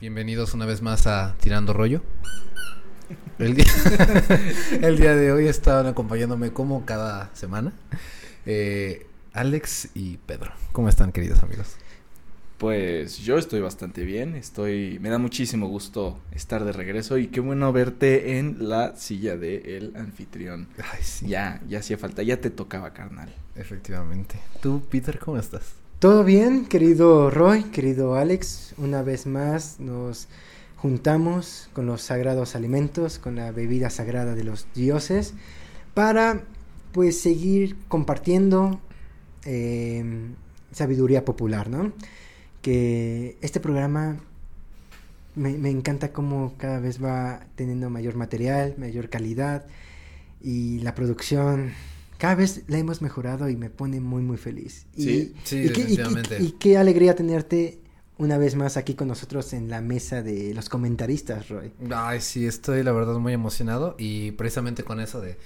Bienvenidos 0.00 0.54
una 0.54 0.64
vez 0.64 0.80
más 0.80 1.08
a 1.08 1.34
Tirando 1.40 1.72
Rollo. 1.72 2.02
El 3.40 3.54
día, 3.54 3.66
el 4.82 4.96
día 4.96 5.16
de 5.16 5.32
hoy 5.32 5.48
estaban 5.48 5.86
acompañándome 5.86 6.52
como 6.52 6.84
cada 6.84 7.34
semana 7.34 7.72
eh, 8.46 9.08
Alex 9.32 9.90
y 9.94 10.18
Pedro. 10.18 10.52
¿Cómo 10.70 10.88
están, 10.88 11.10
queridos 11.10 11.42
amigos? 11.42 11.76
Pues 12.58 13.18
yo 13.18 13.38
estoy 13.38 13.60
bastante 13.60 14.04
bien, 14.04 14.36
estoy, 14.36 15.00
me 15.00 15.08
da 15.08 15.18
muchísimo 15.18 15.66
gusto 15.66 16.20
estar 16.30 16.64
de 16.64 16.72
regreso 16.72 17.18
y 17.18 17.26
qué 17.26 17.40
bueno 17.40 17.72
verte 17.72 18.38
en 18.38 18.68
la 18.68 18.94
silla 18.94 19.36
del 19.36 19.94
anfitrión. 19.96 20.68
Ay, 20.78 21.02
sí. 21.02 21.26
Ya, 21.26 21.60
ya 21.68 21.80
hacía 21.80 21.98
falta, 21.98 22.22
ya 22.22 22.40
te 22.40 22.50
tocaba, 22.50 22.92
carnal. 22.92 23.34
Efectivamente. 23.56 24.38
¿Tú, 24.60 24.80
Peter, 24.88 25.18
cómo 25.18 25.38
estás? 25.38 25.74
Todo 25.98 26.22
bien, 26.22 26.66
querido 26.66 27.28
Roy, 27.28 27.64
querido 27.64 28.14
Alex. 28.14 28.72
Una 28.78 29.02
vez 29.02 29.26
más 29.26 29.80
nos 29.80 30.28
juntamos 30.76 31.70
con 31.72 31.86
los 31.86 32.02
sagrados 32.02 32.54
alimentos, 32.54 33.18
con 33.18 33.34
la 33.34 33.50
bebida 33.50 33.90
sagrada 33.90 34.36
de 34.36 34.44
los 34.44 34.68
dioses, 34.76 35.34
para 35.94 36.44
pues 36.92 37.20
seguir 37.20 37.76
compartiendo 37.88 38.80
eh, 39.44 40.04
sabiduría 40.70 41.24
popular, 41.24 41.68
¿no? 41.68 41.92
Que 42.62 43.36
este 43.40 43.58
programa 43.58 44.20
me, 45.34 45.58
me 45.58 45.70
encanta 45.70 46.12
cómo 46.12 46.54
cada 46.58 46.78
vez 46.78 47.02
va 47.02 47.40
teniendo 47.56 47.90
mayor 47.90 48.14
material, 48.14 48.76
mayor 48.78 49.10
calidad 49.10 49.66
y 50.40 50.78
la 50.78 50.94
producción 50.94 51.72
cada 52.18 52.34
vez 52.34 52.62
la 52.68 52.78
hemos 52.78 53.00
mejorado 53.02 53.48
y 53.48 53.56
me 53.56 53.70
pone 53.70 54.00
muy 54.00 54.22
muy 54.22 54.36
feliz. 54.36 54.86
Sí, 54.96 55.32
y, 55.36 55.40
sí, 55.44 55.56
y 55.56 55.62
qué, 55.70 55.82
definitivamente. 55.82 56.42
y- 56.42 56.46
y 56.46 56.50
qué 56.52 56.76
alegría 56.78 57.14
tenerte 57.14 57.78
una 58.18 58.36
vez 58.36 58.56
más 58.56 58.76
aquí 58.76 58.94
con 58.94 59.06
nosotros 59.08 59.52
en 59.52 59.70
la 59.70 59.80
mesa 59.80 60.22
de 60.22 60.52
los 60.52 60.68
comentaristas, 60.68 61.48
Roy. 61.48 61.72
Ay, 61.90 62.20
sí, 62.20 62.46
estoy 62.46 62.82
la 62.82 62.90
verdad 62.92 63.14
muy 63.18 63.32
emocionado 63.32 63.94
y 63.98 64.32
precisamente 64.32 64.82
con 64.82 64.98
eso 65.00 65.20
de 65.20 65.36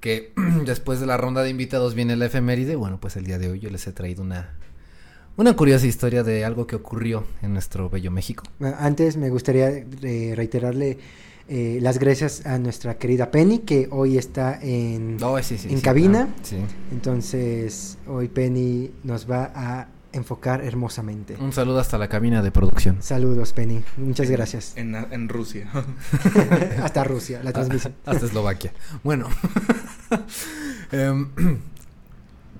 que 0.00 0.32
después 0.66 0.98
de 1.00 1.06
la 1.06 1.16
ronda 1.16 1.42
de 1.42 1.50
invitados 1.50 1.94
viene 1.94 2.16
la 2.16 2.26
efeméride, 2.26 2.74
bueno, 2.76 2.98
pues 3.00 3.16
el 3.16 3.24
día 3.24 3.38
de 3.38 3.48
hoy 3.50 3.60
yo 3.60 3.70
les 3.70 3.86
he 3.86 3.92
traído 3.92 4.22
una, 4.22 4.54
una 5.36 5.54
curiosa 5.54 5.86
historia 5.86 6.22
de 6.24 6.44
algo 6.44 6.66
que 6.66 6.76
ocurrió 6.76 7.24
en 7.42 7.52
nuestro 7.52 7.88
bello 7.90 8.10
México. 8.10 8.42
Bueno, 8.58 8.76
Antes 8.80 9.16
me 9.16 9.30
gustaría 9.30 9.68
eh, 9.68 10.32
reiterarle 10.34 10.98
eh, 11.48 11.78
las 11.80 11.98
gracias 11.98 12.44
a 12.46 12.58
nuestra 12.58 12.98
querida 12.98 13.30
Penny 13.30 13.60
que 13.60 13.88
hoy 13.90 14.18
está 14.18 14.58
en... 14.60 15.22
Oh, 15.22 15.40
sí, 15.42 15.58
sí, 15.58 15.68
¿En 15.68 15.76
sí, 15.76 15.82
cabina? 15.82 16.26
claro, 16.26 16.40
sí. 16.42 16.56
Entonces 16.90 17.98
hoy 18.06 18.28
Penny 18.28 18.90
nos 19.04 19.30
va 19.30 19.52
a 19.54 19.88
enfocar 20.12 20.64
hermosamente. 20.64 21.36
Un 21.38 21.52
saludo 21.52 21.78
hasta 21.78 21.98
la 21.98 22.08
cabina 22.08 22.42
de 22.42 22.50
producción. 22.50 23.02
Saludos 23.02 23.52
Penny, 23.52 23.82
muchas 23.96 24.30
gracias. 24.30 24.72
En, 24.76 24.94
en 24.94 25.28
Rusia. 25.28 25.70
Hasta 26.82 27.04
Rusia, 27.04 27.42
la 27.42 27.52
transmisión. 27.52 27.94
Hasta 28.06 28.26
Eslovaquia. 28.26 28.72
Bueno, 29.04 29.28
em, 30.92 31.28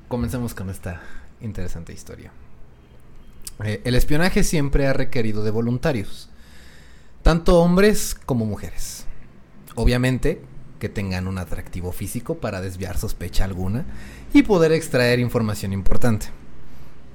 comencemos 0.09 0.55
con 0.55 0.71
esta 0.71 1.01
interesante 1.41 1.93
historia. 1.93 2.31
Eh, 3.65 3.81
el 3.85 3.95
espionaje 3.95 4.45
siempre 4.45 4.87
ha 4.87 4.93
requerido 4.93 5.43
de 5.43 5.51
voluntarios, 5.51 6.29
tanto 7.27 7.59
hombres 7.59 8.15
como 8.25 8.47
mujeres. 8.47 9.05
Obviamente 9.75 10.41
que 10.79 10.89
tengan 10.89 11.27
un 11.27 11.39
atractivo 11.39 11.91
físico 11.91 12.37
para 12.37 12.61
desviar 12.61 12.99
sospecha 12.99 13.43
alguna 13.43 13.85
y 14.33 14.45
poder 14.45 14.71
extraer 14.71 15.19
información 15.19 15.73
importante. 15.73 16.29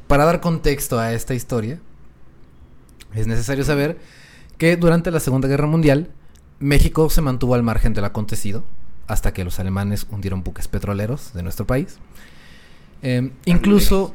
Para 0.08 0.26
dar 0.26 0.42
contexto 0.42 1.00
a 1.00 1.14
esta 1.14 1.34
historia, 1.34 1.80
es 3.14 3.26
necesario 3.26 3.64
saber 3.64 4.00
que 4.58 4.76
durante 4.76 5.12
la 5.12 5.22
Segunda 5.22 5.48
Guerra 5.48 5.68
Mundial, 5.68 6.12
México 6.60 7.10
se 7.10 7.22
mantuvo 7.22 7.56
al 7.56 7.64
margen 7.64 7.94
del 7.94 8.04
acontecido 8.04 8.66
hasta 9.08 9.32
que 9.32 9.46
los 9.46 9.62
alemanes 9.62 10.08
hundieron 10.12 10.44
buques 10.44 10.68
petroleros 10.68 11.32
de 11.34 11.42
nuestro 11.42 11.66
país. 11.66 12.00
Eh, 13.02 13.32
incluso... 13.46 14.14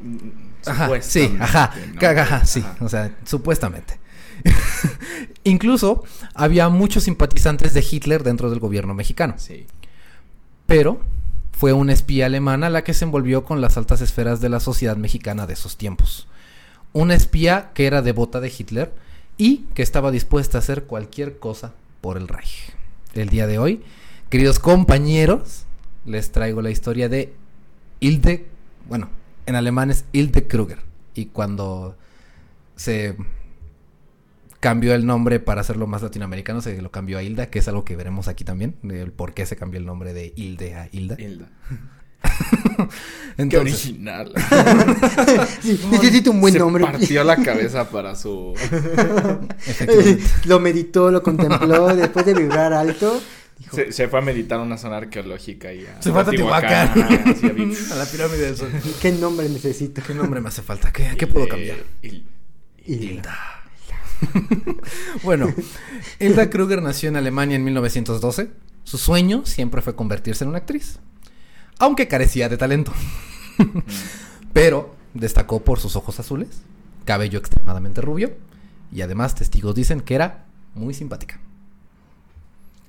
Ajá, 0.66 0.90
sí, 1.00 1.34
ajá, 1.40 1.72
¿no? 1.94 2.06
ajá, 2.06 2.44
sí, 2.44 2.60
Ajá. 2.60 2.84
o 2.84 2.88
sea, 2.90 3.16
supuestamente. 3.24 3.98
incluso 5.44 6.04
había 6.34 6.68
muchos 6.68 7.04
simpatizantes 7.04 7.74
de 7.74 7.84
Hitler 7.88 8.22
dentro 8.22 8.50
del 8.50 8.60
gobierno 8.60 8.94
mexicano. 8.94 9.34
Sí. 9.38 9.66
Pero 10.66 11.00
fue 11.52 11.72
una 11.72 11.92
espía 11.92 12.26
alemana 12.26 12.68
la 12.70 12.84
que 12.84 12.94
se 12.94 13.04
envolvió 13.04 13.44
con 13.44 13.60
las 13.60 13.76
altas 13.76 14.00
esferas 14.00 14.40
de 14.40 14.48
la 14.48 14.60
sociedad 14.60 14.96
mexicana 14.96 15.46
de 15.46 15.54
esos 15.54 15.76
tiempos. 15.76 16.28
Una 16.92 17.14
espía 17.14 17.70
que 17.74 17.86
era 17.86 18.02
devota 18.02 18.40
de 18.40 18.52
Hitler 18.56 18.92
y 19.38 19.64
que 19.74 19.82
estaba 19.82 20.10
dispuesta 20.10 20.58
a 20.58 20.60
hacer 20.60 20.84
cualquier 20.84 21.38
cosa 21.38 21.72
por 22.00 22.16
el 22.16 22.28
Reich. 22.28 22.72
El 23.14 23.28
día 23.28 23.46
de 23.46 23.58
hoy, 23.58 23.82
queridos 24.28 24.58
compañeros, 24.58 25.64
les 26.04 26.30
traigo 26.32 26.62
la 26.62 26.70
historia 26.70 27.08
de 27.08 27.34
Hilde, 28.00 28.46
bueno, 28.88 29.08
en 29.46 29.54
alemán 29.54 29.90
es 29.90 30.04
Hilde 30.12 30.46
Kruger. 30.46 30.80
Y 31.14 31.26
cuando 31.26 31.96
se 32.76 33.16
cambió 34.60 34.94
el 34.94 35.06
nombre 35.06 35.40
para 35.40 35.60
hacerlo 35.60 35.86
más 35.86 36.02
latinoamericano, 36.02 36.60
se 36.60 36.80
lo 36.82 36.90
cambió 36.90 37.18
a 37.18 37.22
Hilda, 37.22 37.46
que 37.50 37.58
es 37.60 37.68
algo 37.68 37.84
que 37.84 37.96
veremos 37.96 38.28
aquí 38.28 38.44
también, 38.44 38.76
el 38.90 39.12
por 39.12 39.34
qué 39.34 39.46
se 39.46 39.56
cambió 39.56 39.78
el 39.80 39.86
nombre 39.86 40.12
de 40.12 40.32
Hilde 40.36 40.74
a 40.74 40.88
Hilda. 40.92 41.16
Hilda. 41.20 41.48
Qué 43.36 43.42
Entonces, 43.42 43.74
original. 43.86 44.32
Sí, 45.62 45.80
necesito 45.90 46.30
un 46.30 46.40
buen 46.40 46.52
Se 46.52 46.58
nombre. 46.58 46.84
partió 46.84 47.22
la 47.24 47.36
cabeza 47.36 47.88
para 47.90 48.14
su... 48.16 48.54
lo 50.46 50.60
meditó, 50.60 51.10
lo 51.10 51.22
contempló, 51.22 51.94
después 51.94 52.24
de 52.26 52.34
vibrar 52.34 52.72
alto. 52.72 53.20
dijo, 53.58 53.76
Se, 53.76 53.92
se 53.92 54.08
fue 54.08 54.18
a 54.18 54.22
meditar 54.22 54.58
a 54.58 54.62
una 54.62 54.78
zona 54.78 54.96
arqueológica 54.98 55.72
y 55.72 55.86
a... 55.86 56.00
Se 56.02 56.10
fue 56.12 56.20
a 56.22 56.24
Teotihuacán. 56.24 56.88
A 56.88 57.94
la 57.96 58.04
pirámide 58.06 58.38
del 58.46 58.56
sol. 58.56 58.70
¿Qué 59.00 59.12
nombre 59.12 59.48
necesito? 59.48 60.02
¿Qué 60.06 60.14
nombre 60.14 60.40
me 60.40 60.48
hace 60.48 60.62
falta? 60.62 60.92
¿Qué, 60.92 61.14
qué 61.18 61.26
puedo 61.26 61.46
cambiar? 61.48 61.78
Hil- 62.02 62.24
Hilda. 62.84 63.36
Bueno, 65.22 65.52
Hilda 66.20 66.50
Kruger 66.50 66.82
nació 66.82 67.08
en 67.08 67.16
Alemania 67.16 67.56
en 67.56 67.64
1912. 67.64 68.50
Su 68.84 68.98
sueño 68.98 69.44
siempre 69.44 69.82
fue 69.82 69.96
convertirse 69.96 70.44
en 70.44 70.50
una 70.50 70.58
actriz, 70.58 70.98
aunque 71.78 72.08
carecía 72.08 72.48
de 72.48 72.56
talento. 72.56 72.92
Pero 74.52 74.94
destacó 75.14 75.64
por 75.64 75.80
sus 75.80 75.96
ojos 75.96 76.20
azules, 76.20 76.62
cabello 77.04 77.38
extremadamente 77.38 78.00
rubio 78.00 78.36
y 78.92 79.02
además 79.02 79.34
testigos 79.34 79.74
dicen 79.74 80.00
que 80.00 80.14
era 80.14 80.46
muy 80.74 80.94
simpática. 80.94 81.40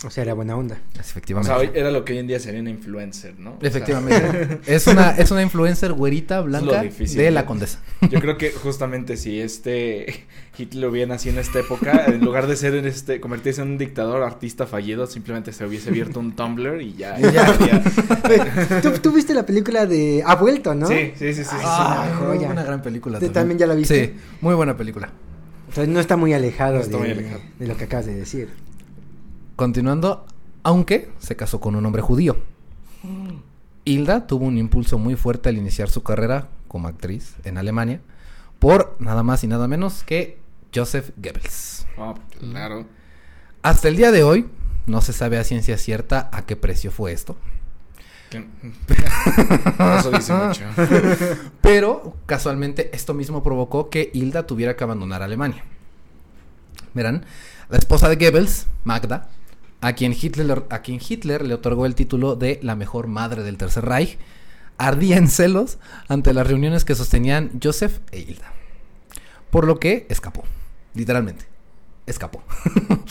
O 0.05 0.11
sea, 0.11 0.21
era 0.23 0.35
buena 0.35 0.55
onda. 0.55 0.77
O 0.95 0.99
Efectivamente. 0.99 1.47
sea, 1.49 1.57
hoy 1.57 1.71
era 1.73 1.89
lo 1.89 2.05
que 2.05 2.13
hoy 2.13 2.19
en 2.19 2.27
día 2.27 2.39
sería 2.39 2.61
una 2.61 2.69
influencer, 2.69 3.39
¿no? 3.39 3.53
O 3.53 3.59
sea, 3.59 3.67
Efectivamente. 3.69 4.59
es 4.67 4.85
una 4.85 5.09
es 5.11 5.31
una 5.31 5.41
influencer 5.41 5.91
güerita 5.93 6.41
blanca 6.41 6.83
difícil, 6.83 7.17
de 7.17 7.31
la 7.31 7.47
condesa. 7.47 7.79
Yo 8.11 8.19
creo 8.21 8.37
que 8.37 8.51
justamente 8.51 9.17
si 9.17 9.41
este 9.41 10.25
Hitler 10.55 10.89
hubiera 10.89 11.07
nacido 11.15 11.33
en 11.33 11.41
esta 11.41 11.61
época, 11.61 12.05
en 12.05 12.23
lugar 12.23 12.45
de 12.45 12.55
ser 12.55 12.75
este, 12.85 13.19
convertirse 13.19 13.63
en 13.63 13.69
un 13.69 13.77
dictador 13.79 14.21
artista 14.21 14.67
fallido, 14.67 15.07
simplemente 15.07 15.51
se 15.51 15.65
hubiese 15.65 15.89
abierto 15.89 16.19
un 16.19 16.35
Tumblr 16.35 16.79
y 16.79 16.93
ya. 16.93 17.19
Y 17.19 17.23
ya. 17.23 17.57
ya- 18.69 18.81
¿Tú, 18.81 18.91
tú 19.01 19.11
viste 19.11 19.33
la 19.33 19.47
película 19.47 19.87
de 19.87 20.21
Ha 20.23 20.35
vuelto, 20.35 20.75
¿no? 20.75 20.85
Sí, 20.87 21.13
sí, 21.17 21.33
sí, 21.33 21.43
sí. 21.43 21.49
sí, 21.49 21.55
Ah, 21.63 22.05
sí. 22.07 22.17
una 22.23 22.27
joya. 22.35 22.49
una 22.51 22.63
gran 22.63 22.81
película. 22.83 23.17
¿Tú 23.19 23.29
también 23.29 23.57
ya 23.57 23.65
la 23.65 23.73
viste? 23.73 24.05
Sí, 24.05 24.13
muy 24.41 24.53
buena 24.53 24.77
película. 24.77 25.09
Entonces 25.69 25.91
no 25.91 25.99
está 25.99 26.17
muy 26.17 26.33
alejado, 26.33 26.75
No 26.75 26.81
está 26.81 26.97
de, 26.97 27.03
muy 27.03 27.11
alejado. 27.11 27.41
de 27.57 27.67
lo 27.67 27.75
que 27.75 27.85
acabas 27.85 28.05
de 28.05 28.13
decir. 28.15 28.49
Continuando, 29.57 30.23
aunque 30.61 31.11
se 31.17 31.35
casó 31.35 31.59
con 31.59 31.75
un 31.75 31.83
hombre 31.83 32.03
judío. 32.03 32.37
Hilda 33.85 34.27
tuvo 34.27 34.45
un 34.45 34.57
impulso 34.57 34.99
muy 34.99 35.15
fuerte 35.15 35.49
al 35.49 35.57
iniciar 35.57 35.89
su 35.89 36.03
carrera 36.03 36.47
como 36.67 36.87
actriz 36.87 37.35
en 37.43 37.57
Alemania 37.57 37.99
por 38.59 38.95
nada 38.99 39.23
más 39.23 39.43
y 39.43 39.47
nada 39.47 39.67
menos 39.67 40.03
que 40.03 40.37
Joseph 40.73 41.09
Goebbels. 41.17 41.87
Ah, 41.97 42.13
claro. 42.39 42.85
Hasta 43.63 43.87
el 43.87 43.97
día 43.97 44.11
de 44.11 44.21
hoy 44.21 44.47
no 44.85 45.01
se 45.01 45.11
sabe 45.11 45.39
a 45.39 45.43
ciencia 45.43 45.79
cierta 45.79 46.29
a 46.31 46.45
qué 46.45 46.55
precio 46.55 46.91
fue 46.91 47.11
esto, 47.11 47.35
Eso 49.99 50.11
dice 50.11 50.33
mucho. 50.33 50.63
pero 51.61 52.15
casualmente 52.27 52.91
esto 52.93 53.15
mismo 53.15 53.41
provocó 53.41 53.89
que 53.89 54.11
Hilda 54.13 54.45
tuviera 54.45 54.75
que 54.75 54.83
abandonar 54.83 55.23
Alemania. 55.23 55.63
Verán, 56.93 57.25
la 57.69 57.77
esposa 57.79 58.07
de 58.07 58.17
Goebbels, 58.17 58.67
Magda, 58.83 59.29
a 59.81 59.93
quien 59.93 60.13
Hitler, 60.19 60.65
a 60.69 60.81
quien 60.81 60.99
Hitler 61.07 61.45
le 61.45 61.53
otorgó 61.53 61.85
el 61.85 61.95
título 61.95 62.35
de 62.35 62.59
la 62.63 62.75
mejor 62.75 63.07
madre 63.07 63.43
del 63.43 63.57
Tercer 63.57 63.85
Reich, 63.85 64.17
ardía 64.77 65.17
en 65.17 65.27
celos 65.27 65.77
ante 66.07 66.33
las 66.33 66.47
reuniones 66.47 66.85
que 66.85 66.95
sostenían 66.95 67.59
Joseph 67.61 67.99
e 68.11 68.19
Hilda. 68.19 68.53
Por 69.49 69.65
lo 69.65 69.79
que 69.79 70.05
escapó, 70.09 70.43
literalmente, 70.93 71.45
escapó. 72.05 72.43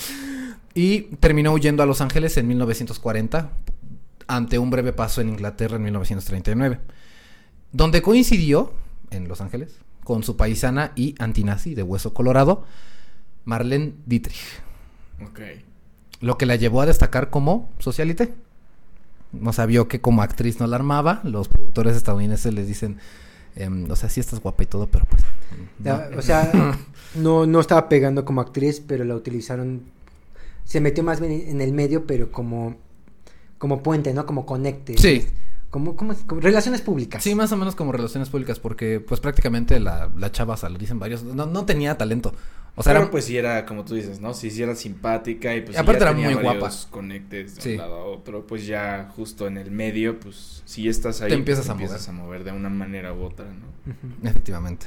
y 0.75 1.03
terminó 1.17 1.53
huyendo 1.53 1.83
a 1.83 1.87
Los 1.87 2.01
Ángeles 2.01 2.37
en 2.37 2.49
1940 2.49 3.51
ante 4.29 4.59
un 4.59 4.71
breve 4.71 4.93
paso 4.93 5.21
en 5.21 5.29
Inglaterra 5.31 5.77
en 5.77 5.83
1939, 5.85 6.81
donde 7.73 8.03
coincidió 8.03 8.73
en 9.11 9.29
Los 9.29 9.41
Ángeles 9.41 9.79
con 10.05 10.23
su 10.23 10.37
paisana 10.37 10.93
y 10.95 11.15
antinazi 11.19 11.75
de 11.75 11.83
hueso 11.83 12.15
colorado, 12.15 12.65
Marlene 13.45 13.95
Dietrich. 14.07 14.41
Lo 16.21 16.39
que 16.39 16.47
la 16.47 16.57
llevó 16.57 16.81
a 16.81 16.87
destacar 16.87 17.31
como 17.31 17.71
socialite. 17.79 18.35
O 19.45 19.53
sea, 19.53 19.67
vio 19.67 19.89
que 19.89 20.01
como 20.01 20.23
actriz 20.23 20.61
no 20.61 20.67
la 20.67 20.77
armaba. 20.77 21.21
Los 21.25 21.49
productores 21.49 21.97
estadounidenses 21.97 22.55
les 22.55 22.67
dicen, 22.67 22.99
em, 23.55 23.91
o 23.91 23.97
sea, 23.97 24.09
sí 24.09 24.21
estás 24.21 24.41
guapa 24.41 24.63
y 24.63 24.67
todo, 24.67 24.87
pero 24.87 25.05
pues... 25.07 25.23
no". 25.79 26.19
O 26.19 26.23
sea, 26.23 26.51
no, 27.15 27.47
no 27.47 27.61
estaba 27.61 27.89
pegando 27.89 28.25
como 28.25 28.41
actriz, 28.41 28.83
pero 28.87 29.05
la 29.05 29.15
utilizaron. 29.15 29.83
Se 30.65 30.81
metió 30.81 31.05
más 31.05 31.21
bien 31.21 31.33
en 31.33 31.61
el 31.61 31.73
medio, 31.73 32.07
pero 32.07 32.33
como, 32.33 32.77
como 33.59 33.83
puente, 33.83 34.13
¿no? 34.15 34.27
Como 34.27 34.47
conecte. 34.47 34.97
Sí. 34.99 35.27
Como, 35.71 35.95
como, 35.97 36.15
como 36.27 36.41
relaciones 36.41 36.81
públicas. 36.81 37.23
Sí, 37.23 37.35
más 37.35 37.53
o 37.53 37.57
menos 37.57 37.75
como 37.77 37.93
relaciones 37.93 38.31
públicas, 38.31 38.59
porque 38.59 38.99
pues 39.01 39.21
prácticamente 39.21 39.79
la, 39.79 40.11
la 40.17 40.33
chava, 40.33 40.55
o 40.55 40.57
sea, 40.57 40.71
lo 40.71 40.79
dicen 40.79 40.99
varios, 40.99 41.23
no, 41.23 41.47
no 41.47 41.67
tenía 41.67 41.99
talento. 41.99 42.33
O 42.79 42.83
sea, 42.83 42.93
Pero 42.93 43.05
era- 43.05 43.11
pues 43.11 43.25
sí 43.25 43.37
era, 43.39 43.65
como 43.65 43.85
tú 43.87 43.95
dices, 43.95 44.21
¿no? 44.21 44.35
Sí, 44.35 44.51
sí 44.51 44.63
era 44.63 44.75
simpática 44.75 45.55
y 45.57 45.63
pues 45.63 45.71
Y 45.71 45.73
sí 45.75 45.79
aparte 45.81 46.01
ya 46.01 46.11
era 46.11 46.15
tenía 46.15 46.31
muy 46.37 46.43
guapa. 46.43 46.71
conectes 46.91 47.57
de 47.57 47.63
Sí. 47.63 47.71
un 47.73 47.77
lado 47.79 47.95
a 47.95 48.05
otro, 48.05 48.47
pues 48.47 48.67
ya 48.67 49.11
justo 49.17 49.47
en 49.47 49.57
el 49.57 49.71
medio, 49.71 50.21
pues 50.21 50.63
si 50.67 50.87
estás 50.87 51.23
ahí, 51.23 51.31
Te 51.31 51.35
empiezas 51.37 51.65
pues, 51.65 51.71
a 51.71 51.73
empiezas 51.73 52.09
a 52.09 52.13
mover 52.13 52.45
de 52.45 52.53
una 52.53 52.69
manera 52.69 53.15
u 53.15 53.23
otra, 53.23 53.47
¿no? 53.47 54.29
Efectivamente. 54.29 54.87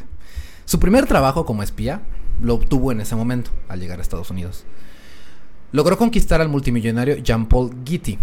Su 0.65 0.79
primer 0.79 1.07
trabajo 1.07 1.45
como 1.45 1.63
espía 1.63 2.01
lo 2.43 2.53
obtuvo 2.53 2.91
en 2.91 3.01
ese 3.01 3.15
momento, 3.15 3.49
al 3.67 3.79
llegar 3.79 3.97
a 3.97 4.03
Estados 4.03 4.29
Unidos. 4.29 4.65
Logró 5.71 5.97
conquistar 5.97 6.41
al 6.41 6.49
multimillonario 6.49 7.17
Jean-Paul 7.17 7.71
Getty, 7.85 8.19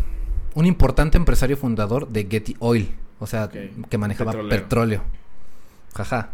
un 0.55 0.67
importante 0.67 1.17
empresario 1.19 1.57
fundador 1.57 2.09
de 2.09 2.27
Getty 2.31 2.55
Oil, 2.61 2.95
o 3.19 3.27
sea, 3.27 3.49
que 3.49 3.99
manejaba 3.99 4.33
petróleo. 4.49 5.03
Jaja. 5.95 6.31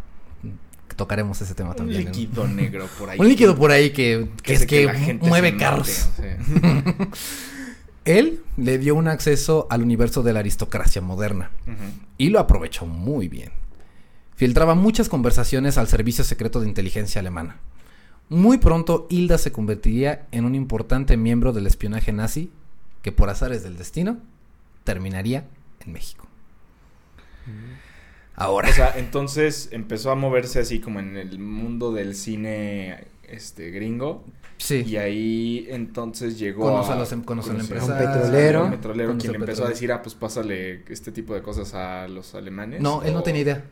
Tocaremos 0.96 1.40
ese 1.40 1.54
tema 1.54 1.70
Un 1.70 1.76
también. 1.76 2.04
¿no? 2.04 2.10
líquido 2.10 2.48
negro 2.48 2.86
por 2.98 3.10
ahí. 3.10 3.18
Un 3.18 3.28
líquido 3.28 3.56
por 3.56 3.70
ahí 3.70 3.90
que, 3.90 4.28
es 4.44 4.66
que, 4.66 5.18
mueve 5.20 5.52
mate, 5.52 5.64
carros. 5.64 6.08
o 6.12 6.16
sea. 6.16 6.38
Él 8.04 8.42
le 8.56 8.78
dio 8.78 8.94
un 8.96 9.06
acceso 9.06 9.66
al 9.70 9.82
universo 9.82 10.22
de 10.22 10.32
la 10.32 10.40
aristocracia 10.40 11.00
moderna. 11.00 11.50
Y 12.18 12.30
lo 12.30 12.40
aprovechó 12.40 12.84
muy 12.86 13.28
bien. 13.28 13.52
Filtraba 14.34 14.74
muchas 14.74 15.08
conversaciones 15.08 15.78
al 15.78 15.86
servicio 15.86 16.24
secreto 16.24 16.60
de 16.60 16.68
inteligencia 16.68 17.20
alemana. 17.20 17.58
Muy 18.28 18.58
pronto 18.58 19.06
Hilda 19.08 19.38
se 19.38 19.52
convertiría 19.52 20.26
en 20.32 20.44
un 20.44 20.54
importante 20.54 21.16
miembro 21.16 21.52
del 21.52 21.66
espionaje 21.66 22.12
nazi 22.12 22.50
que 23.02 23.12
por 23.12 23.30
azares 23.30 23.62
del 23.62 23.76
destino 23.76 24.18
terminaría 24.84 25.46
en 25.84 25.92
México. 25.92 26.26
Ahora, 28.34 28.70
O 28.70 28.72
sea, 28.72 28.94
entonces 28.96 29.68
empezó 29.72 30.10
a 30.10 30.14
moverse 30.14 30.58
así 30.60 30.80
como 30.80 31.00
en 31.00 31.16
el 31.16 31.38
mundo 31.38 31.92
del 31.92 32.14
cine 32.14 33.04
este 33.28 33.70
gringo 33.70 34.24
sí, 34.58 34.82
y 34.86 34.96
ahí 34.96 35.66
entonces 35.70 36.38
llegó 36.38 36.62
Conoce 36.64 36.92
a 36.92 36.96
los 36.96 37.12
em- 37.12 37.22
conoce 37.24 37.50
al 37.50 37.56
conocer 37.56 37.76
empresario. 37.76 38.06
Un 38.08 38.14
petrolero. 38.20 38.64
un 38.64 38.70
petrolero 38.70 39.10
quien 39.18 39.20
al 39.20 39.32
le 39.32 39.38
empezó 39.38 39.64
a 39.64 39.68
decir, 39.68 39.92
ah, 39.92 40.02
pues 40.02 40.14
pásale 40.14 40.82
este 40.88 41.12
tipo 41.12 41.34
de 41.34 41.42
cosas 41.42 41.74
a 41.74 42.08
los 42.08 42.34
alemanes. 42.34 42.80
no, 42.80 43.02
él 43.02 43.12
no 43.12 43.22
tenía 43.22 43.42
idea. 43.42 43.64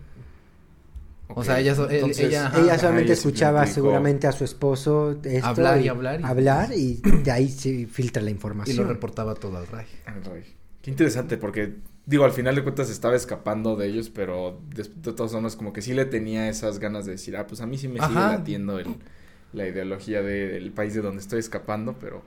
O 1.32 1.44
sea, 1.44 1.60
ella 1.60 1.72
él- 1.72 1.86
entonces- 1.90 2.26
ella- 2.26 2.46
Ajá. 2.48 2.58
Ella 2.60 2.72
Ajá, 2.72 2.80
solamente 2.80 3.12
escuchaba 3.12 3.66
seguramente 3.66 4.26
a 4.26 4.32
su 4.32 4.42
esposo 4.44 5.16
esto 5.22 5.46
Hablar 5.46 5.80
y 5.80 5.88
hablar 5.88 6.20
y- 6.20 6.24
hablar 6.24 6.72
y 6.76 6.94
de 7.24 7.30
ahí 7.30 7.48
se 7.48 7.86
filtra 7.86 8.20
la 8.22 8.30
Y 8.30 8.32
información. 8.32 8.76
lo 8.78 8.84
reportaba 8.84 9.34
todo 9.36 9.56
al. 9.58 9.66
Ay, 9.72 9.86
Ray. 10.24 10.42
Qué 10.82 10.90
interesante, 10.90 11.36
porque 11.36 11.74
digo, 12.06 12.24
al 12.24 12.32
final 12.32 12.54
de 12.54 12.62
cuentas 12.62 12.90
estaba 12.90 13.14
escapando 13.14 13.76
de 13.76 13.86
ellos, 13.88 14.08
pero 14.10 14.60
de, 14.74 14.84
de 14.84 15.12
todas 15.12 15.32
formas 15.32 15.56
como 15.56 15.72
que 15.72 15.82
sí 15.82 15.92
le 15.94 16.06
tenía 16.06 16.48
esas 16.48 16.78
ganas 16.78 17.04
de 17.04 17.12
decir, 17.12 17.36
ah, 17.36 17.46
pues 17.46 17.60
a 17.60 17.66
mí 17.66 17.76
sí 17.78 17.88
me 17.88 18.00
sigue 18.00 18.24
latiendo 18.26 18.78
el, 18.78 18.96
la 19.52 19.66
ideología 19.68 20.22
de- 20.22 20.48
del 20.48 20.72
país 20.72 20.94
de 20.94 21.02
donde 21.02 21.20
estoy 21.20 21.38
escapando, 21.40 21.96
pero 22.00 22.22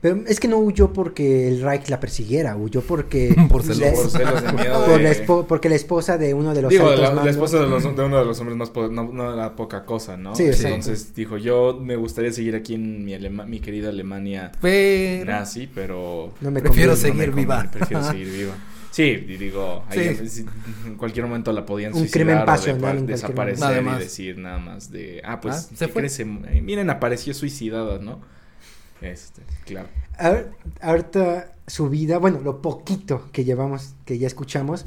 Pero 0.00 0.22
es 0.26 0.40
que 0.40 0.48
no 0.48 0.56
huyó 0.58 0.92
porque 0.94 1.46
el 1.48 1.60
Reich 1.60 1.88
la 1.90 2.00
persiguiera, 2.00 2.56
huyó 2.56 2.80
porque 2.80 3.34
Por 3.50 3.62
celos. 3.62 3.78
le- 3.80 3.90
por 3.92 4.10
celos 4.10 4.42
de 4.42 4.52
miedo 4.52 4.84
por 4.86 4.96
de- 4.98 5.02
la 5.04 5.10
espo- 5.12 5.46
porque 5.46 5.68
la 5.68 5.74
esposa 5.74 6.16
de 6.16 6.32
uno 6.32 6.54
de 6.54 6.62
los 6.62 6.70
Digo, 6.70 6.90
la, 6.94 7.12
la 7.12 7.30
esposa 7.30 7.58
de, 7.60 7.66
los- 7.68 7.82
de 7.82 8.02
uno 8.02 8.18
de 8.18 8.24
los 8.24 8.38
hombres 8.40 8.56
más 8.56 8.70
po- 8.70 8.88
no, 8.88 9.04
no 9.12 9.34
era 9.34 9.54
poca 9.56 9.84
cosa, 9.84 10.16
¿no? 10.16 10.34
Sí. 10.34 10.44
Entonces 10.44 11.14
dijo, 11.14 11.36
yo 11.36 11.78
me 11.82 11.96
gustaría 11.96 12.32
seguir 12.32 12.54
aquí 12.56 12.74
en 12.74 13.04
mi, 13.04 13.12
Alema- 13.14 13.44
mi 13.44 13.60
querida 13.60 13.90
Alemania 13.90 14.52
Pero... 14.62 15.26
nazi, 15.30 15.68
pero 15.74 16.32
no 16.40 16.50
me 16.50 16.60
Prefiero 16.60 16.92
conviene. 16.92 17.10
no 17.10 17.16
me 17.16 17.24
seguir 17.24 17.34
viva. 17.34 17.70
Prefiero 17.70 18.04
seguir 18.10 18.30
viva. 18.30 18.54
Sí, 18.92 19.02
y 19.02 19.36
digo, 19.36 19.84
ahí 19.88 20.16
Sí. 20.28 20.44
en 20.86 20.96
cualquier 20.96 21.26
momento 21.26 21.52
la 21.52 21.64
podían 21.64 21.92
Un 21.92 22.00
suicidar 22.00 22.12
crimen 22.22 22.36
o 22.38 22.40
de- 22.40 22.46
pasional 22.46 22.76
en 22.76 22.80
cualquier 23.06 23.06
desaparecer 23.06 23.84
y 23.86 23.98
decir 24.00 24.38
nada 24.38 24.58
más 24.58 24.90
de, 24.90 25.20
ah, 25.24 25.40
pues, 25.40 25.54
Ah, 25.54 25.76
se 25.76 25.86
¿qué 25.86 25.92
fue. 25.92 26.24
miren, 26.62 26.90
apareció 26.90 27.32
suicidada, 27.34 27.98
¿no? 27.98 28.18
Este, 29.00 29.42
claro. 29.66 29.88
Ahor- 30.18 30.50
Ahorita 30.80 31.52
su 31.66 31.88
vida, 31.88 32.18
bueno, 32.18 32.40
lo 32.40 32.60
poquito 32.62 33.28
que 33.32 33.44
llevamos, 33.44 33.94
que 34.04 34.18
ya 34.18 34.26
escuchamos, 34.26 34.84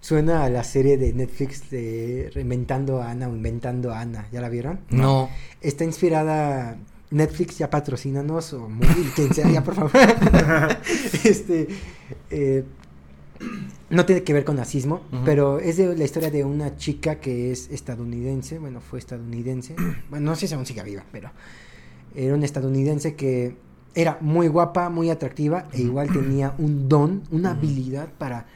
suena 0.00 0.44
a 0.44 0.50
la 0.50 0.64
serie 0.64 0.96
de 0.98 1.12
Netflix 1.12 1.70
de 1.70 2.30
Reinventando 2.34 3.02
a 3.02 3.10
Ana 3.10 3.28
o 3.28 3.34
Inventando 3.34 3.92
a 3.92 4.00
Ana, 4.00 4.26
¿ya 4.32 4.40
la 4.40 4.48
vieron? 4.48 4.80
No. 4.90 5.28
Está 5.60 5.84
inspirada 5.84 6.76
Netflix, 7.10 7.58
ya 7.58 7.68
patrocínanos, 7.70 8.52
o 8.54 8.68
muy, 8.68 8.86
quien 9.14 9.34
sea, 9.34 9.48
ya 9.50 9.62
por 9.62 9.74
favor. 9.74 9.90
este, 11.24 11.68
eh, 12.30 12.64
no 13.90 14.06
tiene 14.06 14.22
que 14.22 14.32
ver 14.32 14.44
con 14.44 14.56
nazismo, 14.56 15.02
pero 15.24 15.58
es 15.58 15.76
de 15.76 15.94
la 15.96 16.04
historia 16.04 16.30
de 16.30 16.44
una 16.44 16.76
chica 16.76 17.16
que 17.16 17.50
es 17.52 17.68
estadounidense, 17.70 18.58
bueno, 18.58 18.80
fue 18.80 18.98
estadounidense, 18.98 19.74
bueno, 20.08 20.30
no 20.30 20.36
sé 20.36 20.48
si 20.48 20.54
aún 20.54 20.64
sigue 20.64 20.82
viva, 20.82 21.04
pero 21.12 21.30
era 22.14 22.34
una 22.34 22.44
estadounidense 22.44 23.14
que 23.14 23.56
era 23.94 24.18
muy 24.20 24.48
guapa, 24.48 24.88
muy 24.88 25.10
atractiva, 25.10 25.68
e 25.72 25.82
igual 25.82 26.10
tenía 26.12 26.54
un 26.58 26.88
don, 26.88 27.22
una 27.30 27.50
habilidad 27.52 28.08
para 28.18 28.46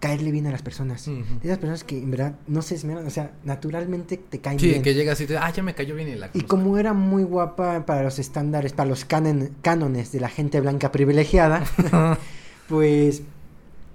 caerle 0.00 0.32
bien 0.32 0.46
a 0.48 0.50
las 0.50 0.62
personas. 0.62 1.06
Ujú. 1.06 1.22
De 1.40 1.48
esas 1.48 1.58
personas 1.58 1.84
que 1.84 1.96
en 1.96 2.10
verdad 2.10 2.34
no 2.48 2.60
se 2.60 2.74
esmeran, 2.74 3.06
o 3.06 3.10
sea, 3.10 3.32
naturalmente 3.44 4.16
te 4.16 4.40
caen 4.40 4.58
Sí, 4.58 4.68
bien. 4.68 4.82
que 4.82 4.94
llega 4.94 5.12
así, 5.12 5.26
te- 5.26 5.36
ah, 5.38 5.50
ya 5.50 5.62
me 5.62 5.74
cayó 5.74 5.94
bien 5.94 6.08
y 6.08 6.16
la 6.16 6.28
Y 6.34 6.42
como 6.42 6.76
era 6.76 6.92
muy 6.92 7.22
guapa 7.22 7.86
para 7.86 8.02
los 8.02 8.18
estándares, 8.18 8.72
para 8.72 8.88
los 8.88 9.06
canon- 9.08 9.50
cánones 9.62 10.10
de 10.12 10.20
la 10.20 10.28
gente 10.28 10.60
blanca 10.60 10.90
privilegiada, 10.92 11.62
pues 12.68 13.22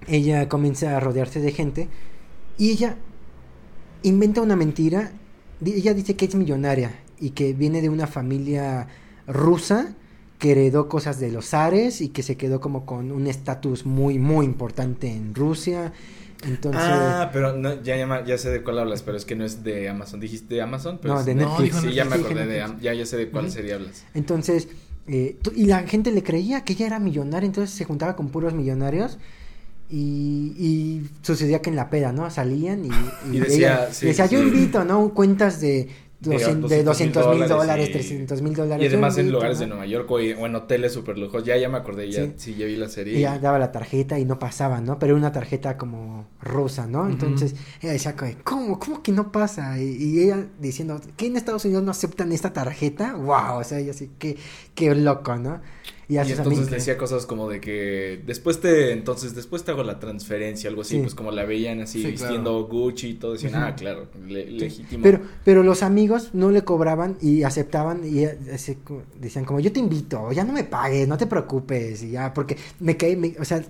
ella 0.06 0.48
comienza 0.48 0.96
a 0.96 1.00
rodearse 1.00 1.40
de 1.40 1.52
gente 1.52 1.88
y 2.56 2.70
ella 2.70 2.96
inventa 4.02 4.40
una 4.42 4.56
mentira. 4.56 5.12
Ella 5.64 5.92
dice 5.94 6.16
que 6.16 6.24
es 6.24 6.34
millonaria 6.34 6.92
y 7.20 7.30
que 7.30 7.52
viene 7.52 7.82
de 7.82 7.88
una 7.88 8.06
familia 8.06 8.86
rusa 9.28 9.94
que 10.38 10.52
heredó 10.52 10.88
cosas 10.88 11.20
de 11.20 11.30
los 11.32 11.46
zares 11.50 12.00
y 12.00 12.08
que 12.10 12.22
se 12.22 12.36
quedó 12.36 12.60
como 12.60 12.86
con 12.86 13.10
un 13.12 13.26
estatus 13.26 13.86
muy, 13.86 14.18
muy 14.18 14.46
importante 14.46 15.10
en 15.10 15.34
Rusia. 15.34 15.92
Entonces, 16.44 16.80
ah, 16.82 17.30
pero 17.32 17.56
no, 17.56 17.82
ya, 17.82 17.96
ya, 17.96 18.24
ya 18.24 18.38
sé 18.38 18.50
de 18.50 18.62
cuál 18.62 18.78
hablas, 18.78 19.02
pero 19.02 19.16
es 19.16 19.24
que 19.24 19.34
no 19.34 19.44
es 19.44 19.64
de 19.64 19.88
Amazon. 19.88 20.20
¿Dijiste 20.20 20.54
de 20.54 20.62
Amazon? 20.62 20.98
Pero 21.02 21.14
No, 21.14 21.20
es- 21.20 21.26
de 21.26 21.34
No, 21.34 21.58
Netflix. 21.58 21.76
Sí, 21.80 21.92
ya 21.94 22.04
me 22.04 22.16
Sí, 22.16 22.22
acordé 22.24 22.46
de... 22.46 22.64
Ya, 22.80 22.94
ya 22.94 23.04
sé 23.06 23.16
de 23.16 23.28
cuál 23.30 23.46
Ujú. 23.46 23.54
serie 23.54 23.74
hablas. 23.74 24.04
Entonces, 24.14 24.68
eh, 25.08 25.36
y 25.56 25.66
la 25.66 25.80
gente 25.88 26.12
le 26.12 26.22
creía 26.22 26.62
que 26.64 26.74
ella 26.74 26.86
era 26.86 26.98
millonaria, 27.00 27.46
entonces 27.46 27.74
se 27.76 27.84
juntaba 27.84 28.14
con 28.14 28.28
puros 28.28 28.54
millonarios. 28.54 29.18
Y, 29.90 30.52
y 30.58 31.10
sucedía 31.22 31.62
que 31.62 31.70
en 31.70 31.76
la 31.76 31.88
peda, 31.88 32.12
¿no? 32.12 32.30
Salían 32.30 32.84
y, 32.84 32.90
Y 33.34 33.40
decía, 33.40 33.84
ella- 33.84 33.92
sí, 33.92 34.06
decía, 34.06 34.26
sí. 34.26 34.34
yo 34.34 34.42
invito, 34.42 34.84
¿no? 34.84 35.08
Cuentas 35.14 35.60
De 35.60 35.88
200 36.20 36.68
de 36.70 36.82
200 36.82 37.26
mil 37.28 37.48
dólares 37.48 37.48
dólares, 37.48 37.88
y- 37.90 37.92
300 37.92 38.42
mil 38.42 38.54
dólares. 38.54 38.84
Y 38.84 38.88
además 38.88 39.16
en 39.18 39.30
lugares 39.30 39.58
de. 39.60 39.66
Nueva 39.68 39.86
York 39.86 40.10
o, 40.10 40.18
en 40.18 40.54
hoteles 40.54 40.92
super 40.92 41.16
lujos. 41.16 41.44
Ya, 41.44 41.56
ya 41.56 41.68
me 41.68 41.78
acordé, 41.78 42.10
ya, 42.10 42.24
Sí. 42.24 42.32
sí, 42.36 42.54
ya 42.56 42.66
vi 42.66 42.76
la 42.76 42.88
serie. 42.88 43.16
Y 43.18 43.20
ya 43.22 43.38
daba 43.38 43.58
la 43.58 43.70
tarjeta 43.70 44.18
y 44.18 44.24
no 44.24 44.38
pasaba, 44.38 44.80
¿no? 44.80 44.98
Pero 44.98 45.12
era 45.12 45.18
una 45.18 45.32
tarjeta 45.32 45.76
como 45.76 46.26
rusa, 46.40 46.86
¿no? 46.86 47.08
Entonces 47.08 47.54
ella 47.82 47.92
decía, 47.92 48.14
¿cómo? 48.44 48.78
¿Cómo 48.78 49.02
que 49.02 49.12
no 49.12 49.32
pasa? 49.32 49.80
Y, 49.80 49.90
y 49.96 50.20
ella 50.22 50.46
diciendo, 50.60 51.00
¿qué 51.16 51.26
en 51.26 51.36
Estados 51.36 51.64
Unidos 51.64 51.82
no 51.84 51.90
aceptan 51.90 52.32
esta 52.32 52.52
tarjeta? 52.52 53.14
¡Wow! 53.14 53.58
O 53.60 53.64
sea, 53.64 53.78
ella 53.80 53.90
así, 53.90 54.10
qué, 54.18 54.36
qué 54.74 54.94
loco, 54.94 55.36
¿no? 55.36 55.60
Y 56.10 56.14
sus 56.14 56.30
entonces 56.30 56.46
amigos- 56.46 56.70
decía 56.70 56.96
cosas 56.96 57.26
como 57.26 57.50
de 57.50 57.60
que 57.60 58.22
después 58.26 58.62
te, 58.62 58.92
entonces 58.92 59.34
después 59.34 59.62
te 59.64 59.72
hago 59.72 59.82
la 59.82 59.98
transferencia, 60.00 60.70
algo 60.70 60.80
así, 60.80 60.94
Sí. 60.94 61.02
pues 61.02 61.14
como 61.14 61.32
la 61.32 61.44
veían 61.44 61.82
así 61.82 62.00
Sí, 62.02 62.12
vistiendo 62.12 62.64
Gucci 62.66 63.08
y 63.08 63.14
todo, 63.16 63.34
decían, 63.34 63.52
Ujú. 63.56 63.62
ah, 63.66 63.74
claro, 63.76 64.06
le- 64.26 64.50
legítimo. 64.50 65.02
Pero, 65.02 65.20
pero 65.44 65.62
los 65.62 65.82
amigos 65.82 66.30
no 66.32 66.50
le 66.50 66.62
cobraban 66.64 67.18
y 67.20 67.42
aceptaban 67.42 68.00
y 68.06 68.24
así 68.24 68.78
decían 69.20 69.44
como 69.44 69.60
yo 69.60 69.70
te 69.70 69.80
invito, 69.80 70.32
ya 70.32 70.44
no 70.44 70.54
me 70.54 70.64
pagues, 70.64 71.06
no 71.06 71.18
te 71.18 71.26
preocupes 71.26 72.02
y 72.02 72.12
ya, 72.12 72.32
porque 72.32 72.56
me 72.80 72.96
caí, 72.96 73.14
me- 73.14 73.36
o 73.38 73.44
sea, 73.44 73.62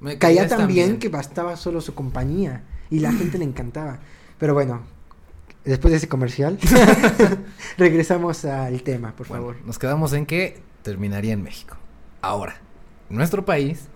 Me 0.00 0.18
caía 0.18 0.46
tan 0.46 0.66
bien 0.68 0.86
bien. 0.88 0.98
que 0.98 1.08
bastaba 1.08 1.56
solo 1.56 1.80
su 1.80 1.94
compañía 1.94 2.16
y 2.90 3.00
la 3.00 3.12
gente 3.12 3.38
le 3.38 3.44
encantaba. 3.52 3.98
Pero 4.38 4.54
bueno, 4.54 4.82
después 5.64 5.92
de 5.92 5.98
ese 5.98 6.08
comercial, 6.08 6.58
regresamos 7.78 8.44
al 8.44 8.82
tema, 8.82 9.12
por 9.14 9.28
Bueno, 9.28 9.42
favor. 9.44 9.56
nos 9.64 9.78
quedamos 9.78 10.12
en 10.12 10.26
que 10.26 10.60
terminaría 10.82 11.32
en 11.32 11.42
México. 11.42 11.76
Ahora, 12.22 12.56
en 13.10 13.16
nuestro 13.16 13.44
país 13.44 13.86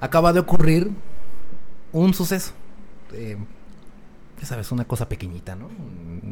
acaba 0.00 0.32
de 0.32 0.40
ocurrir 0.40 0.90
un 1.92 2.14
suceso. 2.14 2.52
Eh, 3.12 3.36
ya 4.40 4.46
sabes, 4.46 4.72
una 4.72 4.84
cosa 4.86 5.08
pequeñita, 5.08 5.54
¿no? 5.54 5.68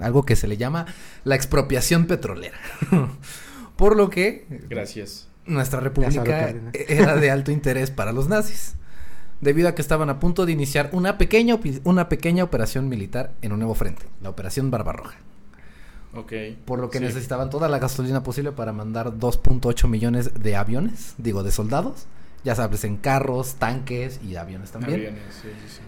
Algo 0.05 0.25
que 0.25 0.35
se 0.35 0.49
le 0.49 0.57
llama 0.57 0.87
la 1.23 1.37
expropiación 1.37 2.07
petrolera. 2.07 2.57
Por 3.77 3.97
lo 3.97 4.11
que... 4.11 4.47
Gracias. 4.69 5.29
Nuestra 5.47 5.79
república 5.81 6.55
era 6.73 7.17
de 7.17 7.31
alto 7.31 7.51
interés 7.53 7.91
para 7.91 8.13
los 8.13 8.29
nazis, 8.29 8.75
debido 9.41 9.69
a 9.69 9.75
que 9.75 9.83
estaban 9.83 10.11
a 10.11 10.21
punto 10.21 10.47
de 10.47 10.53
iniciar 10.53 10.91
una 10.93 11.19
pequeña, 11.19 11.59
una 11.85 12.09
pequeña 12.09 12.45
operación 12.45 12.89
militar 12.89 13.33
en 13.43 13.53
un 13.53 13.59
nuevo 13.59 13.75
frente, 13.75 14.07
la 14.23 14.31
Operación 14.31 14.71
Barbarroja. 14.71 15.17
Ok. 16.15 16.33
Por 16.65 16.81
lo 16.81 16.91
que 16.91 17.01
necesitaban 17.01 17.51
toda 17.51 17.69
la 17.69 17.79
gasolina 17.79 18.23
posible 18.23 18.53
para 18.53 18.73
mandar 18.73 19.13
2.8 19.13 19.89
millones 19.89 20.43
de 20.43 20.57
aviones, 20.57 21.15
digo, 21.19 21.43
de 21.43 21.53
soldados. 21.53 22.07
Ya 22.43 22.55
sabes, 22.55 22.85
en 22.85 22.97
carros, 22.97 23.57
tanques 23.57 24.21
y 24.25 24.37
aviones 24.37 24.71
también. 24.71 24.95
Aviones, 24.95 25.23
sí, 25.43 25.49
sí. 25.69 25.81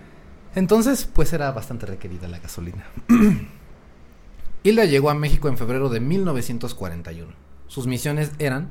Entonces, 0.55 1.09
pues 1.13 1.33
era 1.33 1.51
bastante 1.51 1.87
requerida 1.87 2.29
la 2.29 2.39
gasolina. 2.39 2.85
Hilda 4.63 4.85
llegó 4.85 5.11
a 5.11 5.15
México 5.15 5.49
en 5.49 5.57
febrero 5.57 5.89
de 5.89 6.01
1941. 6.01 7.33
Sus 7.67 7.87
misiones 7.87 8.33
eran 8.39 8.71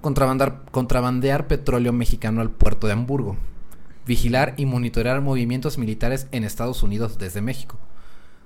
contrabandear 0.00 1.46
petróleo 1.46 1.92
mexicano 1.92 2.40
al 2.40 2.50
puerto 2.50 2.86
de 2.86 2.94
Hamburgo, 2.94 3.36
vigilar 4.08 4.54
y 4.56 4.64
monitorear 4.64 5.20
movimientos 5.20 5.76
militares 5.76 6.28
en 6.32 6.42
Estados 6.42 6.82
Unidos 6.82 7.18
desde 7.18 7.42
México, 7.42 7.78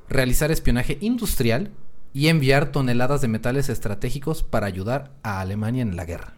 realizar 0.09 0.50
espionaje 0.50 0.99
industrial 1.00 1.71
y 2.12 2.26
enviar 2.26 2.73
toneladas 2.73 3.21
de 3.21 3.28
metales 3.28 3.69
estratégicos 3.69 4.42
para 4.42 4.66
ayudar 4.66 5.12
a 5.23 5.40
Alemania 5.40 5.83
en 5.83 5.95
la 5.95 6.04
guerra. 6.04 6.35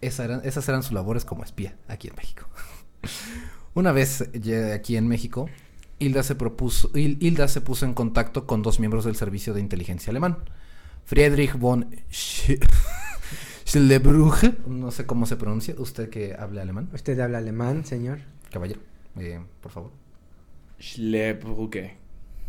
esas 0.00 0.68
eran 0.68 0.82
sus 0.82 0.92
labores 0.92 1.24
como 1.24 1.44
espía 1.44 1.76
aquí 1.86 2.08
en 2.08 2.16
México. 2.16 2.48
Una 3.74 3.92
vez 3.92 4.28
aquí 4.74 4.96
en 4.96 5.06
México, 5.06 5.48
Hilda 6.00 6.24
se, 6.24 6.34
propuso, 6.34 6.90
Hilda 6.94 7.46
se 7.46 7.60
puso 7.60 7.86
en 7.86 7.94
contacto 7.94 8.48
con 8.48 8.62
dos 8.62 8.80
miembros 8.80 9.04
del 9.04 9.14
servicio 9.14 9.54
de 9.54 9.60
inteligencia 9.60 10.10
alemán, 10.10 10.38
Friedrich 11.04 11.56
von 11.56 11.88
Schlebrugge, 13.70 14.54
no 14.66 14.90
sé 14.90 15.06
cómo 15.06 15.26
se 15.26 15.36
pronuncia, 15.36 15.76
usted 15.78 16.10
que 16.10 16.34
habla 16.36 16.62
alemán. 16.62 16.88
Usted 16.92 17.20
habla 17.20 17.38
alemán, 17.38 17.86
señor. 17.86 18.18
Caballero, 18.50 18.80
eh, 19.16 19.38
por 19.60 19.70
favor. 19.70 19.92
Schlebrugge. 20.80 21.96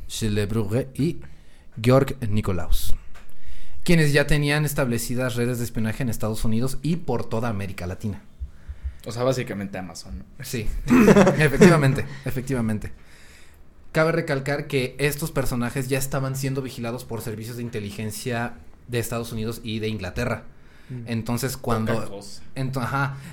Schlebrugge 0.10 0.90
y 0.96 1.20
Georg 1.80 2.18
Nikolaus, 2.28 2.96
quienes 3.84 4.14
ya 4.14 4.26
tenían 4.26 4.66
establecidas 4.66 5.36
redes 5.36 5.60
de 5.60 5.66
espionaje 5.66 6.02
en 6.02 6.10
Estados 6.10 6.44
Unidos 6.44 6.80
y 6.82 6.96
por 6.96 7.24
toda 7.30 7.50
América 7.50 7.86
Latina. 7.86 8.24
O 9.06 9.12
sea, 9.12 9.22
básicamente 9.22 9.78
Amazon. 9.78 10.24
Sí, 10.40 10.66
efectivamente, 11.38 12.04
efectivamente. 12.26 12.94
Cabe 13.92 14.12
recalcar 14.12 14.66
que 14.66 14.96
estos 14.98 15.32
personajes 15.32 15.88
ya 15.88 16.00
estaban 16.00 16.36
siendo 16.36 16.64
vigilados 16.64 17.06
por 17.06 17.22
servicios 17.22 17.58
de 17.58 17.64
inteligencia 17.64 18.54
de 18.88 18.98
Estados 18.98 19.32
Unidos 19.32 19.62
y 19.64 19.78
de 19.78 19.88
Inglaterra. 19.88 20.46
Mm. 20.92 21.04
Entonces 21.08 21.58
cuando 21.58 22.22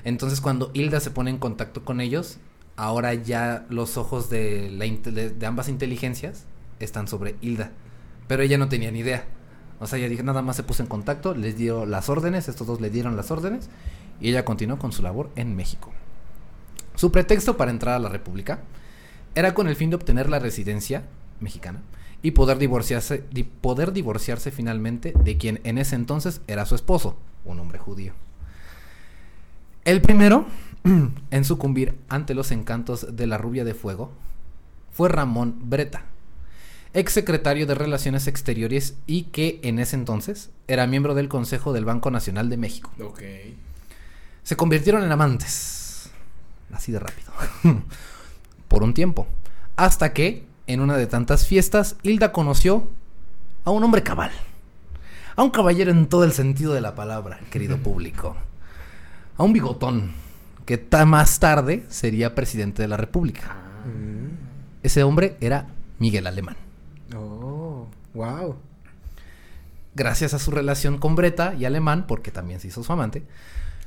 entonces 0.02 0.40
cuando 0.40 0.70
Hilda 0.74 1.00
se 1.00 1.10
pone 1.10 1.30
en 1.30 1.38
contacto 1.38 1.84
con 1.84 2.00
ellos, 2.00 2.38
ahora 2.76 3.12
ya 3.14 3.66
los 3.68 3.96
ojos 3.96 4.30
de, 4.30 4.70
la, 4.70 4.86
de, 4.86 5.46
ambas 5.46 5.68
inteligencias 5.68 6.44
están 6.78 7.08
sobre 7.08 7.34
Hilda. 7.40 7.72
Pero 8.28 8.42
ella 8.42 8.56
no 8.56 8.68
tenía 8.68 8.90
ni 8.90 9.00
idea. 9.00 9.24
O 9.80 9.86
sea, 9.86 9.98
ella 9.98 10.08
dije, 10.08 10.22
nada 10.22 10.42
más 10.42 10.56
se 10.56 10.62
puso 10.62 10.82
en 10.82 10.88
contacto, 10.88 11.34
les 11.34 11.56
dio 11.56 11.86
las 11.86 12.08
órdenes, 12.08 12.48
estos 12.48 12.66
dos 12.66 12.80
le 12.80 12.90
dieron 12.90 13.16
las 13.16 13.30
órdenes 13.30 13.68
y 14.20 14.30
ella 14.30 14.44
continuó 14.44 14.78
con 14.78 14.92
su 14.92 15.02
labor 15.02 15.30
en 15.36 15.56
México. 15.56 15.92
Su 16.94 17.12
pretexto 17.12 17.56
para 17.56 17.70
entrar 17.70 17.94
a 17.94 17.98
la 18.00 18.08
República 18.08 18.60
era 19.34 19.54
con 19.54 19.68
el 19.68 19.76
fin 19.76 19.90
de 19.90 19.96
obtener 19.96 20.28
la 20.28 20.38
residencia 20.38 21.04
mexicana 21.40 21.80
y 22.22 22.32
poder 22.32 22.58
divorciarse, 22.58 23.24
poder 23.60 23.92
divorciarse 23.92 24.50
finalmente 24.50 25.12
de 25.22 25.36
quien 25.36 25.60
en 25.64 25.78
ese 25.78 25.94
entonces 25.94 26.40
era 26.48 26.66
su 26.66 26.74
esposo, 26.74 27.16
un 27.52 27.60
hombre 27.60 27.78
judío. 27.78 28.12
El 29.84 30.00
primero 30.00 30.46
en 31.30 31.44
sucumbir 31.44 31.98
ante 32.08 32.34
los 32.34 32.50
encantos 32.50 33.16
de 33.16 33.26
la 33.26 33.38
rubia 33.38 33.64
de 33.64 33.74
fuego 33.74 34.12
fue 34.92 35.08
Ramón 35.08 35.56
Breta, 35.62 36.04
ex 36.94 37.12
secretario 37.12 37.66
de 37.66 37.74
Relaciones 37.74 38.26
Exteriores 38.26 38.96
y 39.06 39.24
que 39.24 39.60
en 39.62 39.78
ese 39.78 39.96
entonces 39.96 40.50
era 40.66 40.86
miembro 40.86 41.14
del 41.14 41.28
Consejo 41.28 41.72
del 41.72 41.84
Banco 41.84 42.10
Nacional 42.10 42.50
de 42.50 42.56
México. 42.56 42.90
Se 44.42 44.56
convirtieron 44.56 45.02
en 45.04 45.12
amantes, 45.12 46.10
así 46.72 46.92
de 46.92 46.98
rápido. 46.98 47.32
por 48.68 48.82
un 48.82 48.94
tiempo. 48.94 49.26
Hasta 49.76 50.12
que, 50.12 50.44
en 50.66 50.80
una 50.80 50.96
de 50.96 51.06
tantas 51.06 51.46
fiestas, 51.46 51.96
Hilda 52.02 52.32
conoció 52.32 52.88
a 53.64 53.70
un 53.70 53.82
hombre 53.82 54.02
cabal. 54.02 54.30
A 55.38 55.44
un 55.44 55.50
caballero 55.50 55.92
en 55.92 56.08
todo 56.08 56.24
el 56.24 56.32
sentido 56.32 56.74
de 56.74 56.80
la 56.80 56.96
palabra, 56.96 57.38
querido 57.48 57.78
público. 57.78 58.34
A 59.36 59.44
un 59.44 59.52
bigotón, 59.52 60.10
que 60.66 60.84
más 61.06 61.38
tarde 61.38 61.86
sería 61.88 62.34
presidente 62.34 62.82
de 62.82 62.88
la 62.88 62.96
República. 62.96 63.46
Ah. 63.52 63.84
Ese 64.82 65.04
hombre 65.04 65.36
era 65.40 65.68
Miguel 66.00 66.26
Alemán. 66.26 66.56
Oh, 67.16 67.86
wow. 68.14 68.56
Gracias 69.94 70.34
a 70.34 70.40
su 70.40 70.50
relación 70.50 70.98
con 70.98 71.14
Breta 71.14 71.54
y 71.54 71.66
Alemán, 71.66 72.06
porque 72.08 72.32
también 72.32 72.58
se 72.58 72.66
hizo 72.66 72.82
su 72.82 72.92
amante, 72.92 73.22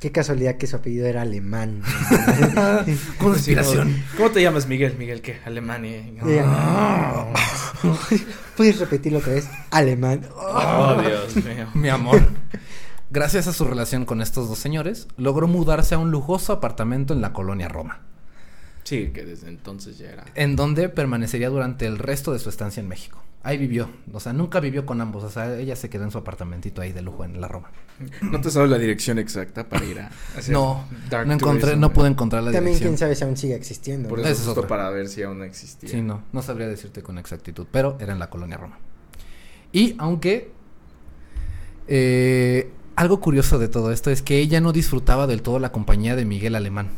Qué 0.02 0.10
casualidad 0.10 0.56
que 0.56 0.66
su 0.66 0.74
apellido 0.74 1.06
era 1.06 1.22
alemán. 1.22 1.80
Conspiración. 3.20 4.02
¿Cómo 4.16 4.32
te 4.32 4.42
llamas, 4.42 4.66
Miguel? 4.66 4.96
Miguel, 4.98 5.22
¿qué? 5.22 5.38
Alemania. 5.44 6.02
¿Puedes 8.56 8.80
repetirlo 8.80 9.20
otra 9.20 9.34
vez? 9.34 9.48
Alemán. 9.70 10.26
Oh, 10.34 11.00
Dios 11.00 11.36
mío. 11.36 11.68
Mi 11.74 11.88
amor. 11.88 12.20
Gracias 13.10 13.46
a 13.46 13.52
su 13.52 13.64
relación 13.64 14.04
con 14.04 14.20
estos 14.20 14.48
dos 14.48 14.58
señores, 14.58 15.06
logró 15.16 15.46
mudarse 15.46 15.94
a 15.94 15.98
un 15.98 16.10
lujoso 16.10 16.52
apartamento 16.52 17.14
en 17.14 17.20
la 17.20 17.32
colonia 17.32 17.68
Roma. 17.68 18.00
Sí, 18.82 19.12
que 19.14 19.24
desde 19.24 19.50
entonces 19.50 19.98
ya 19.98 20.10
era. 20.10 20.24
En 20.34 20.56
donde 20.56 20.88
permanecería 20.88 21.48
durante 21.48 21.86
el 21.86 21.98
resto 21.98 22.32
de 22.32 22.40
su 22.40 22.48
estancia 22.48 22.80
en 22.80 22.88
México. 22.88 23.22
Ahí 23.44 23.58
vivió, 23.58 23.90
o 24.12 24.20
sea, 24.20 24.32
nunca 24.32 24.60
vivió 24.60 24.86
con 24.86 25.00
ambos, 25.00 25.24
o 25.24 25.28
sea, 25.30 25.58
ella 25.58 25.74
se 25.74 25.90
quedó 25.90 26.04
en 26.04 26.12
su 26.12 26.18
apartamentito 26.18 26.80
ahí 26.80 26.92
de 26.92 27.02
lujo 27.02 27.24
en 27.24 27.40
la 27.40 27.48
Roma. 27.48 27.72
¿No 28.20 28.40
te 28.40 28.52
sabes 28.52 28.70
la 28.70 28.78
dirección 28.78 29.18
exacta 29.18 29.68
para 29.68 29.84
ir 29.84 29.98
a 29.98 30.10
hacer 30.36 30.54
No, 30.54 30.84
no 31.10 31.32
encontré, 31.32 31.76
no 31.76 31.92
pude 31.92 32.06
encontrar 32.06 32.44
la 32.44 32.52
También 32.52 32.74
dirección. 32.74 32.90
quién 32.92 32.98
sabe 32.98 33.16
si 33.16 33.24
aún 33.24 33.36
sigue 33.36 33.56
existiendo. 33.56 34.08
Por 34.08 34.20
eso, 34.20 34.60
es 34.60 34.66
para 34.66 34.88
ver 34.90 35.08
si 35.08 35.24
aún 35.24 35.42
existía. 35.42 35.88
Sí, 35.88 36.02
no, 36.02 36.22
no 36.32 36.40
sabría 36.40 36.68
decirte 36.68 37.02
con 37.02 37.18
exactitud, 37.18 37.66
pero 37.72 37.96
era 37.98 38.12
en 38.12 38.20
la 38.20 38.30
colonia 38.30 38.58
Roma. 38.58 38.78
Y 39.72 39.96
aunque 39.98 40.52
eh, 41.88 42.70
algo 42.94 43.20
curioso 43.20 43.58
de 43.58 43.68
todo 43.68 43.90
esto 43.90 44.10
es 44.10 44.22
que 44.22 44.38
ella 44.38 44.60
no 44.60 44.72
disfrutaba 44.72 45.26
del 45.26 45.42
todo 45.42 45.58
la 45.58 45.72
compañía 45.72 46.14
de 46.14 46.24
Miguel 46.24 46.54
Alemán. 46.54 46.90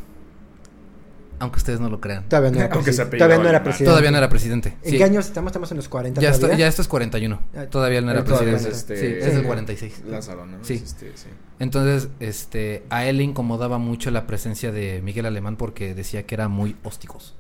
Aunque 1.39 1.59
ustedes 1.59 1.81
no 1.81 1.89
lo 1.89 2.01
crean. 2.01 2.25
Todavía 2.29 2.51
no 2.51 2.59
era, 2.59 2.69
todavía 2.71 3.39
no 3.39 3.49
era 3.49 3.63
presidente. 3.63 3.91
Todavía 3.91 4.11
no 4.11 4.19
era 4.19 4.29
presidente. 4.29 4.77
¿En 4.83 4.97
qué 4.97 5.05
años 5.05 5.27
estamos? 5.27 5.51
Estamos 5.51 5.71
en 5.73 5.77
los 5.79 5.89
40. 5.89 6.21
Ya, 6.21 6.31
esto, 6.31 6.53
ya 6.53 6.67
esto 6.67 6.83
es 6.83 6.89
41. 6.89 7.41
Ah, 7.57 7.67
todavía 7.67 8.01
no 8.01 8.11
era 8.11 8.25
presidente. 8.25 8.69
Este, 8.69 8.97
sí, 8.97 9.07
es 9.07 9.35
el 9.35 9.45
46. 9.45 10.03
Lázaro, 10.07 10.47
¿no? 10.47 10.59
Sí. 10.63 10.75
Este, 10.75 11.13
sí. 11.17 11.27
Entonces, 11.59 12.09
este, 12.21 12.85
a 12.91 13.07
él 13.07 13.19
le 13.19 13.25
incomodaba 13.25 13.79
mucho 13.79 14.11
la 14.11 14.27
presencia 14.27 14.73
de 14.73 15.03
Miguel 15.03 15.27
Alemán 15.27 15.57
porque 15.57 15.95
decía 15.95 16.25
que 16.25 16.35
era 16.35 16.49
muy 16.49 16.77
hósticos. 16.83 17.35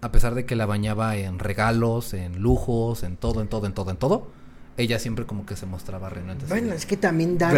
A 0.00 0.12
pesar 0.12 0.34
de 0.34 0.44
que 0.44 0.56
la 0.56 0.66
bañaba 0.66 1.16
en 1.16 1.38
regalos, 1.38 2.14
en 2.14 2.40
lujos, 2.40 3.02
en 3.02 3.16
todo, 3.16 3.42
en 3.42 3.48
todo, 3.48 3.66
en 3.66 3.72
todo, 3.72 3.90
en 3.90 3.96
todo 3.96 4.38
ella 4.78 4.98
siempre 5.00 5.26
como 5.26 5.44
que 5.44 5.56
se 5.56 5.66
mostraba 5.66 6.08
renuente. 6.08 6.46
Bueno, 6.48 6.72
es 6.72 6.86
que 6.86 6.96
también 6.96 7.36
da, 7.36 7.48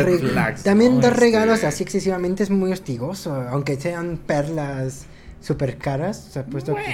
también 0.64 1.00
da 1.00 1.08
este 1.08 1.20
regalos 1.20 1.64
así 1.64 1.82
excesivamente 1.82 2.42
es 2.42 2.50
muy 2.50 2.72
hostigoso, 2.72 3.34
aunque 3.34 3.78
sean 3.78 4.16
perlas 4.16 5.04
super 5.40 5.78
caras. 5.78 6.26
O 6.28 6.32
sea, 6.32 6.46
puesto 6.46 6.72
bueno, 6.72 6.88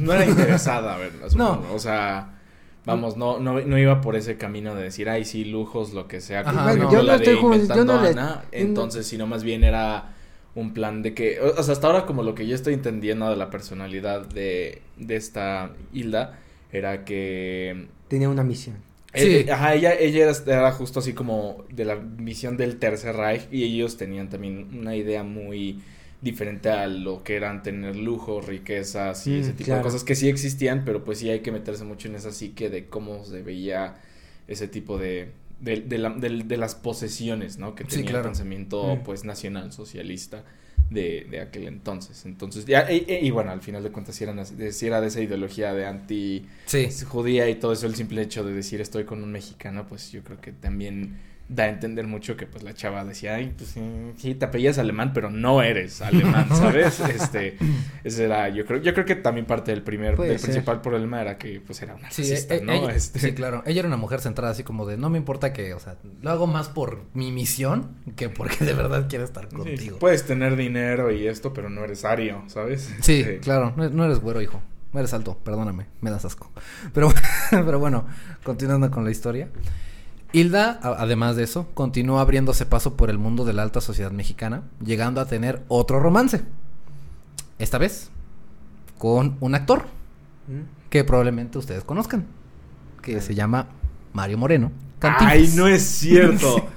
no 0.00 0.12
era 0.12 0.26
interesada, 0.26 0.94
a 0.94 0.98
ver, 0.98 1.12
no. 1.36 1.62
O 1.72 1.78
sea, 1.78 2.38
vamos, 2.84 3.16
no, 3.16 3.38
no, 3.38 3.60
no 3.60 3.78
iba 3.78 4.00
por 4.00 4.16
ese 4.16 4.36
camino 4.36 4.74
de 4.74 4.82
decir, 4.84 5.08
ay, 5.08 5.24
sí, 5.24 5.44
lujos, 5.44 5.92
lo 5.92 6.08
que 6.08 6.20
sea. 6.20 6.42
bueno, 6.42 6.90
yo 6.90 7.02
no 7.02 7.14
estoy 7.14 7.36
yo 7.36 7.84
no 7.84 8.00
Ana, 8.00 8.44
entonces, 8.52 9.06
sino 9.06 9.26
más 9.26 9.44
bien 9.44 9.64
era 9.64 10.14
un 10.54 10.74
plan 10.74 11.02
de 11.02 11.14
que, 11.14 11.40
o 11.40 11.62
sea, 11.62 11.72
hasta 11.72 11.86
ahora 11.86 12.06
como 12.06 12.22
lo 12.22 12.34
que 12.34 12.46
yo 12.46 12.54
estoy 12.54 12.74
entendiendo 12.74 13.28
de 13.30 13.36
la 13.36 13.50
personalidad 13.50 14.26
de, 14.26 14.82
de 14.96 15.16
esta 15.16 15.70
Hilda 15.92 16.38
era 16.72 17.04
que... 17.04 17.86
Tenía 18.08 18.28
una 18.28 18.42
misión. 18.42 18.76
Eh, 19.12 19.44
sí. 19.44 19.50
ajá, 19.50 19.74
ella, 19.74 19.94
ella 19.94 20.24
era, 20.24 20.32
era, 20.46 20.72
justo 20.72 20.98
así 20.98 21.12
como 21.12 21.64
de 21.70 21.84
la 21.84 21.96
misión 21.96 22.56
del 22.56 22.78
Tercer 22.78 23.16
Reich 23.16 23.46
y 23.50 23.62
ellos 23.62 23.96
tenían 23.96 24.28
también 24.28 24.68
una 24.78 24.96
idea 24.96 25.22
muy 25.22 25.80
diferente 26.20 26.68
a 26.70 26.86
lo 26.88 27.22
que 27.22 27.36
eran 27.36 27.62
tener 27.62 27.96
lujo, 27.96 28.40
riquezas 28.40 29.26
y 29.26 29.38
ese 29.38 29.52
mm, 29.52 29.56
tipo 29.56 29.74
de 29.74 29.82
cosas 29.82 30.02
que 30.04 30.14
sí 30.16 30.28
existían, 30.28 30.84
pero 30.84 31.04
pues 31.04 31.18
sí 31.18 31.30
hay 31.30 31.40
que 31.40 31.52
meterse 31.52 31.84
mucho 31.84 32.08
en 32.08 32.16
esa 32.16 32.32
psique 32.32 32.70
de 32.70 32.86
cómo 32.86 33.24
se 33.24 33.42
veía 33.42 33.96
ese 34.48 34.66
tipo 34.66 34.98
de, 34.98 35.30
de, 35.60 35.80
de, 35.80 36.56
las 36.56 36.74
posesiones, 36.74 37.58
¿no? 37.58 37.74
Que 37.74 37.84
tenía 37.84 38.16
el 38.16 38.22
pensamiento, 38.22 38.96
mm. 38.96 39.02
pues, 39.04 39.24
nacional 39.24 39.72
socialista 39.72 40.44
de, 40.90 41.26
de 41.30 41.40
aquel 41.40 41.68
entonces. 41.68 42.24
Entonces, 42.24 42.64
ya, 42.66 42.90
y, 42.90 43.04
y- 43.06 43.26
y 43.26 43.30
bueno, 43.30 43.50
al 43.50 43.60
final 43.60 43.82
de 43.82 43.90
cuentas, 43.90 44.16
si, 44.16 44.24
eran 44.24 44.44
si 44.46 44.86
era 44.86 45.00
de 45.00 45.08
esa 45.08 45.20
ideología 45.20 45.72
de 45.74 45.86
anti 45.86 46.46
Sí. 46.66 46.88
judía 47.06 47.48
y 47.48 47.56
todo 47.56 47.72
eso, 47.72 47.86
el 47.86 47.94
simple 47.94 48.22
hecho 48.22 48.42
de 48.44 48.54
decir 48.54 48.80
estoy 48.80 49.04
con 49.04 49.22
un 49.22 49.30
mexicano, 49.30 49.86
pues 49.86 50.10
yo 50.12 50.22
creo 50.24 50.40
que 50.40 50.52
también 50.52 51.18
da 51.48 51.64
a 51.64 51.68
entender 51.70 52.06
mucho 52.06 52.36
que 52.36 52.46
pues 52.46 52.62
la 52.62 52.74
chava 52.74 53.04
decía, 53.06 53.36
ay, 53.36 53.54
pues 53.56 53.74
sí, 54.18 54.34
te 54.34 54.44
apellidas 54.44 54.76
alemán, 54.78 55.12
pero 55.14 55.30
no 55.30 55.62
eres 55.62 56.02
alemán, 56.02 56.46
¿sabes? 56.54 57.00
Este, 57.00 57.56
ese 58.04 58.24
era, 58.26 58.48
yo 58.50 58.66
creo, 58.66 58.82
yo 58.82 58.92
creo 58.92 59.06
que 59.06 59.14
también 59.16 59.46
parte 59.46 59.70
del 59.70 59.82
primer, 59.82 60.14
Puede 60.16 60.30
del 60.30 60.38
ser. 60.38 60.50
principal 60.50 60.82
problema 60.82 61.22
era 61.22 61.38
que 61.38 61.60
pues 61.60 61.80
era 61.80 61.94
una 61.94 62.10
Sí, 62.10 62.22
racista, 62.22 62.54
e- 62.56 62.60
¿no? 62.60 62.72
ella- 62.72 62.94
Este, 62.94 63.18
sí, 63.18 63.32
claro. 63.32 63.62
Ella 63.64 63.78
era 63.80 63.88
una 63.88 63.96
mujer 63.96 64.20
centrada 64.20 64.52
así 64.52 64.62
como 64.62 64.84
de, 64.86 64.98
no 64.98 65.08
me 65.08 65.16
importa 65.16 65.52
que, 65.54 65.72
o 65.72 65.80
sea, 65.80 65.96
lo 66.20 66.30
hago 66.30 66.46
más 66.46 66.68
por 66.68 67.00
mi 67.14 67.32
misión 67.32 67.96
que 68.14 68.28
porque 68.28 68.64
de 68.64 68.74
verdad 68.74 69.06
quiero 69.08 69.24
estar 69.24 69.48
sí, 69.48 69.56
contigo. 69.56 69.98
puedes 69.98 70.26
tener 70.26 70.54
dinero 70.54 71.10
y 71.10 71.26
esto, 71.26 71.54
pero 71.54 71.70
no 71.70 71.82
eres 71.82 72.04
ario, 72.04 72.42
¿sabes? 72.48 72.94
Sí, 73.00 73.20
Este, 73.20 73.38
claro, 73.38 73.72
no, 73.76 73.88
no 73.88 74.04
eres 74.04 74.18
güero, 74.20 74.42
hijo. 74.42 74.60
Eres 74.94 75.12
alto, 75.14 75.38
perdóname, 75.44 75.86
me 76.00 76.10
das 76.10 76.24
asco. 76.24 76.50
Pero, 76.94 77.10
pero 77.50 77.78
bueno, 77.78 78.06
continuando 78.42 78.90
con 78.90 79.04
la 79.04 79.10
historia. 79.10 79.48
Hilda, 80.32 80.78
además 80.82 81.36
de 81.36 81.44
eso, 81.44 81.68
continuó 81.74 82.18
abriéndose 82.20 82.66
paso 82.66 82.96
por 82.96 83.08
el 83.10 83.18
mundo 83.18 83.44
de 83.44 83.54
la 83.54 83.62
alta 83.62 83.80
sociedad 83.80 84.10
mexicana, 84.10 84.62
llegando 84.84 85.20
a 85.20 85.26
tener 85.26 85.62
otro 85.68 86.00
romance. 86.00 86.42
Esta 87.58 87.78
vez 87.78 88.10
con 88.98 89.36
un 89.40 89.54
actor 89.54 89.86
¿Mm? 90.48 90.88
que 90.90 91.02
probablemente 91.04 91.56
ustedes 91.58 91.82
conozcan, 91.84 92.26
que 93.02 93.20
se 93.20 93.34
llama 93.34 93.68
Mario 94.12 94.38
Moreno. 94.38 94.70
Ay, 95.00 95.50
no 95.54 95.66
es 95.68 95.82
cierto. 95.82 96.66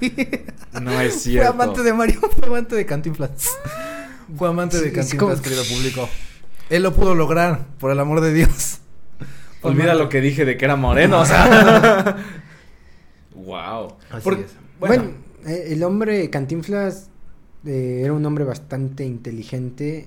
No 0.80 0.90
es 1.02 1.12
Fue 1.12 1.20
cierto. 1.20 1.50
amante 1.50 1.82
de 1.82 1.92
Mario, 1.92 2.18
fue 2.38 2.46
amante 2.48 2.74
de 2.74 2.86
Cantinflas. 2.86 3.50
Fue 4.38 4.48
amante 4.48 4.78
de 4.78 4.84
Sí, 4.84 4.88
es 4.88 4.94
Cantinflas, 4.94 5.30
como- 5.32 5.42
querido 5.42 5.62
público. 5.64 6.08
Él 6.70 6.82
lo 6.82 6.94
pudo 6.94 7.14
lograr, 7.14 7.66
por 7.78 7.90
el 7.90 8.00
amor 8.00 8.22
de 8.22 8.32
Dios. 8.32 8.78
Fue 9.60 9.70
Olvida 9.70 9.92
lo 9.94 10.08
que 10.08 10.22
dije 10.22 10.46
de 10.46 10.56
que 10.56 10.64
era 10.64 10.76
moreno, 10.76 11.20
o 11.20 11.26
sea. 11.26 12.16
wow. 13.34 13.94
Así 14.10 14.24
Por- 14.24 14.38
es. 14.38 14.52
Bueno, 14.80 15.04
eh, 15.46 15.66
el 15.68 15.82
hombre 15.84 16.28
Cantinflas 16.30 17.08
eh, 17.64 18.00
era 18.04 18.12
un 18.12 18.24
hombre 18.26 18.44
bastante 18.44 19.04
inteligente 19.04 20.06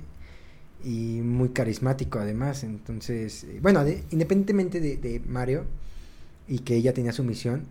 y 0.83 1.21
muy 1.21 1.49
carismático 1.49 2.19
además. 2.19 2.63
Entonces, 2.63 3.43
eh, 3.45 3.59
bueno, 3.61 3.83
de- 3.85 4.03
independientemente 4.11 4.79
de, 4.79 4.97
de 4.97 5.19
Mario 5.21 5.63
y 6.47 6.59
que 6.59 6.75
ella 6.75 6.93
tenía 6.93 7.11
su 7.11 7.23
misión, 7.23 7.63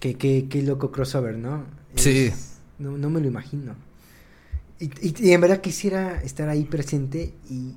que, 0.00 0.14
que 0.16 0.62
loco 0.62 0.90
crossover, 0.90 1.36
¿no? 1.38 1.64
Sí. 1.94 2.30
No, 2.78 2.96
no 2.96 3.10
me 3.10 3.20
lo 3.20 3.26
imagino. 3.26 3.74
Y, 4.78 4.86
y- 5.06 5.14
y 5.28 5.32
en 5.32 5.40
verdad 5.40 5.60
quisiera 5.60 6.22
estar 6.22 6.48
ahí 6.48 6.64
presente 6.64 7.32
y, 7.50 7.74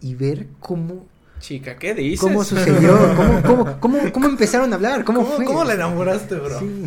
y 0.00 0.14
ver 0.14 0.46
cómo, 0.58 1.06
Chica, 1.40 1.76
¿qué 1.76 1.94
dices? 1.94 2.20
cómo 2.20 2.44
sucedió, 2.44 2.96
cómo, 3.16 3.42
cómo, 3.42 3.80
cómo, 3.80 4.12
cómo 4.12 4.26
empezaron 4.28 4.72
a 4.72 4.76
hablar, 4.76 5.04
cómo, 5.04 5.22
¿Cómo, 5.24 5.36
fue. 5.36 5.44
cómo 5.44 5.64
la 5.64 5.74
enamoraste, 5.74 6.36
bro? 6.36 6.58
Sí. 6.58 6.86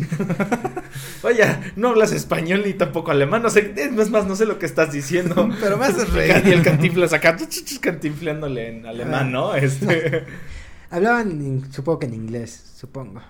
Oye, 1.22 1.44
no 1.76 1.88
hablas 1.88 2.12
español 2.12 2.62
ni 2.64 2.72
tampoco 2.74 3.10
alemán, 3.10 3.42
no 3.42 3.50
sé, 3.50 3.74
es 3.76 4.10
más, 4.10 4.26
no 4.26 4.36
sé 4.36 4.46
lo 4.46 4.58
que 4.58 4.66
estás 4.66 4.92
diciendo. 4.92 5.48
Pero 5.60 5.76
me 5.76 5.86
haces 5.86 6.08
Y 6.08 6.12
reír. 6.12 6.46
el 6.46 6.62
cantinflas 6.62 7.12
acá, 7.12 7.36
cantinfleándole 7.80 8.68
en 8.68 8.86
alemán, 8.86 9.32
¿no? 9.32 9.54
Este. 9.54 10.24
Hablaban, 10.90 11.64
supongo 11.72 11.98
que 11.98 12.06
en 12.06 12.14
inglés, 12.14 12.72
supongo. 12.78 13.20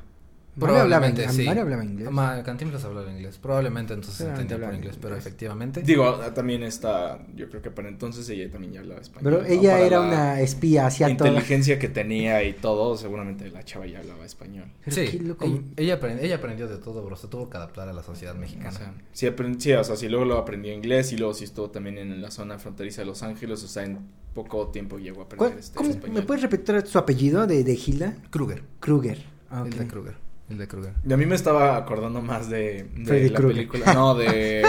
Probablemente, 0.58 1.24
en- 1.24 1.32
sí. 1.32 1.44
Mario 1.44 1.62
hablaba 1.62 1.84
inglés. 1.84 2.10
Ma- 2.10 2.42
Cantinflas 2.42 2.84
hablaba 2.84 3.10
inglés. 3.10 3.38
Probablemente 3.38 3.92
entonces 3.94 4.26
entendía 4.26 4.58
por 4.66 4.74
inglés, 4.74 4.98
pero 5.00 5.16
efectivamente. 5.16 5.82
Digo, 5.82 6.12
también 6.34 6.62
está, 6.62 7.18
yo 7.34 7.48
creo 7.50 7.60
que 7.62 7.70
para 7.70 7.88
entonces 7.88 8.28
ella 8.28 8.50
también 8.50 8.72
ya 8.74 8.80
hablaba 8.80 9.00
español. 9.00 9.24
Pero 9.24 9.42
¿no? 9.42 9.48
ella 9.48 9.72
Para 9.72 9.86
era 9.86 10.00
una 10.00 10.40
espía 10.40 10.86
hacia 10.86 11.06
todo. 11.16 11.28
inteligencia 11.28 11.78
que 11.78 11.88
tenía 11.88 12.42
y 12.44 12.52
todo, 12.52 12.96
seguramente 12.96 13.50
la 13.50 13.64
chava 13.64 13.86
ya 13.86 13.98
hablaba 14.00 14.24
español. 14.24 14.66
Pero 14.84 14.94
sí, 14.96 15.18
loco. 15.18 15.44
ella, 15.44 15.60
ella 15.76 16.00
aprend- 16.00 16.18
ella 16.20 16.36
aprendió 16.36 16.68
de 16.68 16.78
todo, 16.78 17.04
bro. 17.04 17.16
Se 17.16 17.26
tuvo 17.28 17.50
que 17.50 17.56
adaptar 17.56 17.88
a 17.88 17.92
la 17.92 18.02
sociedad 18.02 18.34
O 18.36 18.38
mexicana. 18.38 18.70
sea, 18.72 18.94
sí, 19.12 19.26
aprend- 19.26 19.58
sí, 19.58 19.72
o 19.72 19.82
sea, 19.84 19.96
sí, 19.96 20.08
luego 20.08 20.24
lo 20.24 20.38
aprendió 20.38 20.72
inglés 20.72 21.12
y 21.12 21.16
luego 21.16 21.34
sí 21.34 21.44
estuvo 21.44 21.70
también 21.70 21.98
en 21.98 22.22
la 22.22 22.30
zona 22.30 22.58
fronteriza 22.58 23.02
de 23.02 23.06
Los 23.06 23.22
Ángeles, 23.22 23.62
o 23.64 23.68
sea, 23.68 23.84
en 23.84 23.98
poco 24.34 24.68
tiempo 24.68 24.98
llegó 24.98 25.22
a 25.22 25.24
aprender 25.24 25.48
¿Cuál- 25.48 25.58
este 25.58 25.76
cómo- 25.76 25.90
español. 25.90 26.14
¿Me 26.16 26.22
puedes 26.22 26.42
repetir 26.42 26.82
su 26.86 26.98
apellido 26.98 27.46
de, 27.46 27.62
de 27.64 27.76
Gilda? 27.76 28.16
Kruger. 28.30 28.62
Kruger. 28.80 29.18
Ah, 29.50 29.62
ok. 29.62 29.66
Hilda 29.72 29.86
Kruger. 29.88 30.23
Hilda 30.48 30.66
Kruger. 30.66 30.92
Y 31.08 31.12
a 31.12 31.16
mí 31.16 31.26
me 31.26 31.34
estaba 31.34 31.76
acordando 31.76 32.20
más 32.20 32.48
de, 32.50 32.84
de 32.96 33.04
Freddy 33.06 33.28
la 33.30 33.36
Krueger. 33.38 33.68
película, 33.68 33.94
no, 33.94 34.14
de 34.14 34.62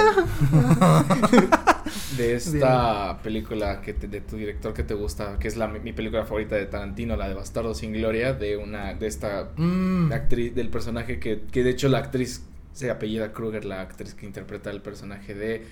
de 2.18 2.36
esta 2.36 3.20
película 3.22 3.82
que 3.82 3.94
te- 3.94 4.08
de 4.08 4.22
tu 4.22 4.38
director 4.38 4.74
que 4.74 4.84
te 4.84 4.94
gusta, 4.94 5.38
que 5.40 5.48
es 5.48 5.58
la 5.58 5.68
mi 5.68 5.94
película 5.94 6.26
favorita 6.26 6.56
de 6.56 6.66
Tarantino, 6.66 7.16
la 7.16 7.28
de 7.28 7.34
Bastardo 7.34 7.74
sin 7.74 7.94
Gloria, 7.94 8.34
de 8.34 8.58
una 8.58 8.94
de 8.94 9.08
esta 9.08 9.50
Mm. 9.58 10.12
actriz 10.14 10.56
del 10.56 10.70
personaje 10.70 11.20
que 11.20 11.42
que 11.52 11.64
de 11.64 11.72
hecho 11.72 11.90
la 11.90 12.00
actriz 12.00 12.46
se 12.74 12.90
apellida 12.92 13.32
Kruger, 13.34 13.66
la 13.66 13.82
actriz 13.82 14.14
que 14.14 14.26
interpreta 14.26 14.70
el 14.70 14.82
personaje 14.82 15.34
de 15.36 15.66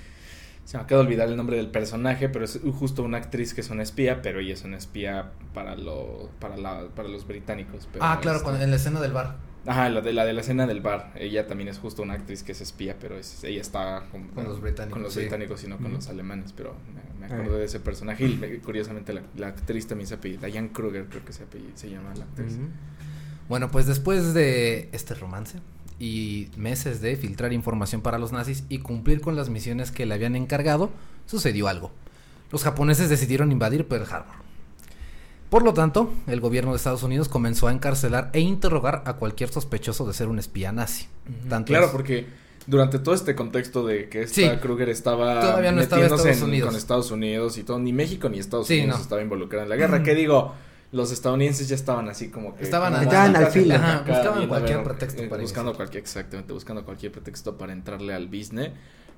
se 0.66 0.78
me 0.78 0.84
acaba 0.84 1.02
de 1.02 1.08
olvidar 1.08 1.28
el 1.28 1.36
nombre 1.36 1.58
del 1.58 1.68
personaje, 1.70 2.30
pero 2.30 2.46
es 2.46 2.58
justo 2.80 3.04
una 3.04 3.18
actriz 3.18 3.54
que 3.54 3.60
es 3.62 3.70
una 3.70 3.84
espía, 3.84 4.22
pero 4.22 4.40
ella 4.40 4.54
es 4.54 4.64
una 4.64 4.78
espía 4.78 5.32
para 5.54 5.76
lo 5.76 6.30
para 6.40 6.56
la 6.58 6.88
para 6.96 7.10
los 7.10 7.28
británicos, 7.28 7.88
pero 7.92 8.04
Ah, 8.06 8.20
claro, 8.22 8.38
este- 8.38 8.46
cuando- 8.50 8.64
en 8.64 8.70
la 8.70 8.76
escena 8.78 9.02
del 9.02 9.12
bar. 9.14 9.36
Ajá, 9.66 9.90
la 9.90 10.02
de 10.02 10.12
la 10.14 10.26
de 10.26 10.34
la 10.34 10.42
escena 10.42 10.68
del 10.68 10.82
bar. 10.82 11.14
Ella 11.16 11.48
también 11.48 11.70
es 11.70 11.78
justo 11.80 12.02
una 12.02 12.14
actriz 12.16 12.44
que 12.44 12.52
es 12.52 12.60
espía, 12.62 12.98
pero 13.00 13.18
es, 13.18 13.44
ella 13.46 13.62
está 13.62 14.04
con, 14.12 14.28
Con 14.30 14.44
los 14.44 14.60
británicos, 14.62 14.94
con 14.94 15.04
los 15.04 15.14
sí. 15.14 15.22
británicos 15.22 15.64
y 15.64 15.68
no 15.68 15.78
con 15.78 15.94
los 15.94 16.08
alemanes. 16.10 16.52
Pero 16.52 16.76
me, 17.20 17.28
me 17.28 17.34
acordé 17.34 17.60
de 17.60 17.66
ese 17.66 17.80
personaje 17.80 18.26
y 18.28 18.36
me- 18.38 18.58
curiosamente 18.60 19.14
la, 19.14 19.22
la 19.38 19.48
actriz 19.48 19.88
también 19.88 20.08
se 20.08 20.16
apellida. 20.16 20.48
Diane 20.48 20.72
Kruger 20.74 21.06
creo 21.10 21.24
que 21.24 21.32
se, 21.32 21.44
apellida, 21.44 21.72
se 21.76 21.90
llama 21.90 22.14
la 22.16 22.26
actriz. 22.26 22.58
Bueno, 23.48 23.72
pues 23.72 23.86
después 23.88 24.34
de 24.34 24.90
este 24.92 25.14
romance 25.16 25.60
y 26.00 26.50
meses 26.58 27.00
de 27.02 27.16
filtrar 27.16 27.54
información 27.54 28.02
para 28.02 28.18
los 28.18 28.32
nazis 28.34 28.66
y 28.68 28.80
cumplir 28.80 29.22
con 29.22 29.36
las 29.36 29.50
misiones 29.50 29.92
que 29.92 30.06
le 30.06 30.14
habían 30.14 30.36
encargado, 30.36 30.92
sucedió 31.26 31.68
algo. 31.70 31.92
Los 32.52 32.64
japoneses 32.64 33.10
decidieron 33.10 33.52
invadir 33.52 33.88
Pearl 33.88 34.06
Harbor. 34.12 34.43
Por 35.54 35.62
lo 35.62 35.76
tanto, 35.76 36.12
el 36.26 36.40
gobierno 36.40 36.72
de 36.72 36.78
Estados 36.78 37.04
Unidos 37.04 37.30
comenzó 37.30 37.68
a 37.68 37.72
encarcelar 37.72 38.32
e 38.34 38.40
interrogar 38.40 39.04
a 39.06 39.14
cualquier 39.18 39.52
sospechoso 39.52 40.04
de 40.08 40.14
ser 40.16 40.28
un 40.28 40.40
espía 40.40 40.72
nazi. 40.72 41.06
Tanto 41.48 41.68
Claro, 41.68 41.86
es- 41.86 41.92
porque 41.92 42.26
durante 42.66 42.98
todo 42.98 43.14
este 43.14 43.36
contexto 43.36 43.86
de 43.86 44.10
que 44.10 44.24
esta 44.24 44.34
Sí. 44.34 44.50
Kruger 44.60 44.90
estaba 44.90 45.40
Todavía 45.42 45.72
no 45.72 45.82
estaba 45.82 46.02
metiéndose 46.02 46.32
Estados 46.32 46.50
Unidos. 46.50 46.68
con 46.70 46.76
Estados 46.76 47.12
Unidos 47.12 47.58
y 47.60 47.64
todo, 47.64 47.78
ni 47.78 47.94
México 47.94 48.30
ni 48.30 48.40
Estados 48.40 48.66
Sí, 48.66 48.80
Unidos 48.80 48.98
no. 48.98 49.04
estaba 49.04 49.22
involucrada 49.22 49.62
en 49.66 49.70
la 49.70 49.76
guerra. 49.76 50.02
¿Qué 50.02 50.16
digo? 50.16 50.56
Los 50.92 51.12
estadounidenses 51.12 51.70
ya 51.70 51.76
estaban 51.76 52.10
así 52.10 52.30
como 52.30 52.56
que... 52.56 52.64
Estaban 52.64 52.92
como 52.94 53.04
Estaban 53.04 53.36
al 53.36 53.44
en 53.44 53.52
filo. 53.52 53.76
buscaban 54.08 54.48
cualquier 54.48 54.78
ver, 54.80 54.88
pretexto 54.88 55.22
eh, 55.22 55.28
para 55.28 55.42
Buscando 55.44 55.76
cualquier, 55.76 56.02
exactamente, 56.02 56.52
buscando 56.52 56.84
cualquier 56.84 57.12
pretexto 57.12 57.60
para 57.60 57.74
entrarle 57.74 58.16
al 58.16 58.26
business. 58.26 58.72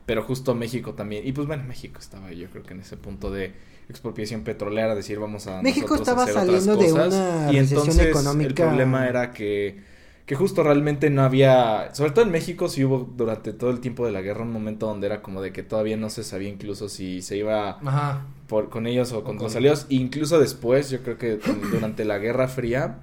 Pero 0.06 0.22
justo 0.24 0.54
México 0.54 0.96
también. 0.96 1.26
Y 1.26 1.32
pues 1.32 1.48
bueno, 1.48 1.64
México 1.64 2.00
estaba 2.02 2.34
yo 2.34 2.50
creo 2.50 2.64
que 2.64 2.74
en 2.74 2.82
ese 2.82 2.98
punto 2.98 3.32
de 3.32 3.54
expropiación 3.90 4.42
petrolera, 4.44 4.96
decir 4.96 5.20
vamos 5.20 5.48
a 5.48 5.62
México 5.62 5.96
nosotros 5.98 6.08
estaba 6.08 6.24
hacer 6.24 6.38
otras 6.50 6.64
saliendo 6.64 6.84
de 6.84 6.90
cosas. 6.92 7.14
una 7.14 7.52
y 7.54 7.58
recesión 7.60 7.80
entonces 7.82 8.06
económica. 8.08 8.48
el 8.50 8.54
problema 8.56 9.08
era 9.08 9.32
que 9.32 9.96
que 10.26 10.34
justo 10.34 10.64
realmente 10.64 11.12
no 11.12 11.22
había, 11.22 11.94
sobre 11.94 12.10
todo 12.10 12.26
en 12.26 12.32
México 12.32 12.68
sí 12.68 12.84
hubo 12.84 13.08
durante 13.16 13.54
todo 13.54 13.70
el 13.70 13.80
tiempo 13.80 14.08
de 14.08 14.12
la 14.12 14.22
guerra 14.24 14.42
un 14.42 14.52
momento 14.52 14.88
donde 14.88 15.06
era 15.06 15.22
como 15.22 15.40
de 15.40 15.54
que 15.54 15.62
todavía 15.62 15.98
no 15.98 16.10
se 16.10 16.24
sabía 16.24 16.50
incluso 16.50 16.90
si 16.90 17.22
se 17.22 17.38
iba 17.38 17.78
Ajá. 17.86 18.26
por, 18.48 18.70
con 18.72 18.88
ellos 18.88 19.12
o 19.12 19.24
con 19.24 19.38
con- 19.38 19.44
los 19.46 19.56
aliados. 19.56 19.86
Incluso 19.90 20.40
después, 20.40 20.90
yo 20.90 21.04
creo 21.04 21.20
que 21.20 21.38
durante 21.72 22.06
la 22.06 22.18
Guerra 22.18 22.48
Fría 22.48 23.02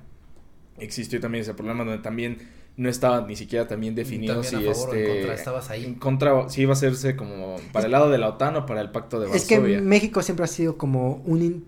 existió 0.78 1.20
también 1.20 1.42
ese 1.42 1.54
problema 1.54 1.84
donde 1.84 2.02
también 2.02 2.38
no 2.76 2.88
estaba 2.88 3.26
ni 3.26 3.36
siquiera 3.36 3.68
también 3.68 3.94
definido 3.94 4.40
También 4.40 4.62
si 4.62 4.68
a 4.68 4.72
favor 4.74 4.88
o 4.90 4.94
en 4.94 4.98
este 5.00 5.14
contra, 5.18 5.34
estabas 5.34 5.70
ahí. 5.70 5.84
en 5.84 5.94
contra 5.96 6.48
si 6.48 6.62
iba 6.62 6.70
a 6.70 6.72
hacerse 6.72 7.16
como 7.16 7.56
para 7.72 7.86
el 7.86 7.92
lado 7.92 8.08
de 8.10 8.18
la 8.18 8.28
OTAN 8.30 8.56
o 8.56 8.66
para 8.66 8.80
el 8.80 8.90
pacto 8.90 9.20
de 9.20 9.26
Es 9.36 9.44
que 9.44 9.58
Varsovia. 9.58 9.80
México 9.82 10.22
siempre 10.22 10.44
ha 10.44 10.48
sido 10.48 10.76
como 10.78 11.22
un 11.26 11.42
in- 11.42 11.64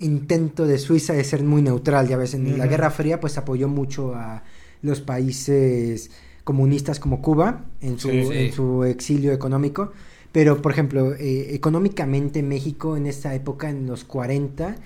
intento 0.00 0.66
de 0.66 0.78
Suiza 0.78 1.12
de 1.12 1.24
ser 1.24 1.42
muy 1.42 1.62
neutral. 1.62 2.08
Ya 2.08 2.16
ves, 2.16 2.34
en 2.34 2.58
la. 2.58 2.66
Guerra 2.66 2.90
Fría 2.90 3.20
pues 3.20 3.36
apoyó 3.38 3.68
mucho 3.68 4.14
a 4.14 4.42
los 4.82 5.00
países 5.00 6.10
comunistas 6.44 7.00
como 7.00 7.22
Cuba 7.22 7.64
en 7.80 7.98
su, 7.98 8.10
Sí, 8.10 8.24
sí. 8.24 8.32
en 8.32 8.52
su 8.52 8.84
exilio 8.84 9.32
económico. 9.32 9.92
Pero, 10.30 10.60
por 10.60 10.72
ejemplo, 10.72 11.14
eh, 11.14 11.54
económicamente 11.54 12.42
México 12.42 12.96
en 12.96 13.06
esa 13.06 13.34
época, 13.34 13.70
en 13.70 13.86
los 13.86 14.04
40, 14.04 14.76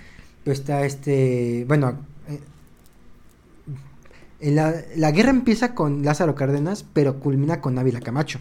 pues 0.45 0.61
está 0.61 0.85
este, 0.85 1.65
bueno, 1.67 1.89
en 1.89 1.97
la, 4.41 4.75
la 4.97 5.11
guerra 5.11 5.31
empieza 5.31 5.75
con 5.75 6.05
Lázaro 6.05 6.35
Cárdenas, 6.35 6.85
pero 6.93 7.21
culmina 7.21 7.61
con 7.61 7.79
Ávila 7.79 8.01
Camacho, 8.01 8.39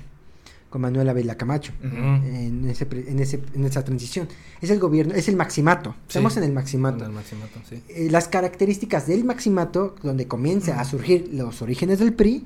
con 0.69 0.81
Manuel 0.81 1.10
Ávila 1.10 1.36
Camacho 1.36 1.73
en, 1.81 2.69
ese, 2.69 2.88
en, 2.91 3.19
ese, 3.19 3.41
en 3.55 3.65
esa 3.65 3.83
transición. 3.83 4.27
Es 4.62 4.69
el 4.69 4.79
gobierno, 4.79 5.13
es 5.15 5.27
el 5.27 5.36
maximato. 5.36 5.91
Sí. 6.07 6.17
Estamos 6.17 6.38
en 6.38 6.43
el 6.43 6.51
maximato. 6.51 6.99
En 6.99 7.12
el 7.12 7.15
maximato, 7.15 7.60
sí. 7.67 7.81
Eh, 7.89 8.10
las 8.12 8.27
características 8.27 9.07
del 9.07 9.23
maximato, 9.23 9.95
donde 10.03 10.27
comienza 10.27 10.79
a 10.79 10.86
surgir 10.86 11.29
los 11.33 11.62
orígenes 11.62 11.99
del 11.99 12.13
PRI, 12.13 12.45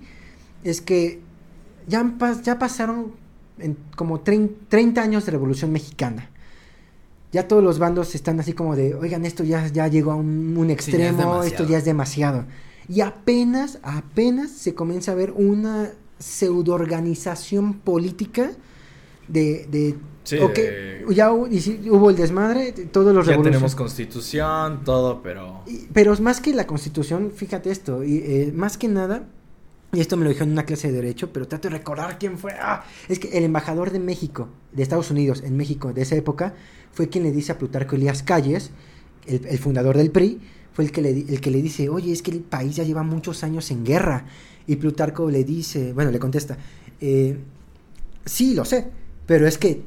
es 0.63 0.81
que 0.81 1.19
ya, 1.87 2.09
ya 2.43 2.59
pasaron 2.59 3.13
en 3.59 3.77
como 3.95 4.21
30 4.21 5.01
años 5.01 5.25
de 5.25 5.31
Revolución 5.31 5.71
Mexicana. 5.71 6.29
Ya 7.31 7.47
todos 7.47 7.63
los 7.63 7.79
bandos 7.79 8.13
están 8.13 8.39
así 8.39 8.53
como 8.53 8.75
de, 8.75 8.93
oigan, 8.93 9.25
esto 9.25 9.43
ya, 9.43 9.65
ya 9.67 9.87
llegó 9.87 10.11
a 10.11 10.15
un, 10.15 10.69
extremo, 10.69 11.43
esto 11.43 11.65
ya 11.65 11.77
es 11.77 11.85
demasiado. 11.85 12.45
Y 12.87 13.01
apenas, 13.01 13.79
apenas 13.83 14.51
se 14.51 14.73
comienza 14.73 15.11
a 15.11 15.15
ver 15.15 15.31
una 15.31 15.91
pseudo 16.19 16.73
organización 16.73 17.73
política 17.79 18.51
de, 19.27 19.65
de 19.71 19.97
Sí, 20.23 20.37
ya 21.09 21.31
hubo 21.31 22.09
el 22.09 22.15
desmadre, 22.15 22.73
todos 22.91 23.13
los 23.13 23.25
Ya 23.25 23.41
tenemos 23.41 23.73
constitución, 23.73 24.83
todo, 24.83 25.21
pero... 25.23 25.63
pero 25.93 26.15
más 26.21 26.39
que 26.39 26.53
la 26.53 26.67
constitución, 26.67 27.31
fíjate 27.35 27.71
esto, 27.71 28.03
y, 28.03 28.17
eh, 28.17 28.51
más 28.55 28.77
que 28.77 28.87
nada, 28.87 29.27
y 29.93 29.99
esto 29.99 30.17
me 30.17 30.23
lo 30.23 30.29
dijo 30.29 30.43
en 30.43 30.51
una 30.51 30.63
clase 30.63 30.87
de 30.87 30.93
derecho, 30.93 31.33
pero 31.33 31.47
trato 31.47 31.69
de 31.69 31.77
recordar 31.77 32.17
quién 32.17 32.37
fue. 32.37 32.53
¡Ah! 32.53 32.85
Es 33.09 33.19
que 33.19 33.37
el 33.37 33.43
embajador 33.43 33.91
de 33.91 33.99
México, 33.99 34.47
de 34.71 34.83
Estados 34.83 35.11
Unidos, 35.11 35.41
en 35.43 35.57
México, 35.57 35.91
de 35.91 36.03
esa 36.03 36.15
época, 36.15 36.53
fue 36.93 37.09
quien 37.09 37.23
le 37.23 37.31
dice 37.31 37.51
a 37.51 37.57
Plutarco 37.57 37.95
Elías 37.95 38.23
Calles, 38.23 38.71
el, 39.25 39.57
fundador 39.59 39.97
del 39.97 40.11
PRI, 40.11 40.39
fue 40.73 40.85
el 40.85 40.91
que, 40.91 41.01
le, 41.01 41.09
el 41.09 41.41
que 41.41 41.51
le 41.51 41.61
dice, 41.61 41.89
oye, 41.89 42.11
es 42.11 42.21
que 42.21 42.31
el 42.31 42.41
país 42.41 42.75
ya 42.75 42.83
lleva 42.83 43.03
muchos 43.03 43.43
años 43.43 43.69
en 43.71 43.83
guerra. 43.83 44.25
Y 44.67 44.75
Plutarco 44.75 45.29
le 45.29 45.43
dice, 45.43 45.91
bueno, 45.93 46.11
le 46.11 46.19
contesta, 46.19 46.57
eh, 46.99 47.37
sí, 48.25 48.53
lo 48.53 48.63
sé, 48.63 48.87
pero 49.25 49.47
es 49.47 49.57
que 49.57 49.81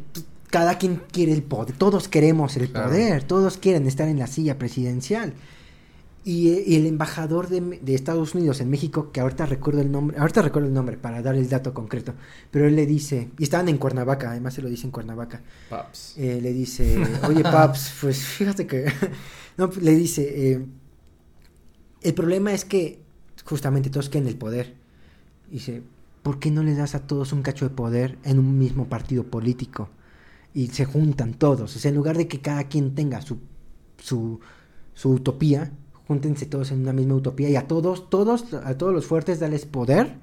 cada 0.50 0.78
quien 0.78 1.02
quiere 1.10 1.32
el 1.32 1.42
poder, 1.42 1.76
todos 1.76 2.08
queremos 2.08 2.56
el 2.56 2.68
poder, 2.68 3.24
todos 3.24 3.56
quieren 3.56 3.86
estar 3.86 4.08
en 4.08 4.18
la 4.18 4.26
silla 4.26 4.58
presidencial. 4.58 5.34
Y, 6.26 6.74
el 6.76 6.86
embajador 6.86 7.48
de, 7.48 7.94
Estados 7.94 8.34
Unidos 8.34 8.60
en 8.62 8.70
México, 8.70 9.12
que 9.12 9.20
ahorita 9.20 9.44
recuerdo 9.44 9.82
el 9.82 9.92
nombre, 9.92 10.16
ahorita 10.18 10.40
recuerdo 10.40 10.68
el 10.68 10.74
nombre 10.74 10.96
para 10.96 11.20
dar 11.20 11.34
el 11.34 11.50
dato 11.50 11.74
concreto, 11.74 12.14
pero 12.50 12.66
él 12.66 12.76
le 12.76 12.86
dice, 12.86 13.28
y 13.38 13.42
estaban 13.42 13.68
en 13.68 13.76
Cuernavaca, 13.76 14.30
además 14.30 14.54
se 14.54 14.62
lo 14.62 14.70
dice 14.70 14.86
en 14.86 14.90
Cuernavaca. 14.90 15.42
Paps. 15.68 16.14
Eh, 16.16 16.40
le 16.40 16.54
dice, 16.54 16.96
oye 17.28 17.42
Paps, 17.42 17.92
pues 18.00 18.24
fíjate 18.24 18.66
que, 18.66 18.86
no, 19.56 19.70
le 19.80 19.94
dice, 19.94 20.52
eh, 20.52 20.66
el 22.02 22.14
problema 22.14 22.52
es 22.52 22.64
que 22.64 23.00
justamente 23.44 23.90
todos 23.90 24.08
quieren 24.08 24.28
el 24.28 24.36
poder. 24.36 24.74
Dice, 25.50 25.82
¿por 26.22 26.38
qué 26.38 26.50
no 26.50 26.62
le 26.62 26.74
das 26.74 26.94
a 26.94 27.06
todos 27.06 27.32
un 27.32 27.42
cacho 27.42 27.68
de 27.68 27.74
poder 27.74 28.18
en 28.24 28.38
un 28.38 28.58
mismo 28.58 28.88
partido 28.88 29.24
político? 29.24 29.88
Y 30.52 30.68
se 30.68 30.84
juntan 30.84 31.34
todos. 31.34 31.74
O 31.74 31.78
sea, 31.78 31.88
en 31.88 31.96
lugar 31.96 32.16
de 32.16 32.28
que 32.28 32.40
cada 32.40 32.64
quien 32.64 32.94
tenga 32.94 33.22
su, 33.22 33.38
su, 33.98 34.40
su 34.94 35.10
utopía, 35.10 35.72
júntense 36.06 36.46
todos 36.46 36.70
en 36.70 36.80
una 36.80 36.92
misma 36.92 37.14
utopía 37.14 37.48
y 37.50 37.56
a 37.56 37.66
todos, 37.66 38.10
todos, 38.10 38.52
a 38.54 38.76
todos 38.76 38.92
los 38.92 39.06
fuertes 39.06 39.40
dales 39.40 39.66
poder, 39.66 40.16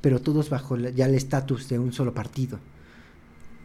pero 0.00 0.20
todos 0.20 0.50
bajo 0.50 0.76
ya 0.76 1.06
el 1.06 1.14
estatus 1.14 1.68
de 1.68 1.78
un 1.78 1.92
solo 1.92 2.14
partido. 2.14 2.58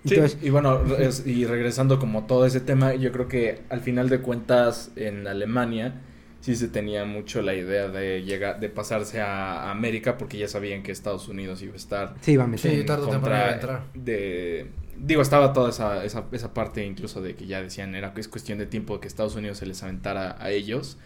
Entonces, 0.05 0.37
sí, 0.39 0.47
y 0.47 0.49
bueno, 0.49 0.81
y 1.25 1.45
regresando 1.45 1.99
como 1.99 2.25
todo 2.25 2.45
ese 2.45 2.59
tema, 2.59 2.93
yo 2.95 3.11
creo 3.11 3.27
que 3.27 3.61
al 3.69 3.81
final 3.81 4.09
de 4.09 4.19
cuentas 4.19 4.91
en 4.95 5.27
Alemania 5.27 6.01
sí 6.41 6.57
se 6.57 6.67
tenía 6.67 7.05
mucho 7.05 7.41
la 7.41 7.53
idea 7.53 7.87
de 7.87 8.21
llegar, 8.23 8.59
de 8.59 8.67
pasarse 8.67 9.21
a 9.21 9.71
América 9.71 10.17
porque 10.17 10.37
ya 10.37 10.49
sabían 10.49 10.83
que 10.83 10.91
Estados 10.91 11.29
Unidos 11.29 11.61
iba 11.61 11.73
a 11.73 11.77
estar. 11.77 12.15
Sí, 12.19 12.33
iba 12.33 12.43
a 12.43 12.47
meter. 12.47 12.71
Sí, 12.71 12.83
tarde 12.83 13.05
o 13.05 13.09
temprano 13.09 13.43
a 13.43 13.53
entrar. 13.53 13.83
De, 13.93 14.67
digo, 14.97 15.21
estaba 15.21 15.53
toda 15.53 15.69
esa, 15.69 16.03
esa, 16.03 16.25
esa, 16.33 16.53
parte 16.53 16.85
incluso 16.85 17.21
de 17.21 17.35
que 17.35 17.45
ya 17.47 17.61
decían 17.61 17.95
era 17.95 18.13
que 18.13 18.19
es 18.19 18.27
cuestión 18.27 18.57
de 18.57 18.65
tiempo 18.65 18.99
que 18.99 19.07
Estados 19.07 19.35
Unidos 19.37 19.59
se 19.59 19.65
les 19.65 19.81
aventara 19.83 20.35
a 20.37 20.51
ellos. 20.51 20.97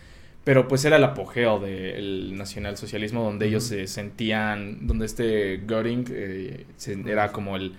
Pero 0.43 0.67
pues 0.67 0.86
era 0.86 0.95
el 0.95 1.03
apogeo 1.03 1.60
del 1.60 2.36
nacionalsocialismo 2.36 3.21
donde 3.21 3.47
ellos 3.47 3.65
se 3.65 3.86
sentían, 3.86 4.88
donde 4.88 5.05
este 5.05 5.62
Göring 5.67 6.05
eh, 6.10 6.65
era 7.05 7.31
como 7.31 7.57
el, 7.57 7.73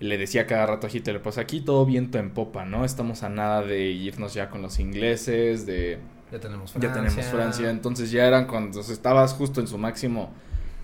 le 0.00 0.18
decía 0.18 0.46
cada 0.46 0.66
rato 0.66 0.86
a 0.86 0.90
Hitler, 0.92 1.22
pues 1.22 1.38
aquí 1.38 1.60
todo 1.60 1.86
viento 1.86 2.18
en 2.18 2.30
popa, 2.30 2.64
¿no? 2.64 2.84
Estamos 2.84 3.22
a 3.22 3.28
nada 3.28 3.62
de 3.62 3.90
irnos 3.90 4.34
ya 4.34 4.50
con 4.50 4.62
los 4.62 4.78
ingleses, 4.78 5.66
de 5.66 5.98
ya 6.34 6.40
tenemos 6.40 6.72
Francia. 6.72 6.88
Ya 6.88 6.94
tenemos 6.94 7.24
Francia. 7.26 7.70
Entonces 7.70 8.10
ya 8.10 8.26
eran 8.26 8.46
cuando 8.46 8.80
estabas 8.80 9.34
justo 9.34 9.60
en 9.60 9.68
su 9.68 9.78
máximo 9.78 10.32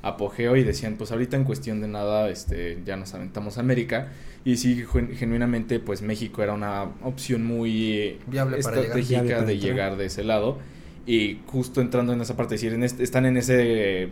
apogeo 0.03 0.57
y 0.57 0.65
decían, 0.65 0.95
pues 0.97 1.11
ahorita 1.13 1.37
en 1.37 1.45
cuestión 1.45 1.81
de 1.81 1.89
nada, 1.89 2.29
este, 2.31 2.79
ya 2.85 2.97
nos 2.97 3.15
aventamos 3.15 3.59
a 3.59 3.61
América. 3.61 4.09
Y 4.45 4.57
sí, 4.57 4.85
genuinamente, 5.17 5.81
pues 5.81 6.03
México 6.03 6.43
era 6.43 6.55
una 6.55 6.85
opción 7.03 7.45
muy 7.45 8.19
Viable 8.27 8.59
estratégica 8.59 9.43
de 9.43 9.59
llegar 9.59 9.97
de 9.97 10.07
ese 10.07 10.25
lado. 10.25 10.59
Y 11.05 11.41
justo 11.47 11.81
entrando 11.81 12.13
en 12.13 12.21
esa 12.21 12.37
parte, 12.37 12.55
decir, 12.55 12.73
en 12.73 12.85
este, 12.85 13.03
están 13.03 13.27
en 13.27 13.37
ese 13.37 14.11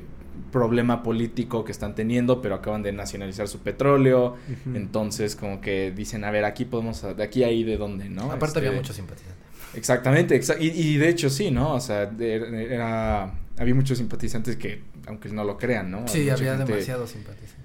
problema 0.51 1.03
político 1.03 1.65
que 1.65 1.73
están 1.73 1.95
teniendo, 1.95 2.41
pero 2.41 2.55
acaban 2.55 2.83
de 2.83 2.93
nacionalizar 2.93 3.49
su 3.49 3.61
petróleo. 3.61 4.37
Entonces, 4.75 5.37
como 5.37 5.61
que 5.61 5.91
dicen, 5.91 6.25
a 6.25 6.31
ver, 6.31 6.45
aquí 6.45 6.65
podemos, 6.65 7.03
de 7.17 7.23
aquí 7.23 7.45
ahí, 7.45 7.65
de 7.65 7.77
dónde, 7.77 8.09
¿no? 8.09 8.31
Aparte 8.33 8.59
había 8.59 8.71
este, 8.71 8.81
mucha 8.81 8.93
simpatía. 8.93 9.27
Exactamente, 9.75 10.41
y, 10.61 10.97
de 10.97 11.09
hecho 11.09 11.29
sí, 11.29 11.51
¿no? 11.51 11.75
O 11.75 11.81
sea, 11.81 12.11
era, 12.19 13.35
había 13.59 13.75
muchos 13.75 13.99
simpatizantes 13.99 14.57
que, 14.57 14.83
aunque 15.07 15.29
no 15.29 15.45
lo 15.45 15.59
crean, 15.59 15.91
¿no? 15.91 16.09
Sí, 16.09 16.29
había 16.31 16.57
demasiados 16.57 17.11
simpatizantes. 17.11 17.59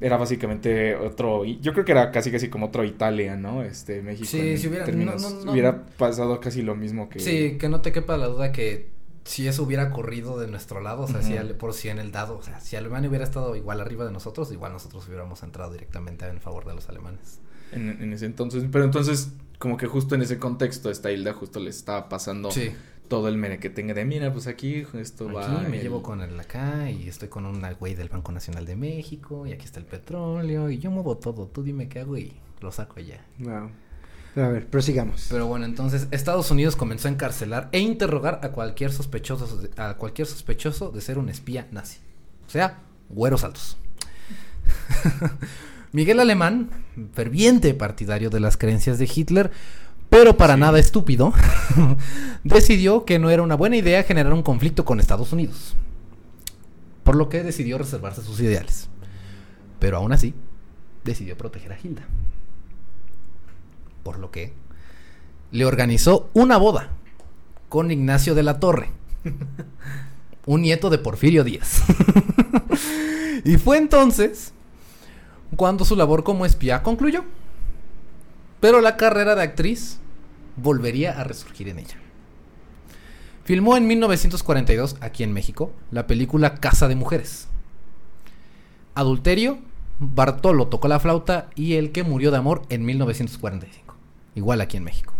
Era 0.00 0.16
básicamente 0.16 0.96
otro, 0.96 1.44
yo 1.44 1.72
creo 1.72 1.84
que 1.84 1.92
era 1.92 2.10
casi 2.10 2.32
casi 2.32 2.48
como 2.48 2.66
otro 2.66 2.84
Italia, 2.84 3.36
¿no? 3.36 3.62
Este, 3.62 4.02
México. 4.02 4.26
Sí, 4.28 4.58
si 4.58 4.66
hubiera, 4.66 4.84
hubiera 5.48 5.86
pasado 5.86 6.40
casi 6.40 6.60
lo 6.62 6.74
mismo 6.74 7.08
que... 7.08 7.20
Sí, 7.20 7.56
que 7.56 7.68
no 7.68 7.80
te 7.80 7.92
quepa 7.92 8.16
la 8.16 8.26
duda 8.26 8.50
que 8.50 8.91
si 9.24 9.46
eso 9.46 9.62
hubiera 9.62 9.90
corrido 9.90 10.38
de 10.38 10.48
nuestro 10.48 10.80
lado, 10.80 11.02
o 11.02 11.08
sea, 11.08 11.22
si 11.22 11.34
por 11.54 11.74
si 11.74 11.88
en 11.88 11.98
el 11.98 12.12
dado, 12.12 12.38
o 12.38 12.42
sea, 12.42 12.60
si 12.60 12.76
Alemania 12.76 13.08
hubiera 13.08 13.24
estado 13.24 13.54
igual 13.56 13.80
arriba 13.80 14.04
de 14.04 14.12
nosotros, 14.12 14.50
igual 14.52 14.72
nosotros 14.72 15.06
hubiéramos 15.06 15.42
entrado 15.42 15.72
directamente 15.72 16.26
en 16.26 16.40
favor 16.40 16.64
de 16.64 16.74
los 16.74 16.88
alemanes. 16.88 17.40
En, 17.70 17.88
en 18.02 18.12
ese 18.12 18.26
entonces, 18.26 18.64
pero 18.70 18.84
entonces 18.84 19.32
como 19.62 19.76
que 19.76 19.86
justo 19.86 20.16
en 20.16 20.22
ese 20.22 20.40
contexto 20.40 20.90
esta 20.90 21.12
Hilda 21.12 21.32
justo 21.34 21.60
le 21.60 21.70
estaba 21.70 22.08
pasando 22.08 22.50
todo 23.06 23.28
el 23.28 23.36
mere 23.36 23.60
que 23.60 23.70
tenga 23.70 23.94
de 23.94 24.04
mira 24.04 24.32
pues 24.32 24.48
aquí 24.48 24.84
esto 24.94 25.26
aquí 25.26 25.34
va 25.36 25.60
me 25.68 25.78
llevo 25.78 26.02
con 26.02 26.20
el 26.20 26.38
acá 26.40 26.90
y 26.90 27.08
estoy 27.08 27.28
con 27.28 27.46
un 27.46 27.62
güey 27.78 27.94
del 27.94 28.08
Banco 28.08 28.32
Nacional 28.32 28.66
de 28.66 28.74
México 28.74 29.46
y 29.46 29.52
aquí 29.52 29.64
está 29.64 29.78
el 29.78 29.86
petróleo 29.86 30.68
y 30.68 30.78
yo 30.78 30.90
muevo 30.90 31.16
todo 31.16 31.46
tú 31.46 31.62
dime 31.62 31.88
qué 31.88 32.00
hago 32.00 32.16
y 32.16 32.32
lo 32.60 32.72
saco 32.72 32.98
ya 32.98 33.24
wow. 33.38 33.70
A 34.36 34.48
ver 34.48 34.66
prosigamos 34.66 35.26
pero 35.30 35.46
bueno 35.46 35.66
entonces 35.66 36.08
Estados 36.10 36.50
Unidos 36.50 36.76
comenzó 36.76 37.08
a 37.08 37.10
encarcelar 37.10 37.68
e 37.72 37.80
interrogar 37.80 38.40
a 38.42 38.50
cualquier 38.50 38.92
sospechoso 38.92 39.60
a 39.76 39.94
cualquier 39.94 40.26
sospechoso 40.26 40.90
de 40.90 41.00
ser 41.00 41.18
un 41.18 41.28
espía 41.28 41.68
nazi 41.70 41.98
o 42.46 42.50
sea 42.50 42.78
güeros 43.10 43.44
altos 43.44 43.76
Miguel 45.92 46.20
Alemán, 46.20 46.70
ferviente 47.12 47.74
partidario 47.74 48.30
de 48.30 48.40
las 48.40 48.56
creencias 48.56 48.98
de 48.98 49.10
Hitler, 49.14 49.50
pero 50.08 50.36
para 50.36 50.56
nada 50.56 50.78
estúpido, 50.78 51.32
decidió 52.44 53.04
que 53.04 53.18
no 53.18 53.30
era 53.30 53.42
una 53.42 53.56
buena 53.56 53.76
idea 53.76 54.02
generar 54.02 54.32
un 54.32 54.42
conflicto 54.42 54.84
con 54.84 55.00
Estados 55.00 55.32
Unidos. 55.32 55.74
Por 57.04 57.16
lo 57.16 57.28
que 57.28 57.42
decidió 57.42 57.78
reservarse 57.78 58.22
sus 58.22 58.40
ideales. 58.40 58.88
Pero 59.78 59.96
aún 59.98 60.12
así, 60.12 60.34
decidió 61.04 61.36
proteger 61.36 61.72
a 61.72 61.78
Hilda. 61.82 62.02
Por 64.02 64.18
lo 64.18 64.30
que 64.30 64.52
le 65.50 65.64
organizó 65.64 66.30
una 66.32 66.56
boda 66.56 66.90
con 67.68 67.90
Ignacio 67.90 68.34
de 68.34 68.42
la 68.42 68.60
Torre, 68.60 68.90
un 70.46 70.62
nieto 70.62 70.90
de 70.90 70.98
Porfirio 70.98 71.44
Díaz. 71.44 71.82
y 73.44 73.56
fue 73.58 73.78
entonces 73.78 74.52
cuando 75.56 75.84
su 75.84 75.96
labor 75.96 76.24
como 76.24 76.46
espía 76.46 76.82
concluyó. 76.82 77.24
Pero 78.60 78.80
la 78.80 78.96
carrera 78.96 79.34
de 79.34 79.42
actriz 79.42 79.98
volvería 80.56 81.20
a 81.20 81.24
resurgir 81.24 81.68
en 81.68 81.80
ella. 81.80 81.96
Filmó 83.44 83.76
en 83.76 83.88
1942, 83.88 84.96
aquí 85.00 85.24
en 85.24 85.32
México, 85.32 85.72
la 85.90 86.06
película 86.06 86.54
Casa 86.54 86.86
de 86.86 86.94
Mujeres. 86.94 87.48
Adulterio, 88.94 89.58
Bartolo 89.98 90.68
tocó 90.68 90.86
la 90.86 91.00
flauta 91.00 91.50
y 91.56 91.74
El 91.74 91.90
que 91.90 92.04
murió 92.04 92.30
de 92.30 92.36
amor 92.36 92.62
en 92.68 92.84
1945, 92.84 93.81
igual 94.34 94.60
aquí 94.60 94.76
en 94.76 94.84
México. 94.84 95.14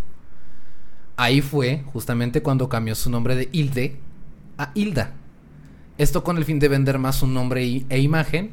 Ahí 1.16 1.40
fue 1.40 1.84
justamente 1.92 2.42
cuando 2.42 2.68
cambió 2.68 2.94
su 2.94 3.10
nombre 3.10 3.36
de 3.36 3.48
Hilde 3.52 3.96
a 4.58 4.72
Hilda. 4.74 5.12
Esto 5.98 6.24
con 6.24 6.38
el 6.38 6.44
fin 6.44 6.58
de 6.58 6.68
vender 6.68 6.98
más 6.98 7.16
su 7.16 7.26
nombre 7.26 7.84
e 7.88 7.98
imagen 7.98 8.52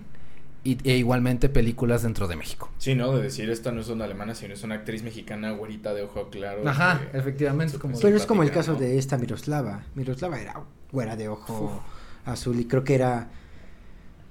y, 0.63 0.77
e 0.87 0.97
igualmente 0.97 1.49
películas 1.49 2.03
dentro 2.03 2.27
de 2.27 2.35
México. 2.35 2.69
Sí, 2.77 2.95
¿no? 2.95 3.15
De 3.15 3.23
decir, 3.23 3.49
esta 3.49 3.71
no 3.71 3.81
es 3.81 3.87
una 3.89 4.05
alemana, 4.05 4.35
sino 4.35 4.53
es 4.53 4.63
una 4.63 4.75
actriz 4.75 5.03
mexicana, 5.03 5.51
güerita 5.51 5.93
de 5.93 6.03
ojo 6.03 6.29
claro. 6.29 6.67
Ajá, 6.67 7.01
efectivamente. 7.13 7.77
Pero 8.01 8.15
es 8.17 8.25
como 8.25 8.43
el 8.43 8.51
caso 8.51 8.75
de 8.75 8.97
esta 8.97 9.17
Miroslava. 9.17 9.83
Miroslava 9.95 10.39
era 10.39 10.61
güera 10.91 11.15
de 11.15 11.29
ojo 11.29 11.81
azul 12.25 12.59
y 12.59 12.65
creo 12.65 12.83
que 12.83 12.95
era... 12.95 13.29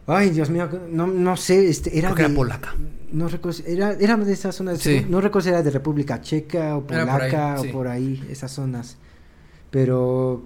Ay, 0.09 0.31
Dios 0.31 0.49
mío, 0.51 0.69
no, 0.91 1.07
no 1.07 1.37
sé, 1.37 1.69
este, 1.69 1.97
era, 1.99 2.15
polaca. 2.35 2.75
No 3.13 3.29
recuerdo, 3.29 3.63
era, 3.67 3.93
era 3.93 4.17
de 4.17 4.33
esas 4.33 4.55
zonas, 4.57 4.85
no 5.09 5.21
recuerdo 5.21 5.45
si 5.45 5.49
era 5.51 5.63
de 5.63 5.71
República 5.71 6.21
Checa 6.21 6.77
o 6.77 6.87
polaca 6.87 7.61
o 7.61 7.65
por 7.71 7.89
ahí, 7.89 8.25
esas 8.31 8.51
zonas. 8.51 8.97
Pero 9.71 10.43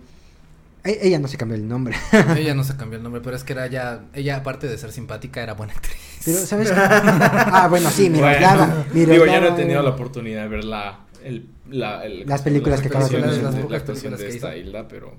E- 0.84 0.98
ella 1.02 1.18
no 1.20 1.28
se 1.28 1.36
cambió 1.36 1.56
el 1.56 1.68
nombre. 1.68 1.94
ella 2.36 2.54
no 2.54 2.64
se 2.64 2.76
cambió 2.76 2.96
el 2.96 3.02
nombre, 3.04 3.20
pero 3.22 3.36
es 3.36 3.44
que 3.44 3.52
era 3.52 3.68
ya, 3.68 4.04
ella 4.14 4.36
aparte 4.38 4.66
de 4.66 4.76
ser 4.78 4.90
simpática, 4.90 5.42
era 5.42 5.54
buena 5.54 5.72
actriz. 5.74 5.96
Pero, 6.24 6.38
¿sabes? 6.38 6.70
qué? 6.70 6.76
ah, 6.80 7.68
bueno, 7.70 7.88
sí, 7.90 8.10
Miroslava. 8.10 8.66
Bueno, 8.66 8.84
Miroslava, 8.92 9.12
digo, 9.12 9.26
ya 9.26 9.40
no 9.40 9.46
he 9.54 9.60
tenido 9.60 9.82
la 9.82 9.90
oportunidad 9.90 10.42
de 10.42 10.48
ver 10.48 10.64
la, 10.64 11.00
el, 11.24 11.46
la, 11.70 12.04
el- 12.04 12.26
Las 12.26 12.42
películas 12.42 12.80
que 12.80 12.88
acabas 12.88 13.10
de 13.10 13.20
de- 13.20 13.26
Las 13.42 13.54
la 13.54 13.60
pocas 13.62 13.78
actuación 13.80 14.12
películas 14.14 14.18
de 14.18 14.26
que 14.26 14.34
esta 14.34 14.56
hizo. 14.56 14.66
Hilda, 14.68 14.88
pero... 14.88 15.14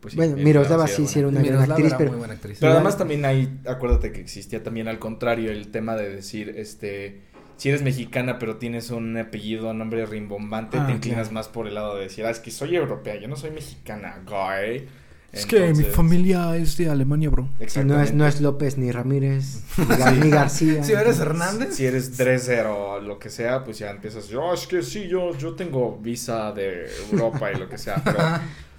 pues 0.00 0.12
sí, 0.12 0.16
Bueno, 0.16 0.36
Miroslava 0.36 0.86
sí, 0.86 1.06
sí 1.06 1.18
era 1.18 1.28
una 1.28 1.42
gran 1.42 1.62
actriz, 1.70 1.86
era 1.86 1.98
pero... 1.98 2.10
muy 2.10 2.18
buena 2.18 2.34
actriz. 2.34 2.58
Pero 2.60 2.72
además 2.72 2.96
también 2.98 3.24
hay, 3.24 3.60
acuérdate 3.66 4.12
que 4.12 4.20
existía 4.20 4.62
también 4.62 4.88
al 4.88 4.98
contrario 4.98 5.50
el 5.50 5.68
tema 5.68 5.96
de 5.96 6.08
decir, 6.08 6.54
este, 6.56 7.20
si 7.56 7.68
eres 7.68 7.82
mexicana 7.82 8.38
pero 8.38 8.56
tienes 8.56 8.90
un 8.90 9.16
apellido, 9.18 9.72
nombre 9.74 10.06
rimbombante, 10.06 10.78
Ah, 10.78 10.86
te 10.86 10.92
inclinas 10.92 11.28
claro. 11.28 11.34
más 11.34 11.48
por 11.48 11.66
el 11.66 11.74
lado 11.74 11.96
de 11.96 12.04
decir, 12.04 12.24
ah, 12.24 12.30
es 12.30 12.38
que 12.40 12.50
soy 12.50 12.76
europea, 12.76 13.16
yo 13.20 13.28
no 13.28 13.36
soy 13.36 13.50
mexicana, 13.50 14.22
guy. 14.26 14.86
Es 15.32 15.46
que 15.46 15.72
mi 15.74 15.84
familia 15.84 16.56
es 16.56 16.76
de 16.76 16.88
Alemania, 16.90 17.30
bro. 17.30 17.48
Si 17.68 17.84
no 17.84 18.02
es, 18.02 18.12
no 18.12 18.26
es 18.26 18.40
López 18.40 18.76
ni 18.78 18.90
Ramírez, 18.90 19.62
ni, 19.78 19.84
Gar- 19.84 20.16
ni 20.24 20.28
García. 20.28 20.82
Si 20.82 20.92
eres 20.92 21.20
Hernández. 21.20 21.76
Si 21.76 21.86
eres 21.86 22.16
Dresser 22.16 22.66
o 22.66 22.98
lo 23.00 23.20
que 23.20 23.30
sea, 23.30 23.62
pues 23.62 23.78
ya 23.78 23.90
empiezas, 23.90 24.26
yo 24.26 24.52
es 24.52 24.66
que 24.66 24.82
sí, 24.82 25.06
yo, 25.06 25.36
yo 25.38 25.54
tengo 25.54 25.96
visa 26.02 26.50
de 26.50 26.86
Europa 27.12 27.52
y 27.52 27.58
lo 27.60 27.68
que 27.68 27.78
sea, 27.78 28.02
pero 28.04 28.18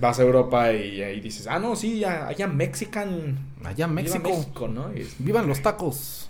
vas 0.00 0.18
a 0.18 0.22
Europa 0.22 0.72
y 0.72 1.02
ahí 1.02 1.20
dices, 1.20 1.46
ah, 1.46 1.58
no, 1.58 1.76
sí, 1.76 1.98
ya- 2.00 2.26
allá 2.28 2.46
Mexican. 2.48 3.38
Allá 3.64 3.84
en 3.86 3.94
Viva 3.94 4.02
México. 4.14 4.28
México, 4.30 4.68
¿no? 4.68 4.92
Y 4.96 5.06
Vivan 5.18 5.46
los 5.46 5.60
tacos. 5.62 6.28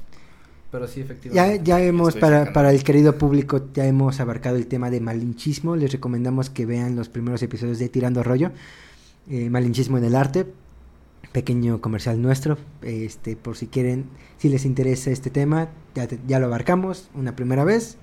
Pero 0.71 0.89
sí, 0.89 1.01
Ya, 1.01 1.05
efectivamente. 1.05 1.65
ya 1.65 1.81
hemos, 1.83 2.09
Estoy 2.09 2.21
para, 2.23 2.53
para 2.55 2.71
el 2.71 2.83
querido 2.83 3.19
público, 3.19 3.69
ya 3.75 3.85
hemos 3.87 4.21
abarcado 4.21 4.57
el 4.57 4.67
tema 4.67 4.89
de 4.91 5.01
malinchismo. 5.01 5.77
Les 5.77 5.93
recomendamos 5.93 6.49
que 6.49 6.65
vean 6.65 6.97
los 6.97 7.09
primeros 7.11 7.43
episodios 7.43 7.79
de 7.79 7.89
Tirando 7.91 8.23
Rollo. 8.23 8.53
Eh, 9.29 9.51
malinchismo 9.51 9.99
en 9.99 10.05
el 10.05 10.15
arte. 10.17 10.47
Pequeño 11.33 11.81
comercial 11.81 12.21
nuestro. 12.21 12.59
Este, 12.83 13.37
por 13.37 13.57
si 13.57 13.67
quieren, 13.67 14.07
si 14.39 14.49
les 14.49 14.65
interesa 14.65 15.11
este 15.11 15.31
tema, 15.31 15.69
ya, 15.95 16.07
te- 16.07 16.19
ya 16.27 16.39
lo 16.39 16.47
abarcamos 16.47 17.09
una 17.15 17.37
primera 17.37 17.65
vez. 17.65 17.97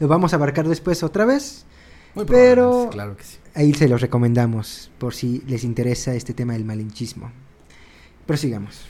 Lo 0.00 0.08
vamos 0.08 0.32
a 0.32 0.36
abarcar 0.36 0.66
después 0.68 1.02
otra 1.02 1.24
vez. 1.24 1.64
Muy 2.14 2.24
pero- 2.26 2.88
Claro 2.90 3.16
que 3.16 3.24
sí. 3.24 3.38
Ahí 3.54 3.74
se 3.74 3.88
los 3.88 4.00
recomendamos 4.00 4.90
por 4.98 5.14
si 5.14 5.40
les 5.46 5.64
interesa 5.64 6.14
este 6.14 6.32
tema 6.34 6.54
del 6.54 6.64
malinchismo. 6.64 7.30
Prosigamos. 8.26 8.80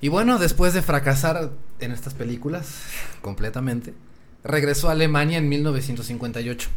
Y 0.00 0.08
bueno, 0.08 0.38
después 0.38 0.74
de 0.74 0.82
fracasar 0.82 1.52
en 1.80 1.92
estas 1.92 2.14
películas 2.14 2.82
completamente, 3.22 3.94
regresó 4.42 4.88
a 4.88 4.92
Alemania 4.92 5.38
en 5.38 5.48
1958, 5.48 6.68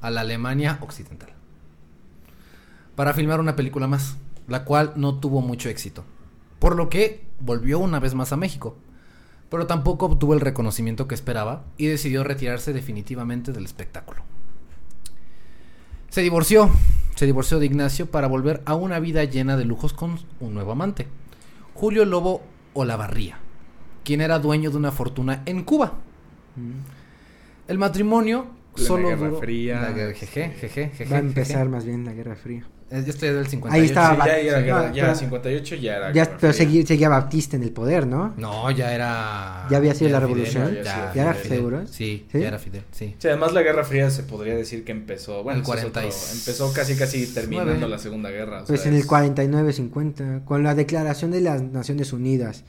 a 0.00 0.10
la 0.10 0.20
Alemania 0.22 0.78
occidental, 0.80 1.30
para 2.94 3.14
filmar 3.14 3.40
una 3.40 3.56
película 3.56 3.86
más, 3.86 4.16
la 4.46 4.64
cual 4.64 4.92
no 4.96 5.18
tuvo 5.18 5.40
mucho 5.40 5.68
éxito, 5.68 6.04
por 6.58 6.76
lo 6.76 6.88
que 6.88 7.26
volvió 7.40 7.78
una 7.78 8.00
vez 8.00 8.14
más 8.14 8.32
a 8.32 8.36
México, 8.36 8.76
pero 9.50 9.66
tampoco 9.66 10.06
obtuvo 10.06 10.34
el 10.34 10.40
reconocimiento 10.40 11.08
que 11.08 11.14
esperaba 11.14 11.64
y 11.76 11.86
decidió 11.86 12.24
retirarse 12.24 12.72
definitivamente 12.72 13.52
del 13.52 13.64
espectáculo. 13.64 14.22
Se 16.10 16.22
divorció, 16.22 16.70
se 17.16 17.26
divorció 17.26 17.58
de 17.58 17.66
Ignacio 17.66 18.10
para 18.10 18.28
volver 18.28 18.62
a 18.64 18.74
una 18.74 18.98
vida 18.98 19.24
llena 19.24 19.58
de 19.58 19.66
lujos 19.66 19.92
con 19.92 20.18
un 20.40 20.54
nuevo 20.54 20.72
amante. 20.72 21.06
Julio 21.74 22.06
Lobo 22.06 22.42
Olavarría, 22.72 23.38
quien 24.04 24.22
era 24.22 24.38
dueño 24.38 24.70
de 24.70 24.78
una 24.78 24.90
fortuna 24.90 25.42
en 25.44 25.64
Cuba. 25.64 25.92
El 27.68 27.78
matrimonio 27.78 28.46
Solo 28.86 29.08
Guerra 29.08 29.26
duró... 29.28 29.38
Fría. 29.40 29.80
La 29.82 29.90
guerra- 29.92 30.14
jeje, 30.14 30.50
jeje, 30.50 30.68
jeje, 30.90 31.04
Va 31.04 31.16
a 31.16 31.20
jeje. 31.20 31.28
empezar 31.28 31.68
más 31.68 31.84
bien 31.84 32.04
la 32.04 32.12
Guerra 32.12 32.36
Fría. 32.36 32.64
Yo 32.90 32.96
estoy 33.00 33.28
del 33.28 33.46
58. 33.46 33.70
Ahí 33.74 33.84
estaba 33.86 34.24
Sí, 34.24 34.30
ya, 34.30 34.36
era, 34.38 34.60
guerra- 34.62 34.88
no, 34.88 34.94
ya 34.94 35.02
pero- 35.02 35.14
58 35.14 35.74
ya 35.74 35.96
era. 35.96 36.06
Ya, 36.14 36.24
Guerra 36.24 36.38
pero 36.40 36.52
seguía, 36.54 36.86
seguía 36.86 37.08
Baptista 37.10 37.56
en 37.56 37.62
el 37.64 37.70
poder, 37.72 38.06
¿no? 38.06 38.32
No, 38.38 38.70
ya 38.70 38.94
era... 38.94 39.66
¿Ya 39.70 39.76
había 39.76 39.94
sido 39.94 40.08
ya 40.10 40.20
la 40.20 40.26
Fidel, 40.26 40.44
revolución? 40.54 40.84
Ya, 40.84 41.12
¿Ya 41.14 41.22
era 41.22 41.34
Fidel. 41.34 41.58
seguro? 41.58 41.86
Sí, 41.86 42.26
¿Sí? 42.32 42.38
ya 42.40 42.48
era 42.48 42.58
Fidel, 42.58 42.82
sí. 42.92 43.14
Sí, 43.18 43.28
además 43.28 43.52
la 43.52 43.60
Guerra 43.62 43.84
Fría 43.84 44.08
se 44.08 44.22
podría 44.22 44.54
decir 44.56 44.84
que 44.84 44.92
empezó, 44.92 45.42
bueno, 45.42 45.58
El 45.58 45.64
eso 45.64 45.74
es 45.74 45.80
otro- 45.84 45.92
40 46.00 46.02
y- 46.16 46.38
empezó 46.38 46.72
casi 46.72 46.96
casi 46.96 47.26
terminando 47.26 47.88
la 47.88 47.98
Segunda 47.98 48.30
Guerra. 48.30 48.62
o 48.62 48.64
Pues 48.64 48.80
sea, 48.80 48.88
en 48.88 48.94
el 48.94 49.00
es- 49.02 49.06
49-50, 49.06 50.44
con 50.46 50.62
la 50.62 50.74
declaración 50.74 51.30
de 51.30 51.42
las 51.42 51.60
Naciones 51.62 52.12
Unidas, 52.14 52.64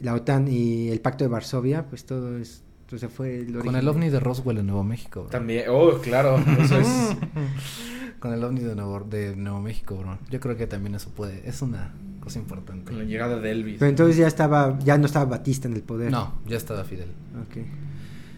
la 0.00 0.12
OTAN 0.14 0.46
y 0.48 0.90
el 0.90 1.00
Pacto 1.00 1.24
de 1.24 1.28
Varsovia, 1.28 1.86
pues 1.88 2.04
todo 2.04 2.36
es, 2.38 2.62
pues 2.94 3.00
se 3.00 3.08
fue 3.08 3.40
el 3.40 3.58
Con 3.58 3.74
el 3.74 3.88
ovni 3.88 4.08
de 4.08 4.20
Roswell 4.20 4.58
en 4.58 4.68
Nuevo 4.68 4.84
México, 4.84 5.22
bro. 5.22 5.30
También, 5.30 5.64
oh, 5.68 5.98
claro, 5.98 6.38
eso 6.60 6.78
es... 6.78 6.86
Con 8.20 8.32
el 8.32 8.44
ovni 8.44 8.60
de 8.60 8.76
Nuevo, 8.76 9.00
de 9.00 9.34
Nuevo 9.34 9.60
México, 9.60 9.96
bro. 9.96 10.16
Yo 10.30 10.38
creo 10.38 10.56
que 10.56 10.68
también 10.68 10.94
eso 10.94 11.10
puede... 11.10 11.42
Es 11.44 11.60
una 11.60 11.92
cosa 12.20 12.38
importante. 12.38 12.92
Con 12.92 12.98
la 13.00 13.04
llegada 13.04 13.40
de 13.40 13.50
Elvis. 13.50 13.80
Pero 13.80 13.88
entonces 13.88 14.16
ya 14.16 14.28
estaba, 14.28 14.78
ya 14.78 14.96
no 14.96 15.06
estaba 15.06 15.24
Batista 15.24 15.66
en 15.66 15.74
el 15.74 15.82
poder. 15.82 16.12
No, 16.12 16.34
ya 16.46 16.56
estaba 16.56 16.84
Fidel. 16.84 17.08
Ok. 17.42 17.64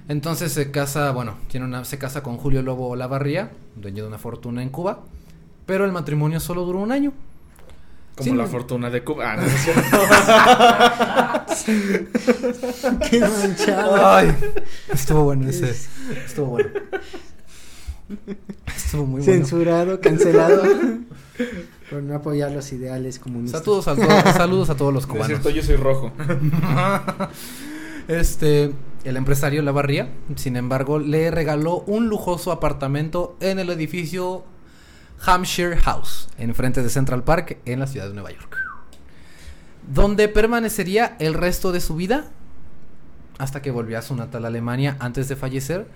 Entonces 0.08 0.52
se 0.52 0.70
casa, 0.70 1.10
bueno, 1.10 1.36
tiene 1.50 1.66
una, 1.66 1.84
se 1.84 1.98
casa 1.98 2.22
con 2.22 2.38
Julio 2.38 2.62
Lobo 2.62 2.88
Olavarría, 2.88 3.50
dueño 3.76 4.04
de 4.04 4.08
una 4.08 4.18
fortuna 4.18 4.62
en 4.62 4.70
Cuba, 4.70 5.04
pero 5.66 5.84
el 5.84 5.92
matrimonio 5.92 6.40
solo 6.40 6.64
duró 6.64 6.78
un 6.78 6.92
año. 6.92 7.12
Como 8.16 8.30
Sí, 8.30 8.36
la 8.36 8.44
no. 8.44 8.48
fortuna 8.48 8.88
de 8.90 9.04
Cuba. 9.04 9.32
Ah, 9.32 9.36
no, 9.36 9.42
es 9.44 9.52
cierto. 9.62 9.82
Qué 13.10 13.20
manchado. 13.20 14.06
Ay, 14.06 14.34
estuvo 14.92 15.24
bueno 15.24 15.48
ese, 15.48 15.70
estuvo 16.24 16.46
bueno. 16.46 16.70
Estuvo 18.74 19.04
muy 19.06 19.20
bueno. 19.20 19.32
Censurado, 19.32 20.00
cancelado. 20.00 20.62
por 21.90 22.02
no 22.02 22.14
apoyar 22.16 22.52
los 22.52 22.72
ideales 22.72 23.18
comunistas. 23.18 23.62
Saludos 23.62 23.88
a, 23.88 23.96
todos, 23.96 24.34
saludos 24.34 24.70
a 24.70 24.76
todos 24.76 24.94
los 24.94 25.06
No 25.08 25.12
es 25.14 25.18
cubanos. 25.18 25.26
cierto, 25.42 25.50
yo 25.50 25.62
soy 25.62 25.76
rojo. 25.76 26.12
Este, 28.08 28.70
el 29.02 29.16
empresario 29.16 29.62
Lavarría, 29.62 30.08
sin 30.36 30.54
embargo, 30.54 31.00
le 31.00 31.28
regaló 31.32 31.80
un 31.88 32.08
lujoso 32.08 32.52
apartamento 32.52 33.36
en 33.40 33.58
el 33.58 33.68
edificio 33.70 34.44
Hampshire 35.24 35.76
House, 35.76 36.28
enfrente 36.38 36.82
de 36.82 36.90
Central 36.90 37.24
Park, 37.24 37.58
en 37.64 37.80
la 37.80 37.86
ciudad 37.86 38.08
de 38.08 38.14
Nueva 38.14 38.30
York. 38.30 38.56
Donde 39.92 40.28
permanecería 40.28 41.16
el 41.18 41.34
resto 41.34 41.72
de 41.72 41.80
su 41.80 41.96
vida 41.96 42.30
hasta 43.38 43.62
que 43.62 43.70
volvió 43.70 43.98
a 43.98 44.02
su 44.02 44.16
natal 44.16 44.44
Alemania 44.44 44.96
antes 44.98 45.28
de 45.28 45.36
fallecer 45.36 45.86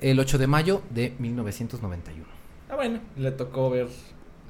el 0.00 0.20
8 0.20 0.38
de 0.38 0.46
mayo 0.46 0.82
de 0.90 1.14
1991. 1.18 2.24
Ah, 2.68 2.76
bueno, 2.76 3.00
le 3.16 3.30
tocó 3.32 3.70
ver 3.70 3.88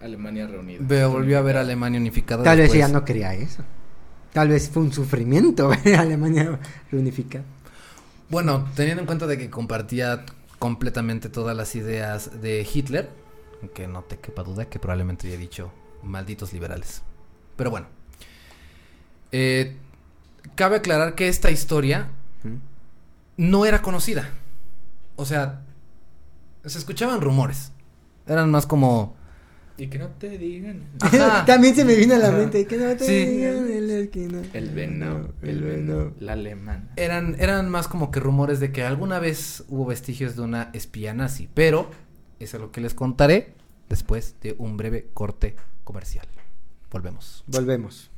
Alemania 0.03 0.47
reunida. 0.47 1.07
Volvió 1.09 1.39
a 1.39 1.43
ver 1.43 1.57
Alemania 1.57 2.01
unificada. 2.01 2.43
Tal 2.43 2.59
vez 2.59 2.75
ella 2.75 2.89
no 2.89 3.05
quería 3.05 3.35
eso. 3.35 3.63
Tal 4.33 4.49
vez 4.49 4.69
fue 4.69 4.83
un 4.83 4.93
sufrimiento 4.93 5.69
ver 5.85 5.97
Alemania 5.97 6.59
reunificada. 6.91 7.45
Bueno, 8.29 8.69
teniendo 8.75 9.03
en 9.03 9.07
cuenta 9.07 9.27
de 9.27 9.39
que 9.39 9.51
compartía 9.51 10.25
completamente 10.59 11.29
todas 11.29 11.57
las 11.57 11.77
ideas 11.77 12.43
de 12.43 12.67
Hitler, 12.73 13.09
que 13.75 13.87
no 13.89 14.03
te 14.03 14.19
quepa 14.19 14.43
duda 14.43 14.69
que 14.69 14.79
probablemente 14.79 15.29
haya 15.29 15.37
dicho 15.39 15.73
malditos 16.03 16.53
liberales. 16.53 17.03
Pero 17.57 17.71
bueno, 17.71 17.87
eh, 19.33 19.77
cabe 20.55 20.77
aclarar 20.77 21.15
que 21.15 21.29
esta 21.29 21.51
historia 21.51 22.09
no 23.37 23.67
era 23.67 23.83
conocida. 23.83 24.31
O 25.17 25.25
sea, 25.25 25.63
se 26.65 26.79
escuchaban 26.79 27.21
rumores. 27.21 27.73
Eran 28.27 28.51
más 28.51 28.67
como... 28.67 29.15
Y 29.79 29.89
que 29.89 29.99
no 29.99 30.09
te 30.09 30.39
digan. 30.39 30.85
También 31.47 31.75
se 31.75 31.85
me 31.85 31.95
vino 31.97 32.15
a 32.15 32.19
la 32.19 32.29
Ajá. 32.29 32.37
mente 32.39 32.67
que 32.67 32.79
no 32.79 32.97
te 32.97 33.05
Sí. 33.05 33.27
digan 33.27 33.71
en 33.71 33.89
la 33.89 33.95
esquina. 33.99 34.43
El 34.55 34.71
venado, 34.71 35.35
el 35.43 36.13
la 36.19 36.33
alemana. 36.33 36.89
Eran, 36.97 37.37
eran 37.39 37.69
más 37.69 37.87
como 37.87 38.11
que 38.11 38.19
rumores 38.21 38.59
de 38.59 38.73
que 38.73 38.85
alguna 38.85 39.19
vez 39.19 39.65
hubo 39.69 39.85
vestigios 39.85 40.35
de 40.35 40.43
una 40.43 40.71
espía 40.73 41.13
nazi. 41.13 41.51
Pero 41.53 41.91
es 42.39 42.55
lo 42.55 42.71
que 42.71 42.81
les 42.81 42.95
contaré 42.95 43.55
después 43.89 44.37
de 44.41 44.55
un 44.59 44.77
breve 44.77 45.09
corte 45.15 45.57
comercial. 45.85 46.27
Volvemos. 46.91 47.45
Volvemos. 47.47 48.11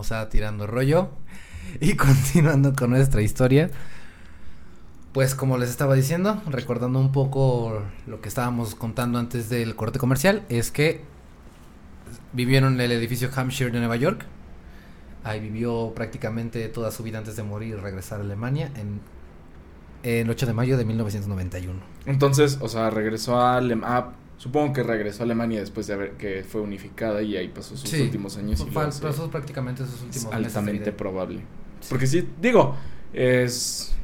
Volvemos 0.00 0.12
a 0.12 0.28
tirando 0.28 0.66
rollo 0.66 1.10
y 1.80 1.94
continuando 1.96 2.74
con 2.74 2.90
nuestra 2.90 3.22
historia. 3.22 3.70
Pues 5.12 5.34
como 5.34 5.58
les 5.58 5.70
estaba 5.70 5.94
diciendo, 5.94 6.40
recordando 6.46 7.00
un 7.00 7.10
poco 7.12 7.82
lo 8.06 8.20
que 8.20 8.28
estábamos 8.28 8.74
contando 8.74 9.18
antes 9.18 9.48
del 9.48 9.74
corte 9.74 9.98
comercial, 9.98 10.44
es 10.48 10.70
que 10.70 11.02
vivieron 12.32 12.74
en 12.74 12.80
el 12.80 12.92
edificio 12.92 13.28
Hampshire 13.34 13.72
de 13.72 13.78
Nueva 13.80 13.96
York. 13.96 14.24
Ahí 15.24 15.40
vivió 15.40 15.92
prácticamente 15.94 16.68
toda 16.68 16.92
su 16.92 17.02
vida 17.02 17.18
antes 17.18 17.36
de 17.36 17.42
morir 17.42 17.74
y 17.74 17.80
regresar 17.80 18.20
a 18.20 18.22
Alemania 18.22 18.70
en 18.76 19.00
el 20.02 20.30
8 20.30 20.46
de 20.46 20.52
mayo 20.54 20.78
de 20.78 20.84
1991. 20.84 21.78
Entonces, 22.06 22.58
o 22.60 22.68
sea, 22.68 22.88
regresó 22.88 23.38
a 23.38 23.56
Alemania. 23.56 24.12
Supongo 24.40 24.72
que 24.72 24.82
regresó 24.82 25.22
a 25.22 25.24
Alemania 25.26 25.60
después 25.60 25.86
de 25.86 25.92
haber 25.92 26.12
que 26.12 26.42
fue 26.44 26.62
unificada 26.62 27.20
y 27.20 27.36
ahí 27.36 27.48
pasó 27.48 27.76
sus 27.76 27.90
Sí, 27.90 28.00
últimos 28.00 28.38
años. 28.38 28.60
y 28.66 28.78
hace- 28.78 29.02
pasó 29.02 29.30
prácticamente 29.30 29.84
sus 29.84 30.00
últimos 30.00 30.30
de 30.30 30.36
altamente 30.36 30.92
probable. 30.92 31.40
Porque 31.90 32.06
sí, 32.06 32.26
digo, 32.40 32.74
es 33.12 33.94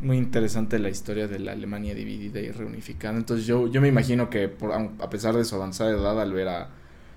muy 0.00 0.16
interesante 0.16 0.78
la 0.78 0.88
historia 0.88 1.28
de 1.28 1.40
la 1.40 1.52
Alemania 1.52 1.94
dividida 1.94 2.40
y 2.40 2.50
reunificada. 2.52 3.18
Entonces 3.18 3.46
yo, 3.46 3.66
yo 3.66 3.82
me 3.82 3.88
imagino 3.88 4.30
que 4.30 4.48
por, 4.48 4.72
a 4.72 5.10
pesar 5.10 5.34
de 5.36 5.44
su 5.44 5.54
avanzada 5.56 5.90
edad, 5.90 6.18
al 6.22 6.32
ver 6.32 6.48
a 6.48 6.70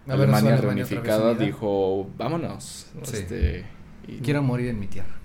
Alemania 0.10 0.58
reunificada, 0.58 1.36
dijo, 1.36 2.10
vámonos. 2.18 2.88
Este, 3.04 3.66
y- 4.06 4.18
Quiero 4.18 4.44
morir 4.44 4.68
en 4.68 4.80
mi 4.82 4.88
tierra. 4.88 5.16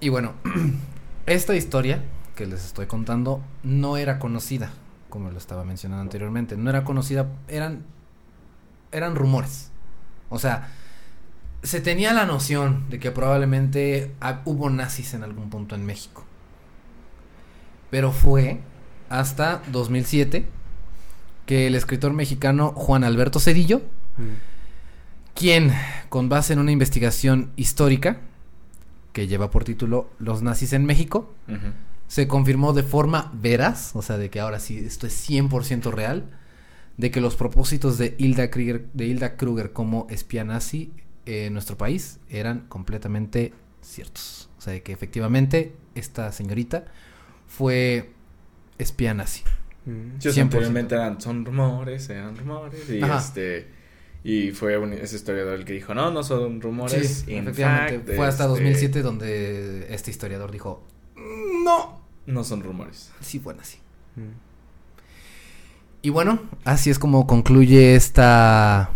Y 0.00 0.08
bueno, 0.08 0.32
esta 1.26 1.54
historia 1.54 2.02
que 2.34 2.46
les 2.46 2.64
estoy 2.64 2.86
contando 2.86 3.42
no 3.62 3.96
era 3.96 4.18
conocida, 4.18 4.72
como 5.16 5.30
lo 5.30 5.38
estaba 5.38 5.64
mencionando 5.64 6.02
anteriormente. 6.02 6.58
No 6.58 6.68
era 6.68 6.84
conocida, 6.84 7.26
eran, 7.48 7.86
eran 8.92 9.14
rumores. 9.14 9.70
O 10.28 10.38
sea, 10.38 10.68
se 11.62 11.80
tenía 11.80 12.12
la 12.12 12.26
noción 12.26 12.84
de 12.90 12.98
que 12.98 13.10
probablemente 13.12 14.14
hubo 14.44 14.68
nazis 14.68 15.14
en 15.14 15.22
algún 15.22 15.48
punto 15.48 15.74
en 15.74 15.86
México. 15.86 16.26
Pero 17.88 18.12
fue 18.12 18.60
hasta 19.08 19.62
2007 19.72 20.46
que 21.46 21.66
el 21.66 21.74
escritor 21.74 22.12
mexicano 22.12 22.72
Juan 22.76 23.02
Alberto 23.02 23.40
Cedillo, 23.40 23.80
quien, 25.34 25.72
con 26.10 26.28
base 26.28 26.52
en 26.52 26.58
una 26.58 26.72
investigación 26.72 27.52
histórica, 27.56 28.18
que 29.14 29.26
lleva 29.26 29.50
por 29.50 29.64
título 29.64 30.10
Los 30.18 30.42
nazis 30.42 30.74
en 30.74 30.84
México. 30.84 31.32
Se 32.08 32.28
confirmó 32.28 32.72
de 32.72 32.82
forma 32.82 33.30
veraz, 33.34 33.94
o 33.94 34.02
sea, 34.02 34.18
de 34.18 34.30
que 34.30 34.40
ahora 34.40 34.60
sí 34.60 34.78
esto 34.78 35.06
es 35.06 35.28
100% 35.28 35.90
real, 35.92 36.30
de 36.96 37.10
que 37.10 37.20
los 37.20 37.36
propósitos 37.36 37.98
de 37.98 38.14
Hilda 38.18 38.50
Kruger, 38.50 38.86
de 38.92 39.06
Hilda 39.06 39.36
Kruger 39.36 39.72
como 39.72 40.06
espía 40.10 40.44
nazi 40.44 40.92
en 41.26 41.52
nuestro 41.52 41.76
país 41.76 42.20
eran 42.30 42.60
completamente 42.68 43.52
ciertos. 43.82 44.48
O 44.58 44.60
sea, 44.60 44.72
de 44.72 44.82
que 44.82 44.92
efectivamente 44.92 45.74
esta 45.94 46.32
señorita 46.32 46.86
fue 47.46 48.10
espía 48.78 49.14
nazi. 49.14 49.42
Sí, 50.18 50.28
o 50.28 50.32
sea, 50.32 50.42
100%. 50.44 50.46
anteriormente 50.46 50.94
eran, 50.94 51.20
son 51.20 51.44
rumores, 51.44 52.08
eran 52.10 52.36
rumores. 52.36 52.88
Y 52.90 53.02
Ajá. 53.02 53.18
este. 53.18 53.76
Y 54.24 54.50
fue 54.50 54.76
un, 54.76 54.92
ese 54.92 55.14
historiador 55.14 55.54
el 55.54 55.64
que 55.64 55.74
dijo, 55.74 55.94
no, 55.94 56.10
no 56.10 56.24
son 56.24 56.60
rumores. 56.60 57.24
Sí, 57.26 57.34
efectivamente. 57.36 57.98
fact, 57.98 58.16
Fue 58.16 58.26
hasta 58.26 58.44
este, 58.44 58.56
2007 58.56 59.02
donde 59.02 59.86
este 59.94 60.10
historiador 60.10 60.50
dijo, 60.50 60.84
no, 61.16 62.00
No 62.26 62.44
son 62.44 62.62
rumores. 62.62 63.10
sí 63.20 63.38
fue 63.40 63.54
nazi. 63.54 63.78
Mm. 64.16 64.46
Y 66.02 66.10
bueno, 66.10 66.38
así 66.64 66.90
es 66.90 66.98
como 66.98 67.26
concluye 67.26 67.96
esta 67.96 68.90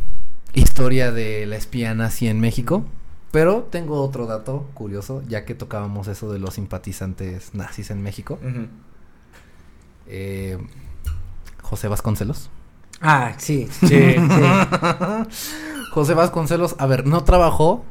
historia 0.53 1.11
de 1.13 1.47
la 1.47 1.57
espía 1.57 1.95
nazi 1.95 2.29
en 2.29 2.41
México. 2.41 2.85
Pero 3.33 3.69
tengo 3.71 4.03
otro 4.03 4.27
dato 4.27 4.69
curioso, 4.75 5.23
ya 5.29 5.45
que 5.45 5.55
tocábamos 5.55 6.09
eso 6.09 6.33
de 6.33 6.41
los 6.41 6.55
simpatizantes 6.55 7.55
nazis 7.55 7.91
en 7.91 8.03
México. 8.03 8.39
Eh, 10.09 10.59
José 11.63 11.87
Vasconcelos. 11.89 12.51
Ah, 13.01 13.35
sí. 13.39 13.69
Sí. 13.71 13.87
sí. 13.87 14.15
José 15.93 16.15
Vasconcelos, 16.15 16.75
a 16.79 16.87
ver, 16.87 17.07
no 17.07 17.23
trabajó 17.25 17.85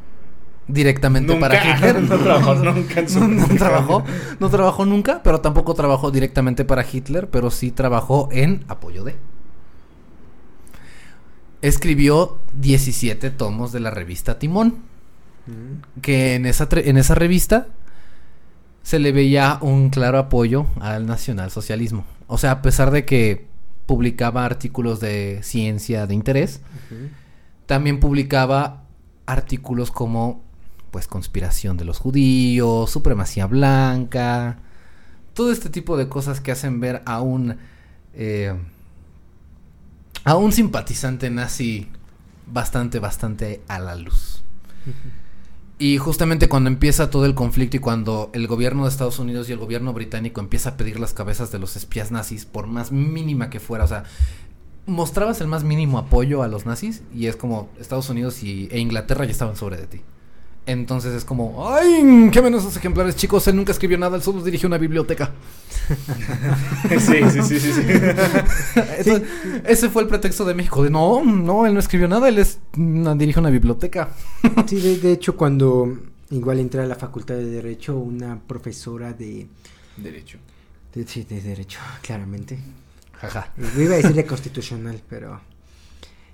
directamente 0.70 1.34
Nunca. 1.34 1.50
para 1.50 1.76
Hitler. 1.76 2.02
no 2.10 2.18
trabajó 2.18 2.56
nunca 2.64 3.00
en 3.00 3.10
su 3.10 3.20
No, 3.20 3.28
no 3.28 3.48
vida. 3.48 3.58
trabajó, 3.58 4.04
no 4.40 4.50
trabajó 4.50 4.86
nunca, 4.86 5.22
pero 5.24 5.42
tampoco 5.42 5.74
trabajó 5.74 6.12
directamente 6.12 6.64
para 6.64 6.86
Hitler, 6.90 7.30
pero 7.30 7.52
sí 7.52 7.72
trabajó 7.72 8.30
en 8.32 8.64
apoyo 8.68 9.04
de. 9.04 9.16
Escribió 11.62 12.40
17 12.60 13.32
tomos 13.32 13.72
de 13.72 13.80
la 13.82 13.92
revista 13.92 14.40
Timón, 14.40 14.88
Mm. 15.48 16.02
que 16.02 16.36
en 16.36 16.46
esa, 16.46 16.68
en 16.72 16.98
esa 16.98 17.16
revista 17.16 17.68
se 18.84 19.00
le 19.00 19.12
veía 19.12 19.58
un 19.62 19.90
claro 19.90 20.20
apoyo 20.20 20.68
al 20.80 21.08
nacionalsocialismo. 21.08 22.06
O 22.28 22.38
sea, 22.38 22.52
a 22.52 22.62
pesar 22.62 22.92
de 22.92 23.04
que 23.04 23.48
publicaba 23.88 24.46
artículos 24.46 25.00
de 25.00 25.40
ciencia 25.42 26.06
de 26.06 26.14
interés, 26.14 26.62
también 27.66 28.00
publicaba 28.00 28.84
artículos 29.26 29.90
como 29.92 30.44
pues 30.92 31.08
conspiración 31.08 31.78
de 31.78 31.86
los 31.86 32.00
judíos, 32.00 32.90
supremacía 32.90 33.46
blanca, 33.46 34.58
todo 35.34 35.52
este 35.52 35.70
tipo 35.70 35.98
de 35.98 36.10
cosas 36.10 36.42
que 36.42 36.52
hacen 36.52 36.80
ver 36.80 37.02
a 37.06 37.22
un 37.22 37.58
eh, 38.14 38.54
a 40.24 40.36
un 40.36 40.52
simpatizante 40.52 41.30
nazi 41.30 41.88
bastante 42.48 43.00
bastante 43.00 43.62
a 43.68 43.80
la 43.80 43.96
luz. 43.96 44.44
Y 45.78 45.98
justamente 45.98 46.50
cuando 46.50 46.70
empieza 46.70 47.10
todo 47.10 47.26
el 47.26 47.36
conflicto 47.36 47.78
y 47.78 47.80
cuando 47.80 48.32
el 48.34 48.48
gobierno 48.48 48.84
de 48.84 48.90
Estados 48.90 49.18
Unidos 49.18 49.48
y 49.48 49.54
el 49.54 49.60
gobierno 49.60 49.94
británico 49.94 50.42
empieza 50.42 50.72
a 50.72 50.78
pedir 50.78 51.00
las 51.00 51.14
cabezas 51.14 51.54
de 51.54 51.60
los 51.60 51.78
espías 51.78 52.12
nazis, 52.12 52.46
por 52.46 52.68
más 52.68 52.92
mínima 52.92 53.50
que 53.50 53.62
fuera, 53.62 53.86
o 53.86 53.88
sea, 53.88 54.04
mostrabas 54.86 55.40
el 55.40 55.48
más 55.48 55.64
mínimo 55.64 55.98
apoyo 55.98 56.44
a 56.44 56.50
los 56.50 56.66
nazis 56.66 57.04
y 57.16 57.28
es 57.28 57.38
como 57.38 57.70
Estados 57.80 58.10
Unidos 58.10 58.44
y, 58.44 58.68
e 58.72 58.80
Inglaterra 58.80 59.24
ya 59.24 59.32
estaban 59.32 59.56
sobre 59.56 59.78
de 59.78 59.88
ti. 59.88 60.02
Entonces 60.70 61.16
es 61.16 61.26
como, 61.26 61.68
¡ay! 61.68 62.30
¡Qué 62.32 62.44
menos 62.44 62.62
esos 62.62 62.78
ejemplares, 62.78 63.16
chicos! 63.16 63.48
Él 63.48 63.56
nunca 63.56 63.72
escribió 63.72 63.98
nada, 63.98 64.16
él 64.16 64.22
solo 64.22 64.44
dirigió 64.44 64.68
una 64.68 64.78
biblioteca. 64.78 65.32
sí, 66.90 67.18
sí, 67.32 67.42
sí, 67.42 67.60
sí, 67.60 67.74
sí. 67.74 67.82
Entonces, 69.00 69.24
Ese 69.66 69.90
fue 69.90 70.04
el 70.04 70.08
pretexto 70.08 70.46
de 70.46 70.54
México, 70.54 70.84
de 70.84 70.92
no, 70.92 71.26
no, 71.26 71.66
él 71.66 71.74
no 71.74 71.80
escribió 71.80 72.08
nada, 72.08 72.30
él 72.30 72.38
es, 72.38 72.60
dirige 72.76 73.40
una 73.40 73.50
biblioteca. 73.50 74.10
Sí, 74.68 74.80
de, 74.80 75.00
de 75.00 75.14
hecho, 75.14 75.36
cuando 75.36 75.98
igual 76.30 76.60
entré 76.60 76.82
a 76.82 76.86
la 76.86 76.96
facultad 76.96 77.34
de 77.34 77.46
Derecho, 77.46 77.98
una 77.98 78.40
profesora 78.40 79.14
de, 79.14 79.48
Derecho. 79.98 80.38
de, 80.94 81.08
sí, 81.08 81.24
de 81.24 81.42
Derecho, 81.42 81.80
claramente. 82.04 82.60
Jaja. 83.14 83.52
Yo 83.76 83.82
iba 83.82 83.96
a 83.96 83.98
decir 83.98 84.14
de 84.14 84.26
Constitucional, 84.26 85.02
pero 85.10 85.42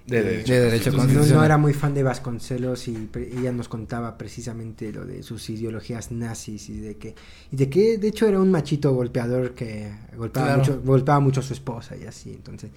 De 0.07 0.21
derecho. 0.21 0.53
De 0.53 0.59
derecho 0.59 0.91
no, 0.91 0.97
constitucional. 0.97 1.39
no 1.39 1.45
era 1.45 1.57
muy 1.57 1.73
fan 1.73 1.93
de 1.95 2.03
Vasconcelos 2.03 2.87
y 2.87 3.09
ella 3.39 3.51
nos 3.51 3.67
contaba 3.67 4.17
precisamente 4.17 4.91
lo 4.91 5.03
de 5.05 5.23
sus 5.23 5.49
ideologías 5.49 6.11
nazis 6.11 6.69
y 6.69 6.79
de 6.79 6.97
que, 6.97 7.15
y 7.51 7.55
de 7.55 7.69
que 7.69 7.97
de 7.97 8.07
hecho 8.09 8.27
era 8.27 8.39
un 8.39 8.51
machito 8.51 8.93
golpeador 8.93 9.53
que 9.55 9.91
golpeaba, 10.15 10.47
Claro. 10.47 10.59
mucho, 10.59 10.81
golpeaba 10.85 11.19
mucho 11.19 11.39
a 11.39 11.43
su 11.43 11.53
esposa 11.53 11.95
y 11.97 12.03
así. 12.05 12.31
Entonces, 12.33 12.69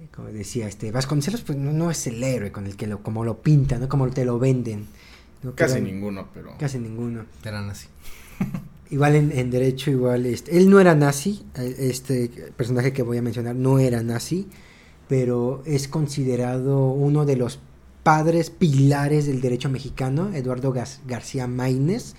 eh, 0.00 0.08
como 0.14 0.28
decía, 0.28 0.68
este 0.68 0.92
Vasconcelos 0.92 1.40
pues 1.40 1.56
no, 1.56 1.72
no 1.72 1.90
es 1.90 2.06
el 2.06 2.22
héroe 2.22 2.52
con 2.52 2.66
el 2.66 2.76
que 2.76 2.86
lo, 2.86 3.02
como 3.02 3.24
lo 3.24 3.40
pintan, 3.40 3.80
¿no? 3.80 3.88
como 3.88 4.08
te 4.10 4.24
lo 4.26 4.38
venden. 4.38 4.86
Casi 5.54 5.76
era- 5.78 5.84
ninguno, 5.84 6.28
pero. 6.34 6.54
Casi 6.58 6.78
ninguno. 6.78 7.24
Eran 7.44 7.70
así. 7.70 7.86
Igual 8.90 9.16
en, 9.16 9.32
en 9.32 9.50
derecho, 9.50 9.90
igual, 9.90 10.26
este, 10.26 10.56
él 10.56 10.70
no 10.70 10.78
era 10.80 10.94
nazi, 10.94 11.44
eh, 11.56 11.74
este 11.78 12.28
personaje 12.56 12.92
que 12.92 13.02
voy 13.02 13.16
a 13.18 13.22
mencionar 13.22 13.56
no 13.56 13.80
era 13.80 14.00
nazi, 14.04 14.46
pero 15.08 15.62
es 15.66 15.88
considerado 15.88 16.88
uno 16.90 17.24
de 17.24 17.36
los 17.36 17.58
padres 18.02 18.50
pilares 18.50 19.26
del 19.26 19.40
derecho 19.40 19.68
mexicano, 19.70 20.32
Eduardo 20.32 20.72
Gas- 20.72 21.00
García 21.06 21.46
Maínez, 21.46 22.14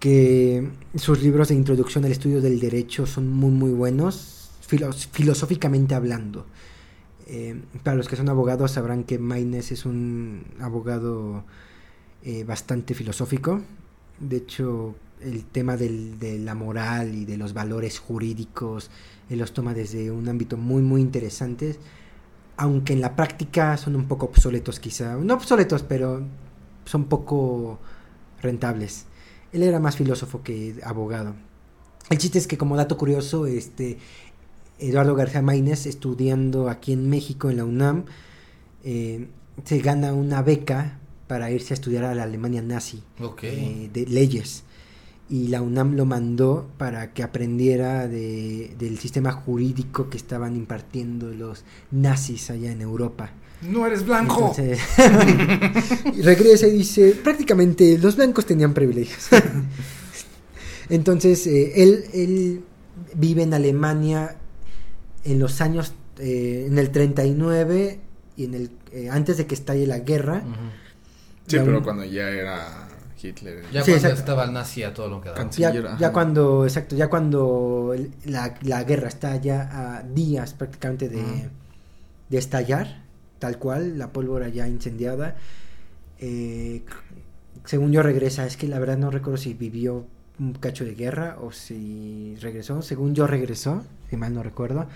que 0.00 0.68
sus 0.96 1.22
libros 1.22 1.48
de 1.48 1.54
introducción 1.54 2.04
al 2.04 2.12
estudio 2.12 2.40
del 2.40 2.60
derecho 2.60 3.06
son 3.06 3.28
muy 3.30 3.50
muy 3.50 3.70
buenos, 3.72 4.50
filos- 4.66 5.08
filosóficamente 5.10 5.94
hablando. 5.94 6.46
Eh, 7.26 7.58
para 7.82 7.96
los 7.96 8.06
que 8.08 8.16
son 8.16 8.28
abogados 8.28 8.72
sabrán 8.72 9.04
que 9.04 9.18
Maínez 9.18 9.72
es 9.72 9.86
un 9.86 10.44
abogado 10.60 11.44
eh, 12.22 12.44
bastante 12.44 12.94
filosófico. 12.94 13.62
De 14.20 14.36
hecho, 14.36 14.94
el 15.20 15.44
tema 15.44 15.76
del- 15.76 16.18
de 16.18 16.38
la 16.38 16.54
moral 16.54 17.14
y 17.14 17.24
de 17.24 17.36
los 17.38 17.52
valores 17.54 17.98
jurídicos, 17.98 18.90
él 19.30 19.38
los 19.38 19.52
toma 19.52 19.74
desde 19.74 20.10
un 20.10 20.28
ámbito 20.28 20.56
muy, 20.56 20.82
muy 20.82 21.00
interesante, 21.00 21.76
aunque 22.56 22.92
en 22.92 23.00
la 23.00 23.16
práctica 23.16 23.76
son 23.76 23.96
un 23.96 24.06
poco 24.06 24.26
obsoletos 24.26 24.80
quizá, 24.80 25.16
no 25.16 25.34
obsoletos, 25.34 25.82
pero 25.82 26.22
son 26.84 27.04
poco 27.04 27.78
rentables. 28.42 29.06
Él 29.52 29.62
era 29.62 29.80
más 29.80 29.96
filósofo 29.96 30.42
que 30.42 30.76
abogado. 30.84 31.34
El 32.10 32.18
chiste 32.18 32.38
es 32.38 32.46
que 32.46 32.58
como 32.58 32.76
dato 32.76 32.98
curioso, 32.98 33.46
este 33.46 33.98
Eduardo 34.78 35.14
García 35.14 35.42
Maínez, 35.42 35.86
estudiando 35.86 36.68
aquí 36.68 36.92
en 36.92 37.08
México, 37.08 37.50
en 37.50 37.56
la 37.56 37.64
UNAM, 37.64 38.04
eh, 38.82 39.28
se 39.64 39.78
gana 39.78 40.12
una 40.12 40.42
beca 40.42 40.98
para 41.26 41.50
irse 41.50 41.72
a 41.72 41.76
estudiar 41.76 42.04
a 42.04 42.14
la 42.14 42.24
Alemania 42.24 42.60
nazi 42.60 43.02
eh, 43.42 43.88
de 43.92 44.06
leyes. 44.06 44.64
Y 45.30 45.48
la 45.48 45.62
UNAM 45.62 45.94
lo 45.96 46.04
mandó 46.04 46.68
para 46.76 47.12
que 47.14 47.22
aprendiera 47.22 48.06
de- 48.08 48.74
del 48.78 48.98
sistema 48.98 49.32
jurídico 49.32 50.10
que 50.10 50.16
estaban 50.18 50.54
impartiendo 50.54 51.30
los 51.32 51.64
nazis 51.90 52.50
allá 52.50 52.70
en 52.70 52.82
Europa. 52.82 53.30
No 53.62 53.86
eres 53.86 54.04
blanco. 54.04 54.52
Entonces, 54.56 54.78
y 56.14 56.20
regresa 56.22 56.66
y 56.66 56.72
dice, 56.72 57.12
prácticamente 57.24 57.96
los 57.98 58.16
blancos 58.16 58.44
tenían 58.44 58.74
privilegios. 58.74 59.28
Entonces, 60.90 61.46
eh, 61.46 61.82
él, 61.82 62.04
él 62.12 62.64
vive 63.14 63.42
en 63.42 63.54
Alemania 63.54 64.36
en 65.24 65.38
los 65.38 65.60
años, 65.62 65.94
eh, 66.18 66.66
en 66.68 66.78
el 66.78 66.90
39 66.90 68.00
y 68.36 68.44
en 68.44 68.54
el, 68.54 68.70
eh, 68.92 69.08
antes 69.10 69.38
de 69.38 69.46
que 69.46 69.54
estalle 69.54 69.86
la 69.86 70.00
guerra. 70.00 70.42
Sí, 71.46 71.56
La 71.56 71.64
pero 71.64 71.78
un- 71.78 71.84
cuando 71.84 72.04
ya 72.04 72.28
era 72.28 72.88
Hitler. 73.28 73.62
Ya 73.72 73.82
Sí, 73.82 73.90
cuando 73.92 73.94
exacto. 73.96 74.18
estaba 74.20 74.44
el 74.44 74.52
nazi 74.52 74.82
a 74.82 74.92
todo 74.94 75.08
lo 75.08 75.20
que 75.20 75.30
daba. 75.30 75.50
Ya, 75.98 76.12
cuando, 76.12 76.64
exacto, 76.64 76.94
ya 76.96 77.08
cuando 77.08 77.94
la, 78.26 78.54
la 78.62 78.84
guerra 78.84 79.08
está 79.08 79.36
ya 79.36 79.96
a 79.98 80.02
días 80.02 80.52
prácticamente 80.54 81.08
de, 81.08 81.48
estallar, 82.30 83.02
tal 83.38 83.58
cual, 83.58 83.96
la 83.98 84.08
pólvora 84.12 84.48
ya 84.48 84.66
incendiada. 84.68 85.36
eh, 86.18 86.82
según 87.64 87.92
yo 87.92 88.02
regresa, 88.02 88.44
es 88.46 88.56
que 88.56 88.66
la 88.68 88.78
verdad 88.78 88.98
no 88.98 89.10
recuerdo 89.10 89.36
si 89.38 89.54
vivió 89.54 90.04
un 90.38 90.52
cacho 90.54 90.84
de 90.84 90.94
guerra 90.94 91.38
o 91.40 91.52
si 91.52 92.36
regresó. 92.40 92.82
Según 92.82 93.14
yo 93.14 93.26
regresó, 93.26 93.82
si 94.10 94.16
mal 94.16 94.34
no 94.34 94.42
recuerdo. 94.42 94.86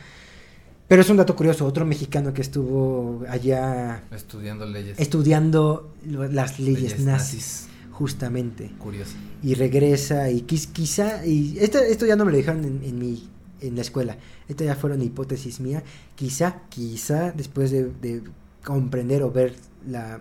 Pero 0.89 1.03
es 1.03 1.09
un 1.11 1.17
dato 1.19 1.37
curioso, 1.37 1.65
otro 1.67 1.85
mexicano 1.87 2.33
que 2.35 2.41
estuvo 2.43 3.23
allá 3.29 4.03
Estudiando 4.11 4.67
leyes. 4.67 4.99
estudiando 4.99 5.95
lo- 6.07 6.27
las 6.29 6.59
leyes, 6.59 6.83
Leyes 6.83 7.01
nazis, 7.01 7.68
justamente. 7.99 8.71
Curioso. 8.79 9.15
y 9.43 9.55
regresa 9.55 10.31
y 10.31 10.43
quiz- 10.43 10.73
quizá 10.73 11.25
y 11.27 11.59
esto, 11.59 11.79
esto 11.79 12.07
ya 12.07 12.17
no 12.17 12.25
me 12.25 12.31
lo 12.33 12.37
dijeron 12.39 12.65
en, 12.65 12.83
en 12.85 12.99
mi 12.99 13.29
en 13.61 13.75
la 13.75 13.83
escuela. 13.83 14.17
Esto 14.49 14.63
ya 14.65 14.77
fueron 14.77 15.03
hipótesis 15.03 15.59
mía. 15.61 15.83
Quizá 16.15 16.63
quizá 16.69 17.33
después 17.33 17.71
de, 17.73 17.91
de 18.01 18.23
comprender 18.65 19.23
o 19.25 19.31
ver 19.33 19.57
la 19.87 20.21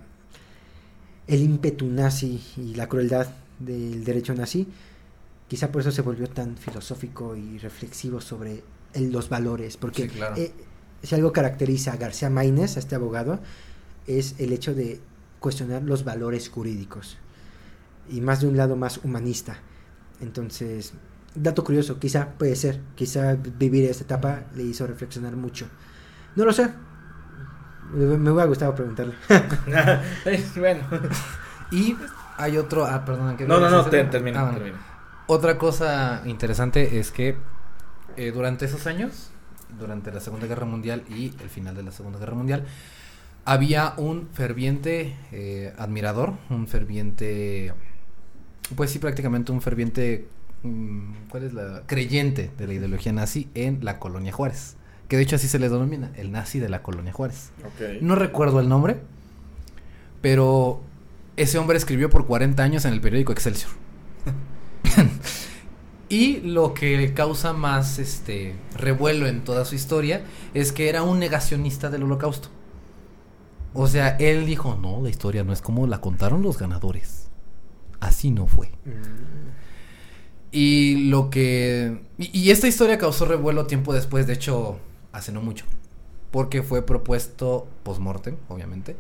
el 1.28 1.42
ímpetu 1.42 1.86
nazi 1.88 2.42
y 2.58 2.74
la 2.76 2.88
crueldad 2.88 3.28
del 3.60 4.04
derecho 4.04 4.34
nazi 4.34 4.66
quizá 5.48 5.72
por 5.72 5.82
eso 5.82 5.92
se 5.92 6.02
volvió 6.02 6.28
tan 6.28 6.58
filosófico 6.58 7.36
y 7.36 7.58
reflexivo 7.60 8.22
sobre 8.22 8.64
el- 8.94 9.12
los 9.12 9.30
valores. 9.30 9.78
Porque 9.78 10.04
Sí, 10.04 10.10
claro. 10.10 10.36
eh, 10.38 10.52
si 11.04 11.14
algo 11.16 11.32
caracteriza 11.32 11.94
a 11.94 11.98
García 11.98 12.30
Maínez 12.30 12.76
a 12.76 12.80
este 12.80 12.96
abogado 12.96 13.40
es 14.08 14.36
el 14.40 14.52
hecho 14.52 14.74
de 14.74 15.00
cuestionar 15.40 15.84
los 15.84 16.04
valores 16.04 16.50
jurídicos 16.50 17.18
y 18.10 18.22
más 18.22 18.42
de 18.42 18.48
un 18.48 18.58
lado 18.58 18.76
más 18.76 19.00
humanista. 19.04 19.58
Entonces, 20.22 20.94
dato 21.36 21.64
curioso, 21.64 22.00
quizá 22.00 22.30
puede 22.38 22.56
ser, 22.56 22.82
quizá 22.96 23.36
vivir 23.36 23.86
esta 23.86 24.04
etapa 24.04 24.44
le 24.56 24.64
hizo 24.64 24.86
reflexionar 24.88 25.36
mucho. 25.36 25.68
No 26.36 26.46
lo 26.46 26.54
sé. 26.54 26.70
Me 27.94 28.30
hubiera 28.32 28.46
gustado 28.46 28.76
preguntarle. 28.76 29.14
bueno. 30.58 30.82
Y 31.72 31.96
hay 32.38 32.58
otro. 32.58 32.86
Ah, 32.86 33.04
perdón. 33.06 33.38
¿qué 33.38 33.46
No, 33.46 33.60
no, 33.60 33.70
no, 33.70 33.86
te- 33.86 34.04
termina, 34.06 34.40
Ah, 34.42 34.44
bueno. 34.44 34.58
termina. 34.60 34.78
Otra 35.28 35.58
cosa 35.58 36.22
interesante 36.26 37.00
es 37.00 37.12
que 37.12 37.38
eh, 38.18 38.32
durante 38.32 38.66
esos 38.66 38.88
años, 38.88 39.30
durante 39.80 40.12
la 40.12 40.20
Segunda 40.20 40.48
Guerra 40.48 40.66
Mundial 40.66 41.04
y 41.10 41.34
el 41.42 41.50
final 41.50 41.76
de 41.76 41.84
la 41.84 41.92
Segunda 41.92 42.20
Guerra 42.20 42.36
Mundial, 42.36 42.66
había 43.46 43.94
un 43.98 44.28
ferviente 44.34 45.16
eh, 45.32 45.74
admirador, 45.78 46.34
un 46.50 46.68
ferviente, 46.68 47.74
pues 48.76 48.92
sí, 48.92 49.00
prácticamente 49.00 49.52
un 49.52 49.62
ferviente, 49.62 50.28
mm, 50.64 51.30
¿cuál 51.30 51.44
es 51.44 51.54
la? 51.54 51.84
Creyente 51.86 52.52
de 52.58 52.68
la 52.68 52.74
ideología 52.74 53.14
nazi 53.14 53.50
en 53.54 53.84
la 53.84 54.00
colonia 54.00 54.32
Juárez. 54.32 54.76
Que 55.08 55.16
de 55.16 55.24
hecho 55.24 55.38
así 55.38 55.48
se 55.48 55.60
le 55.60 55.70
denomina, 55.70 56.12
el 56.18 56.32
nazi 56.32 56.60
de 56.60 56.68
la 56.68 56.84
colonia 56.84 57.14
Juárez. 57.14 57.52
No 58.02 58.16
recuerdo 58.16 58.60
el 58.60 58.68
nombre, 58.68 58.98
pero 60.22 60.82
ese 61.38 61.58
hombre 61.58 61.78
escribió 61.78 62.10
por 62.10 62.28
40 62.28 62.62
años 62.62 62.84
en 62.84 62.94
el 62.94 63.00
periódico 63.00 63.32
Excelsior. 63.32 63.72
y 66.10 66.42
lo 66.42 66.74
que 66.74 67.14
causa 67.14 67.54
más 67.54 68.00
este 68.00 68.56
revuelo 68.76 69.28
en 69.28 69.44
toda 69.44 69.64
su 69.64 69.76
historia 69.76 70.24
es 70.54 70.74
que 70.74 70.90
era 70.90 71.04
un 71.04 71.20
negacionista 71.20 71.90
del 71.90 72.04
holocausto. 72.04 72.50
O 73.74 73.88
sea, 73.88 74.18
él 74.18 74.46
dijo, 74.46 74.78
no, 74.82 75.02
la 75.02 75.10
historia 75.10 75.44
no 75.44 75.54
es 75.54 75.62
como 75.62 75.88
la 75.88 76.02
contaron 76.02 76.42
los 76.42 76.58
ganadores. 76.58 77.27
Así 78.00 78.32
no 78.32 78.48
fue. 78.48 78.72
Y 80.52 81.10
lo 81.10 81.30
que... 81.30 82.02
Y, 82.18 82.38
y 82.40 82.52
esta 82.52 82.68
historia 82.68 82.98
causó 82.98 83.26
revuelo 83.26 83.66
tiempo 83.68 83.94
después, 83.94 84.28
de 84.28 84.34
hecho, 84.34 84.80
hace 85.12 85.32
no 85.32 85.42
mucho. 85.42 85.66
Porque 86.32 86.64
fue 86.64 86.86
propuesto 86.86 87.68
post-mortem, 87.84 88.36
obviamente. 88.48 88.96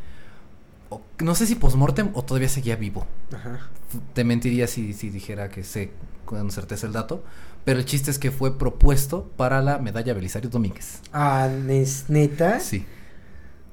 O- 0.89 1.01
no 1.19 1.35
sé 1.35 1.45
si 1.45 1.55
post-mortem 1.55 2.09
o 2.13 2.23
todavía 2.23 2.49
seguía 2.49 2.75
vivo. 2.75 3.05
Ajá. 3.33 3.69
Te 4.13 4.23
mentiría 4.23 4.67
si, 4.67 4.93
si 4.93 5.09
dijera 5.09 5.49
que 5.49 5.63
sé 5.63 5.91
con 6.25 6.51
certeza 6.51 6.87
el 6.87 6.93
dato. 6.93 7.23
Pero 7.63 7.79
el 7.79 7.85
chiste 7.85 8.11
es 8.11 8.19
que 8.19 8.31
fue 8.31 8.57
propuesto 8.57 9.29
para 9.35 9.61
la 9.61 9.77
medalla 9.77 10.13
Belisario 10.13 10.49
Domínguez. 10.49 11.01
Ah, 11.11 11.49
¿es 11.69 12.05
neta? 12.09 12.59
Sí, 12.61 12.85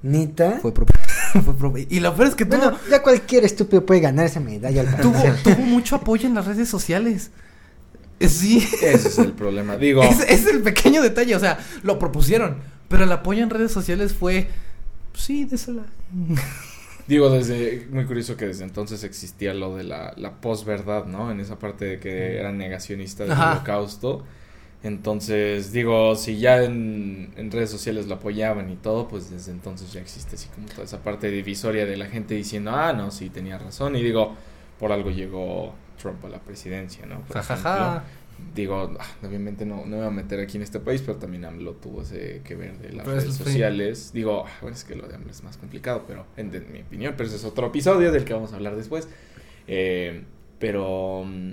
¿Neta? 0.02 0.58
fue 0.60 0.72
propuesto. 0.74 1.03
y 1.91 2.01
lo 2.01 2.14
peor 2.14 2.28
es 2.28 2.35
que 2.35 2.45
tuvo, 2.45 2.72
ya 2.91 3.03
cualquier 3.03 3.45
estúpido 3.45 3.85
puede 3.85 4.01
ganar 4.01 4.26
esa 4.26 4.41
medalla 4.41 4.82
al 4.82 5.01
tuvo, 5.01 5.20
tuvo 5.43 5.57
mucho 5.64 5.97
apoyo 5.97 6.28
en 6.28 6.35
las 6.35 6.47
redes 6.47 6.68
sociales. 6.68 7.30
Eh, 8.20 8.28
Sí. 8.28 8.66
Ese 8.82 9.09
es 9.09 9.18
el 9.18 9.32
problema. 9.32 9.76
Digo, 9.76 10.03
Es, 10.05 10.20
es 10.20 10.47
el 10.47 10.62
pequeño 10.62 11.03
detalle, 11.03 11.35
o 11.37 11.41
sea, 11.41 11.59
lo 11.82 11.99
propusieron, 11.99 12.59
pero 12.89 13.05
el 13.05 13.12
apoyo 13.12 13.43
en 13.43 13.51
redes 13.51 13.72
sociales 13.72 14.14
fue, 14.14 14.49
sí, 15.14 15.45
désela. 15.45 15.82
digo, 17.07 17.30
desde, 17.30 17.87
muy 17.91 18.05
curioso 18.05 18.37
que 18.37 18.47
desde 18.47 18.64
entonces 18.64 19.05
existía 19.05 19.55
lo 19.55 19.76
de 19.76 19.85
la, 19.85 20.14
la 20.16 20.41
posverdad, 20.41 21.07
¿no? 21.07 21.30
En 21.30 21.41
esa 21.41 21.59
parte 21.59 21.85
de 21.85 21.99
que 21.99 22.39
era 22.39 22.53
negacionista 22.53 23.24
del 23.24 23.32
Ajá. 23.32 23.53
holocausto. 23.53 24.24
Entonces, 24.85 25.72
digo, 25.72 26.14
si 26.14 26.39
ya 26.39 26.62
en, 26.62 27.32
en 27.37 27.51
redes 27.51 27.70
sociales 27.70 28.07
lo 28.07 28.16
apoyaban 28.16 28.70
y 28.70 28.76
todo, 28.76 29.09
pues 29.09 29.30
desde 29.30 29.51
entonces 29.51 29.91
ya 29.95 30.01
existe 30.01 30.37
así 30.37 30.49
como 30.55 30.68
toda 30.68 30.85
esa 30.85 31.03
parte 31.03 31.30
divisoria 31.30 31.87
de 31.87 31.97
la 31.97 32.05
gente 32.05 32.35
diciendo, 32.35 32.70
ah, 32.70 32.93
no, 32.93 33.11
sí, 33.11 33.30
tenía 33.30 33.57
razón. 33.57 33.97
Y 33.97 34.03
digo, 34.03 34.35
por 34.78 34.93
algo 34.93 35.11
llegó 35.11 35.74
Trump 36.01 36.22
a 36.26 36.28
la 36.28 36.39
presidencia, 36.39 37.07
¿no? 37.07 37.22
Por 37.22 37.39
ejemplo. 37.39 38.03
Digo, 38.55 38.95
ah, 39.01 39.07
obviamente 39.26 39.64
no, 39.64 39.76
no 39.76 39.87
me 39.87 39.97
voy 39.97 40.07
a 40.07 40.11
meter 40.11 40.39
aquí 40.41 40.59
en 40.59 40.64
este 40.64 40.80
país, 40.80 41.01
pero 41.01 41.16
también 41.16 41.47
AMLO 41.47 41.72
tuvo 41.74 42.03
ese 42.03 42.43
que 42.45 42.55
ver 42.55 42.76
de 42.78 42.93
las 42.93 43.07
Pero 43.07 43.18
redes 43.18 43.35
sociales. 43.35 44.11
Digo, 44.12 44.45
ah, 44.47 44.53
bueno, 44.61 44.76
es 44.76 44.85
que 44.85 44.97
lo 44.97 45.09
de 45.09 45.14
AMLO 45.14 45.30
es 45.30 45.43
más 45.45 45.57
complicado, 45.57 46.05
pero 46.07 46.26
en, 46.37 46.55
en 46.55 46.70
mi 46.70 46.82
opinión, 46.82 47.14
pero 47.16 47.26
ese 47.28 47.37
es 47.37 47.45
otro 47.45 47.68
episodio 47.68 48.12
del 48.12 48.24
que 48.24 48.35
vamos 48.35 48.53
a 48.53 48.57
hablar 48.57 48.76
después. 48.76 49.09
Eh, 49.66 50.24
pero 50.59 51.24
mm, 51.24 51.53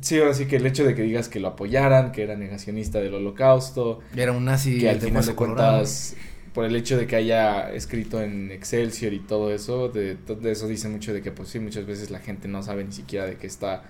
sí, 0.00 0.18
ahora 0.18 0.34
sí 0.34 0.46
que 0.46 0.56
el 0.56 0.66
hecho 0.66 0.84
de 0.84 0.94
que 0.94 1.02
digas 1.02 1.28
que 1.28 1.40
lo 1.40 1.48
apoyaran, 1.48 2.12
que 2.12 2.22
era 2.22 2.36
negacionista 2.36 3.00
del 3.00 3.14
holocausto, 3.14 4.00
Era 4.14 4.32
un 4.32 4.44
nazi 4.44 4.78
que 4.80 4.88
al 4.88 5.00
final 5.00 5.24
de 5.26 5.34
colorado. 5.34 5.78
cuentas, 5.78 6.16
por 6.54 6.64
el 6.64 6.74
hecho 6.76 6.96
de 6.98 7.06
que 7.06 7.16
haya 7.16 7.72
escrito 7.72 8.20
en 8.22 8.50
Excelsior 8.50 9.12
y 9.12 9.20
todo 9.20 9.52
eso, 9.52 9.88
de, 9.88 10.16
de 10.16 10.50
eso 10.52 10.66
dice 10.68 10.88
mucho 10.88 11.12
de 11.12 11.22
que 11.22 11.32
pues 11.32 11.48
sí, 11.50 11.60
muchas 11.60 11.86
veces 11.86 12.10
la 12.10 12.20
gente 12.20 12.48
no 12.48 12.62
sabe 12.62 12.84
ni 12.84 12.92
siquiera 12.92 13.26
de 13.26 13.36
qué 13.36 13.46
está, 13.46 13.84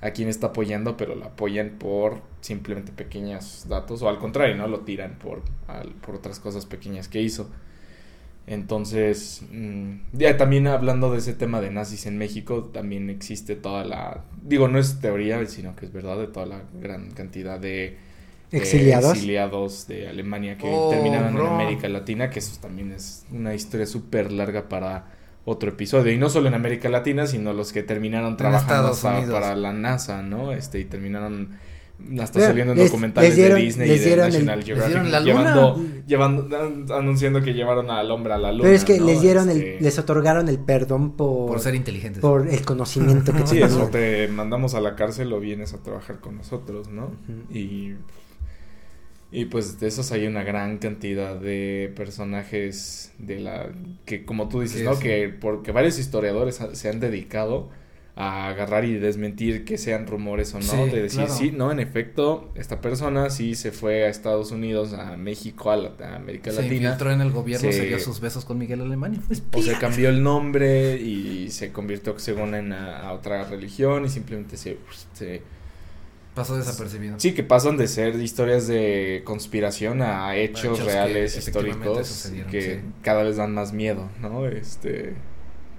a 0.00 0.10
quién 0.12 0.28
está 0.28 0.48
apoyando, 0.48 0.96
pero 0.96 1.14
lo 1.14 1.26
apoyan 1.26 1.78
por 1.78 2.22
simplemente 2.40 2.92
pequeños 2.92 3.66
datos, 3.68 4.02
o 4.02 4.08
al 4.08 4.18
contrario, 4.18 4.56
¿no? 4.56 4.66
Lo 4.68 4.80
tiran 4.80 5.18
por, 5.18 5.42
al- 5.68 5.94
por 5.94 6.16
otras 6.16 6.40
cosas 6.40 6.66
pequeñas 6.66 7.08
que 7.08 7.22
hizo. 7.22 7.50
Entonces, 8.50 9.42
mm, 9.52 9.92
ya 10.12 10.36
también 10.36 10.66
hablando 10.66 11.12
de 11.12 11.18
ese 11.18 11.34
tema 11.34 11.60
de 11.60 11.70
nazis 11.70 12.06
en 12.06 12.18
México, 12.18 12.64
también 12.74 13.08
existe 13.08 13.54
toda 13.56 13.84
la, 13.84 14.24
digo, 14.42 14.66
no 14.68 14.78
es 14.78 15.00
teoría, 15.00 15.46
sino 15.46 15.76
que 15.76 15.86
es 15.86 15.92
verdad, 15.92 16.18
de 16.18 16.26
toda 16.26 16.46
la 16.46 16.62
gran 16.80 17.12
cantidad 17.12 17.60
de 17.60 17.84
eh, 17.86 17.98
¿Exiliados? 18.50 19.12
exiliados 19.14 19.86
de 19.86 20.08
Alemania 20.08 20.58
que 20.58 20.66
Oh, 20.68 20.90
terminaron 20.90 21.34
bro. 21.34 21.46
en 21.46 21.52
América 21.54 21.88
Latina, 21.88 22.30
que 22.30 22.40
eso 22.40 22.58
también 22.60 22.92
es 22.92 23.24
una 23.30 23.54
historia 23.54 23.86
súper 23.86 24.32
larga 24.32 24.68
para 24.68 25.06
otro 25.44 25.70
episodio. 25.70 26.12
Y 26.12 26.18
no 26.18 26.28
solo 26.28 26.48
en 26.48 26.54
América 26.54 26.88
Latina, 26.88 27.26
sino 27.28 27.52
los 27.52 27.72
que 27.72 27.84
terminaron 27.84 28.36
trabajando 28.36 28.88
hasta 28.88 29.24
para 29.30 29.54
la 29.54 29.72
NASA, 29.72 30.22
¿no? 30.22 30.52
Este, 30.52 30.80
y 30.80 30.84
terminaron 30.86 31.50
hasta 32.20 32.40
saliendo 32.40 32.72
en 32.72 32.78
les- 32.78 32.88
documentales 32.88 33.30
les 33.30 33.36
dieron- 33.36 33.58
de 33.58 33.64
Disney 33.64 33.88
y 33.90 33.98
de 33.98 34.04
dieron 34.04 34.26
el- 34.26 34.32
National 34.32 34.58
les 34.58 34.66
Geographic 34.66 34.92
dieron 34.94 35.12
la 35.12 35.20
luna. 35.20 35.32
llevando, 35.54 35.84
llevando, 36.06 36.56
an- 36.60 36.86
anunciando 36.92 37.40
que 37.42 37.54
llevaron 37.54 37.90
al 37.90 38.10
hombre 38.10 38.32
a 38.34 38.38
la 38.38 38.50
luna. 38.52 38.62
Pero 38.64 38.74
es 38.74 38.84
que 38.84 38.98
¿no? 38.98 39.06
les 39.06 39.20
dieron 39.20 39.48
Este, 39.50 39.76
el, 39.78 39.84
les 39.84 39.98
otorgaron 39.98 40.48
el 40.48 40.58
perdón 40.58 41.16
por, 41.16 41.46
Por 41.48 41.60
ser 41.60 41.74
inteligentes. 41.74 42.20
por 42.20 42.48
el 42.48 42.62
conocimiento 42.64 43.32
que 43.32 43.38
Sí, 43.46 43.62
eso 43.62 43.88
te 43.92 44.28
mandamos 44.28 44.74
a 44.74 44.80
la 44.80 44.96
cárcel 44.96 45.32
o 45.32 45.40
vienes 45.40 45.72
a 45.74 45.82
trabajar 45.82 46.20
con 46.20 46.36
nosotros, 46.36 46.88
¿no? 46.88 47.12
Y 47.52 47.94
Y 49.32 49.44
pues 49.44 49.78
de 49.78 49.86
esos 49.86 50.10
hay 50.10 50.26
una 50.26 50.42
gran 50.42 50.78
cantidad 50.78 51.36
de 51.36 51.92
personajes 51.94 53.12
de 53.18 53.38
la 53.38 53.68
que 54.04 54.24
como 54.24 54.48
tú 54.48 54.60
dices, 54.60 54.78
Sí, 54.80 54.84
¿no? 54.84 54.94
sí. 54.96 55.02
Que 55.04 55.28
porque 55.28 55.70
varios 55.70 56.00
historiadores 56.00 56.60
se 56.72 56.88
han 56.88 56.98
dedicado 56.98 57.68
a 58.22 58.48
agarrar 58.48 58.84
y 58.84 58.94
desmentir 58.98 59.64
que 59.64 59.78
sean 59.78 60.06
rumores 60.06 60.52
o 60.54 60.58
no, 60.58 60.64
Sí, 60.64 60.76
de 60.90 61.02
decir, 61.02 61.20
claro. 61.20 61.34
sí, 61.34 61.52
no, 61.52 61.72
en 61.72 61.80
efecto, 61.80 62.50
esta 62.54 62.80
persona 62.80 63.30
sí 63.30 63.54
se 63.54 63.72
fue 63.72 64.04
a 64.04 64.08
Estados 64.08 64.50
Unidos, 64.50 64.92
a 64.92 65.16
México, 65.16 65.70
a, 65.70 65.76
la- 65.76 65.92
a 66.04 66.16
América 66.16 66.50
Se 66.50 66.62
Latina. 66.62 66.74
infiltró 66.90 67.12
en 67.12 67.20
el 67.22 67.30
gobierno, 67.30 67.70
Se- 67.72 67.78
se 67.78 67.86
dio 67.86 67.98
sus 67.98 68.20
besos 68.20 68.44
con 68.44 68.58
Miguel 68.58 68.82
Alemania. 68.82 69.20
Pues, 69.26 69.42
O 69.52 69.62
se 69.62 69.72
cambió 69.78 70.08
el 70.10 70.22
nombre 70.22 70.96
y 71.00 71.48
se 71.50 71.72
convirtió 71.72 72.18
según 72.18 72.54
en 72.54 72.72
a, 72.72 73.00
a 73.08 73.12
otra 73.14 73.44
religión 73.44 74.04
y 74.04 74.08
simplemente 74.08 74.56
se, 74.58 74.76
se 75.14 75.40
pasó 76.34 76.56
desapercibido. 76.56 77.18
Sí, 77.18 77.32
que 77.32 77.42
pasan 77.42 77.76
de 77.76 77.88
ser 77.88 78.14
historias 78.16 78.66
de 78.68 79.22
conspiración 79.24 80.02
a 80.02 80.36
hechos, 80.36 80.64
hechos 80.78 80.84
reales, 80.84 81.32
que 81.32 81.38
históricos, 81.38 82.30
que 82.50 82.62
sí. 82.62 82.80
cada 83.02 83.22
vez 83.22 83.36
dan 83.36 83.54
más 83.54 83.72
miedo, 83.72 84.08
¿no? 84.20 84.46
Este, 84.46 85.14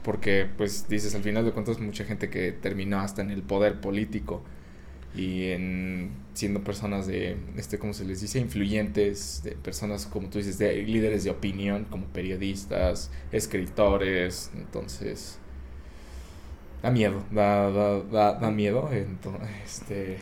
porque, 0.04 0.48
pues, 0.58 0.88
dices, 0.88 1.16
al 1.16 1.24
final 1.24 1.46
de 1.46 1.52
cuentas, 1.52 1.80
mucha 1.80 2.04
gente 2.06 2.30
que 2.30 2.52
terminó 2.52 3.00
hasta 3.00 3.22
en 3.22 3.32
el 3.32 3.44
poder 3.44 3.80
político 3.82 4.42
y 5.16 5.48
en 5.52 6.12
siendo 6.34 6.64
personas 6.64 7.06
de, 7.08 7.38
este, 7.58 7.78
¿cómo 7.78 7.94
se 7.94 8.06
les 8.06 8.22
dice? 8.22 8.40
Influyentes, 8.40 9.42
de 9.44 9.52
personas, 9.52 10.06
como 10.06 10.30
tú 10.30 10.38
dices, 10.38 10.58
de 10.58 10.82
líderes 10.84 11.24
de 11.24 11.30
opinión, 11.32 11.86
como 11.90 12.06
periodistas, 12.08 13.12
escritores, 13.32 14.52
entonces... 14.56 15.38
Da 16.82 16.90
miedo, 16.90 17.24
da, 17.32 17.70
da, 17.70 18.00
da, 18.02 18.34
da 18.34 18.50
miedo, 18.52 18.90
entonces, 18.92 19.50
este... 19.66 20.18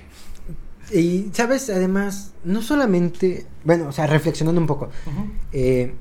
Y, 0.91 1.29
¿sabes? 1.33 1.69
Además, 1.69 2.33
no 2.43 2.61
solamente, 2.61 3.45
bueno, 3.63 3.87
o 3.87 3.91
sea, 3.91 4.07
reflexionando 4.07 4.59
un 4.59 4.67
poco, 4.67 4.89
Ujú. 5.05 5.31
eh, 5.53 5.93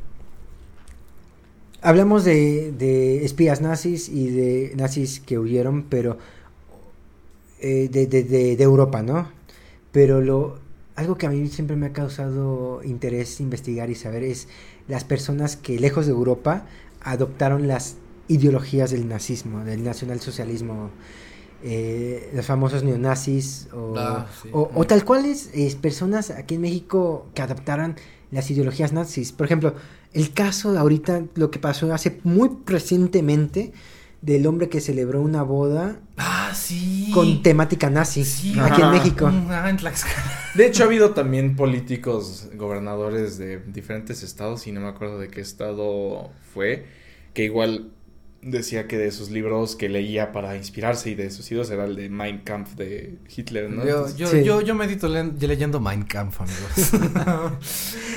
hablamos 1.83 2.25
de, 2.25 2.73
de 2.73 3.25
espías 3.25 3.61
nazis 3.61 4.09
y 4.09 4.29
de 4.31 4.73
nazis 4.77 5.21
que 5.21 5.39
huyeron, 5.39 5.85
pero 5.85 6.19
eh, 7.61 7.89
de, 7.91 8.07
de, 8.07 8.23
de, 8.25 8.57
de 8.57 8.65
Europa, 8.65 9.03
¿no? 9.03 9.31
Pero 9.93 10.21
lo, 10.21 10.59
algo 10.97 11.17
que 11.17 11.27
a 11.27 11.31
mí 11.31 11.47
siempre 11.49 11.77
me 11.77 11.87
ha 11.87 11.93
causado 11.93 12.83
interés 12.85 13.41
investigar 13.41 13.91
y 13.91 13.95
saber 13.95 14.23
es 14.25 14.49
las 14.87 15.05
personas 15.05 15.57
que 15.57 15.79
lejos 15.79 16.07
de 16.07 16.13
Europa 16.13 16.67
adoptaron 17.03 17.69
las 17.69 17.97
ideologías 18.29 18.91
del 18.91 19.09
nazismo, 19.09 19.65
del 19.65 19.83
nacionalsocialismo, 19.85 20.91
eh, 21.65 22.31
los 22.35 22.47
famosos 22.47 22.85
neonazis 22.85 23.69
o, 23.73 23.95
Ah, 23.97 24.27
sí. 24.43 24.49
o, 24.53 24.71
o 24.75 24.85
tal 24.87 25.05
cual 25.05 25.25
es, 25.25 25.51
es 25.55 25.75
personas 25.75 26.31
aquí 26.31 26.55
en 26.57 26.61
México 26.61 27.27
que 27.35 27.43
adoptaran 27.43 27.97
las 28.31 28.51
ideologías 28.51 28.93
nazis. 28.93 29.33
Por 29.33 29.47
ejemplo, 29.47 29.75
el 30.13 30.33
caso 30.33 30.73
de 30.73 30.79
ahorita, 30.79 31.25
lo 31.35 31.51
que 31.51 31.59
pasó 31.59 31.93
hace 31.93 32.21
muy 32.25 32.51
recientemente 32.67 33.73
del 34.23 34.47
hombre 34.49 34.69
que 34.69 34.81
celebró 34.81 35.21
una 35.23 35.43
boda 35.45 36.01
Ah, 36.17 36.53
sí. 36.55 37.11
con 37.15 37.43
temática 37.43 37.89
nazi 37.89 38.25
Sí, 38.25 38.55
aquí 38.59 38.83
en. 38.83 38.91
México. 38.91 39.29
Mm, 39.29 39.47
Ah, 39.51 39.71
en 39.71 39.77
Tlaxcala. 39.77 40.17
De 40.55 40.67
hecho, 40.67 40.83
ha 40.83 40.87
habido 40.87 41.11
también 41.11 41.55
políticos, 41.55 42.49
gobernadores 42.57 43.39
de 43.39 43.59
diferentes 43.59 44.23
estados, 44.25 44.67
y 44.67 44.73
no 44.73 44.81
me 44.81 44.89
acuerdo 44.89 45.19
de 45.21 45.29
qué 45.29 45.41
estado 45.41 46.31
fue, 46.53 46.87
que 47.33 47.45
igual 47.45 47.93
decía 48.43 48.87
que 48.87 48.97
de 48.99 49.11
sus 49.11 49.31
libros 49.31 49.75
que 49.77 49.89
leía 49.89 50.31
para 50.33 50.57
inspirarse 50.57 51.11
y 51.11 51.15
de 51.15 51.31
sus 51.31 51.51
ídolos 51.51 51.71
era 51.71 51.85
el 51.85 51.97
de 51.97 52.09
Mein 52.09 52.39
Kampf 52.41 52.75
de 52.77 53.19
Hitler, 53.35 53.69
¿no? 53.71 53.85
Yo, 53.85 53.91
Entonces, 54.07 54.17
yo, 54.17 54.27
Sí. 54.29 54.45
yo, 54.45 54.61
yo 54.61 54.75
medito 54.75 55.09
le- 55.09 55.33
leyendo 55.47 55.81
Mein 55.81 56.05
Kampf, 56.05 56.41
amigos. 56.41 56.71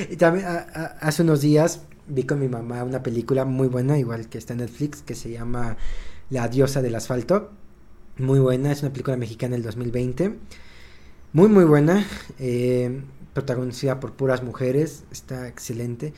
Y 0.10 0.16
también 0.18 0.46
a- 0.46 0.68
a- 0.74 0.86
hace 1.02 1.24
unos 1.24 1.42
días 1.42 1.82
vi 2.08 2.24
con 2.24 2.40
mi 2.40 2.48
mamá 2.48 2.84
una 2.84 3.04
película 3.04 3.46
muy 3.46 3.68
buena, 3.68 3.98
igual 3.98 4.28
que 4.30 4.38
está 4.38 4.54
en 4.54 4.60
Netflix, 4.60 5.02
que 5.02 5.16
se 5.16 5.30
llama 5.32 5.78
La 6.30 6.48
diosa 6.48 6.82
del 6.82 6.96
asfalto. 6.96 7.52
Muy 8.18 8.40
buena, 8.40 8.72
es 8.72 8.82
una 8.84 8.92
película 8.92 9.18
mexicana 9.18 9.54
del 9.56 9.64
2020. 9.64 10.36
Muy, 11.34 11.48
muy 11.50 11.64
buena. 11.64 12.06
eh, 12.40 13.02
protagonizada 13.34 14.00
por 14.02 14.12
puras 14.14 14.44
mujeres. 14.44 15.04
Está 15.12 15.48
excelente. 15.48 16.14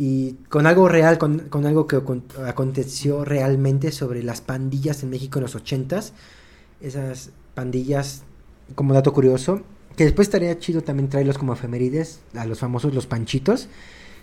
Y 0.00 0.34
con 0.48 0.68
algo 0.68 0.88
real, 0.88 1.18
con, 1.18 1.40
con 1.50 1.66
algo 1.66 1.88
que 1.88 1.96
acon- 1.96 2.22
aconteció 2.46 3.24
realmente 3.24 3.90
sobre 3.90 4.22
las 4.22 4.40
pandillas 4.40 5.02
en 5.02 5.10
México 5.10 5.40
en 5.40 5.42
los 5.42 5.56
ochentas. 5.56 6.12
Esas 6.80 7.30
pandillas, 7.54 8.22
como 8.76 8.94
dato 8.94 9.12
curioso, 9.12 9.62
que 9.96 10.04
después 10.04 10.28
estaría 10.28 10.56
chido 10.60 10.82
también 10.82 11.08
traerlos 11.08 11.36
como 11.36 11.52
efemérides 11.54 12.20
a 12.36 12.46
los 12.46 12.60
famosos 12.60 12.94
Los 12.94 13.08
Panchitos, 13.08 13.66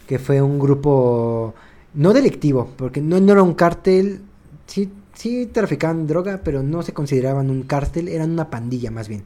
que 0.08 0.18
fue 0.18 0.42
un 0.42 0.60
grupo 0.60 1.54
no 1.94 2.14
delictivo, 2.14 2.70
porque 2.78 3.02
no, 3.02 3.20
no 3.20 3.34
era 3.34 3.44
un 3.44 3.54
cártel, 3.56 4.22
sí, 4.68 4.90
sí 5.14 5.46
traficaban 5.48 6.08
droga, 6.08 6.40
pero 6.42 6.64
no 6.64 6.84
se 6.84 6.94
consideraban 6.94 7.50
un 7.50 7.64
cártel, 7.64 8.08
eran 8.08 8.32
una 8.32 8.50
pandilla 8.50 8.92
más 8.92 9.10
bien. 9.10 9.24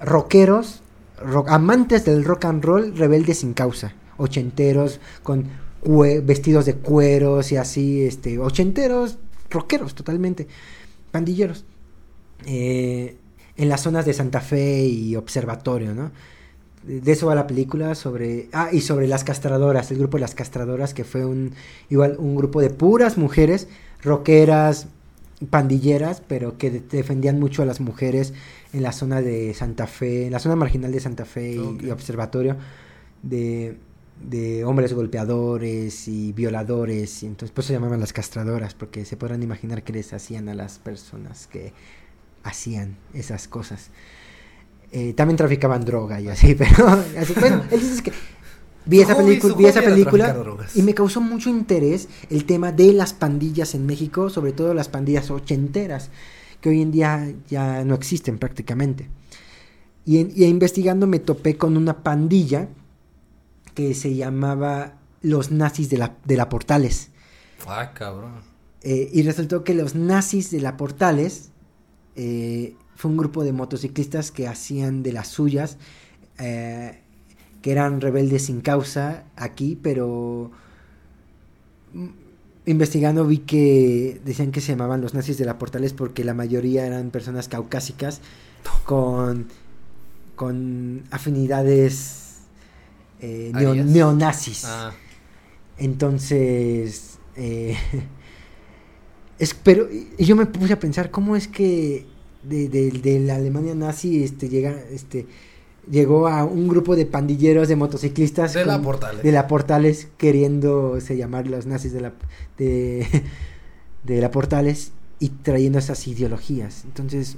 Rockeros, 0.00 0.82
ro- 1.20 1.46
amantes 1.48 2.04
del 2.04 2.24
rock 2.24 2.44
and 2.44 2.64
roll, 2.64 2.96
rebeldes 2.96 3.38
sin 3.38 3.54
causa, 3.54 3.92
ochenteros, 4.16 5.00
con 5.24 5.46
vestidos 5.82 6.66
de 6.66 6.74
cueros 6.74 7.52
y 7.52 7.56
así, 7.56 8.02
este, 8.02 8.38
ochenteros, 8.38 9.18
rockeros 9.50 9.94
totalmente, 9.94 10.46
pandilleros. 11.10 11.64
Eh, 12.46 13.16
en 13.56 13.68
las 13.68 13.82
zonas 13.82 14.06
de 14.06 14.14
Santa 14.14 14.40
Fe 14.40 14.84
y 14.86 15.16
Observatorio, 15.16 15.94
¿no? 15.94 16.10
De 16.82 17.12
eso 17.12 17.26
va 17.26 17.34
la 17.34 17.46
película 17.46 17.94
sobre... 17.94 18.48
Ah, 18.52 18.70
y 18.72 18.80
sobre 18.80 19.06
las 19.06 19.22
castradoras, 19.22 19.90
el 19.90 19.98
grupo 19.98 20.16
de 20.16 20.22
las 20.22 20.34
castradoras, 20.34 20.94
que 20.94 21.04
fue 21.04 21.26
un 21.26 21.52
igual 21.90 22.16
un 22.18 22.34
grupo 22.36 22.62
de 22.62 22.70
puras 22.70 23.18
mujeres, 23.18 23.68
rockeras, 24.02 24.86
pandilleras, 25.50 26.22
pero 26.26 26.56
que 26.56 26.70
de- 26.70 26.80
defendían 26.80 27.38
mucho 27.38 27.62
a 27.62 27.66
las 27.66 27.80
mujeres 27.80 28.32
en 28.72 28.82
la 28.82 28.92
zona 28.92 29.20
de 29.20 29.52
Santa 29.52 29.86
Fe, 29.86 30.26
en 30.26 30.32
la 30.32 30.38
zona 30.38 30.56
marginal 30.56 30.92
de 30.92 31.00
Santa 31.00 31.26
Fe 31.26 31.54
y 31.82 31.90
Observatorio, 31.90 32.56
de, 33.22 33.76
de 34.22 34.64
hombres 34.64 34.92
golpeadores 34.92 36.06
y 36.08 36.32
violadores, 36.32 37.22
y 37.22 37.26
entonces 37.26 37.52
por 37.52 37.62
eso 37.62 37.68
se 37.68 37.74
llamaban 37.74 38.00
las 38.00 38.12
castradoras, 38.12 38.74
porque 38.74 39.04
se 39.04 39.16
podrán 39.16 39.42
imaginar 39.42 39.82
que 39.82 39.92
les 39.92 40.12
hacían 40.12 40.48
a 40.48 40.54
las 40.54 40.78
personas 40.78 41.46
que 41.46 41.72
hacían 42.42 42.96
esas 43.14 43.48
cosas. 43.48 43.90
Eh, 44.92 45.12
también 45.14 45.36
traficaban 45.36 45.84
droga 45.84 46.20
y 46.20 46.28
así, 46.28 46.54
pero 46.58 46.86
así, 47.18 47.32
bueno, 47.38 47.62
es 47.70 48.02
que 48.02 48.12
vi 48.86 49.00
esa 49.00 49.16
película, 49.16 49.54
vi 49.56 49.66
esa 49.66 49.82
y 50.74 50.82
me 50.82 50.94
causó 50.94 51.20
mucho 51.20 51.48
interés 51.48 52.08
el 52.28 52.44
tema 52.44 52.72
de 52.72 52.92
las 52.92 53.12
pandillas 53.12 53.74
en 53.74 53.86
México, 53.86 54.30
sobre 54.30 54.52
todo 54.52 54.74
las 54.74 54.88
pandillas 54.88 55.30
ochenteras, 55.30 56.10
que 56.60 56.70
hoy 56.70 56.82
en 56.82 56.90
día 56.90 57.32
ya 57.48 57.84
no 57.84 57.94
existen 57.94 58.38
prácticamente. 58.38 59.08
Y, 60.04 60.18
en- 60.18 60.32
y 60.34 60.44
investigando 60.44 61.06
me 61.06 61.20
topé 61.20 61.56
con 61.56 61.76
una 61.76 62.02
pandilla 62.02 62.68
que 63.80 63.94
se 63.94 64.14
llamaba 64.14 64.92
los 65.22 65.50
nazis 65.50 65.88
de 65.88 65.96
la, 65.96 66.14
de 66.26 66.36
la 66.36 66.50
Portales. 66.50 67.08
Ah, 67.66 67.92
cabrón. 67.94 68.32
Eh, 68.82 69.08
y 69.10 69.22
resultó 69.22 69.64
que 69.64 69.72
los 69.72 69.94
nazis 69.94 70.50
de 70.50 70.60
la 70.60 70.76
Portales 70.76 71.50
eh, 72.14 72.74
fue 72.94 73.10
un 73.10 73.16
grupo 73.16 73.42
de 73.42 73.54
motociclistas 73.54 74.30
que 74.30 74.46
hacían 74.46 75.02
de 75.02 75.12
las 75.12 75.28
suyas, 75.28 75.78
eh, 76.38 77.00
que 77.62 77.72
eran 77.72 78.02
rebeldes 78.02 78.44
sin 78.44 78.60
causa 78.60 79.24
aquí, 79.36 79.78
pero 79.82 80.50
mm, 81.94 82.08
investigando 82.66 83.26
vi 83.26 83.38
que 83.38 84.20
decían 84.26 84.52
que 84.52 84.60
se 84.60 84.72
llamaban 84.72 85.00
los 85.00 85.14
nazis 85.14 85.38
de 85.38 85.46
la 85.46 85.58
Portales 85.58 85.94
porque 85.94 86.22
la 86.22 86.34
mayoría 86.34 86.86
eran 86.86 87.10
personas 87.10 87.48
caucásicas 87.48 88.20
con, 88.84 89.46
con 90.36 91.04
afinidades 91.10 92.29
eh, 93.20 93.50
neo- 93.54 93.74
neonazis. 93.84 94.64
Ah, 94.66 94.92
Entonces, 95.78 97.18
eh, 97.36 97.76
es, 99.38 99.54
pero 99.54 99.88
y 99.90 100.24
yo 100.24 100.36
me 100.36 100.46
puse 100.46 100.72
a 100.72 100.78
pensar 100.80 101.10
cómo 101.10 101.36
es 101.36 101.48
que 101.48 102.06
de, 102.42 102.68
de- 102.68 102.90
de 102.90 103.20
la 103.20 103.36
Alemania 103.36 103.74
nazi 103.74 104.22
este 104.24 104.48
llega 104.48 104.72
este 104.90 105.26
llegó 105.90 106.28
a 106.28 106.44
un 106.44 106.68
grupo 106.68 106.94
de 106.96 107.06
pandilleros 107.06 107.68
de 107.68 107.76
motociclistas 107.76 108.52
de 108.54 108.64
la 108.66 108.80
Portales. 108.80 109.22
de 109.22 109.32
la 109.32 109.46
Portales 109.46 110.08
queriéndose 110.18 111.16
llamar 111.16 111.46
los 111.46 111.66
nazis 111.66 111.92
de 111.92 112.00
la 112.00 112.12
de, 112.58 113.06
de 114.04 114.20
la 114.20 114.30
Portales 114.30 114.92
y 115.18 115.28
trayendo 115.30 115.78
esas 115.78 116.06
ideologías. 116.06 116.84
Entonces, 116.84 117.36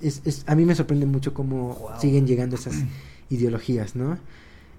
es, 0.00 0.22
es- 0.24 0.44
a 0.46 0.54
mí 0.54 0.64
me 0.64 0.74
sorprende 0.74 1.06
mucho 1.06 1.34
cómo 1.34 1.74
Wow. 1.74 2.00
siguen 2.00 2.26
llegando 2.26 2.56
esas 2.56 2.74
ideologías, 3.30 3.94
¿no? 3.96 4.18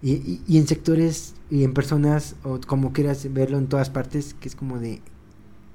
Y, 0.02 0.14
y, 0.14 0.42
y 0.48 0.58
en 0.58 0.68
sectores 0.68 1.36
y 1.50 1.64
en 1.64 1.74
personas, 1.74 2.36
o 2.44 2.60
como 2.66 2.94
quieras 2.94 3.32
verlo 3.34 3.58
en 3.58 3.68
todas 3.68 3.90
partes, 3.90 4.34
que 4.40 4.48
es 4.48 4.56
como 4.56 4.80
de... 4.80 5.02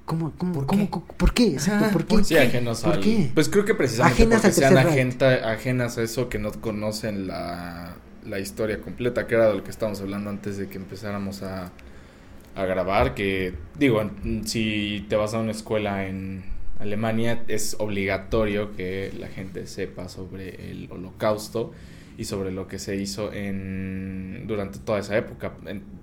¿Cómo? 0.05 0.33
¿Cómo? 0.37 0.53
¿Por 0.53 0.65
¿Cómo? 0.67 0.89
qué? 0.89 0.99
¿Por 1.17 1.33
qué? 1.33 1.47
Exacto, 1.53 1.89
¿por 1.91 2.05
qué? 2.05 2.15
¿por 2.15 2.25
Sí, 2.25 2.35
qué? 2.35 2.39
ajenos 2.41 2.81
¿Por 2.81 2.93
al... 2.93 2.99
qué? 3.01 3.31
Pues 3.33 3.49
creo 3.49 3.65
que 3.65 3.75
precisamente 3.75 4.23
Ajenas 4.23 4.41
porque 4.41 4.51
sean 4.51 4.77
agenta- 4.77 5.51
ajenas 5.51 5.97
a 5.97 6.03
eso 6.03 6.29
que 6.29 6.39
no 6.39 6.51
conocen 6.51 7.27
la 7.27 7.95
la 8.25 8.39
historia 8.39 8.81
completa, 8.81 9.27
que 9.27 9.35
era 9.35 9.49
de 9.49 9.55
lo 9.55 9.63
que 9.63 9.69
estábamos 9.69 10.01
hablando 10.01 10.31
antes 10.31 10.57
de 10.57 10.67
que 10.67 10.77
empezáramos 10.77 11.43
a, 11.43 11.71
a 12.55 12.65
grabar, 12.65 13.13
que 13.15 13.53
digo, 13.77 14.09
si 14.45 15.05
te 15.09 15.15
vas 15.15 15.33
a 15.35 15.39
una 15.39 15.51
escuela 15.51 16.07
en 16.07 16.43
Alemania 16.79 17.43
es 17.47 17.75
obligatorio 17.79 18.75
que 18.75 19.13
la 19.19 19.27
gente 19.27 19.67
sepa 19.67 20.09
sobre 20.09 20.71
el 20.71 20.89
holocausto 20.91 21.71
y 22.17 22.25
sobre 22.25 22.51
lo 22.51 22.67
que 22.67 22.79
se 22.79 22.95
hizo 22.95 23.33
en 23.33 24.43
durante 24.47 24.79
toda 24.79 24.99
esa 24.99 25.17
época. 25.17 25.53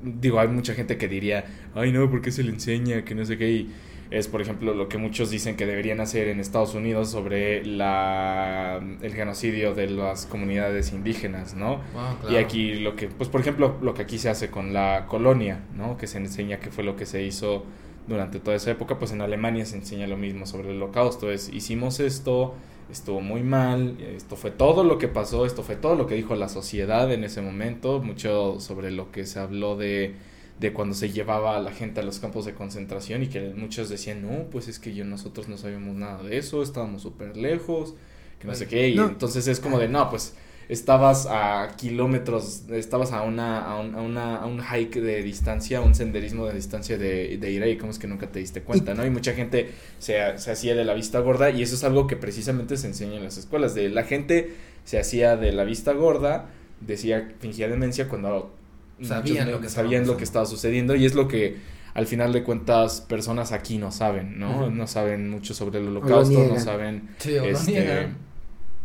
digo, 0.03 0.41
hay 0.41 0.49
mucha 0.49 0.75
gente 0.75 0.97
que 0.97 1.09
diría, 1.09 1.45
ay 1.75 1.93
no, 1.93 2.11
¿por 2.11 2.21
qué 2.21 2.31
se 2.31 2.43
le 2.43 2.51
enseña? 2.51 3.05
Que 3.05 3.15
no 3.15 3.25
sé 3.25 3.39
qué. 3.39 3.51
Y 3.51 3.71
es, 4.13 4.29
por 4.29 4.43
ejemplo, 4.43 4.75
lo 4.75 4.89
que 4.91 4.99
muchos 4.99 5.31
dicen 5.31 5.57
que 5.57 5.65
deberían 5.65 6.01
hacer 6.01 6.29
en 6.29 6.39
Estados 6.39 6.75
Unidos 6.75 7.11
sobre 7.11 7.65
la, 7.65 8.79
el 9.01 9.15
genocidio 9.15 9.75
de 9.75 9.89
las 9.89 10.27
comunidades 10.27 10.93
indígenas, 10.93 11.55
¿no? 11.55 11.81
Ah, 11.97 12.17
y 12.31 12.37
aquí 12.37 12.75
lo 12.75 12.95
que, 12.95 13.09
pues 13.09 13.31
por 13.31 13.41
ejemplo, 13.41 13.79
lo 13.81 13.95
que 13.95 14.03
aquí 14.03 14.19
se 14.19 14.29
hace 14.29 14.51
con 14.51 14.75
la 14.75 15.07
colonia, 15.09 15.61
¿no? 15.75 15.97
Que 15.97 16.07
se 16.07 16.19
enseña 16.19 16.59
qué 16.59 16.71
fue 16.71 16.85
lo 16.85 16.95
que 16.95 17.07
se 17.07 17.23
hizo 17.23 17.65
durante 18.07 18.39
toda 18.39 18.57
esa 18.57 18.71
época, 18.71 18.99
pues 18.99 19.13
en 19.13 19.23
Alemania 19.23 19.65
se 19.65 19.77
enseña 19.77 20.07
lo 20.07 20.19
mismo 20.19 20.45
sobre 20.45 20.71
el 20.71 20.77
holocausto, 20.77 21.31
es 21.31 21.49
hicimos 21.49 21.99
esto, 22.01 22.55
estuvo 22.91 23.21
muy 23.21 23.43
mal, 23.43 23.97
esto 24.01 24.37
fue 24.37 24.51
todo 24.51 24.85
lo 24.85 24.99
que 24.99 25.09
pasó, 25.09 25.47
esto 25.47 25.63
fue 25.63 25.77
todo 25.77 25.95
lo 25.95 26.07
que 26.07 26.15
dijo 26.15 26.35
la 26.35 26.49
sociedad 26.49 27.11
en 27.13 27.25
ese 27.25 27.43
momento, 27.43 28.01
mucho 28.01 28.61
sobre 28.61 28.91
lo 28.91 29.11
que 29.13 29.27
se 29.27 29.39
habló 29.39 29.77
de, 29.77 30.15
de 30.61 30.73
cuando 30.73 30.95
se 30.95 31.11
llevaba 31.11 31.57
a 31.57 31.61
la 31.61 31.73
gente 31.73 32.01
a 32.01 32.03
los 32.03 32.19
campos 32.19 32.45
de 32.45 32.55
concentración 32.55 33.23
y 33.23 33.29
que 33.29 33.53
muchos 33.55 33.89
decían, 33.89 34.23
no, 34.23 34.45
pues 34.51 34.69
es 34.69 34.79
que 34.79 34.95
yo 34.95 35.05
nosotros 35.05 35.49
no 35.49 35.57
sabíamos 35.57 35.95
nada 35.95 36.23
de 36.23 36.39
eso, 36.39 36.63
estábamos 36.63 37.03
súper 37.03 37.37
lejos, 37.37 37.95
que 38.39 38.47
no 38.47 38.55
sé 38.55 38.67
qué, 38.67 38.89
y 38.89 38.99
entonces 38.99 39.47
es 39.47 39.61
como 39.61 39.79
de, 39.79 39.89
no, 39.89 40.11
pues 40.11 40.35
estabas 40.69 41.27
a 41.29 41.75
kilómetros, 41.77 42.65
estabas 42.71 43.13
a 43.13 43.23
una, 43.23 43.61
a, 43.61 43.81
un, 43.81 43.95
a 43.95 44.03
una, 44.03 44.37
a 44.37 44.47
un 44.47 44.63
hike 44.63 45.01
de 45.01 45.23
distancia, 45.23 45.81
un 45.81 45.95
senderismo 45.95 46.47
de 46.47 46.55
distancia 46.55 46.99
de, 46.99 47.39
de 47.39 47.51
ir 47.51 47.63
ahí, 47.63 47.77
como 47.77 47.91
es 47.91 47.99
que 47.99 48.07
nunca 48.07 48.29
te 48.29 48.39
diste 48.39 48.63
cuenta, 48.63 48.95
¿no? 48.95 49.05
Y 49.05 49.11
mucha 49.11 49.35
gente 49.35 49.71
se, 49.99 50.39
se 50.39 50.51
hacía 50.51 50.75
de 50.75 50.85
la 50.85 50.95
vista 50.95 51.21
gorda 51.21 51.51
y 51.51 51.63
eso 51.63 51.75
es 51.75 51.85
algo 51.85 52.07
que 52.07 52.17
precisamente 52.17 52.77
se 52.77 52.87
enseña 52.87 53.17
en 53.17 53.25
las 53.25 53.39
escuelas, 53.39 53.75
de 53.75 53.89
la 53.89 54.05
gente 54.05 54.55
se 54.85 54.99
hacía 54.99 55.37
de 55.37 55.53
la 55.53 55.65
vista 55.65 55.93
gorda, 55.93 56.47
decía, 56.81 57.33
fingía 57.41 57.69
demencia 57.69 58.09
cuando 58.09 58.55
sabían, 59.01 59.51
lo, 59.51 59.61
que 59.61 59.69
sabían 59.69 60.07
lo 60.07 60.17
que 60.17 60.25
estaba 60.25 60.47
sucediendo 60.47 60.95
y 60.95 61.05
es 61.05 61.15
lo 61.15 61.29
que 61.29 61.57
al 61.95 62.07
final 62.07 62.33
de 62.33 62.43
cuentas 62.43 63.03
personas 63.03 63.53
aquí 63.53 63.79
no 63.79 63.93
saben, 63.93 64.39
¿no? 64.39 64.71
No 64.71 64.87
saben 64.87 65.29
mucho 65.29 65.53
sobre 65.53 65.79
el 65.79 65.89
holocausto, 65.89 66.47
no 66.49 66.59
saben... 66.59 67.11
Sí, 67.19 67.35
este, 67.37 68.09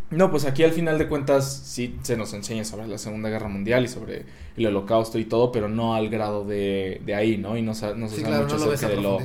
no, 0.10 0.32
pues 0.32 0.46
aquí 0.46 0.64
al 0.64 0.72
final 0.72 0.98
de 0.98 1.08
cuentas 1.08 1.62
sí 1.66 1.98
se 2.02 2.16
nos 2.16 2.34
enseña 2.34 2.64
sobre 2.64 2.88
la 2.88 2.98
Segunda 2.98 3.30
Guerra 3.30 3.50
Mundial 3.50 3.86
y 3.86 3.88
sobre 3.88 4.26
el 4.56 4.66
Holocausto 4.68 5.20
y 5.20 5.26
todo, 5.26 5.52
pero 5.52 5.68
no 5.68 5.96
al 5.96 6.10
grado 6.10 6.46
de, 6.46 7.02
de 7.06 7.14
ahí, 7.14 7.38
¿no? 7.38 7.58
Y 7.58 7.62
no, 7.62 7.74
no 7.74 8.08
se 8.08 8.22
sabe 8.22 8.44
mucho 8.44 8.56
acerca 8.56 8.88
de 8.88 9.02
lo, 9.02 9.20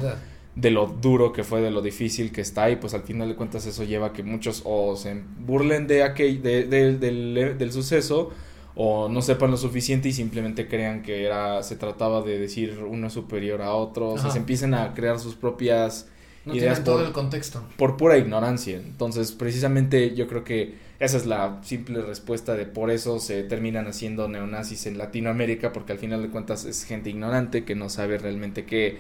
de 0.57 0.71
lo 0.71 0.87
duro 0.87 1.33
que 1.33 1.45
fue, 1.45 1.61
de 1.61 1.71
lo 1.71 1.83
difícil 1.83 2.33
que 2.33 2.41
está 2.41 2.69
y 2.71 2.77
pues 2.77 2.95
al 2.95 3.03
final 3.03 3.29
de 3.29 3.37
cuentas 3.37 3.65
eso 3.67 3.85
lleva 3.85 4.09
a 4.09 4.13
que 4.13 4.23
muchos 4.23 4.63
o 4.65 4.97
se 4.97 5.23
burlen 5.39 5.87
de 5.87 6.03
aquel, 6.03 6.43
de, 6.43 6.67
del, 6.67 6.99
del 7.01 7.73
suceso 7.73 8.31
o 8.75 9.09
no 9.09 9.23
sepan 9.23 9.51
lo 9.51 9.57
suficiente 9.57 10.09
y 10.09 10.13
simplemente 10.13 10.67
crean 10.67 11.03
que 11.03 11.25
era 11.25 11.63
se 11.63 11.77
trataba 11.77 12.23
de 12.23 12.39
decir 12.39 12.83
uno 12.89 13.11
superior 13.11 13.63
a 13.63 13.75
otro, 13.75 14.11
o 14.11 14.19
sea, 14.19 14.31
se 14.31 14.39
empiezan 14.39 14.75
a 14.75 14.95
crear 14.95 15.19
sus 15.19 15.35
propias 15.35 16.09
no 16.45 16.55
ideas 16.55 16.83
todo 16.85 17.05
el 17.07 17.13
contexto. 17.13 17.63
Por 17.77 17.97
pura 17.97 18.19
ignorancia. 18.19 18.77
Entonces, 18.77 19.33
precisamente 19.33 20.15
yo 20.15 20.27
creo 20.27 20.45
que 20.45 20.75
esa 21.03 21.17
es 21.17 21.27
la 21.27 21.59
simple 21.65 22.01
respuesta 22.01 22.55
de 22.55 22.65
por 22.65 22.91
eso 22.91 23.19
se 23.19 23.43
terminan 23.43 23.89
haciendo 23.89 24.29
neonazis 24.29 24.87
en 24.87 24.99
Latinoamérica, 24.99 25.73
porque 25.73 25.93
al 25.93 25.99
final 25.99 26.23
de 26.23 26.29
cuentas 26.29 26.65
es 26.65 26.85
gente 26.85 27.11
ignorante 27.11 27.65
que 27.65 27.75
no 27.75 27.89
sabe 27.89 28.19
realmente 28.19 28.65
qué, 28.65 28.99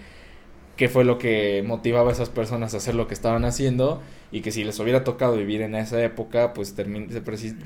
qué 0.76 0.88
fue 0.88 1.04
lo 1.04 1.18
que 1.18 1.62
motivaba 1.64 2.10
a 2.10 2.12
esas 2.12 2.28
personas 2.28 2.74
a 2.74 2.78
hacer 2.78 2.96
lo 2.96 3.06
que 3.06 3.14
estaban 3.14 3.44
haciendo 3.44 4.02
y 4.32 4.40
que 4.40 4.50
si 4.50 4.64
les 4.64 4.80
hubiera 4.80 5.04
tocado 5.04 5.36
vivir 5.36 5.60
en 5.62 5.76
esa 5.76 6.02
época, 6.02 6.54
pues 6.54 6.74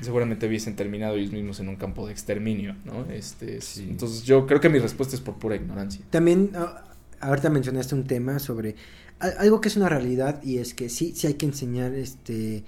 seguramente 0.01 0.47
hubiesen 0.47 0.75
terminado 0.75 1.15
ellos 1.15 1.31
mismos 1.31 1.59
en 1.59 1.69
un 1.69 1.77
campo 1.77 2.05
de 2.05 2.11
exterminio, 2.11 2.75
¿no? 2.85 3.11
Este, 3.11 3.57
Entonces 3.79 4.23
yo 4.23 4.45
creo 4.45 4.59
que 4.59 4.69
mi 4.69 4.77
respuesta 4.77 5.15
es 5.15 5.21
por 5.21 5.39
pura 5.39 5.55
ignorancia. 5.55 6.05
También, 6.11 6.51
ah, 6.55 6.83
ahorita 7.21 7.49
mencionaste 7.49 7.95
un 7.95 8.03
tema 8.05 8.37
sobre 8.37 8.75
algo 9.19 9.61
que 9.61 9.69
es 9.69 9.77
una 9.77 9.89
realidad 9.89 10.41
y 10.43 10.57
es 10.57 10.73
que 10.73 10.89
sí, 10.89 11.13
sí 11.15 11.27
hay 11.27 11.33
que 11.35 11.45
enseñar 11.45 11.93
este 11.93 12.63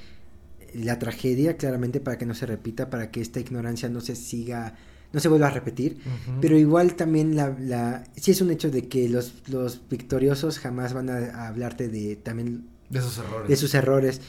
la 0.73 0.99
tragedia 0.99 1.57
claramente 1.57 1.99
para 1.99 2.17
que 2.17 2.25
no 2.25 2.35
se 2.35 2.45
repita, 2.45 2.89
para 2.89 3.11
que 3.11 3.21
esta 3.21 3.39
ignorancia 3.39 3.89
no 3.89 4.01
se 4.01 4.15
siga, 4.15 4.75
no 5.11 5.19
se 5.19 5.27
vuelva 5.27 5.47
a 5.47 5.51
repetir, 5.51 5.97
pero 6.41 6.57
igual 6.57 6.95
también 6.95 7.35
la, 7.35 7.55
la, 7.59 8.03
sí 8.15 8.31
es 8.31 8.41
un 8.41 8.51
hecho 8.51 8.69
de 8.69 8.87
que 8.87 9.09
los, 9.09 9.33
los 9.47 9.81
victoriosos 9.89 10.59
jamás 10.59 10.93
van 10.93 11.09
a, 11.09 11.47
hablarte 11.47 11.87
de 11.87 12.15
también 12.15 12.67
de 12.89 13.01
sus 13.01 13.17
errores. 13.17 13.49
De 13.49 13.55
sus 13.55 13.73
errores. 13.73 14.21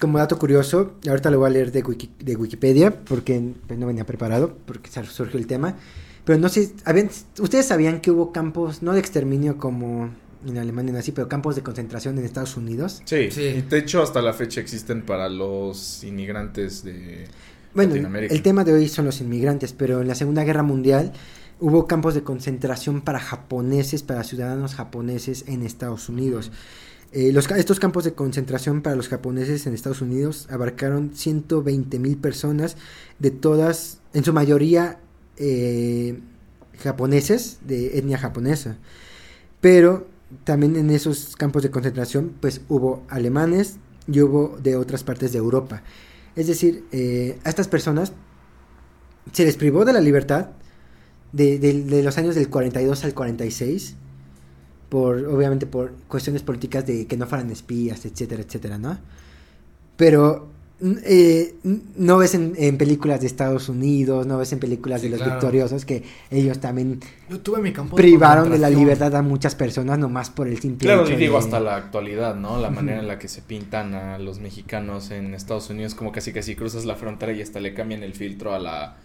Como 0.00 0.18
dato 0.18 0.38
curioso, 0.38 0.96
ahorita 1.08 1.30
lo 1.30 1.38
voy 1.38 1.48
a 1.48 1.52
leer 1.52 1.70
de, 1.70 1.82
de 2.18 2.36
Wikipedia 2.36 3.04
porque 3.04 3.54
pues, 3.66 3.78
no 3.78 3.86
venía 3.86 4.04
preparado, 4.04 4.56
porque 4.66 4.90
surgió 4.90 5.38
el 5.38 5.46
tema. 5.46 5.76
Pero 6.24 6.38
no 6.38 6.48
sé, 6.48 6.72
¿habían, 6.84 7.10
¿ustedes 7.40 7.66
sabían 7.66 8.00
que 8.00 8.10
hubo 8.10 8.32
campos, 8.32 8.82
no 8.82 8.92
de 8.92 9.00
exterminio 9.00 9.58
como 9.58 10.10
en 10.46 10.58
Alemania 10.58 10.98
así, 10.98 11.12
pero 11.12 11.28
campos 11.28 11.56
de 11.56 11.62
concentración 11.62 12.18
en 12.18 12.24
Estados 12.24 12.56
Unidos. 12.56 13.02
Sí, 13.04 13.30
sí. 13.30 13.42
Y 13.42 13.62
de 13.62 13.78
hecho 13.78 14.02
hasta 14.02 14.20
la 14.22 14.32
fecha 14.32 14.60
existen 14.60 15.02
para 15.02 15.28
los 15.28 16.02
inmigrantes 16.04 16.84
de 16.84 17.26
bueno, 17.74 17.94
el 17.94 18.42
tema 18.42 18.64
de 18.64 18.74
hoy 18.74 18.88
son 18.88 19.06
los 19.06 19.20
inmigrantes, 19.22 19.72
pero 19.72 20.02
en 20.02 20.08
la 20.08 20.14
Segunda 20.14 20.44
Guerra 20.44 20.62
Mundial 20.62 21.12
hubo 21.58 21.86
campos 21.86 22.14
de 22.14 22.22
concentración 22.22 23.00
para 23.00 23.18
japoneses, 23.18 24.02
para 24.02 24.24
ciudadanos 24.24 24.74
japoneses 24.74 25.44
en 25.46 25.62
Estados 25.62 26.10
Unidos. 26.10 26.52
Eh, 27.12 27.32
los, 27.32 27.50
estos 27.50 27.80
campos 27.80 28.04
de 28.04 28.12
concentración 28.12 28.82
para 28.82 28.96
los 28.96 29.08
japoneses 29.08 29.66
en 29.66 29.72
Estados 29.72 30.02
Unidos 30.02 30.48
abarcaron 30.50 31.12
120 31.14 31.98
mil 31.98 32.18
personas 32.18 32.76
de 33.18 33.30
todas, 33.30 34.00
en 34.12 34.24
su 34.24 34.34
mayoría 34.34 34.98
eh, 35.38 36.20
japoneses, 36.78 37.58
de 37.66 37.98
etnia 37.98 38.18
japonesa. 38.18 38.76
Pero 39.62 40.08
también 40.44 40.76
en 40.76 40.90
esos 40.90 41.36
campos 41.36 41.62
de 41.62 41.70
concentración, 41.70 42.32
pues 42.40 42.62
hubo 42.68 43.04
alemanes 43.08 43.76
y 44.06 44.20
hubo 44.20 44.56
de 44.62 44.76
otras 44.76 45.04
partes 45.04 45.32
de 45.32 45.38
Europa. 45.38 45.82
Es 46.34 46.46
decir, 46.46 46.84
eh, 46.92 47.38
a 47.44 47.48
estas 47.48 47.68
personas 47.68 48.12
se 49.32 49.44
les 49.44 49.56
privó 49.56 49.84
de 49.84 49.92
la 49.92 50.00
libertad 50.00 50.48
de, 51.32 51.58
de, 51.58 52.02
los 52.02 52.18
años 52.18 52.34
del 52.34 52.48
42 52.48 53.04
al 53.04 53.14
46, 53.14 53.96
por, 54.88 55.24
obviamente 55.26 55.66
por 55.66 55.92
cuestiones 56.08 56.42
políticas 56.42 56.86
de 56.86 57.06
que 57.06 57.16
no 57.16 57.26
fueran 57.26 57.50
espías, 57.50 58.04
etcétera, 58.04 58.42
etcétera, 58.42 58.78
¿no? 58.78 58.98
Pero 59.96 60.51
eh, 61.04 61.54
no 61.96 62.18
ves 62.18 62.34
en, 62.34 62.76
películas 62.76 63.20
de 63.20 63.28
Estados 63.28 63.68
Unidos, 63.68 64.26
no 64.26 64.38
ves 64.38 64.52
en 64.52 64.58
películas 64.58 65.00
de 65.02 65.10
los 65.10 65.24
victoriosos 65.24 65.84
que 65.84 66.02
ellos 66.30 66.58
también 66.58 66.98
privaron 67.94 68.50
de, 68.50 68.58
la 68.58 68.68
libertad 68.68 69.14
a 69.14 69.22
muchas 69.22 69.54
personas 69.54 69.98
nomás 69.98 70.30
por 70.30 70.48
el 70.48 70.58
simple 70.58 70.88
claro, 70.88 71.08
y 71.08 71.14
digo 71.14 71.38
hasta 71.38 71.60
la 71.60 71.76
actualidad, 71.76 72.34
¿no? 72.34 72.58
La 72.58 72.70
manera 72.70 72.98
en 72.98 73.06
la 73.06 73.18
que 73.20 73.28
se 73.28 73.42
pintan 73.42 73.94
a 73.94 74.18
los 74.18 74.40
mexicanos 74.40 75.12
en 75.12 75.34
Estados 75.34 75.70
Unidos 75.70 75.94
como 75.94 76.10
casi 76.10 76.32
casi 76.32 76.56
cruzas 76.56 76.84
la 76.84 76.96
frontera 76.96 77.32
y 77.32 77.42
hasta 77.42 77.60
le 77.60 77.74
cambian 77.74 78.02
el 78.02 78.14
filtro 78.14 78.52
a 78.52 78.58
la 78.58 78.96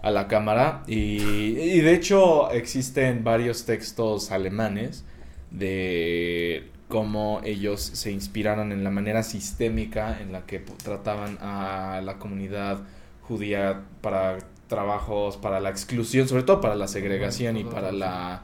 a 0.00 0.10
la 0.10 0.28
cámara. 0.28 0.84
Y, 0.86 1.20
y 1.20 1.80
de 1.80 1.92
hecho 1.92 2.50
existen 2.52 3.22
varios 3.22 3.64
textos 3.66 4.30
alemanes 4.30 5.04
de 5.50 6.70
cómo 6.88 7.40
ellos 7.44 7.80
se 7.80 8.10
inspiraron 8.10 8.72
en 8.72 8.82
la 8.82 8.90
manera 8.90 9.22
sistémica 9.22 10.20
en 10.20 10.32
la 10.32 10.46
que 10.46 10.58
trataban 10.58 11.38
a 11.40 12.00
la 12.02 12.18
comunidad 12.18 12.78
judía 13.22 13.82
para 14.00 14.38
trabajos, 14.68 15.36
para 15.36 15.60
la 15.60 15.70
exclusión, 15.70 16.28
sobre 16.28 16.42
todo 16.42 16.60
para 16.60 16.74
la 16.74 16.88
segregación 16.88 17.56
y 17.56 17.64
para 17.64 17.92
la 17.92 18.42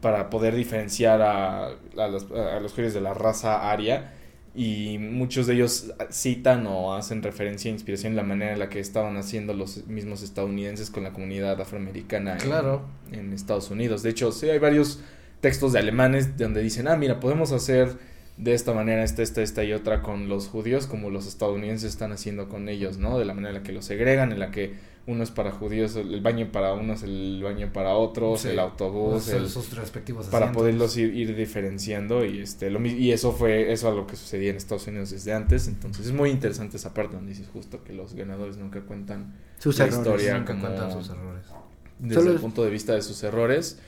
para 0.00 0.30
poder 0.30 0.54
diferenciar 0.54 1.22
a, 1.22 1.68
a, 1.68 2.08
los, 2.08 2.30
a 2.30 2.60
los 2.60 2.72
judíos 2.72 2.94
de 2.94 3.00
la 3.00 3.14
raza 3.14 3.70
aria 3.70 4.12
y 4.54 4.98
muchos 4.98 5.46
de 5.46 5.54
ellos 5.54 5.92
citan 6.10 6.66
o 6.66 6.94
hacen 6.94 7.22
referencia 7.22 7.70
e 7.70 7.72
inspiración 7.72 8.12
en 8.12 8.16
la 8.16 8.22
manera 8.22 8.52
en 8.52 8.58
la 8.58 8.68
que 8.68 8.78
estaban 8.78 9.16
haciendo 9.16 9.52
los 9.52 9.86
mismos 9.86 10.22
estadounidenses 10.22 10.90
con 10.90 11.02
la 11.02 11.12
comunidad 11.12 11.60
afroamericana 11.60 12.36
claro. 12.36 12.82
en, 13.10 13.18
en 13.18 13.32
Estados 13.32 13.70
Unidos. 13.70 14.02
De 14.02 14.10
hecho, 14.10 14.32
sí 14.32 14.48
hay 14.48 14.58
varios 14.58 15.00
textos 15.46 15.72
de 15.72 15.78
alemanes 15.78 16.36
donde 16.36 16.60
dicen, 16.60 16.88
ah, 16.88 16.96
mira, 16.96 17.20
podemos 17.20 17.52
hacer 17.52 17.98
de 18.36 18.52
esta 18.52 18.74
manera, 18.74 19.04
esta, 19.04 19.22
esta, 19.22 19.42
esta 19.42 19.62
y 19.62 19.72
otra 19.72 20.02
con 20.02 20.28
los 20.28 20.48
judíos, 20.48 20.88
como 20.88 21.08
los 21.08 21.28
estadounidenses 21.28 21.92
están 21.92 22.10
haciendo 22.10 22.48
con 22.48 22.68
ellos, 22.68 22.98
¿no? 22.98 23.16
De 23.16 23.24
la 23.24 23.32
manera 23.32 23.50
en 23.50 23.54
la 23.58 23.62
que 23.62 23.70
los 23.70 23.84
segregan, 23.84 24.32
en 24.32 24.40
la 24.40 24.50
que 24.50 24.74
uno 25.06 25.22
es 25.22 25.30
para 25.30 25.52
judíos, 25.52 25.94
el 25.94 26.20
baño 26.20 26.50
para 26.50 26.72
unos, 26.72 27.04
el 27.04 27.40
baño 27.44 27.72
para 27.72 27.94
otros, 27.94 28.44
el 28.44 28.58
autobús, 28.58 29.28
el, 29.28 29.48
sus 29.48 29.72
respectivos 29.76 30.26
para 30.26 30.50
poderlos 30.50 30.96
ir, 30.96 31.14
ir, 31.14 31.36
diferenciando 31.36 32.24
y 32.24 32.40
este 32.40 32.68
lo 32.68 32.84
y 32.84 33.12
eso 33.12 33.30
fue 33.30 33.70
eso 33.70 33.88
a 33.88 33.94
lo 33.94 34.08
que 34.08 34.16
sucedía 34.16 34.50
en 34.50 34.56
Estados 34.56 34.88
Unidos 34.88 35.10
desde 35.10 35.32
antes, 35.32 35.68
entonces 35.68 36.06
es 36.06 36.12
muy 36.12 36.30
interesante 36.30 36.76
esa 36.76 36.92
parte 36.92 37.14
donde 37.14 37.30
dices 37.30 37.46
justo 37.52 37.84
que 37.84 37.92
los 37.92 38.14
ganadores 38.14 38.56
nunca 38.56 38.80
cuentan 38.80 39.32
sus 39.58 39.78
la 39.78 39.84
errores, 39.84 40.06
historia 40.06 40.38
nunca 40.38 40.54
como 40.54 40.66
cuentan 40.66 40.90
sus 40.90 41.08
errores. 41.08 41.46
desde 42.00 42.30
el 42.32 42.40
punto 42.40 42.64
de 42.64 42.70
vista 42.70 42.94
de 42.94 43.02
sus 43.02 43.22
errores. 43.22 43.78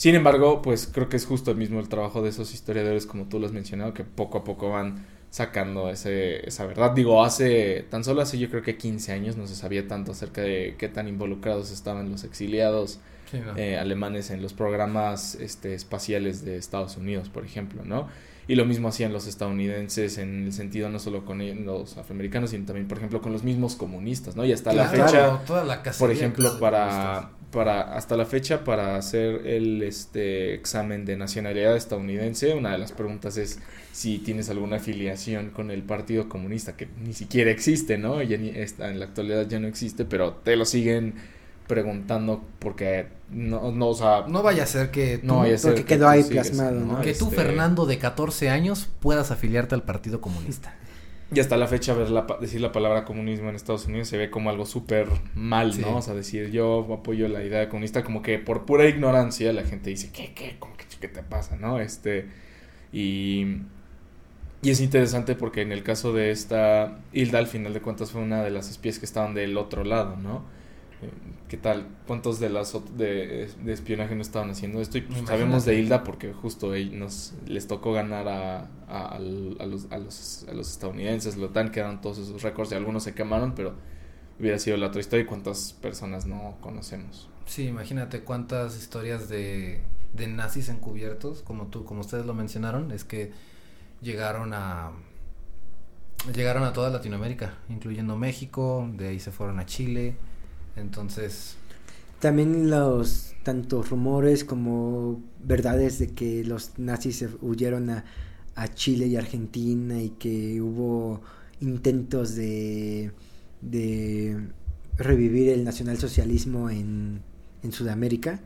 Sin 0.00 0.14
embargo, 0.14 0.62
pues 0.62 0.86
creo 0.90 1.10
que 1.10 1.16
es 1.18 1.26
justo 1.26 1.50
el 1.50 1.58
mismo 1.58 1.78
el 1.78 1.88
trabajo 1.90 2.22
de 2.22 2.30
esos 2.30 2.54
historiadores 2.54 3.04
como 3.06 3.28
tú 3.28 3.38
lo 3.38 3.44
has 3.46 3.52
mencionado 3.52 3.92
que 3.92 4.02
poco 4.04 4.38
a 4.38 4.44
poco 4.44 4.70
van 4.70 5.06
sacando 5.28 5.90
ese, 5.90 6.46
esa 6.48 6.64
verdad. 6.66 6.92
Digo, 6.92 7.22
hace, 7.22 7.82
tan 7.90 8.02
solo 8.02 8.22
hace 8.22 8.38
yo 8.38 8.48
creo 8.50 8.62
que 8.62 8.78
15 8.78 9.12
años 9.12 9.36
no 9.36 9.46
se 9.46 9.54
sabía 9.54 9.86
tanto 9.86 10.12
acerca 10.12 10.40
de 10.40 10.76
qué 10.78 10.88
tan 10.88 11.06
involucrados 11.06 11.70
estaban 11.70 12.10
los 12.10 12.24
exiliados 12.24 13.00
Sí, 13.30 13.38
no. 13.40 13.52
eh, 13.54 13.76
alemanes 13.78 14.30
en 14.30 14.40
los 14.42 14.54
programas 14.54 15.34
este, 15.34 15.74
espaciales 15.74 16.44
de 16.44 16.56
Estados 16.56 16.96
Unidos, 16.96 17.28
por 17.28 17.44
ejemplo, 17.44 17.84
¿no? 17.84 18.08
Y 18.50 18.56
lo 18.56 18.64
mismo 18.64 18.88
hacían 18.88 19.12
los 19.12 19.28
estadounidenses 19.28 20.18
en 20.18 20.46
el 20.46 20.52
sentido 20.52 20.88
no 20.88 20.98
solo 20.98 21.24
con 21.24 21.38
los 21.64 21.96
afroamericanos, 21.96 22.50
sino 22.50 22.66
también, 22.66 22.88
por 22.88 22.98
ejemplo, 22.98 23.22
con 23.22 23.32
los 23.32 23.44
mismos 23.44 23.76
comunistas, 23.76 24.34
¿no? 24.34 24.44
Y 24.44 24.50
hasta 24.50 24.72
la 24.72 24.88
fecha, 24.88 25.40
toda 25.46 25.64
la 25.64 25.80
por 25.96 26.10
ejemplo, 26.10 26.58
para, 26.58 27.30
para 27.52 27.94
hasta 27.94 28.16
la 28.16 28.26
fecha 28.26 28.64
para 28.64 28.96
hacer 28.96 29.46
el 29.46 29.84
este 29.84 30.52
examen 30.52 31.04
de 31.04 31.16
nacionalidad 31.16 31.76
estadounidense, 31.76 32.52
una 32.52 32.72
de 32.72 32.78
las 32.78 32.90
preguntas 32.90 33.36
es 33.36 33.60
si 33.92 34.18
tienes 34.18 34.50
alguna 34.50 34.78
afiliación 34.78 35.50
con 35.50 35.70
el 35.70 35.84
Partido 35.84 36.28
Comunista 36.28 36.76
que 36.76 36.88
ni 37.04 37.12
siquiera 37.12 37.52
existe, 37.52 37.98
¿no? 37.98 38.20
Ya 38.20 38.36
ni 38.36 38.48
en 38.48 38.98
la 38.98 39.04
actualidad 39.04 39.46
ya 39.46 39.60
no 39.60 39.68
existe, 39.68 40.04
pero 40.04 40.32
te 40.32 40.56
lo 40.56 40.64
siguen 40.64 41.14
preguntando 41.70 42.42
porque 42.58 43.06
no 43.30 43.70
no 43.72 43.88
o 43.88 43.94
sea, 43.94 44.24
No 44.28 44.42
vaya 44.42 44.64
a 44.64 44.66
ser 44.66 44.90
que 44.90 45.18
tú, 45.18 45.26
no 45.28 45.38
vaya 45.38 45.54
a 45.54 45.58
ser 45.58 45.70
porque 45.72 45.84
que 45.84 45.94
quedó 45.94 46.08
ahí 46.08 46.22
plasmado, 46.24 46.80
¿no? 46.80 47.00
que 47.00 47.14
tú, 47.14 47.26
Este, 47.26 47.36
Fernando, 47.36 47.86
de 47.86 47.98
14 47.98 48.50
años, 48.50 48.88
puedas 49.00 49.30
afiliarte 49.30 49.74
al 49.76 49.82
Partido 49.84 50.20
Comunista. 50.20 50.74
Y 51.32 51.38
hasta 51.38 51.56
la 51.56 51.68
fecha 51.68 51.94
ver 51.94 52.10
la, 52.10 52.26
pa- 52.26 52.38
decir 52.38 52.60
la 52.60 52.72
palabra 52.72 53.04
comunismo 53.04 53.48
en 53.48 53.54
Estados 53.54 53.86
Unidos 53.86 54.08
se 54.08 54.18
ve 54.18 54.30
como 54.30 54.50
algo 54.50 54.66
súper 54.66 55.06
mal, 55.36 55.72
Sí. 55.72 55.80
¿no? 55.82 55.98
O 55.98 56.02
sea, 56.02 56.14
decir 56.14 56.50
yo 56.50 56.86
apoyo 56.92 57.28
la 57.28 57.44
idea 57.44 57.68
comunista 57.68 58.02
como 58.02 58.20
que 58.20 58.38
por 58.40 58.66
pura 58.66 58.88
ignorancia 58.88 59.52
la 59.52 59.62
gente 59.62 59.90
dice, 59.90 60.10
¿qué, 60.12 60.34
qué? 60.34 60.56
¿Cómo 60.58 60.76
que 60.76 60.84
qué 61.00 61.06
te 61.08 61.22
pasa, 61.22 61.56
no? 61.56 61.78
Este, 61.80 62.26
y, 62.92 63.58
y 64.62 64.70
es 64.70 64.80
interesante 64.80 65.34
porque 65.34 65.62
en 65.62 65.72
el 65.72 65.82
caso 65.82 66.12
de 66.12 66.30
esta 66.30 66.98
Hilda, 67.12 67.38
al 67.38 67.46
final 67.46 67.72
de 67.72 67.80
cuentas 67.80 68.10
fue 68.10 68.20
una 68.20 68.42
de 68.42 68.50
las 68.50 68.68
espías 68.68 68.98
que 68.98 69.06
estaban 69.06 69.32
del 69.34 69.56
otro 69.56 69.84
lado, 69.84 70.16
¿no? 70.16 70.44
¿Qué 71.48 71.56
tal? 71.56 71.88
¿Cuántos 72.06 72.38
de 72.38 72.48
las 72.48 72.72
de, 72.96 73.50
de 73.62 73.72
espionaje 73.72 74.14
no 74.14 74.22
estaban 74.22 74.50
haciendo 74.50 74.80
esto? 74.80 74.98
Y 74.98 75.00
pues, 75.00 75.26
sabemos 75.26 75.64
de 75.64 75.74
Hilda 75.74 76.04
porque 76.04 76.32
justo 76.32 76.72
nos 76.92 77.34
les 77.46 77.66
tocó 77.66 77.92
ganar 77.92 78.28
a, 78.28 78.68
a 78.86 79.18
los, 79.18 79.60
a, 79.90 79.98
los, 79.98 80.44
a 80.48 80.52
los 80.52 80.70
estadounidenses, 80.70 81.36
la 81.36 81.46
OTAN, 81.46 81.70
quedaron 81.70 82.00
todos 82.00 82.18
esos 82.18 82.42
récords 82.42 82.70
y 82.72 82.76
algunos 82.76 83.02
se 83.02 83.14
quemaron, 83.14 83.54
pero 83.54 83.74
hubiera 84.38 84.58
sido 84.58 84.76
la 84.76 84.86
otra 84.86 85.00
historia 85.00 85.24
y 85.24 85.26
cuántas 85.26 85.72
personas 85.72 86.26
no 86.26 86.56
conocemos. 86.60 87.28
Sí, 87.46 87.66
imagínate 87.66 88.20
cuántas 88.20 88.76
historias 88.78 89.28
de, 89.28 89.80
de 90.12 90.26
nazis 90.28 90.68
encubiertos, 90.68 91.42
como 91.42 91.66
tú, 91.66 91.84
como 91.84 92.02
ustedes 92.02 92.26
lo 92.26 92.34
mencionaron, 92.34 92.92
es 92.92 93.04
que 93.04 93.32
llegaron 94.02 94.52
a 94.54 94.92
llegaron 96.34 96.64
a 96.64 96.72
toda 96.72 96.90
Latinoamérica, 96.90 97.54
incluyendo 97.68 98.16
México, 98.16 98.88
de 98.92 99.08
ahí 99.08 99.20
se 99.20 99.32
fueron 99.32 99.58
a 99.58 99.66
Chile, 99.66 100.16
entonces 100.76 101.56
También 102.18 102.70
los 102.70 103.34
tantos 103.42 103.90
rumores 103.90 104.44
como 104.44 105.22
verdades 105.42 105.98
de 105.98 106.08
que 106.08 106.44
los 106.44 106.78
nazis 106.78 107.16
se 107.16 107.28
huyeron 107.40 107.90
a, 107.90 108.04
a 108.54 108.68
Chile 108.68 109.06
y 109.06 109.16
Argentina 109.16 110.00
y 110.02 110.10
que 110.10 110.60
hubo 110.60 111.22
intentos 111.60 112.34
de, 112.34 113.12
de 113.60 114.48
revivir 114.96 115.48
el 115.48 115.64
nacionalsocialismo 115.64 116.70
en, 116.70 117.22
en 117.62 117.72
Sudamérica. 117.72 118.40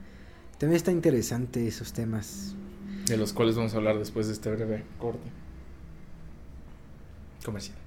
También 0.59 0.77
está 0.77 0.93
interesante 0.93 1.67
esos 1.67 1.93
temas. 1.93 2.55
De 3.07 3.17
los 3.17 3.33
cuales 3.33 3.57
vamos 3.57 3.75
a 3.75 3.79
hablar 3.79 3.99
después 3.99 4.29
de 4.29 4.33
este 4.35 4.51
breve 4.51 4.85
corte. 4.99 5.29
Comercial. 7.45 7.84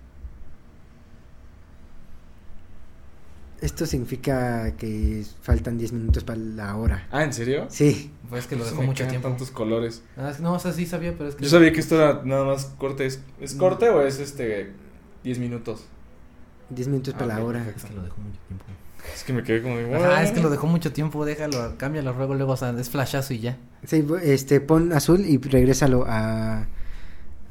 Esto 3.59 3.85
significa 3.87 4.75
que 4.77 5.23
faltan 5.41 5.77
10 5.79 5.91
minutos 5.93 6.23
para 6.23 6.37
la 6.39 6.75
hora. 6.75 7.07
Ah, 7.11 7.23
¿en 7.23 7.33
serio? 7.33 7.65
Sí, 7.69 8.11
pues 8.29 8.43
es 8.43 8.47
que 8.47 8.55
lo 8.55 8.63
dejó 8.65 8.83
mucho 8.83 9.07
tiempo. 9.07 9.27
tantos 9.27 9.49
colores. 9.49 10.03
Ah, 10.15 10.31
no, 10.39 10.53
o 10.53 10.59
sea, 10.59 10.73
sí 10.73 10.85
sabía, 10.85 11.13
pero 11.17 11.29
es 11.29 11.35
que 11.35 11.43
Yo 11.43 11.49
sabía 11.49 11.71
que 11.73 11.79
esto 11.79 11.95
era 11.95 12.21
nada 12.23 12.45
más 12.45 12.65
corte. 12.77 13.05
¿Es, 13.07 13.19
es 13.41 13.55
corte 13.55 13.89
o 13.89 14.01
es 14.03 14.19
este 14.19 14.71
10 15.23 15.39
minutos? 15.39 15.85
10 16.69 16.87
minutos 16.89 17.13
Ah, 17.15 17.17
para 17.17 17.35
la 17.39 17.43
hora. 17.43 17.65
es 17.75 17.83
que 17.83 17.93
lo 17.95 18.03
dejó 18.03 18.21
mucho 18.21 18.39
tiempo. 18.47 18.65
Es 19.15 19.23
que 19.23 19.33
me 19.33 19.41
quedé 19.41 19.61
como 19.63 19.77
de... 19.77 19.95
Ajá, 19.95 20.23
es 20.23 20.31
que 20.31 20.41
lo 20.41 20.49
dejó 20.49 20.67
mucho 20.67 20.91
tiempo, 20.91 21.23
déjalo, 21.25 21.77
cámbialo 21.77 22.13
luego, 22.13 22.35
luego, 22.35 22.51
o 22.53 22.57
sea, 22.57 22.71
es 22.71 22.89
flashazo 22.89 23.33
y 23.33 23.39
ya. 23.39 23.57
Sí, 23.85 24.05
este, 24.21 24.59
pon 24.59 24.91
azul 24.91 25.21
y 25.25 25.37
regrésalo 25.37 26.03
a, 26.07 26.67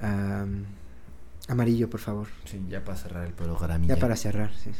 a, 0.02 0.44
um, 0.44 0.64
amarillo, 1.48 1.88
por 1.88 2.00
favor. 2.00 2.26
Sí, 2.44 2.62
ya 2.68 2.84
para 2.84 2.98
cerrar 2.98 3.26
el 3.26 3.32
programa. 3.32 3.86
Ya 3.86 3.96
para 3.96 4.14
cerrar. 4.16 4.52
sí. 4.62 4.70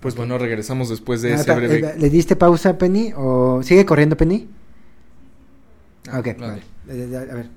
Pues 0.00 0.14
bueno, 0.16 0.38
regresamos 0.38 0.88
después 0.88 1.22
de 1.22 1.34
Ah, 1.34 1.34
ese 1.34 1.52
breve... 1.52 1.84
eh, 1.90 1.94
¿Le 1.98 2.10
diste 2.10 2.36
pausa, 2.36 2.78
Penny? 2.78 3.12
¿O 3.16 3.62
sigue 3.62 3.84
corriendo, 3.86 4.16
Penny? 4.16 4.48
Ah, 6.08 6.18
ok, 6.20 6.28
vale. 6.38 6.62
Eh, 6.88 7.16
a 7.16 7.34
ver. 7.34 7.50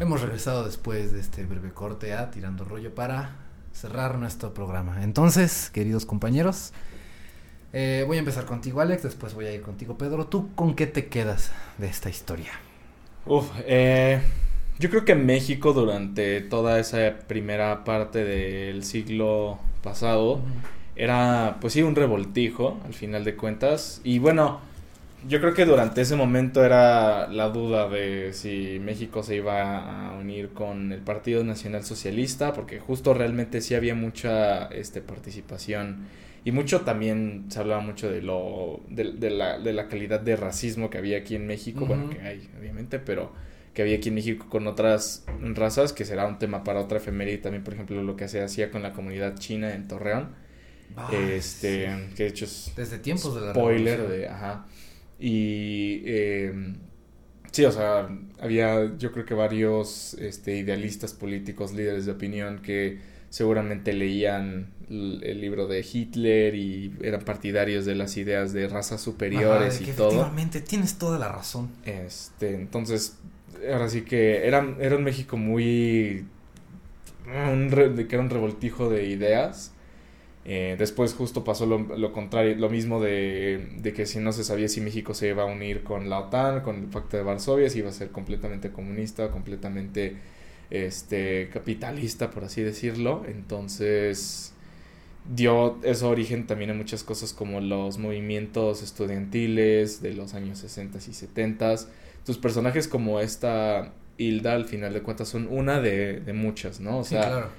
Hemos 0.00 0.20
regresado 0.22 0.64
después 0.64 1.12
de 1.12 1.20
este 1.20 1.44
breve 1.44 1.72
corte 1.72 2.12
a 2.14 2.30
Tirando 2.30 2.64
Rollo 2.64 2.94
para 2.94 3.36
cerrar 3.72 4.18
nuestro 4.18 4.52
programa. 4.54 5.02
Entonces, 5.04 5.70
queridos 5.72 6.04
compañeros, 6.06 6.72
eh, 7.72 8.04
voy 8.06 8.16
a 8.16 8.20
empezar 8.20 8.44
contigo, 8.46 8.80
Alex, 8.80 9.02
después 9.02 9.34
voy 9.34 9.46
a 9.46 9.52
ir 9.52 9.62
contigo, 9.62 9.98
Pedro. 9.98 10.26
¿Tú 10.26 10.54
con 10.54 10.74
qué 10.74 10.86
te 10.86 11.06
quedas 11.06 11.52
de 11.78 11.88
esta 11.88 12.08
historia? 12.10 12.52
Uf, 13.26 13.50
eh, 13.66 14.20
yo 14.78 14.90
creo 14.90 15.04
que 15.04 15.14
México 15.14 15.72
durante 15.72 16.40
toda 16.40 16.78
esa 16.78 17.16
primera 17.26 17.84
parte 17.84 18.24
del 18.24 18.84
siglo 18.84 19.58
pasado 19.84 20.40
era, 20.96 21.58
pues 21.60 21.74
sí, 21.74 21.82
un 21.82 21.94
revoltijo 21.94 22.80
al 22.84 22.94
final 22.94 23.24
de 23.24 23.36
cuentas. 23.36 24.00
Y 24.02 24.18
bueno, 24.18 24.60
yo 25.28 25.40
creo 25.40 25.54
que 25.54 25.64
durante 25.64 26.00
ese 26.00 26.16
momento 26.16 26.64
era 26.64 27.28
la 27.28 27.48
duda 27.50 27.88
de 27.88 28.32
si 28.32 28.78
México 28.80 29.22
se 29.22 29.36
iba 29.36 30.08
a 30.08 30.18
unir 30.18 30.50
con 30.50 30.92
el 30.92 31.00
Partido 31.00 31.44
Nacional 31.44 31.84
Socialista, 31.84 32.52
porque 32.52 32.78
justo 32.80 33.14
realmente 33.14 33.60
sí 33.60 33.74
había 33.74 33.94
mucha 33.94 34.66
este, 34.66 35.00
participación. 35.00 36.06
Y 36.44 36.52
mucho 36.52 36.82
también 36.82 37.46
se 37.48 37.58
hablaba 37.58 37.80
mucho 37.80 38.10
de 38.10 38.20
lo 38.20 38.80
de, 38.88 39.12
de 39.12 39.30
la, 39.30 39.58
de 39.58 39.72
la 39.72 39.88
calidad 39.88 40.20
de 40.20 40.36
racismo 40.36 40.90
que 40.90 40.98
había 40.98 41.18
aquí 41.18 41.36
en 41.36 41.46
México, 41.46 41.86
bueno, 41.86 42.10
que 42.10 42.20
hay, 42.20 42.50
obviamente, 42.58 42.98
pero 42.98 43.32
que 43.74 43.82
había 43.82 43.96
aquí 43.96 44.08
en 44.08 44.14
México 44.14 44.46
con 44.48 44.66
otras 44.66 45.26
razas, 45.40 45.92
que 45.92 46.04
será 46.04 46.26
un 46.26 46.38
tema 46.38 46.64
para 46.64 46.80
otra 46.80 46.98
efeméride 46.98 47.38
también, 47.38 47.64
por 47.64 47.74
ejemplo, 47.74 48.02
lo 48.02 48.16
que 48.16 48.28
se 48.28 48.40
hacía 48.40 48.70
con 48.70 48.82
la 48.82 48.92
comunidad 48.92 49.36
china 49.36 49.74
en 49.74 49.88
Torreón, 49.88 50.30
este, 51.12 51.88
que 52.14 52.22
de 52.22 52.28
hecho 52.28 52.44
es 52.44 52.72
Desde 52.76 52.98
tiempos 52.98 53.34
de 53.34 53.40
la 53.40 53.50
spoiler 53.50 53.98
revolución. 53.98 54.20
de, 54.20 54.28
ajá, 54.28 54.66
y 55.18 56.02
eh, 56.06 56.74
sí, 57.50 57.64
o 57.64 57.72
sea, 57.72 58.08
había 58.40 58.96
yo 58.96 59.12
creo 59.12 59.24
que 59.24 59.34
varios 59.34 60.14
este, 60.14 60.56
idealistas 60.56 61.12
políticos, 61.12 61.72
líderes 61.72 62.06
de 62.06 62.12
opinión 62.12 62.60
que 62.62 63.00
seguramente 63.30 63.92
leían 63.92 64.72
el 64.88 65.40
libro 65.40 65.66
de 65.66 65.80
Hitler 65.80 66.54
y 66.54 66.94
eran 67.02 67.22
partidarios 67.22 67.84
de 67.86 67.94
las 67.94 68.16
ideas 68.16 68.52
de 68.52 68.68
razas 68.68 69.00
superiores 69.00 69.74
Ajá, 69.74 69.78
de 69.78 69.82
y 69.82 69.86
que 69.86 69.92
todo. 69.94 70.08
Efectivamente, 70.08 70.60
tienes 70.60 70.98
toda 70.98 71.18
la 71.18 71.28
razón. 71.28 71.70
Este, 71.84 72.54
entonces, 72.54 73.16
ahora 73.70 73.88
sí 73.88 74.02
que 74.02 74.46
era, 74.46 74.74
era 74.80 74.96
un 74.96 75.04
México 75.04 75.36
muy... 75.36 76.24
un 77.26 77.70
que 77.70 78.14
era 78.14 78.22
un 78.22 78.30
revoltijo 78.30 78.88
de 78.88 79.06
ideas. 79.08 79.72
Eh, 80.46 80.76
después 80.78 81.14
justo 81.14 81.42
pasó 81.42 81.64
lo, 81.64 81.78
lo 81.78 82.12
contrario, 82.12 82.54
lo 82.56 82.68
mismo 82.68 83.00
de, 83.00 83.66
de 83.78 83.92
que 83.94 84.04
si 84.04 84.18
no 84.18 84.30
se 84.32 84.44
sabía 84.44 84.68
si 84.68 84.80
México 84.82 85.14
se 85.14 85.28
iba 85.28 85.42
a 85.44 85.46
unir 85.46 85.82
con 85.82 86.10
la 86.10 86.20
OTAN, 86.20 86.60
con 86.60 86.76
el 86.76 86.84
Pacto 86.84 87.16
de 87.16 87.22
Varsovia, 87.22 87.70
si 87.70 87.78
iba 87.78 87.88
a 87.88 87.92
ser 87.92 88.10
completamente 88.10 88.70
comunista, 88.70 89.30
completamente 89.30 90.16
este 90.70 91.48
capitalista, 91.52 92.30
por 92.30 92.44
así 92.44 92.62
decirlo. 92.62 93.24
Entonces 93.26 94.52
dio 95.34 95.78
eso 95.82 96.10
origen 96.10 96.46
también 96.46 96.70
a 96.70 96.74
muchas 96.74 97.02
cosas 97.02 97.32
como 97.32 97.60
los 97.60 97.98
movimientos 97.98 98.82
estudiantiles 98.82 100.02
de 100.02 100.12
los 100.12 100.34
años 100.34 100.58
60 100.58 100.98
y 100.98 101.14
70 101.14 101.74
tus 102.24 102.38
personajes 102.38 102.88
como 102.88 103.20
esta 103.20 103.92
Hilda, 104.18 104.54
al 104.54 104.64
final 104.66 104.92
de 104.94 105.02
cuentas, 105.02 105.28
son 105.28 105.48
una 105.50 105.80
de, 105.80 106.20
de 106.20 106.32
muchas, 106.32 106.80
¿no? 106.80 106.98
O 107.00 107.04
Sí, 107.04 107.16
sea, 107.16 107.22
claro. 107.26 107.50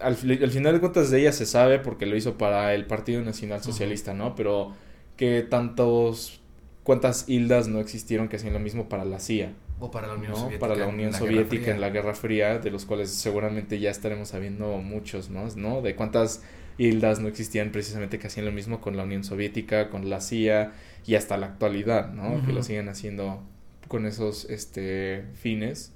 al, 0.00 0.16
fi- 0.16 0.42
al 0.42 0.50
final 0.50 0.74
de 0.74 0.80
cuentas 0.80 1.10
de 1.10 1.20
ella 1.20 1.32
se 1.32 1.46
sabe 1.46 1.78
porque 1.78 2.06
lo 2.06 2.16
hizo 2.16 2.36
para 2.38 2.74
el 2.74 2.86
Partido 2.86 3.22
Nacional 3.22 3.62
Socialista, 3.62 4.14
¿no? 4.14 4.34
Pero 4.34 4.74
que 5.16 5.42
tantos, 5.42 6.40
cuántas 6.82 7.28
Hildas 7.28 7.68
no 7.68 7.80
existieron 7.80 8.28
que 8.28 8.36
hacían 8.36 8.52
lo 8.54 8.60
mismo 8.60 8.88
para 8.88 9.04
la 9.04 9.20
CIA, 9.20 9.52
O 9.78 9.90
para 9.90 10.06
la 10.08 10.14
Unión 10.14 10.32
¿no? 10.32 10.36
Soviética. 10.36 10.60
Para 10.60 10.76
la 10.76 10.86
Unión 10.88 11.12
Soviética 11.14 11.70
en 11.70 11.80
la 11.80 11.90
Guerra 11.90 12.14
Fría, 12.14 12.58
de 12.58 12.70
los 12.70 12.84
cuales 12.86 13.10
seguramente 13.10 13.78
ya 13.78 13.90
estaremos 13.90 14.28
sabiendo 14.28 14.76
muchos, 14.78 15.30
¿no? 15.30 15.46
¿no? 15.56 15.82
De 15.82 15.94
cuántas 15.96 16.42
Hildas 16.78 17.20
no 17.20 17.28
existían 17.28 17.72
precisamente 17.72 18.18
que 18.18 18.26
hacían 18.26 18.46
lo 18.46 18.52
mismo 18.52 18.80
con 18.80 18.96
la 18.96 19.04
Unión 19.04 19.24
Soviética, 19.24 19.88
con 19.90 20.08
la 20.10 20.20
CIA 20.20 20.72
y 21.06 21.14
hasta 21.14 21.36
la 21.36 21.46
actualidad, 21.46 22.12
¿no? 22.12 22.42
Que 22.42 22.52
lo 22.52 22.62
siguen 22.62 22.88
haciendo 22.88 23.42
con 23.88 24.06
esos 24.06 24.44
este 24.50 25.24
fines. 25.34 25.92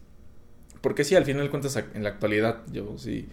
Porque 0.80 1.04
sí, 1.04 1.14
al 1.14 1.24
final 1.24 1.44
de 1.44 1.50
cuentas 1.50 1.76
en 1.94 2.02
la 2.02 2.10
actualidad 2.10 2.62
yo 2.72 2.98
sí 2.98 3.28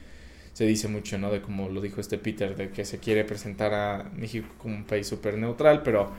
se 0.54 0.66
dice 0.66 0.88
mucho, 0.88 1.18
¿no? 1.18 1.32
De 1.32 1.42
como 1.42 1.70
lo 1.70 1.82
dijo 1.82 2.02
este 2.02 2.18
Peter, 2.18 2.56
de 2.56 2.70
que 2.70 2.86
se 2.86 3.00
quiere 3.00 3.24
presentar 3.24 3.74
a 3.74 4.10
México 4.16 4.48
como 4.58 4.76
un 4.76 4.84
país 4.86 5.08
súper 5.08 5.38
neutral, 5.38 5.82
pero 5.84 6.12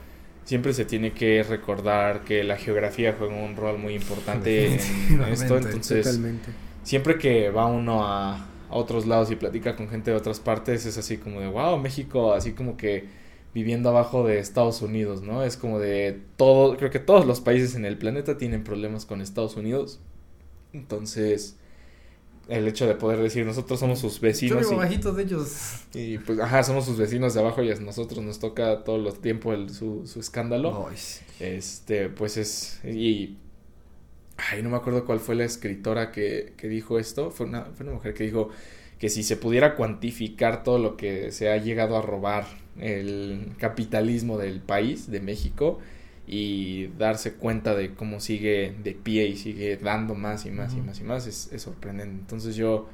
siempre 0.43 0.73
se 0.73 0.85
tiene 0.85 1.13
que 1.13 1.43
recordar 1.43 2.23
que 2.23 2.43
la 2.43 2.57
geografía 2.57 3.15
juega 3.17 3.35
un 3.35 3.55
rol 3.55 3.77
muy 3.77 3.93
importante 3.95 4.67
en 4.67 5.23
esto, 5.31 5.57
entonces 5.57 6.05
Totalmente. 6.05 6.51
siempre 6.83 7.17
que 7.17 7.49
va 7.49 7.67
uno 7.67 8.05
a, 8.05 8.35
a 8.35 8.45
otros 8.69 9.05
lados 9.05 9.31
y 9.31 9.35
platica 9.35 9.75
con 9.75 9.87
gente 9.89 10.11
de 10.11 10.17
otras 10.17 10.39
partes, 10.39 10.85
es 10.85 10.97
así 10.97 11.17
como 11.17 11.39
de, 11.39 11.47
wow, 11.47 11.77
México, 11.77 12.33
así 12.33 12.53
como 12.53 12.75
que 12.75 13.22
viviendo 13.53 13.89
abajo 13.89 14.25
de 14.25 14.39
Estados 14.39 14.81
Unidos, 14.81 15.21
¿no? 15.21 15.43
Es 15.43 15.57
como 15.57 15.79
de 15.79 16.21
todo, 16.37 16.75
creo 16.77 16.89
que 16.89 16.99
todos 16.99 17.25
los 17.25 17.39
países 17.39 17.75
en 17.75 17.85
el 17.85 17.97
planeta 17.97 18.37
tienen 18.37 18.63
problemas 18.63 19.05
con 19.05 19.21
Estados 19.21 19.55
Unidos. 19.55 19.99
Entonces, 20.73 21.57
el 22.47 22.67
hecho 22.67 22.87
de 22.87 22.95
poder 22.95 23.19
decir, 23.19 23.45
nosotros 23.45 23.79
somos 23.79 23.99
sus 23.99 24.15
Yo 24.15 24.21
vecinos 24.21 24.59
vivo 24.61 24.73
y, 24.73 24.77
bajito 24.77 25.13
de 25.13 25.23
ellos. 25.23 25.83
y, 25.93 26.17
pues, 26.17 26.39
ajá, 26.39 26.63
somos 26.63 26.85
sus 26.85 26.97
vecinos 26.97 27.35
de 27.35 27.41
abajo 27.41 27.61
y 27.61 27.71
a 27.71 27.75
nosotros 27.75 28.23
nos 28.23 28.39
toca 28.39 28.83
todo 28.83 28.95
el 29.07 29.13
tiempo 29.19 29.53
el, 29.53 29.69
su, 29.69 30.07
su 30.07 30.19
escándalo. 30.19 30.87
Ay, 30.89 30.97
sí. 30.97 31.23
Este, 31.39 32.09
pues 32.09 32.37
es. 32.37 32.83
Y. 32.83 33.37
Ay, 34.35 34.63
no 34.63 34.71
me 34.71 34.77
acuerdo 34.77 35.05
cuál 35.05 35.19
fue 35.19 35.35
la 35.35 35.45
escritora 35.45 36.11
que, 36.11 36.53
que 36.57 36.67
dijo 36.67 36.97
esto. 36.97 37.29
Fue 37.29 37.45
una, 37.45 37.65
fue 37.65 37.85
una 37.85 37.95
mujer 37.95 38.15
que 38.15 38.23
dijo 38.23 38.49
que 38.97 39.09
si 39.09 39.21
se 39.21 39.37
pudiera 39.37 39.75
cuantificar 39.75 40.63
todo 40.63 40.79
lo 40.79 40.97
que 40.97 41.31
se 41.31 41.51
ha 41.51 41.57
llegado 41.57 41.97
a 41.97 42.01
robar 42.01 42.62
el 42.79 43.51
capitalismo 43.57 44.37
del 44.37 44.59
país, 44.59 45.09
de 45.09 45.19
México, 45.19 45.79
y 46.27 46.87
darse 46.97 47.33
cuenta 47.33 47.75
de 47.75 47.93
cómo 47.93 48.19
sigue 48.19 48.73
de 48.83 48.93
pie 48.93 49.27
y 49.27 49.35
sigue 49.35 49.77
dando 49.77 50.15
más 50.15 50.45
y 50.45 50.51
más 50.51 50.73
y 50.73 50.81
más 50.81 50.99
y 50.99 51.03
más, 51.03 51.27
es, 51.27 51.51
es 51.51 51.61
sorprendente. 51.61 52.15
Entonces 52.19 52.55
yo 52.55 52.87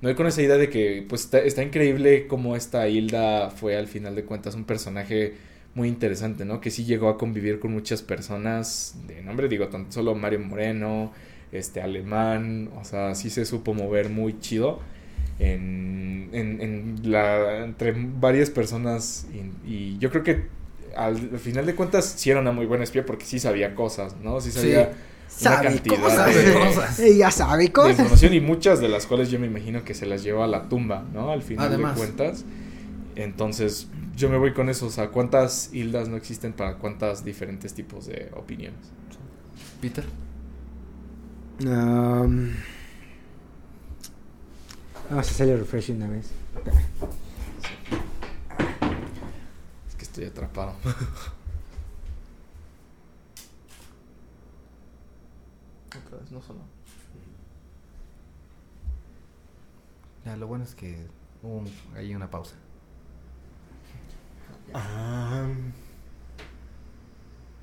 me 0.00 0.10
voy 0.10 0.14
con 0.14 0.26
esa 0.26 0.42
idea 0.42 0.56
de 0.56 0.68
que 0.68 1.04
pues 1.08 1.24
está, 1.24 1.38
está 1.38 1.62
increíble 1.62 2.26
cómo 2.26 2.54
esta 2.54 2.86
Hilda 2.88 3.50
fue 3.50 3.76
al 3.76 3.86
final 3.86 4.14
de 4.14 4.24
cuentas 4.24 4.54
un 4.54 4.64
personaje 4.64 5.34
muy 5.74 5.88
interesante, 5.88 6.44
¿no? 6.44 6.60
Que 6.60 6.70
sí 6.70 6.84
llegó 6.84 7.08
a 7.08 7.18
convivir 7.18 7.60
con 7.60 7.72
muchas 7.72 8.02
personas 8.02 8.96
de 9.06 9.22
nombre, 9.22 9.48
digo, 9.48 9.68
tan 9.68 9.90
solo 9.92 10.14
Mario 10.14 10.40
Moreno, 10.40 11.12
este 11.52 11.80
alemán, 11.80 12.70
o 12.78 12.84
sea, 12.84 13.14
sí 13.14 13.30
se 13.30 13.44
supo 13.44 13.74
mover 13.74 14.08
muy 14.10 14.38
chido 14.40 14.80
en, 15.38 16.30
en, 16.32 16.60
en 16.60 17.10
la, 17.10 17.64
entre 17.64 17.92
varias 17.96 18.50
personas 18.50 19.26
y, 19.32 19.68
y 19.70 19.98
yo 19.98 20.10
creo 20.10 20.22
que 20.22 20.46
al, 20.96 21.16
al 21.32 21.38
final 21.38 21.66
de 21.66 21.74
cuentas 21.74 22.04
sí 22.16 22.30
era 22.30 22.40
una 22.40 22.52
muy 22.52 22.66
buena 22.66 22.84
espía 22.84 23.04
porque 23.04 23.24
sí 23.24 23.38
sabía 23.38 23.74
cosas, 23.74 24.16
¿no? 24.22 24.40
Sí 24.40 24.50
sabía 24.50 24.92
Sabe 25.28 25.66
cantidad 25.68 26.00
cosas. 26.00 26.34
de- 26.34 26.52
cosas. 26.66 26.98
Ella 27.00 27.30
sabe 27.30 27.64
de 27.64 27.72
cosas. 27.72 27.90
información 27.98 28.32
y 28.34 28.40
muchas 28.40 28.80
de 28.80 28.88
las 28.88 29.06
cuales 29.06 29.30
yo 29.30 29.38
me 29.38 29.46
imagino 29.46 29.84
que 29.84 29.92
se 29.92 30.06
las 30.06 30.22
lleva 30.22 30.44
a 30.44 30.48
la 30.48 30.68
tumba, 30.68 31.04
¿no? 31.12 31.30
Al 31.30 31.42
final 31.42 31.66
Además. 31.66 31.94
de 31.94 31.98
cuentas. 32.00 32.44
Entonces, 33.16 33.88
yo 34.16 34.28
me 34.30 34.38
voy 34.38 34.52
con 34.54 34.68
eso, 34.70 34.86
o 34.86 34.90
sea, 34.90 35.08
¿cuántas 35.08 35.70
hildas 35.74 36.08
no 36.08 36.16
existen 36.16 36.52
para 36.52 36.76
cuántas 36.76 37.24
diferentes 37.24 37.74
tipos 37.74 38.06
de 38.06 38.30
opiniones? 38.34 38.78
Peter. 39.80 40.04
Um, 41.64 42.50
vamos 45.10 45.26
a 45.28 45.30
hacerle 45.30 45.56
refresh 45.56 45.90
una 45.90 46.08
vez. 46.08 46.30
Es 49.88 49.94
que 49.96 50.02
estoy 50.04 50.24
atrapado. 50.24 50.74
Otra 56.04 56.18
vez 56.18 56.30
no 56.30 56.42
sonó. 56.42 56.60
Ya, 60.24 60.36
lo 60.36 60.46
bueno 60.46 60.64
es 60.64 60.74
que 60.74 61.06
hubo 61.42 61.58
un- 61.58 61.72
hay 61.94 62.14
una 62.14 62.28
pausa. 62.30 62.54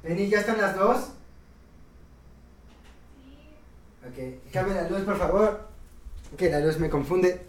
Penny, 0.01 0.29
¿ya 0.29 0.39
están 0.39 0.57
las 0.59 0.75
dos? 0.75 1.09
Ok, 4.05 4.51
cambia 4.51 4.75
la 4.83 4.89
luz, 4.89 5.01
por 5.01 5.17
favor. 5.17 5.72
Que 6.37 6.49
la 6.49 6.59
luz 6.59 6.79
me 6.79 6.89
confunde. 6.89 7.41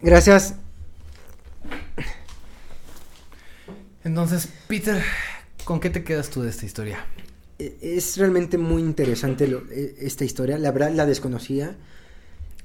Gracias. 0.00 0.54
Entonces, 4.04 4.48
Peter, 4.66 5.02
¿con 5.64 5.80
qué 5.80 5.90
te 5.90 6.02
quedas 6.04 6.30
tú 6.30 6.42
de 6.42 6.50
esta 6.50 6.66
historia? 6.66 7.06
E- 7.58 7.76
Es 7.80 8.16
realmente 8.18 8.58
muy 8.58 8.82
interesante 8.82 9.46
lo- 9.46 9.62
e- 9.70 9.94
esta 10.00 10.24
historia. 10.24 10.58
La 10.58 10.72
verdad 10.72 10.92
la 10.92 11.06
desconocía. 11.06 11.76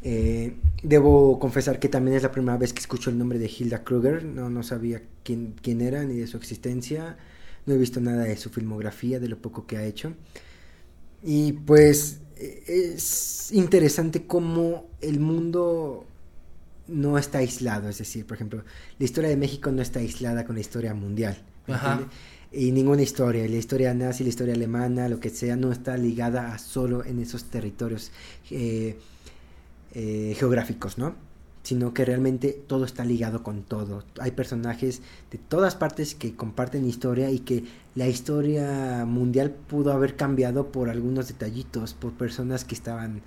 Eh, 0.03 0.55
debo 0.83 1.39
confesar 1.39 1.79
que 1.79 1.89
también 1.89 2.17
es 2.17 2.23
la 2.23 2.31
primera 2.31 2.57
vez 2.57 2.73
que 2.73 2.79
escucho 2.79 3.09
el 3.09 3.17
nombre 3.17 3.39
de 3.39 3.47
Hilda 3.55 3.83
Kruger. 3.83 4.23
No, 4.23 4.49
no 4.49 4.63
sabía 4.63 5.01
quién, 5.23 5.55
quién 5.61 5.81
era 5.81 6.03
ni 6.03 6.15
de 6.15 6.27
su 6.27 6.37
existencia. 6.37 7.17
No 7.65 7.73
he 7.73 7.77
visto 7.77 7.99
nada 7.99 8.23
de 8.23 8.37
su 8.37 8.49
filmografía, 8.49 9.19
de 9.19 9.27
lo 9.27 9.37
poco 9.37 9.67
que 9.67 9.77
ha 9.77 9.83
hecho. 9.85 10.13
Y 11.23 11.51
pues 11.53 12.19
es 12.67 13.51
interesante 13.51 14.25
cómo 14.25 14.85
el 15.01 15.19
mundo 15.19 16.05
no 16.87 17.17
está 17.17 17.39
aislado. 17.39 17.89
Es 17.89 17.97
decir, 17.97 18.25
por 18.25 18.35
ejemplo, 18.35 18.63
la 18.97 19.05
historia 19.05 19.29
de 19.29 19.37
México 19.37 19.71
no 19.71 19.81
está 19.81 19.99
aislada 19.99 20.45
con 20.45 20.55
la 20.55 20.61
historia 20.61 20.93
mundial. 20.93 21.37
¿me 21.67 21.73
Ajá. 21.73 22.07
y 22.51 22.71
ninguna 22.71 23.01
historia, 23.01 23.47
la 23.47 23.57
historia 23.57 23.93
nazi, 23.93 24.23
la 24.23 24.29
historia 24.29 24.53
alemana, 24.53 25.09
lo 25.09 25.19
que 25.19 25.29
sea, 25.29 25.55
no 25.55 25.71
está 25.71 25.97
ligada 25.97 26.53
a 26.53 26.57
solo 26.59 27.03
en 27.03 27.19
esos 27.19 27.45
territorios 27.45 28.11
eh, 28.51 28.97
eh, 29.93 30.35
geográficos, 30.37 30.97
¿no? 30.97 31.15
Sino 31.67 31.93
que 31.93 32.05
realmente 32.05 32.57
todo 32.65 32.85
está 32.85 33.03
ligado 33.03 33.43
con 33.43 33.63
todo. 33.63 34.05
Hay 34.21 34.31
personajes 34.31 35.01
de 35.31 35.37
todas 35.37 35.75
partes 35.75 36.15
que 36.15 36.33
comparten 36.33 36.87
historia 36.87 37.29
y 37.29 37.39
que 37.39 37.65
la 37.93 38.07
historia 38.07 39.03
mundial 39.05 39.51
pudo 39.51 39.91
haber 39.91 40.15
cambiado 40.15 40.71
por 40.71 40.89
algunos 40.89 41.27
detallitos, 41.27 41.93
por 41.93 42.13
personas 42.13 42.63
que 42.63 42.73
estaban 42.73 43.21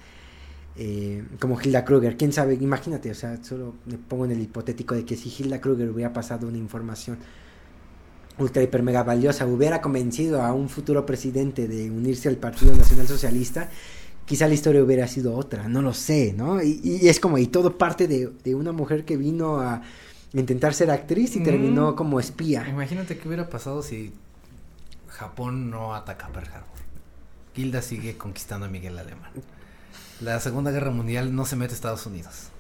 eh, 0.76 1.22
como 1.38 1.60
Hilda 1.60 1.84
Kruger. 1.84 2.16
¿Quién 2.16 2.32
sabe? 2.32 2.54
Imagínate, 2.54 3.10
o 3.10 3.14
sea, 3.14 3.44
solo 3.44 3.74
me 3.84 3.98
pongo 3.98 4.24
en 4.24 4.30
el 4.30 4.40
hipotético 4.40 4.94
de 4.94 5.04
que 5.04 5.16
si 5.16 5.28
Hilda 5.28 5.60
Kruger 5.60 5.90
hubiera 5.90 6.14
pasado 6.14 6.48
una 6.48 6.56
información 6.56 7.18
ultra 8.38 8.62
hiper 8.62 8.82
mega 8.82 9.02
valiosa 9.02 9.46
hubiera 9.46 9.82
convencido 9.82 10.42
a 10.42 10.54
un 10.54 10.70
futuro 10.70 11.04
presidente 11.04 11.68
de 11.68 11.90
unirse 11.90 12.28
al 12.30 12.36
Partido 12.36 12.74
Nacional 12.74 13.06
Socialista, 13.06 13.68
quizá 14.30 14.46
la 14.46 14.54
historia 14.54 14.80
hubiera 14.80 15.08
sido 15.08 15.34
otra, 15.34 15.66
no 15.66 15.82
lo 15.82 15.92
sé, 15.92 16.32
¿no? 16.36 16.62
Y, 16.62 16.80
y 16.84 17.08
es 17.08 17.18
como, 17.18 17.36
y 17.36 17.48
todo 17.48 17.76
parte 17.76 18.06
de, 18.06 18.28
de 18.44 18.54
una 18.54 18.70
mujer 18.70 19.04
que 19.04 19.16
vino 19.16 19.58
a 19.60 19.82
intentar 20.34 20.72
ser 20.72 20.92
actriz 20.92 21.34
y 21.34 21.40
Mm. 21.40 21.42
terminó 21.42 21.96
como 21.96 22.20
espía. 22.20 22.64
Imagínate 22.68 23.18
qué 23.18 23.26
hubiera 23.26 23.50
pasado 23.50 23.82
si 23.82 24.12
Japón 25.08 25.68
no 25.68 25.96
ataca 25.96 26.28
Pearl 26.28 26.46
Harbor. 26.46 26.78
Hilda 27.56 27.82
sigue 27.82 28.16
conquistando 28.16 28.66
a 28.66 28.68
Miguel 28.68 28.96
Alemán. 29.00 29.32
La 30.20 30.38
Segunda 30.38 30.70
Guerra 30.70 30.92
Mundial 30.92 31.34
no 31.34 31.44
se 31.44 31.56
mete 31.56 31.72
a 31.72 31.74
Estados 31.74 32.06
Unidos. 32.06 32.50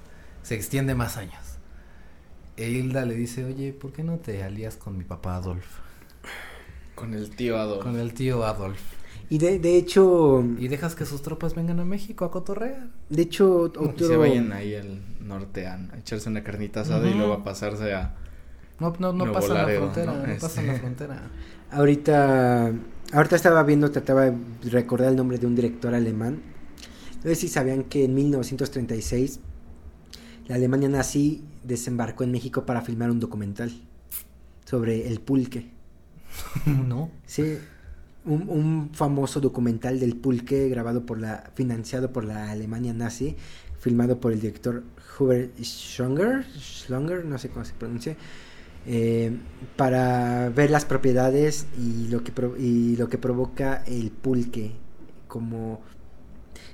Se 0.42 0.56
extiende 0.56 0.96
más 0.96 1.16
años. 1.16 1.44
E 2.56 2.68
Hilda 2.68 3.04
le 3.06 3.14
dice, 3.14 3.44
oye, 3.44 3.72
¿por 3.72 3.92
qué 3.92 4.02
no 4.02 4.16
te 4.16 4.42
alías 4.42 4.74
con 4.74 4.98
mi 4.98 5.04
papá 5.04 5.36
Adolf? 5.36 5.64
Con 6.96 7.14
el 7.14 7.30
tío 7.30 7.58
Adolf. 7.60 7.84
Con 7.84 7.96
el 7.96 8.12
tío 8.12 8.44
Adolf. 8.44 8.80
Y 9.30 9.38
de, 9.38 9.58
de 9.60 9.76
hecho, 9.76 10.44
Y 10.58 10.68
dejas 10.68 10.94
que 10.96 11.06
sus 11.06 11.22
tropas 11.22 11.54
vengan 11.54 11.80
a 11.80 11.84
México 11.84 12.24
a 12.24 12.30
cotorrear. 12.30 12.88
de 13.08 13.22
hecho, 13.22 13.72
Y 13.78 13.78
otro... 13.78 14.06
se 14.08 14.16
vayan 14.16 14.52
ahí 14.52 14.74
al 14.74 15.00
norte 15.20 15.66
a, 15.66 15.76
a 15.92 15.98
echarse 15.98 16.28
una 16.28 16.42
carnita 16.44 16.80
asada 16.80 17.06
y 17.06 17.10
Ujú. 17.10 17.18
luego 17.18 17.32
a 17.34 17.44
pasarse 17.44 17.94
a... 17.94 18.16
No, 18.80 18.94
no, 18.98 19.12
no 19.12 19.30
pasa 19.30 19.54
la 19.54 19.68
frontera, 19.68 20.12
¿no? 20.12 20.26
no, 20.26 20.38
pasa 20.38 20.60
en 20.60 20.66
la 20.66 20.72
Este. 20.74 20.80
frontera. 20.86 21.22
Ahorita, 21.70 22.72
ahorita 23.12 23.36
estaba 23.36 23.62
viendo, 23.62 23.90
trataba 23.90 24.24
de 24.30 24.36
recordar 24.70 25.10
el 25.10 25.16
nombre 25.16 25.38
de 25.38 25.46
un 25.46 25.54
director 25.54 25.94
alemán. 25.94 26.42
No 27.22 27.22
sé 27.30 27.34
si 27.36 27.48
sabían 27.48 27.84
que 27.84 28.04
en 28.04 28.14
1936 28.14 29.40
la 30.48 30.56
Alemania 30.56 30.88
nazi 30.88 31.44
desembarcó 31.62 32.24
en 32.24 32.32
México 32.32 32.66
para 32.66 32.80
filmar 32.80 33.10
un 33.10 33.20
documental 33.20 33.70
sobre 34.64 35.06
el 35.08 35.20
pulque. 35.20 35.70
no. 36.66 37.10
Sí, 37.26 37.58
un, 38.24 38.48
un 38.48 38.90
famoso 38.92 39.40
documental 39.40 39.98
del 40.00 40.16
pulque 40.16 40.68
grabado 40.68 41.06
por 41.06 41.18
la, 41.20 41.50
financiado 41.54 42.12
por 42.12 42.24
la 42.24 42.50
Alemania 42.50 42.92
nazi, 42.92 43.36
filmado 43.80 44.20
por 44.20 44.32
el 44.32 44.40
director 44.40 44.82
Hubert 45.18 45.58
Schlonger, 45.62 46.44
Schlonger, 46.58 47.24
no 47.24 47.38
sé 47.38 47.48
cómo 47.48 47.64
se 47.64 47.72
pronuncia, 47.74 48.16
eh, 48.86 49.32
para 49.76 50.50
ver 50.50 50.70
las 50.70 50.84
propiedades 50.84 51.66
y 51.78 52.08
lo 52.08 52.22
que 52.24 52.32
pro- 52.32 52.56
y 52.58 52.96
lo 52.96 53.08
que 53.08 53.18
provoca 53.18 53.82
el 53.86 54.10
pulque 54.10 54.72
como 55.28 55.80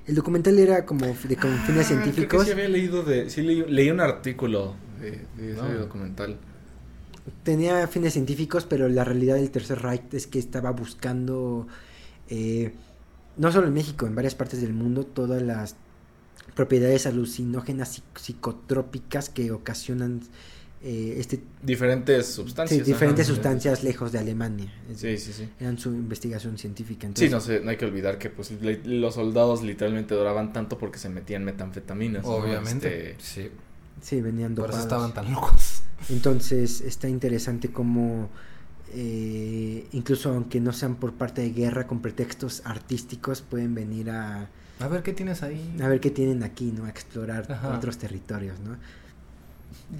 el 0.06 0.14
documental 0.14 0.58
era 0.58 0.86
como 0.86 1.06
de 1.06 1.36
con 1.36 1.50
Ah, 1.52 1.62
fines 1.66 1.86
creo 1.88 2.00
que 2.00 2.04
científicos 2.04 2.44
sí 2.46 2.52
había 2.52 2.68
leído 2.68 3.02
de, 3.02 3.28
sí 3.28 3.42
leí, 3.42 3.64
leí 3.68 3.90
un 3.90 4.00
artículo 4.00 4.74
de, 5.00 5.22
de 5.36 5.52
ese 5.52 5.62
No. 5.62 5.78
documental. 5.78 6.38
Tenía 7.42 7.86
fines 7.88 8.12
científicos, 8.12 8.66
pero 8.68 8.88
la 8.88 9.04
realidad 9.04 9.36
del 9.36 9.50
Tercer 9.50 9.80
Reich 9.82 10.02
es 10.12 10.26
que 10.26 10.38
estaba 10.38 10.70
buscando, 10.72 11.66
eh, 12.28 12.72
no 13.36 13.50
solo 13.52 13.66
en 13.68 13.74
México, 13.74 14.06
en 14.06 14.14
varias 14.14 14.34
partes 14.34 14.60
del 14.60 14.72
mundo, 14.72 15.04
todas 15.04 15.42
las 15.42 15.76
propiedades 16.54 17.06
alucinógenas 17.06 17.98
y 17.98 18.02
psicotrópicas 18.18 19.28
que 19.28 19.50
ocasionan 19.52 20.20
eh, 20.82 21.16
este 21.18 21.40
Diferentes 21.62 22.26
sí, 22.26 22.32
sustancias. 22.34 22.86
diferentes 22.86 23.26
ajá. 23.26 23.34
sustancias 23.34 23.82
lejos 23.82 24.12
de 24.12 24.18
Alemania. 24.20 24.72
Es- 24.90 25.00
Sí, 25.00 25.18
sí, 25.18 25.32
sí. 25.32 25.48
Eran 25.58 25.78
su 25.78 25.88
investigación 25.90 26.58
científica. 26.58 27.08
Sí, 27.14 27.24
Entonces, 27.24 27.30
no 27.32 27.40
sé, 27.40 27.60
no 27.64 27.70
hay 27.70 27.76
que 27.76 27.86
olvidar 27.86 28.18
que 28.18 28.30
pues 28.30 28.52
le- 28.60 28.82
los 28.84 29.14
soldados 29.14 29.62
literalmente 29.62 30.14
duraban 30.14 30.52
tanto 30.52 30.78
porque 30.78 30.98
se 30.98 31.08
metían 31.08 31.44
metanfetaminas. 31.44 32.24
¿no? 32.24 32.30
Obviamente. 32.30 33.12
Este, 33.12 33.24
Sí. 33.24 33.50
Sí, 34.02 34.20
venían 34.20 34.54
Por 34.54 34.68
eso 34.70 34.78
dopados. 34.78 34.84
estaban 34.84 35.14
tan 35.14 35.32
locos. 35.32 35.75
Entonces 36.10 36.80
está 36.80 37.08
interesante 37.08 37.68
cómo, 37.72 38.28
eh, 38.94 39.86
incluso 39.92 40.30
aunque 40.30 40.60
no 40.60 40.72
sean 40.72 40.96
por 40.96 41.12
parte 41.14 41.42
de 41.42 41.50
guerra, 41.50 41.86
con 41.86 42.00
pretextos 42.00 42.62
artísticos, 42.64 43.42
pueden 43.42 43.74
venir 43.74 44.10
a, 44.10 44.48
A 44.80 44.88
ver, 44.88 45.02
¿qué 45.02 45.12
tienes 45.12 45.42
ahí? 45.42 45.74
a 45.82 45.88
ver 45.88 46.00
qué 46.00 46.10
tienen 46.10 46.42
aquí, 46.42 46.72
¿no? 46.76 46.84
A 46.84 46.90
explorar 46.90 47.50
Ajá. 47.50 47.76
otros 47.76 47.98
territorios, 47.98 48.58
¿no? 48.60 48.76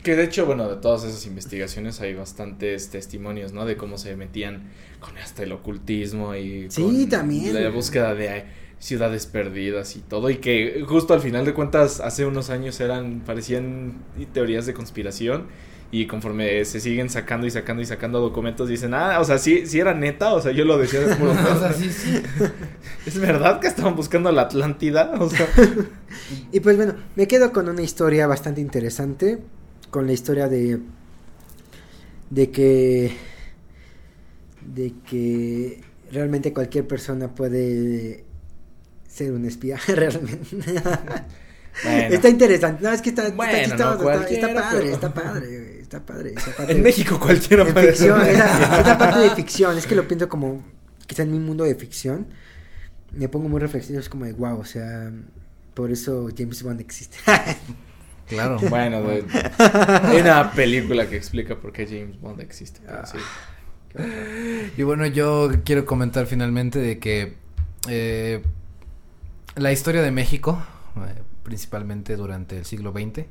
Que 0.03 0.17
de 0.17 0.25
hecho, 0.25 0.47
bueno, 0.47 0.69
de 0.69 0.77
todas 0.77 1.05
esas 1.05 1.27
investigaciones 1.27 2.01
hay 2.01 2.15
bastantes 2.15 2.89
testimonios, 2.91 3.53
¿no? 3.53 3.65
De 3.65 3.77
cómo 3.77 3.99
se 3.99 4.17
metían 4.17 4.63
con 5.01 5.17
hasta 5.19 5.43
el 5.45 5.53
ocultismo 5.53 6.35
y 6.35 6.67
Sí, 6.71 6.83
con 6.83 7.09
también. 7.09 7.55
la 7.55 7.71
búsqueda 7.71 8.15
de 8.15 8.45
ciudades 8.79 9.27
perdidas 9.27 9.97
y 9.97 10.01
todo 10.01 10.29
y 10.29 10.37
que 10.37 10.85
justo 10.87 11.15
al 11.15 11.21
final 11.21 11.45
de 11.47 11.55
cuentas 11.55 12.01
hace 12.01 12.27
unos 12.27 12.51
años 12.51 12.79
eran 12.81 13.21
parecían 13.25 13.95
teorías 14.35 14.67
de 14.67 14.75
conspiración 14.75 15.47
y 15.93 16.07
conforme 16.07 16.65
se 16.65 16.81
siguen 16.81 17.09
sacando 17.09 17.47
y 17.47 17.51
sacando 17.51 17.83
y 17.83 17.87
sacando 17.87 18.21
documentos 18.21 18.69
dicen, 18.69 18.93
"Ah, 18.95 19.21
o 19.21 19.25
sea, 19.25 19.39
sí 19.39 19.67
sí 19.67 19.79
era 19.79 19.95
neta, 19.95 20.35
o 20.35 20.41
sea, 20.41 20.53
yo 20.53 20.65
lo 20.65 20.79
decía 20.79 21.01
de 21.01 21.15
puro 21.17 21.31
o 21.55 21.59
sea, 21.59 21.73
sí, 21.73 21.91
sí. 21.91 22.23
¿Es 23.07 23.19
verdad 23.19 23.61
que 23.61 23.69
estaban 23.69 23.95
buscando 23.97 24.33
la 24.33 24.43
Atlántida? 24.43 25.13
O 25.19 25.31
sea, 25.31 25.47
Y 26.53 26.61
pues 26.61 26.77
bueno, 26.77 26.95
me 27.15 27.29
quedo 27.29 27.53
con 27.53 27.69
una 27.69 27.83
historia 27.83 28.27
bastante 28.27 28.61
interesante, 28.61 29.39
con 29.91 30.07
la 30.07 30.13
historia 30.13 30.49
de 30.49 30.81
de 32.31 32.51
que 32.51 33.13
de 34.75 34.93
que 35.09 35.81
realmente 36.11 36.53
cualquier 36.53 36.87
persona 36.87 37.35
puede 37.35 38.25
ser 39.09 39.33
un 39.33 39.45
espía 39.45 39.79
realmente. 39.87 40.41
Bueno. 41.85 42.15
Está 42.15 42.29
interesante. 42.29 42.83
No, 42.83 42.91
es 42.93 43.03
que 43.03 43.11
está, 43.11 43.23
está 43.25 43.37
Bueno, 43.37 43.53
chistoso, 43.59 43.85
no 43.85 43.91
está- 43.93 44.03
cualquiera, 44.05 44.49
está, 44.49 44.61
padre, 44.63 44.79
pero- 44.81 44.93
está 44.95 45.11
padre, 46.05 46.35
está 46.37 46.51
padre, 46.57 46.73
en 46.73 46.77
de- 46.79 46.83
México 46.83 47.19
cualquiera 47.21 47.63
en 47.67 47.73
puede 47.73 47.95
ser. 47.95 48.13
ficción, 48.15 48.27
esa, 48.27 48.81
esa 48.81 48.99
parte 48.99 49.19
de 49.21 49.31
ficción, 49.31 49.79
es 49.79 49.87
que 49.87 49.95
lo 49.95 50.07
pienso 50.09 50.29
como 50.29 50.65
quizá 51.07 51.23
en 51.23 51.33
mi 51.33 51.39
mundo 51.39 51.65
de 51.65 51.75
ficción, 51.75 52.27
me 53.13 53.29
pongo 53.29 53.49
muy 53.49 53.61
reflexivo, 53.61 53.99
es 54.01 54.09
como 54.09 54.25
de 54.25 54.33
wow, 54.33 54.59
o 54.59 54.65
sea, 54.65 55.11
por 55.75 55.91
eso 55.91 56.29
James 56.37 56.63
Bond 56.63 56.81
existe. 56.81 57.19
Claro. 58.29 58.59
Bueno, 58.69 59.03
de- 59.03 59.25
hay 60.03 60.21
una 60.21 60.51
película 60.51 61.09
que 61.09 61.15
explica 61.17 61.55
por 61.55 61.73
qué 61.73 61.87
James 61.87 62.21
Bond 62.21 62.41
existe. 62.41 62.81
pero 62.85 63.07
sí. 63.07 63.19
Y 64.77 64.83
bueno, 64.83 65.07
yo 65.07 65.49
quiero 65.65 65.87
comentar 65.87 66.27
finalmente 66.27 66.81
de 66.81 66.99
que 66.99 67.35
eh, 67.89 68.43
la 69.55 69.71
historia 69.71 70.03
de 70.03 70.11
México, 70.11 70.61
eh, 70.97 71.23
principalmente 71.47 72.17
durante 72.17 72.59
el 72.59 72.65
siglo 72.65 72.91
XX, 72.91 73.25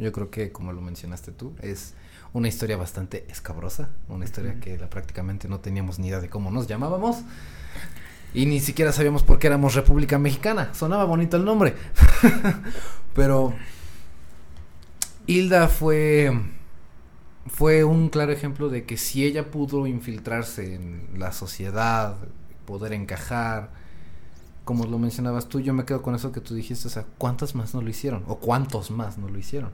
yo 0.00 0.10
creo 0.10 0.28
que 0.28 0.50
como 0.50 0.72
lo 0.72 0.80
mencionaste 0.80 1.30
tú, 1.30 1.54
es 1.62 1.94
una 2.32 2.48
historia 2.48 2.76
bastante 2.76 3.24
escabrosa, 3.28 3.90
una 4.08 4.24
historia 4.24 4.58
que 4.58 4.76
la, 4.76 4.90
prácticamente 4.90 5.46
no 5.46 5.60
teníamos 5.60 6.00
ni 6.00 6.08
idea 6.08 6.18
de 6.20 6.28
cómo 6.28 6.50
nos 6.50 6.66
llamábamos. 6.66 7.18
Y 8.34 8.46
ni 8.46 8.58
siquiera 8.58 8.90
sabíamos 8.90 9.22
por 9.22 9.38
qué 9.38 9.46
éramos 9.46 9.76
República 9.76 10.18
Mexicana. 10.18 10.74
Sonaba 10.74 11.04
bonito 11.04 11.36
el 11.36 11.44
nombre. 11.44 11.76
Pero 13.14 13.54
Hilda 15.28 15.68
fue 15.68 16.32
fue 17.46 17.84
un 17.84 18.08
claro 18.08 18.32
ejemplo 18.32 18.68
de 18.68 18.84
que 18.84 18.96
si 18.96 19.24
ella 19.24 19.52
pudo 19.52 19.86
infiltrarse 19.86 20.74
en 20.74 21.08
la 21.18 21.30
sociedad, 21.30 22.16
poder 22.64 22.94
encajar, 22.94 23.70
como 24.64 24.86
lo 24.86 24.98
mencionabas 24.98 25.48
tú, 25.48 25.60
yo 25.60 25.72
me 25.74 25.84
quedo 25.84 26.02
con 26.02 26.14
eso 26.14 26.32
que 26.32 26.40
tú 26.40 26.54
dijiste, 26.54 26.88
o 26.88 26.90
sea, 26.90 27.04
¿cuántas 27.18 27.54
más 27.54 27.74
no 27.74 27.82
lo 27.82 27.90
hicieron? 27.90 28.24
¿O 28.28 28.36
cuántos 28.38 28.90
más 28.90 29.18
no 29.18 29.28
lo 29.28 29.38
hicieron? 29.38 29.72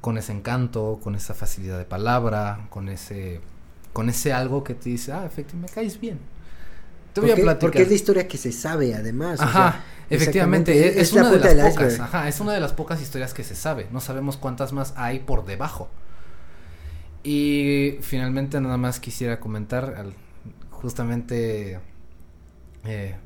Con 0.00 0.18
ese 0.18 0.32
encanto, 0.32 1.00
con 1.02 1.14
esa 1.14 1.32
facilidad 1.34 1.78
de 1.78 1.84
palabra, 1.86 2.66
con 2.70 2.88
ese 2.88 3.40
con 3.94 4.08
ese 4.10 4.32
algo 4.32 4.64
que 4.64 4.74
te 4.74 4.90
dice, 4.90 5.12
ah, 5.12 5.24
efectivamente, 5.24 5.72
me 5.72 5.74
caes 5.74 6.00
bien. 6.00 6.18
Te 7.12 7.20
voy 7.20 7.30
a 7.30 7.34
platicar. 7.36 7.58
porque 7.60 7.82
es 7.82 7.88
la 7.88 7.94
historia 7.94 8.28
que 8.28 8.38
se 8.38 8.52
sabe 8.52 8.94
además. 8.94 9.40
o 9.40 9.44
Ajá, 9.44 9.52
sea, 9.52 9.84
efectivamente, 10.10 11.00
es, 11.00 11.12
una 11.12 11.30
de 11.30 11.38
las 11.40 11.54
pocas, 11.70 11.92
iceberg. 11.92 12.02
ajá, 12.02 12.28
es 12.28 12.40
una 12.40 12.52
de 12.52 12.60
las 12.60 12.72
pocas 12.72 13.00
historias 13.00 13.34
que 13.34 13.44
se 13.44 13.54
sabe, 13.54 13.88
no 13.92 14.00
sabemos 14.00 14.36
cuántas 14.36 14.72
más 14.72 14.94
hay 14.96 15.20
por 15.20 15.44
debajo. 15.46 15.88
Y 17.22 17.98
finalmente 18.02 18.60
nada 18.60 18.76
más 18.76 19.00
quisiera 19.00 19.40
comentar, 19.40 19.94
al- 19.96 20.14
justamente 20.70 21.80
eh, 22.84 23.16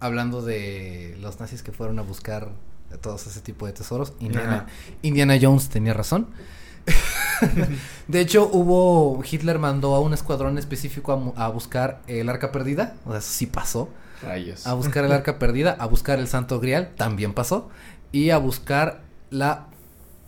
hablando 0.00 0.42
de 0.42 1.16
los 1.20 1.38
nazis 1.40 1.62
que 1.62 1.72
fueron 1.72 1.98
a 1.98 2.02
buscar 2.02 2.50
todos 3.00 3.26
ese 3.26 3.40
tipo 3.40 3.66
de 3.66 3.72
tesoros, 3.72 4.14
Indiana, 4.18 5.38
Jones 5.40 5.68
tenía 5.68 5.94
razón. 5.94 6.28
de 8.08 8.20
hecho, 8.20 8.48
hubo, 8.52 9.22
Hitler 9.30 9.58
mandó 9.58 9.94
a 9.94 10.00
un 10.00 10.12
escuadrón 10.14 10.58
específico 10.58 11.34
a, 11.36 11.44
a 11.44 11.48
buscar 11.48 12.00
el 12.06 12.28
arca 12.28 12.52
perdida, 12.52 12.96
o 13.04 13.10
sea, 13.10 13.18
eso 13.18 13.28
sí 13.32 13.46
pasó 13.46 13.90
Rayos. 14.22 14.66
a 14.66 14.74
buscar 14.74 15.04
el 15.04 15.12
arca 15.12 15.38
perdida, 15.38 15.76
a 15.78 15.86
buscar 15.86 16.18
el 16.18 16.26
santo 16.26 16.58
grial, 16.60 16.92
también 16.96 17.32
pasó, 17.32 17.70
y 18.12 18.30
a 18.30 18.38
buscar 18.38 19.02
la 19.30 19.66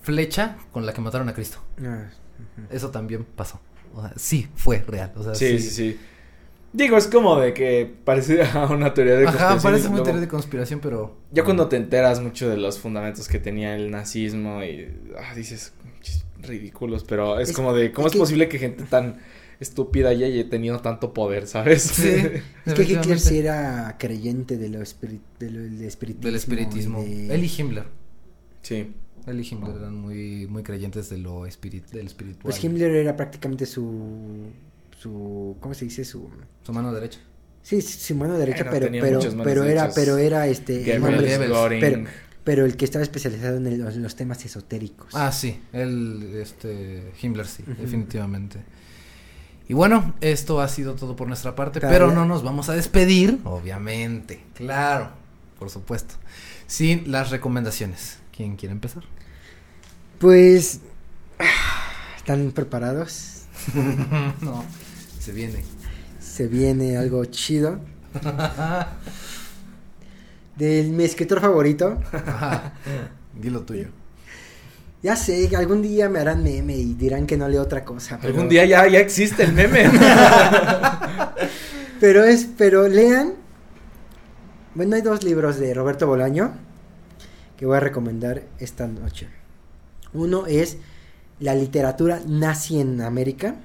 flecha 0.03 0.57
con 0.73 0.87
la 0.87 0.93
que 0.93 1.01
mataron 1.01 1.29
a 1.29 1.35
Cristo. 1.35 1.59
Ah, 1.83 2.05
Eso 2.71 2.91
también 2.91 3.25
pasó. 3.25 3.61
O 3.95 4.01
sea, 4.01 4.13
sí, 4.17 4.49
fue 4.55 4.79
real. 4.87 5.13
O 5.17 5.23
sea, 5.23 5.35
Sí, 5.35 5.59
sí, 5.59 5.71
sí. 5.71 6.01
Digo, 6.73 6.97
es 6.97 7.07
como 7.07 7.39
de 7.39 7.53
que 7.53 7.93
parece 8.05 8.43
a 8.43 8.67
una 8.71 8.95
teoría 8.95 9.15
de 9.17 9.27
Ajá, 9.27 9.51
conspiración. 9.51 9.63
parece 9.63 9.85
y 9.87 9.89
muy 9.89 9.97
luego- 9.99 10.05
teoría 10.05 10.21
de 10.23 10.29
conspiración, 10.29 10.81
pero... 10.81 11.17
Ya 11.31 11.45
cuando 11.45 11.69
te 11.69 11.77
enteras 11.77 12.21
mucho 12.21 12.49
de 12.49 12.57
los 12.57 12.79
fundamentos 12.79 13.29
que 13.29 13.39
tenía 13.39 13.77
el 13.77 13.91
nazismo 13.91 14.63
y 14.65 14.89
ah, 15.19 15.35
dices 15.35 15.75
"Chis, 16.01 16.25
ridículos, 16.41 17.05
pero 17.05 17.39
es, 17.39 17.51
Es- 17.51 17.57
como 17.57 17.75
de 17.75 17.93
cómo 17.93 18.07
es 18.07 18.13
es, 18.13 18.15
que- 18.15 18.19
posible 18.21 18.49
que 18.49 18.59
gente 18.59 18.85
tan 18.85 19.19
estúpida 19.61 20.09
haya 20.09 20.49
tenido 20.49 20.81
tanto 20.81 21.13
poder, 21.13 21.47
¿sabes? 21.47 21.83
Sí, 21.83 22.09
Es 22.67 22.75
que 22.75 22.83
Hitler 22.83 23.21
sí 23.21 23.39
era 23.39 23.97
creyente 23.99 24.57
de 24.57 24.69
lo 24.71 24.81
espiri- 24.81 25.21
de 25.39 25.51
lo- 25.51 25.61
del 25.61 25.83
espiritismo. 25.83 26.27
Del 26.27 26.35
espiritismo. 26.37 27.03
de- 27.03 27.35
Él 27.35 27.45
y 27.45 27.53
Himmler. 27.61 27.85
sí. 28.63 28.93
Él 29.25 29.39
y 29.41 29.47
Himmler 29.49 29.77
eran 29.77 29.95
muy, 29.95 30.49
muy 30.49 30.65
creyentes 30.65 31.09
de 31.11 31.19
lo 31.19 31.47
espirit 31.47 31.87
del 31.91 32.07
espiritual. 32.09 32.43
Pues 32.43 32.65
Himmler 32.65 32.91
era 32.97 33.15
prácticamente 33.15 33.67
su, 33.67 34.49
su, 35.03 35.57
¿cómo 35.61 35.75
se 35.75 35.85
dice? 35.87 36.05
Su, 36.05 36.31
Su 36.63 36.73
mano 36.73 36.93
derecha. 36.93 37.19
sí, 37.63 37.81
sí, 37.83 37.99
su 37.99 38.15
mano 38.15 38.39
derecha, 38.39 38.65
Bueno, 38.65 38.87
pero, 38.91 39.21
pero, 39.21 39.43
pero 39.45 39.65
era, 39.65 39.91
pero 39.95 40.19
era 40.19 40.47
este, 40.47 40.95
el 40.95 41.03
pero, 41.81 42.05
pero 42.45 42.65
el 42.65 42.77
que 42.77 42.85
estaba 42.85 43.03
especializado 43.03 43.57
en 43.57 43.67
el- 43.67 43.79
los, 43.79 43.97
los 43.97 44.15
temas 44.17 44.45
esotéricos. 44.45 45.15
Ah, 45.15 45.31
sí. 45.33 45.61
Él, 45.73 46.33
este, 46.41 47.13
Himmler 47.21 47.47
sí, 47.47 47.65
definitivamente. 47.79 48.59
Y 49.69 49.75
bueno, 49.75 50.15
esto 50.21 50.61
ha 50.61 50.69
sido 50.69 50.95
todo 50.95 51.15
por 51.17 51.29
nuestra 51.29 51.55
parte, 51.55 51.81
Claro. 51.81 51.93
pero 51.93 52.13
no 52.13 52.25
nos 52.27 52.43
vamos 52.43 52.69
a 52.69 52.75
despedir, 52.75 53.41
obviamente. 53.45 54.45
Claro, 54.55 55.11
por 55.59 55.71
supuesto. 55.71 56.15
Sin 56.67 57.11
las 57.11 57.31
recomendaciones. 57.31 58.19
¿Quién 58.37 58.57
quiere 58.57 58.73
empezar? 58.73 59.05
Pues, 60.19 60.81
ah, 61.39 62.15
¿están 62.17 62.51
preparados? 62.53 63.43
no, 64.41 64.65
se 65.23 65.33
viene. 65.33 65.63
Se 66.19 66.49
viene 66.49 66.97
algo 66.97 67.25
chido. 67.27 67.79
De 70.57 70.83
mi 70.85 71.05
escritor 71.05 71.41
favorito. 71.41 71.99
Dilo 73.41 73.63
tuyo. 73.63 73.89
Ya 75.03 75.17
sé, 75.17 75.51
algún 75.57 75.83
día 75.83 76.09
me 76.09 76.21
harán 76.21 76.43
meme 76.45 76.77
y 76.77 76.95
dirán 76.95 77.27
que 77.27 77.37
no 77.37 77.49
leo 77.49 77.63
otra 77.63 77.85
cosa. 77.85 78.19
pero- 78.21 78.35
Algún 78.35 78.49
día 78.49 78.65
ya, 78.65 78.87
ya 78.87 79.01
existe 79.01 79.43
el 79.45 79.53
meme. 79.53 79.85
pero 82.01 82.25
es, 82.25 82.47
pero 82.57 82.87
lean. 82.89 83.35
Bueno, 84.75 84.97
hay 84.97 85.03
dos 85.03 85.25
libros 85.25 85.59
de 85.59 85.75
Roberto 85.75 86.07
Bolaño 86.07 86.53
que 87.57 87.67
voy 87.67 87.77
a 87.77 87.81
recomendar 87.81 88.43
esta 88.59 88.87
noche. 88.87 89.29
Uno 90.13 90.47
es 90.47 90.77
La 91.41 91.55
literatura 91.55 92.21
nazi 92.27 92.81
en 92.81 93.01
América. 93.01 93.57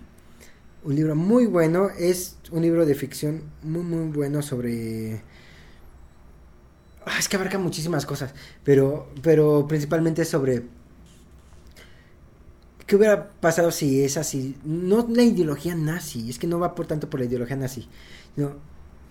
Un 0.88 0.96
libro 0.96 1.18
muy 1.18 1.48
bueno. 1.48 1.90
Es 1.90 2.38
un 2.50 2.62
libro 2.62 2.86
de 2.86 2.96
ficción 2.96 3.42
muy, 3.62 3.84
muy 3.84 4.08
bueno 4.08 4.42
sobre. 4.42 5.22
Ah, 7.06 7.20
es 7.20 7.28
que 7.28 7.36
abarca 7.36 7.58
muchísimas 7.60 8.06
cosas. 8.06 8.34
Pero, 8.64 9.10
pero 9.22 9.68
principalmente 9.68 10.24
sobre. 10.24 10.64
¿Qué 12.86 12.96
hubiera 12.96 13.32
pasado 13.34 13.70
si 13.72 14.02
es 14.02 14.16
así? 14.16 14.56
No 14.64 15.06
la 15.10 15.24
ideología 15.24 15.76
nazi. 15.76 16.30
Es 16.30 16.40
que 16.40 16.48
no 16.48 16.58
va 16.58 16.74
por 16.74 16.88
tanto 16.88 17.10
por 17.10 17.20
la 17.20 17.26
ideología 17.26 17.58
nazi. 17.58 17.90
No. 18.38 18.54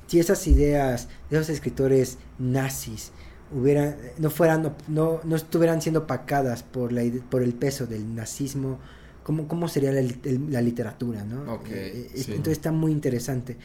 Si 0.07 0.19
esas 0.19 0.47
ideas 0.47 1.09
de 1.29 1.37
esos 1.37 1.51
escritores 1.51 2.17
nazis 2.39 3.13
hubieran, 3.55 3.99
no 4.17 4.31
fueran, 4.31 4.75
no, 4.89 5.21
no 5.23 5.37
estuvieran 5.37 5.83
siendo 5.83 6.01
opacadas 6.01 6.63
por, 6.63 6.91
la, 6.91 7.03
por 7.29 7.43
el 7.43 7.53
peso 7.53 7.87
del 7.87 8.15
nazismo, 8.15 8.79
¿cómo, 9.27 9.49
cómo 9.49 9.67
sería 9.67 9.91
la, 9.91 10.03
la 10.51 10.63
literatura, 10.63 11.25
no? 11.25 11.53
Ok, 11.53 11.67
Eh, 11.73 12.11
eh, 12.15 12.23
sí. 12.23 12.31
Entonces 12.31 12.59
está 12.59 12.71
muy 12.71 12.93
interesante. 12.93 13.57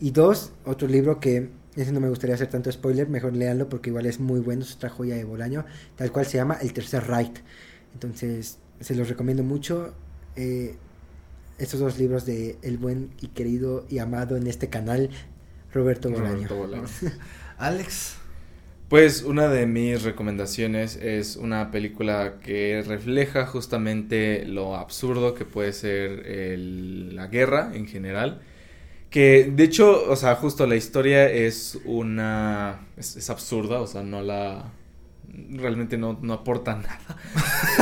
Y 0.00 0.10
dos, 0.10 0.50
otro 0.64 0.88
libro 0.88 1.20
que, 1.20 1.50
ese 1.76 1.92
no 1.92 2.00
me 2.00 2.08
gustaría 2.08 2.34
hacer 2.34 2.48
tanto 2.48 2.70
spoiler, 2.72 3.08
mejor 3.08 3.32
léanlo 3.32 3.68
porque 3.68 3.90
igual 3.90 4.06
es 4.06 4.18
muy 4.18 4.40
bueno, 4.40 4.64
es 4.64 4.74
otra 4.74 4.90
joya 4.90 5.14
de 5.14 5.22
Bolaño, 5.22 5.66
tal 5.94 6.10
cual 6.10 6.26
se 6.26 6.38
llama 6.38 6.58
El 6.60 6.72
Tercer 6.72 7.06
Reich. 7.06 7.44
Entonces, 7.92 8.58
se 8.80 8.96
los 8.96 9.08
recomiendo 9.08 9.44
mucho. 9.44 9.94
Eh, 10.34 10.74
estos 11.58 11.78
dos 11.78 11.96
libros 11.96 12.26
de 12.26 12.58
el 12.62 12.76
buen 12.78 13.10
y 13.20 13.28
querido 13.28 13.86
y 13.88 13.98
amado 14.00 14.36
en 14.36 14.48
este 14.48 14.68
canal, 14.68 15.10
Roberto 15.72 16.10
Bolaño. 16.10 16.48
Roberto 16.48 16.56
Bolaño. 16.56 16.88
Alex. 17.58 18.16
Pues 18.88 19.22
una 19.22 19.48
de 19.48 19.66
mis 19.66 20.02
recomendaciones 20.02 20.96
es 20.96 21.36
una 21.36 21.70
película 21.70 22.38
que 22.42 22.82
refleja 22.86 23.46
justamente 23.46 24.44
lo 24.46 24.76
absurdo 24.76 25.34
que 25.34 25.44
puede 25.44 25.72
ser 25.72 26.26
el- 26.26 27.16
la 27.16 27.26
guerra 27.28 27.72
en 27.74 27.86
general. 27.88 28.42
Que 29.10 29.50
de 29.54 29.64
hecho, 29.64 30.10
o 30.10 30.16
sea, 30.16 30.36
justo 30.36 30.66
la 30.66 30.76
historia 30.76 31.30
es 31.30 31.78
una... 31.86 32.86
es, 32.96 33.16
es 33.16 33.30
absurda, 33.30 33.80
o 33.80 33.86
sea, 33.88 34.02
no 34.04 34.22
la... 34.22 34.72
realmente 35.50 35.96
no, 35.98 36.18
no 36.22 36.32
aporta 36.34 36.74
nada. 36.76 36.98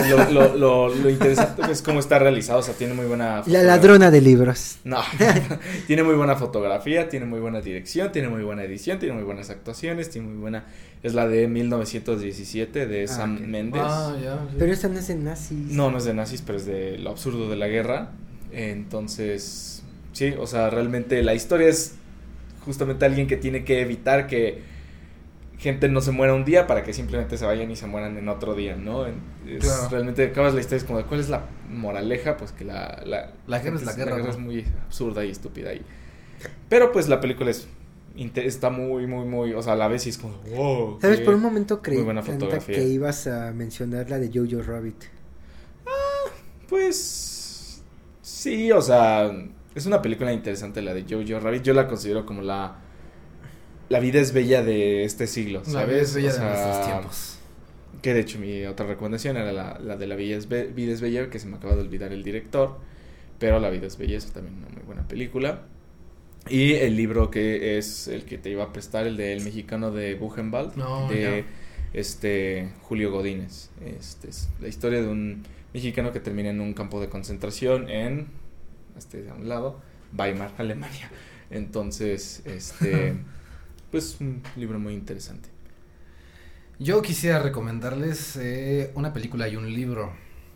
lo, 0.09 0.31
lo, 0.31 0.57
lo, 0.57 0.95
lo 0.95 1.11
interesante 1.11 1.63
es 1.71 1.83
cómo 1.83 2.01
está 2.01 2.19
realizado, 2.19 2.61
o 2.61 2.63
sea, 2.63 2.75
tiene 2.75 2.95
muy 2.95 3.07
buena... 3.07 3.43
La 3.47 3.63
ladrona 3.63 4.11
de 4.11 4.21
libros. 4.21 4.79
No, 4.85 4.99
tiene 5.87 6.03
muy 6.03 6.15
buena 6.15 6.37
fotografía, 6.37 7.09
tiene 7.09 7.27
muy 7.27 7.41
buena 7.41 7.61
dirección, 7.61 8.13
tiene 8.13 8.29
muy 8.29 8.43
buena 8.43 8.65
edición, 8.65 8.99
tiene 8.99 9.15
muy 9.15 9.25
buenas 9.25 9.51
actuaciones, 9.51 10.11
tiene 10.11 10.29
muy 10.29 10.37
buena... 10.39 10.65
Es 11.03 11.15
la 11.15 11.27
de 11.27 11.49
1917 11.49 12.87
de 12.87 13.05
Ah, 13.05 13.09
Sam 13.09 13.37
ok. 13.37 13.41
Mendes. 13.43 13.83
Ah, 13.85 14.17
ya. 14.23 14.35
sí. 14.49 14.57
Pero 14.59 14.73
esta 14.73 14.89
no 14.89 14.99
es 15.01 15.09
de 15.09 15.15
nazis. 15.17 15.59
No, 15.71 15.91
no 15.91 15.99
es 15.99 16.05
de 16.05 16.15
nazis, 16.15 16.43
pero 16.43 16.59
es 16.59 16.65
de 16.67 16.99
lo 16.99 17.11
absurdo 17.11 17.51
de 17.51 17.57
la 17.57 17.67
guerra. 17.67 18.11
Entonces, 18.53 19.83
sí, 20.13 20.33
o 20.39 20.47
sea, 20.47 20.71
realmente 20.71 21.23
la 21.23 21.35
historia 21.35 21.69
es 21.69 21.95
justamente 22.65 23.05
alguien 23.05 23.27
que 23.27 23.37
tiene 23.37 23.65
que 23.65 23.81
evitar 23.81 24.27
que 24.29 24.63
gente 25.63 25.89
no 25.89 26.01
se 26.01 26.11
muera 26.11 26.35
un 26.35 26.45
día 26.45 26.67
para 26.67 26.83
que 26.83 26.93
simplemente 26.93 27.39
se 27.39 27.47
vayan 27.47 27.71
y 27.71 27.77
se 27.77 27.87
mueran 27.87 28.17
en 28.19 28.29
otro 28.29 28.55
día, 28.55 28.77
¿no? 28.77 29.07
Es- 29.07 29.15
Claro. 29.61 29.89
Realmente 29.91 30.25
acabas 30.27 30.53
la 30.55 30.61
historia 30.61 30.79
es 30.79 30.85
como 30.85 30.99
de 30.99 31.05
cuál 31.05 31.21
es 31.21 31.29
la 31.29 31.47
moraleja, 31.71 32.37
pues 32.37 32.53
que 32.53 32.65
la... 32.65 33.03
La, 33.07 33.33
La 33.47 33.61
guerra 33.61 33.77
es 33.77 33.85
la 33.85 33.93
guerra, 33.95 34.19
¿no? 34.19 34.29
es 34.29 34.39
muy 34.39 34.67
absurda 34.87 35.25
y 35.25 35.31
estúpida. 35.31 35.73
Y, 35.73 35.83
pero 36.69 36.91
pues 36.93 37.09
la 37.09 37.21
película 37.21 37.51
es... 37.51 37.67
Está 38.35 38.69
muy, 38.69 39.07
muy, 39.07 39.25
muy... 39.25 39.55
O 39.55 39.63
sea, 39.63 39.73
a 39.73 39.77
la 39.77 39.89
vez 39.89 40.07
es 40.07 40.19
como... 40.19 40.35
Wow, 40.55 40.99
¿Sabes? 41.01 41.21
Por 41.21 41.35
un 41.35 41.41
momento 41.43 41.81
creí 41.81 42.05
que 42.67 42.83
ibas 42.85 43.27
a 43.27 43.53
mencionar 43.53 44.11
la 44.11 44.19
de 44.19 44.31
Jojo 44.35 44.63
Rabbit. 44.63 45.05
Pues 46.69 47.83
sí, 48.23 48.73
o 48.73 48.81
sea, 48.83 49.31
es 49.75 49.87
una 49.87 50.01
película 50.03 50.33
interesante 50.33 50.83
la 50.83 50.95
de 50.95 51.03
Jojo 51.09 51.41
Rabbit. 51.41 51.63
Yo 51.63 51.75
la 51.75 51.87
considero 51.87 52.25
como 52.27 52.43
la 52.43 52.77
la 53.93 54.01
vida 54.01 54.21
es 54.21 54.33
bella 54.33 54.63
de 54.63 55.05
este 55.05 55.27
siglo, 55.27 55.61
La 55.67 55.73
¿sabes? 55.73 55.89
vida 55.89 56.03
es 56.03 56.15
bella 56.15 56.31
O 56.31 56.33
de 56.35 56.41
nuestros 56.41 56.87
tiempos. 56.87 57.39
Que 58.01 58.15
de 58.15 58.21
hecho 58.21 58.39
mi 58.39 58.65
otra 58.65 58.87
recomendación 58.87 59.37
era 59.37 59.53
la, 59.53 59.79
la 59.79 59.97
de 59.97 60.07
la 60.07 60.17
vida 60.17 60.37
es, 60.37 60.49
Be- 60.49 60.67
vida 60.67 60.93
es 60.93 61.01
bella, 61.01 61.29
que 61.31 61.39
se 61.39 61.47
me 61.47 61.57
acaba 61.57 61.75
de 61.75 61.83
olvidar 61.83 62.13
el 62.13 62.23
director, 62.25 62.79
pero 63.39 63.61
la 63.61 63.71
vida 63.71 63.87
es 63.87 63.97
bella 63.99 64.17
es 64.19 64.27
también 64.33 64.57
una 64.59 64.69
muy 64.71 64.83
buena 64.83 65.07
película. 65.07 65.63
Y 66.49 66.73
el 66.73 66.97
libro 66.97 67.31
que 67.31 67.79
es 67.79 68.09
el 68.09 68.25
que 68.25 68.39
te 68.39 68.51
iba 68.51 68.65
a 68.65 68.73
prestar, 68.73 69.07
el 69.07 69.17
del 69.17 69.45
mexicano 69.45 69.93
de 69.93 70.15
Buchenwald, 70.17 70.75
No, 70.77 71.09
de 71.09 71.45
este 71.93 72.71
Julio 72.83 73.13
Godínez. 73.13 73.71
Este 73.85 74.31
es 74.31 74.49
la 74.61 74.69
historia 74.69 75.03
de 75.03 75.09
un 75.09 75.43
mexicano 75.75 76.13
que 76.13 76.19
termina 76.21 76.51
en 76.51 76.61
un 76.61 76.73
campo 76.75 77.01
de 77.01 77.09
concentración 77.09 77.89
en 77.89 78.27
este 78.99 79.29
a 79.31 79.35
un 79.35 79.49
lado, 79.49 79.81
Weimar, 80.19 80.53
Alemania. 80.59 81.11
Entonces, 81.51 82.43
este 82.47 83.15
pues 83.93 84.17
un 84.21 84.43
libro 84.57 84.81
muy 84.81 84.95
interesante. 84.95 85.49
Yo 86.81 87.01
quisiera 87.03 87.39
recomendarles 87.39 88.37
eh, 88.37 88.91
una 88.97 89.13
película 89.13 89.49
y 89.49 89.55
un 89.57 89.73
libro. 89.73 90.13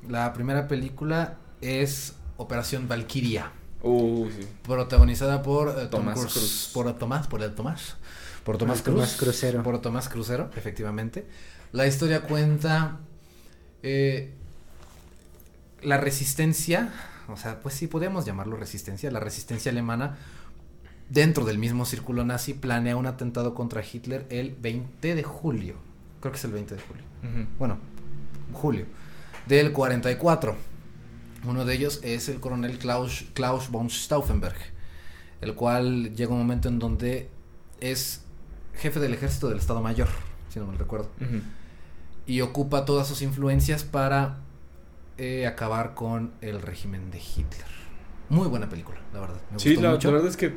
La 0.08 0.32
primera 0.32 0.66
película 0.66 1.36
es 1.60 2.14
Operación 2.36 2.88
Valkyria, 2.88 3.52
Uh, 3.82 4.28
sí. 4.30 4.48
protagonizada 4.64 5.42
por 5.42 5.68
eh, 5.68 5.86
Tom 5.86 6.00
Tomás 6.00 6.18
Cruise. 6.18 6.32
Cruz. 6.32 6.70
Por 6.72 6.92
Tomás, 6.98 7.28
por 7.28 7.42
el 7.42 7.54
Tomás. 7.54 7.96
Por 8.42 8.58
Tomás 8.58 8.82
Por 8.82 8.94
Tomás 8.94 9.12
Cruz. 9.12 9.16
Crucero. 9.16 9.62
Por 9.62 9.80
Tomás 9.80 10.08
Crucero, 10.08 10.50
efectivamente. 10.56 11.26
La 11.72 11.86
historia 11.86 12.22
cuenta 12.22 12.98
eh, 13.82 14.32
la 15.82 15.98
resistencia, 15.98 16.92
o 17.28 17.36
sea, 17.36 17.60
pues 17.60 17.74
sí 17.74 17.86
podemos 17.86 18.24
llamarlo 18.24 18.56
resistencia, 18.56 19.10
la 19.10 19.20
resistencia 19.20 19.70
alemana 19.70 20.16
dentro 21.08 21.44
del 21.44 21.58
mismo 21.58 21.84
círculo 21.84 22.24
nazi 22.24 22.54
planea 22.54 22.96
un 22.96 23.06
atentado 23.06 23.54
contra 23.54 23.82
Hitler 23.82 24.26
el 24.30 24.54
20 24.54 25.14
de 25.14 25.22
julio. 25.22 25.76
Creo 26.20 26.32
que 26.32 26.38
es 26.38 26.44
el 26.44 26.52
20 26.52 26.74
de 26.74 26.80
julio. 26.80 27.02
Bueno, 27.58 27.78
julio 28.52 28.86
del 29.46 29.72
44. 29.72 30.56
Uno 31.44 31.64
de 31.64 31.74
ellos 31.74 32.00
es 32.02 32.28
el 32.28 32.40
coronel 32.40 32.78
Klaus, 32.78 33.26
Klaus 33.34 33.70
von 33.70 33.88
Stauffenberg, 33.90 34.56
el 35.40 35.54
cual 35.54 36.14
llega 36.16 36.32
un 36.32 36.38
momento 36.38 36.68
en 36.68 36.78
donde 36.78 37.30
es 37.80 38.24
jefe 38.74 38.98
del 39.00 39.14
ejército 39.14 39.48
del 39.48 39.58
Estado 39.58 39.80
Mayor, 39.80 40.08
si 40.48 40.58
no 40.58 40.66
mal 40.66 40.78
recuerdo, 40.78 41.08
y 42.26 42.40
ocupa 42.40 42.84
todas 42.84 43.06
sus 43.06 43.22
influencias 43.22 43.84
para 43.84 44.38
eh, 45.18 45.46
acabar 45.46 45.94
con 45.94 46.32
el 46.40 46.60
régimen 46.60 47.10
de 47.12 47.18
Hitler. 47.18 47.66
Muy 48.28 48.48
buena 48.48 48.68
película, 48.68 48.98
la 49.14 49.20
verdad. 49.20 49.40
Me 49.52 49.58
Sí, 49.60 49.68
gustó 49.70 49.82
la, 49.82 49.90
mucho. 49.92 50.08
la 50.08 50.14
verdad 50.14 50.30
es 50.30 50.36
que 50.36 50.52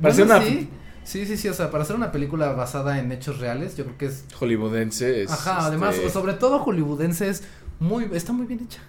Bueno, 0.00 0.16
parece 0.16 0.22
una 0.22 0.40
sí, 0.42 0.68
sí, 1.04 1.26
sí, 1.26 1.36
sí, 1.36 1.48
o 1.48 1.54
sea, 1.54 1.70
para 1.70 1.82
hacer 1.84 1.96
una 1.96 2.12
película 2.12 2.52
basada 2.52 2.98
en 2.98 3.10
hechos 3.12 3.38
reales, 3.38 3.76
yo 3.76 3.84
creo 3.84 3.98
que 3.98 4.06
es 4.06 4.24
hollywoodense. 4.38 5.22
Es, 5.24 5.30
Ajá, 5.30 5.66
además, 5.66 5.96
este, 5.96 6.10
sobre 6.10 6.34
todo 6.34 6.58
hollywoodense 6.60 7.28
es 7.28 7.42
muy, 7.80 8.08
está 8.12 8.32
muy 8.32 8.46
bien 8.46 8.60
hecha. 8.64 8.80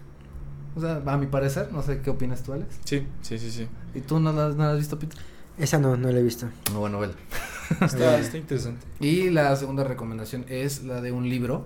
O 0.75 0.81
sea, 0.81 1.01
a 1.05 1.17
mi 1.17 1.25
parecer, 1.27 1.69
no 1.71 1.81
sé 1.81 2.01
qué 2.01 2.09
opinas 2.09 2.43
tú, 2.43 2.53
Alex. 2.53 2.75
Sí, 2.85 3.05
sí, 3.21 3.37
sí, 3.39 3.51
sí. 3.51 3.67
¿Y 3.95 4.01
tú 4.01 4.19
no 4.19 4.31
la, 4.31 4.49
no 4.49 4.63
la 4.65 4.71
has 4.71 4.77
visto, 4.77 4.97
Peter? 4.99 5.17
Esa 5.57 5.77
no, 5.79 5.97
no 5.97 6.09
la 6.11 6.19
he 6.19 6.23
visto. 6.23 6.47
Muy 6.71 6.79
buena 6.81 6.95
novela. 6.97 7.13
Está, 7.81 8.17
Eh. 8.17 8.21
está 8.21 8.37
interesante. 8.37 8.85
Y 8.99 9.29
la 9.29 9.55
segunda 9.55 9.83
recomendación 9.83 10.45
es 10.47 10.83
la 10.83 11.01
de 11.01 11.11
un 11.11 11.29
libro 11.29 11.65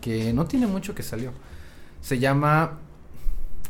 que 0.00 0.32
no 0.32 0.46
tiene 0.46 0.66
mucho 0.66 0.94
que 0.94 1.02
salió. 1.02 1.32
Se 2.00 2.18
llama 2.18 2.78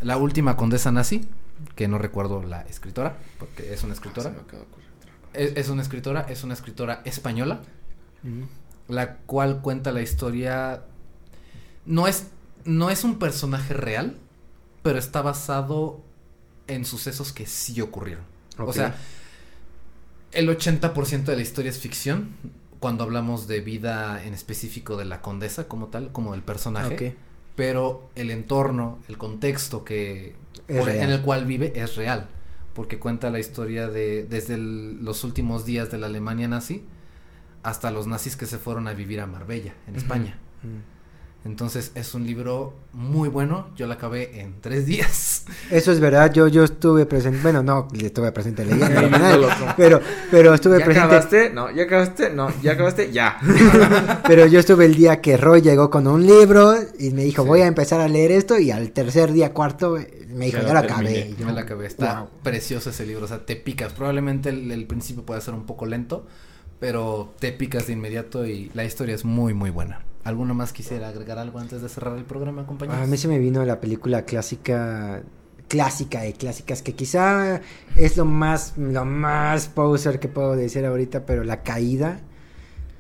La 0.03 0.17
última 0.17 0.57
condesa 0.57 0.93
nazi, 0.93 1.27
que 1.75 1.89
no 1.89 1.99
recuerdo 1.99 2.43
la 2.43 2.63
escritora, 2.63 3.17
porque 3.39 3.73
es 3.73 3.83
una 3.83 3.95
Se 3.95 3.99
escritora. 4.01 4.31
me 4.31 4.37
acaba 4.41 4.59
de 4.59 4.69
ocurrir 4.69 4.82
otra. 4.82 4.82
Es, 5.35 5.53
es 5.57 5.69
una 5.69 5.83
escritora, 5.83 6.27
es 6.29 6.45
una 6.45 6.55
escritora 6.55 7.03
española. 7.05 7.61
La 8.89 9.17
cual 9.19 9.61
cuenta 9.63 9.91
la 9.93 10.03
historia 10.03 10.83
no 11.87 12.07
es 12.07 12.27
no 12.65 12.91
es 12.91 13.03
un 13.03 13.19
personaje 13.19 13.75
real, 13.75 14.17
pero 14.83 14.99
está 14.99 15.21
basado 15.23 16.01
en 16.69 16.85
sucesos 16.85 17.33
que 17.33 17.47
sí 17.47 17.81
ocurrieron. 17.81 18.25
O 18.59 18.73
sea, 18.73 18.95
el 20.33 20.49
80% 20.49 21.25
de 21.25 21.37
la 21.37 21.43
historia 21.43 21.71
es 21.71 21.79
ficción 21.79 22.31
cuando 22.79 23.05
hablamos 23.05 23.47
de 23.49 23.61
vida 23.61 24.25
en 24.25 24.35
específico 24.35 24.97
de 24.97 25.05
la 25.05 25.21
condesa 25.21 25.67
como 25.69 25.89
tal, 25.89 26.13
como 26.13 26.35
el 26.35 26.43
personaje, 26.43 26.95
pero 27.57 28.11
el 28.15 28.31
entorno, 28.31 28.99
el 29.09 29.19
contexto 29.19 29.85
que 29.85 30.35
por- 30.79 30.89
en 31.03 31.11
el 31.11 31.21
cual 31.23 31.45
vive 31.45 31.73
es 31.77 31.97
real, 31.97 32.29
porque 32.75 32.99
cuenta 32.99 33.31
la 33.31 33.39
historia 33.39 33.89
de 33.89 34.25
desde 34.25 34.55
el- 34.55 35.05
los 35.05 35.25
últimos 35.25 35.65
días 35.65 35.91
de 35.91 35.99
la 35.99 36.07
Alemania 36.07 36.49
nazi 36.49 36.85
hasta 37.63 37.91
los 37.91 38.07
nazis 38.07 38.37
que 38.37 38.47
se 38.47 38.59
fueron 38.59 38.89
a 38.89 38.93
vivir 38.95 39.21
a 39.21 39.27
Marbella, 39.27 39.75
en. 39.87 39.97
España. 39.97 40.39
Entonces 41.45 41.91
es 41.97 42.15
un 42.15 42.25
libro 42.25 42.73
muy 42.93 43.29
bueno. 43.29 43.67
Yo 43.75 43.89
lo 43.89 43.95
acabé 43.95 44.41
en 44.41 44.61
tres 44.61 44.87
días. 44.87 45.45
Eso 45.71 45.91
es 45.91 45.99
verdad. 45.99 46.33
Yo, 46.33 46.47
yo 46.47 46.63
estuve 46.63 47.05
presente. 47.05 47.41
Bueno, 47.43 47.65
no, 47.65 47.89
estuve 48.01 48.31
presente 48.31 48.65
leyendo. 48.65 49.49
pero, 49.77 50.01
pero 50.31 50.55
estuve 50.55 50.79
¿Ya 50.79 50.85
presente. 50.85 51.07
acabaste? 51.07 51.51
No, 51.51 51.71
ya 51.73 51.83
acabaste. 51.85 52.31
No, 52.31 52.49
ya 52.63 52.73
acabaste. 52.73 53.11
Ya. 53.11 53.41
pero 54.27 54.47
yo 54.47 54.61
estuve 54.61 54.85
el 54.85 54.95
día 54.95 55.21
que 55.21 55.37
Roy 55.37 55.63
llegó 55.63 55.91
con 55.91 56.07
un 56.07 56.25
libro 56.25 56.75
y 56.99 57.11
me 57.11 57.25
dijo, 57.25 57.45
voy 57.45 57.63
a 57.63 57.67
empezar 57.67 58.01
a 58.01 58.07
leer 58.07 58.31
esto. 58.31 58.57
Y 58.61 58.71
al 58.71 58.93
tercer 58.93 59.33
día, 59.33 59.53
cuarto, 59.53 59.99
me 60.29 60.47
dijo, 60.47 60.59
Ya 60.59 60.69
ya, 60.69 60.75
lo 60.75 60.75
lo 60.75 60.79
acabé. 60.79 61.27
Y 61.27 61.31
yo, 61.33 61.39
Yo 61.39 61.47
me 61.47 61.53
la 61.55 61.63
acabé. 61.63 61.87
Está 61.87 62.21
wow. 62.21 62.29
precioso 62.45 62.91
ese 62.91 63.05
libro. 63.05 63.25
O 63.25 63.29
sea, 63.29 63.45
te 63.45 63.57
picas. 63.57 63.93
Probablemente 63.93 64.51
el, 64.51 64.71
el 64.71 64.87
principio 64.87 65.25
pueda 65.25 65.41
ser 65.41 65.55
un 65.55 65.67
poco 65.67 65.87
lento. 65.87 66.25
Pero 66.79 67.33
te 67.41 67.53
picas 67.53 67.89
de 67.89 67.93
inmediato 67.95 68.45
y 68.47 68.71
la 68.75 68.85
historia 68.85 69.15
es 69.15 69.25
muy, 69.25 69.55
muy 69.55 69.71
buena. 69.71 70.05
¿Alguno 70.25 70.55
más 70.55 70.73
quisiera 70.73 71.09
agregar 71.09 71.39
algo 71.39 71.59
antes 71.59 71.83
de 71.83 71.89
cerrar 71.89 72.17
el 72.17 72.25
programa, 72.25 72.65
compañeros? 72.67 73.03
A 73.03 73.07
mí 73.07 73.17
se 73.17 73.27
me 73.29 73.39
vino 73.39 73.65
la 73.65 73.81
película 73.81 74.25
clásica, 74.25 75.23
clásica 75.69 76.21
de 76.23 76.33
clásicas, 76.35 76.81
que 76.83 76.95
quizá 76.95 77.61
es 77.97 78.17
lo 78.17 78.25
más, 78.25 78.75
lo 78.77 79.05
más 79.05 79.67
poser 79.69 80.21
que 80.21 80.29
puedo 80.29 80.55
decir 80.55 80.87
ahorita, 80.87 81.27
pero 81.27 81.43
La 81.43 81.63
Caída, 81.65 82.21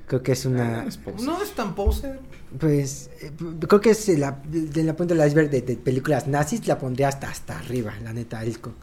creo 0.09 0.23
que 0.23 0.33
es 0.33 0.45
una, 0.47 0.85
No 1.23 1.41
es 1.43 1.53
tan 1.53 1.75
poser. 1.77 2.19
pues, 2.59 3.09
eh, 3.21 3.31
creo 3.69 3.81
que 3.81 3.91
es 3.91 4.09
la, 4.19 4.43
de 4.45 4.83
la 4.83 4.97
punta 4.97 5.15
del 5.15 5.25
iceberg 5.27 5.49
de, 5.49 5.63
de 5.63 5.77
películas 5.77 6.27
nazis, 6.27 6.67
la 6.67 6.77
pondría 6.79 7.07
hasta, 7.09 7.31
hasta 7.31 7.57
arriba, 7.59 7.93
la 8.03 8.13
neta, 8.13 8.41
co- 8.61 8.75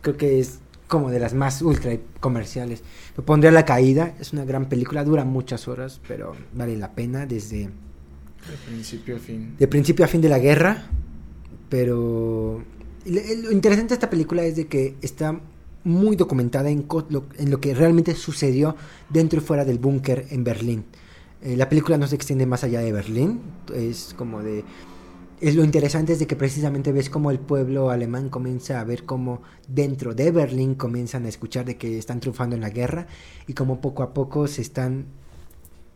creo 0.00 0.16
que 0.16 0.40
es 0.40 0.58
como 0.94 1.10
de 1.10 1.18
las 1.18 1.34
más 1.34 1.60
ultra 1.62 1.92
comerciales. 2.20 2.82
Me 3.16 3.22
pondría 3.22 3.50
La 3.50 3.64
Caída, 3.64 4.14
es 4.20 4.32
una 4.32 4.44
gran 4.44 4.68
película, 4.68 5.04
dura 5.04 5.24
muchas 5.24 5.68
horas, 5.68 6.00
pero 6.08 6.34
vale 6.54 6.76
la 6.76 6.92
pena 6.92 7.26
desde... 7.26 7.64
De 7.68 8.56
principio 8.66 9.16
a 9.16 9.18
fin. 9.18 9.54
de 9.58 9.68
principio 9.68 10.04
a 10.04 10.08
fin 10.08 10.20
de 10.20 10.28
la 10.28 10.38
guerra, 10.38 10.86
pero 11.68 12.62
lo 13.06 13.52
interesante 13.52 13.88
de 13.90 13.94
esta 13.94 14.10
película 14.10 14.42
es 14.44 14.56
de 14.56 14.66
que 14.66 14.96
está 15.02 15.40
muy 15.82 16.16
documentada 16.16 16.70
en, 16.70 16.82
co- 16.82 17.06
lo, 17.08 17.24
en 17.38 17.50
lo 17.50 17.60
que 17.60 17.74
realmente 17.74 18.14
sucedió 18.14 18.76
dentro 19.10 19.40
y 19.40 19.42
fuera 19.42 19.64
del 19.64 19.78
búnker 19.78 20.26
en 20.30 20.44
Berlín. 20.44 20.84
Eh, 21.42 21.56
la 21.56 21.68
película 21.68 21.98
no 21.98 22.06
se 22.06 22.16
extiende 22.16 22.46
más 22.46 22.64
allá 22.64 22.80
de 22.80 22.92
Berlín, 22.92 23.40
es 23.74 24.14
como 24.16 24.42
de... 24.42 24.64
Es 25.44 25.54
lo 25.56 25.62
interesante 25.62 26.14
es 26.14 26.18
de 26.18 26.26
que 26.26 26.36
precisamente 26.36 26.90
ves 26.90 27.10
cómo 27.10 27.30
el 27.30 27.38
pueblo 27.38 27.90
alemán 27.90 28.30
comienza 28.30 28.80
a 28.80 28.84
ver 28.84 29.04
cómo 29.04 29.42
dentro 29.68 30.14
de 30.14 30.30
Berlín 30.30 30.74
comienzan 30.74 31.26
a 31.26 31.28
escuchar 31.28 31.66
de 31.66 31.76
que 31.76 31.98
están 31.98 32.20
triunfando 32.20 32.56
en 32.56 32.62
la 32.62 32.70
guerra 32.70 33.06
y 33.46 33.52
cómo 33.52 33.78
poco 33.80 34.02
a 34.02 34.14
poco 34.14 34.46
se 34.46 34.62
están 34.62 35.04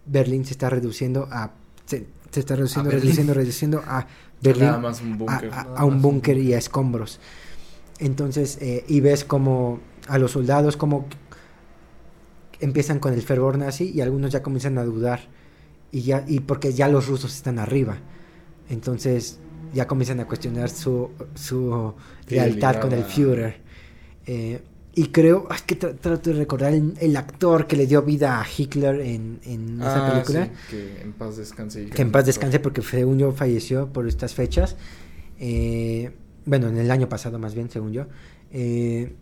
Berlín 0.04 0.44
se 0.44 0.52
está 0.52 0.68
reduciendo 0.68 1.28
a 1.30 1.52
se, 1.86 2.06
se 2.30 2.40
está 2.40 2.56
reduciendo, 2.56 2.90
A 2.90 2.92
Berlín. 2.92 3.04
reduciendo, 3.06 3.32
reduciendo 3.34 3.82
a 3.86 4.06
Berlín 4.42 4.66
Nada 4.66 4.78
más 4.80 5.00
un 5.00 5.12
a, 5.14 5.16
búnker. 5.16 5.50
a- 5.54 5.62
Nada 5.64 5.78
a 5.80 5.84
un 5.86 6.02
búnker 6.02 6.36
y 6.36 6.52
a 6.52 6.58
escombros. 6.58 7.18
Entonces, 8.00 8.58
eh, 8.60 8.84
y 8.86 9.00
ves 9.00 9.24
como 9.24 9.80
a 10.08 10.18
los 10.18 10.32
soldados 10.32 10.76
como 10.76 11.06
empiezan 12.60 12.98
con 12.98 13.14
el 13.14 13.22
fervor 13.22 13.56
nazi 13.56 13.90
y 13.94 14.00
algunos 14.02 14.30
ya 14.30 14.42
comienzan 14.42 14.76
a 14.78 14.84
dudar 14.84 15.20
y 15.90 16.02
ya 16.02 16.24
y 16.28 16.40
porque 16.40 16.72
ya 16.74 16.88
los 16.88 17.06
rusos 17.08 17.34
están 17.34 17.58
arriba. 17.58 17.96
Entonces, 18.68 19.38
ya 19.74 19.86
comienzan 19.86 20.20
a 20.20 20.26
cuestionar 20.26 20.68
su 20.70 21.10
su 21.34 21.94
lealtad 22.28 22.80
con 22.80 22.92
el 22.92 23.04
Führer. 23.04 23.56
Eh, 24.26 24.60
y 24.94 25.06
creo, 25.08 25.46
es 25.54 25.62
que 25.62 25.78
tra- 25.78 25.96
trato 25.98 26.30
de 26.30 26.36
recordar 26.36 26.74
el, 26.74 26.94
el 27.00 27.16
actor 27.16 27.66
que 27.68 27.76
le 27.76 27.86
dio 27.86 28.02
vida 28.02 28.40
a 28.40 28.46
Hitler 28.56 29.00
en, 29.00 29.38
en 29.44 29.80
esa 29.80 30.06
Ah, 30.06 30.10
película 30.12 30.46
sí, 30.46 30.50
que 30.70 31.02
en 31.02 31.12
paz 31.12 31.36
descanse. 31.36 31.86
que 31.86 32.02
en 32.02 32.10
paz 32.10 32.26
descanse 32.26 32.58
porque 32.58 32.82
según 32.82 33.18
yo 33.18 33.30
falleció 33.32 33.92
por 33.92 34.08
estas 34.08 34.34
fechas. 34.34 34.76
Eh, 35.38 36.10
bueno, 36.46 36.68
en 36.68 36.78
el 36.78 36.90
año 36.90 37.08
pasado 37.08 37.38
más 37.38 37.54
bien, 37.54 37.70
según 37.70 37.92
yo. 37.92 38.06
Eh, 38.50 39.14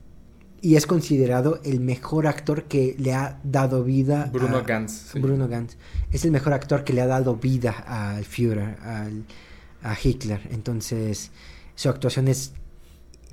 y 0.60 0.76
es 0.76 0.86
considerado 0.86 1.60
el 1.64 1.80
mejor 1.80 2.26
actor 2.26 2.64
que 2.64 2.96
le 2.98 3.12
ha 3.14 3.40
dado 3.44 3.84
vida 3.84 4.30
Bruno 4.32 4.58
a 4.58 4.62
Gantz. 4.62 5.12
sí. 5.12 5.20
Bruno 5.20 5.48
Gantz. 5.48 5.76
Es 6.10 6.24
el 6.24 6.30
mejor 6.30 6.52
actor 6.52 6.84
que 6.84 6.92
le 6.92 7.02
ha 7.02 7.06
dado 7.06 7.36
vida 7.36 7.72
al 7.86 8.24
Führer, 8.24 8.78
al, 8.80 9.24
a 9.82 9.96
Hitler. 10.02 10.40
Entonces, 10.50 11.30
su 11.74 11.88
actuación 11.88 12.28
es, 12.28 12.52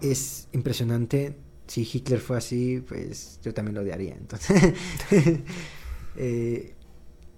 es 0.01 0.47
impresionante. 0.51 1.37
Si 1.67 1.87
Hitler 1.91 2.19
fue 2.19 2.37
así, 2.37 2.83
pues 2.87 3.39
yo 3.41 3.53
también 3.53 3.75
lo 3.75 3.81
odiaría. 3.81 4.15
Entonces, 4.15 4.73
eh, 6.17 6.75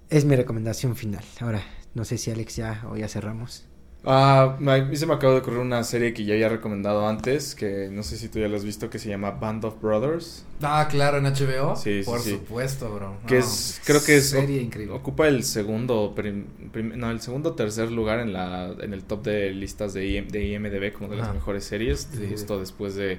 es 0.09 0.25
mi 0.25 0.35
recomendación 0.35 0.95
final. 0.95 1.23
Ahora, 1.39 1.63
no 1.93 2.05
sé 2.05 2.17
si 2.17 2.31
Alex 2.31 2.55
ya 2.55 2.85
o 2.89 2.97
ya 2.97 3.07
cerramos. 3.07 3.65
Ah, 4.07 4.55
a 4.59 4.77
mí 4.81 4.95
se 4.95 5.05
me 5.07 5.13
acaba 5.15 5.33
de 5.33 5.39
ocurrir 5.39 5.59
una 5.59 5.83
serie 5.83 6.13
que 6.13 6.25
ya 6.25 6.35
había 6.35 6.47
recomendado 6.49 7.07
antes, 7.07 7.55
que 7.55 7.89
no 7.91 8.03
sé 8.03 8.17
si 8.17 8.29
tú 8.29 8.39
ya 8.39 8.47
la 8.47 8.55
has 8.57 8.63
visto, 8.63 8.89
que 8.89 8.99
se 8.99 9.09
llama 9.09 9.31
Band 9.31 9.65
of 9.65 9.81
Brothers. 9.81 10.45
Ah, 10.61 10.87
claro, 10.89 11.17
en 11.17 11.25
HBO. 11.25 11.75
Sí, 11.75 12.03
sí, 12.03 12.05
Por 12.05 12.19
sí. 12.19 12.31
supuesto, 12.31 12.93
bro. 12.93 13.17
Que 13.25 13.39
No, 13.39 13.39
es, 13.41 13.81
creo 13.83 14.03
que 14.03 14.17
es, 14.17 14.29
Serie 14.29 14.61
increíble. 14.61 14.93
ocupa 14.93 15.27
el 15.27 15.43
segundo, 15.43 16.13
prim- 16.15 16.45
prim- 16.71 16.93
no, 16.95 17.09
el 17.09 17.19
segundo 17.19 17.49
o 17.49 17.53
tercer 17.53 17.91
lugar 17.91 18.19
en 18.19 18.31
la, 18.33 18.75
en 18.79 18.93
el 18.93 19.03
top 19.03 19.23
de 19.23 19.49
listas 19.51 19.93
de, 19.93 20.05
IM 20.07 20.27
de 20.27 20.43
IMDb 20.49 20.93
como 20.93 21.09
de 21.09 21.15
las 21.17 21.33
mejores 21.33 21.63
series, 21.63 22.07
Sí. 22.13 22.27
justo 22.29 22.59
después 22.59 22.93
de 22.95 23.17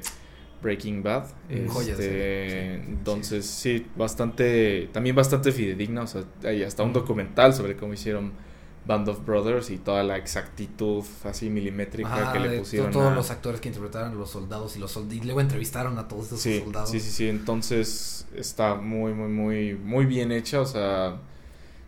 Breaking 0.62 1.02
Bad. 1.02 1.24
Mm, 1.50 1.66
Este, 1.78 1.94
serie, 1.96 2.50
sí. 2.76 2.84
entonces, 2.90 3.44
sí, 3.46 3.86
bastante, 3.96 4.88
también 4.92 5.16
bastante 5.16 5.50
fidedigna, 5.52 6.02
o 6.02 6.06
sea, 6.06 6.22
hay 6.44 6.62
hasta 6.62 6.82
un 6.84 6.92
documental 6.92 7.52
sobre 7.54 7.76
cómo 7.76 7.92
hicieron 7.92 8.32
Band 8.86 9.08
of 9.08 9.24
Brothers 9.26 9.70
y 9.70 9.78
toda 9.78 10.02
la 10.04 10.16
exactitud 10.16 11.04
así 11.24 11.50
milimétrica 11.50 12.32
que 12.32 12.38
le 12.38 12.58
pusieron 12.58 12.92
to- 12.92 12.98
todos 13.00 13.12
a- 13.12 13.14
los 13.16 13.30
actores 13.30 13.60
que 13.60 13.68
interpretaron 13.68 14.12
a 14.12 14.14
los 14.14 14.30
soldados 14.30 14.76
y 14.76 14.78
los 14.78 14.92
soldados. 14.92 15.16
Y 15.16 15.20
luego 15.26 15.40
entrevistaron 15.40 15.98
a 15.98 16.06
todos 16.06 16.26
esos 16.26 16.40
Sí, 16.40 16.60
soldados. 16.60 16.90
sí, 16.90 17.00
sí, 17.00 17.10
sí. 17.10 17.28
Entonces 17.28 18.26
está 18.36 18.76
muy, 18.76 19.12
muy, 19.12 19.28
muy, 19.28 19.74
muy 19.74 20.06
bien 20.06 20.30
hecha. 20.30 20.60
O 20.60 20.66
sea, 20.66 21.16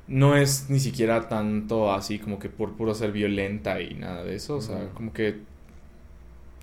no 0.09 0.37
es 0.37 0.71
ni 0.71 0.81
siquiera 0.81 1.29
tanto 1.29 1.93
así 1.93 2.19
como 2.19 2.39
que 2.39 2.49
por 2.49 2.73
puro 2.73 2.95
ser 2.95 3.13
violenta 3.13 3.81
y 3.81 3.95
nada 3.95 4.25
de 4.25 4.35
eso. 4.37 4.57
O 4.57 4.61
sea, 4.63 4.89
como 4.95 5.13
que 5.13 5.41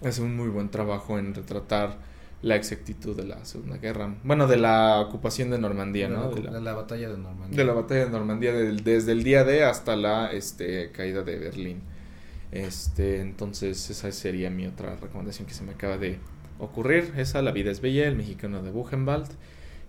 hace 0.03 0.21
un 0.21 0.35
muy 0.35 0.49
buen 0.49 0.69
trabajo 0.69 1.17
en 1.17 1.33
retratar 1.33 1.97
la 2.41 2.55
exactitud 2.55 3.15
de 3.15 3.23
la 3.23 3.43
Segunda 3.45 3.77
Guerra. 3.77 4.15
Bueno, 4.23 4.45
de 4.47 4.57
la 4.57 4.99
ocupación 5.01 5.49
de 5.49 5.57
Normandía, 5.57 6.07
De 6.09 6.15
¿no? 6.15 6.29
la, 6.29 6.35
De 6.35 6.41
la, 6.43 6.51
de 6.53 6.61
la 6.61 6.73
batalla 6.73 7.09
de 7.09 7.17
Normandía. 7.17 7.57
de 7.57 7.65
la 7.65 7.73
batalla 7.73 8.05
de 8.05 8.11
Normandía 8.11 8.53
del- 8.53 8.83
desde 8.83 9.11
el 9.13 9.23
día 9.23 9.43
D 9.43 9.63
hasta 9.63 9.95
la 9.95 10.31
este, 10.31 10.91
caída 10.91 11.23
de 11.23 11.37
Berlín. 11.39 11.81
Este, 12.51 13.19
entonces 13.21 13.89
esa 13.89 14.11
sería 14.11 14.49
mi 14.49 14.65
otra 14.67 14.95
recomendación 14.95 15.47
que 15.47 15.53
se 15.53 15.63
me 15.63 15.71
acaba 15.71 15.97
de 15.97 16.19
ocurrir. 16.59 17.13
Esa, 17.17 17.41
La 17.41 17.51
vida 17.51 17.71
es 17.71 17.81
bella, 17.81 18.07
el 18.07 18.15
mexicano 18.15 18.61
de 18.61 18.71
Buchenwald 18.71 19.27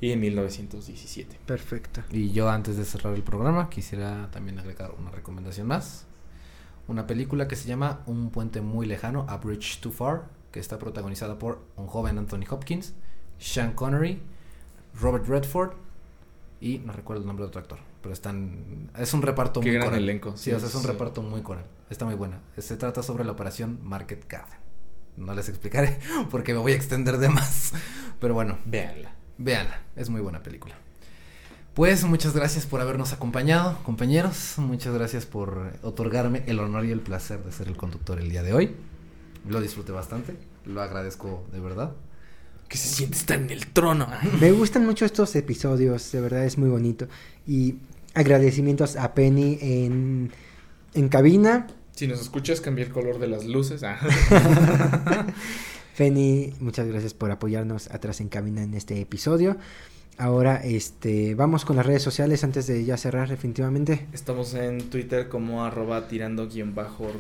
y 0.01 0.13
en 0.13 0.21
1917. 0.21 1.39
Perfecto. 1.47 2.03
Y 2.11 2.33
yo 2.33 2.49
antes 2.51 2.77
de 2.77 2.85
cerrar 2.85 3.15
el 3.15 3.23
programa 3.23 3.71
quisiera 3.71 4.31
también 4.31 4.59
agregar 4.59 4.93
una 4.99 5.11
recomendación 5.11 5.67
más. 5.67 6.07
Una 6.89 7.07
película 7.07 7.49
que 7.49 7.57
se 7.57 7.69
llama 7.69 8.01
Un 8.07 8.31
puente 8.31 8.61
muy 8.61 8.87
lejano, 8.87 9.27
A 9.29 9.37
Bridge 9.39 9.81
Too 9.81 9.93
Far, 9.93 10.25
que 10.57 10.61
está 10.61 10.79
protagonizada 10.79 11.39
por 11.39 11.61
un 11.77 11.87
joven 11.87 12.17
Anthony 12.17 12.45
Hopkins, 12.49 12.95
Sean 13.39 13.73
Connery, 13.75 14.23
Robert 14.99 15.27
Redford 15.27 15.73
y 16.63 16.79
no 16.79 16.95
recuerdo 16.95 17.21
el 17.21 17.27
nombre 17.27 17.45
de 17.45 17.49
otro 17.49 17.61
actor, 17.61 17.79
pero 18.01 18.15
están 18.15 18.91
es 18.99 19.13
un 19.13 19.21
reparto 19.21 19.61
Qué 19.61 19.69
muy 19.69 19.75
gran 19.75 19.89
coral. 19.89 20.03
elenco, 20.03 20.35
Sí, 20.37 20.45
sí, 20.45 20.53
o 20.53 20.59
sea, 20.59 20.69
es 20.69 20.75
un 20.75 20.81
sí. 20.81 20.87
reparto 20.87 21.21
muy 21.21 21.43
coral. 21.43 21.67
Está 21.91 22.07
muy 22.07 22.15
buena. 22.15 22.41
Se 22.57 22.77
trata 22.79 23.03
sobre 23.03 23.25
la 23.25 23.33
operación 23.33 23.79
Market 23.83 24.27
Garden. 24.29 24.59
No 25.19 25.35
les 25.35 25.51
explicaré 25.51 25.99
porque 26.31 26.55
me 26.55 26.59
voy 26.61 26.73
a 26.73 26.77
extender 26.77 27.19
de 27.19 27.29
más. 27.29 27.75
Pero 28.19 28.33
bueno, 28.33 28.57
Véanla. 28.65 29.13
Véanla, 29.37 29.83
es 29.95 30.09
muy 30.09 30.23
buena 30.23 30.43
película. 30.43 30.75
Pues 31.75 32.05
muchas 32.05 32.33
gracias 32.35 32.65
por 32.65 32.81
habernos 32.81 33.13
acompañado, 33.13 33.77
compañeros. 33.83 34.55
Muchas 34.57 34.95
gracias 34.95 35.27
por 35.27 35.73
otorgarme 35.83 36.43
el 36.47 36.59
honor 36.61 36.87
y 36.87 36.91
el 36.93 37.01
placer 37.01 37.45
de 37.45 37.53
ser 37.53 37.69
el 37.69 37.77
conductor 37.77 38.19
el 38.19 38.31
día 38.31 38.43
de 38.43 38.55
hoy. 38.55 38.75
Lo 39.49 39.61
disfruté 39.61 39.93
bastante, 39.93 40.35
lo 40.65 40.83
agradezco 40.83 41.47
de 41.53 41.61
verdad. 41.61 41.93
Que 42.69 42.79
se 42.79 42.89
siente 42.89 43.17
estar 43.17 43.39
en 43.39 43.51
el 43.51 43.69
trono. 43.69 44.09
Me 44.41 44.51
gustan 44.51 44.85
mucho 44.85 45.05
estos 45.05 45.37
episodios, 45.37 46.11
de 46.11 46.21
verdad 46.21 46.45
es 46.45 46.59
muy 46.59 46.69
bonito. 46.69 47.07
Y 47.47 47.77
agradecimientos 48.15 48.97
a 48.97 49.15
Penny 49.15 49.59
en, 49.61 50.33
en 50.95 51.09
cabina. 51.09 51.69
Si 51.93 52.09
nos 52.09 52.21
escuchas, 52.21 52.61
cambia 52.61 52.85
el 52.85 52.91
color 52.91 53.21
de 53.21 53.29
las 53.29 53.45
luces. 53.45 53.85
Ah. 53.85 53.99
Penny, 55.97 56.53
muchas 56.61 56.89
gracias 56.89 57.15
por 57.15 57.31
apoyarnos 57.31 57.89
atrás 57.91 58.21
en 58.21 58.29
cabina 58.29 58.63
en 58.63 58.75
este 58.75 59.01
episodio. 59.01 59.57
Ahora, 60.19 60.63
este, 60.65 61.35
vamos 61.35 61.67
con 61.67 61.77
las 61.77 61.85
redes 61.85 62.03
sociales 62.03 62.43
antes 62.43 62.67
de 62.67 62.85
ya 62.87 62.97
cerrar 62.97 63.29
definitivamente. 63.29 64.07
Estamos 64.15 64.55
en 64.55 64.89
Twitter 64.89 65.29
como 65.29 65.63
arroba 65.63 66.09
tirando 66.09 66.49
guion 66.49 66.75
bajo 66.75 67.11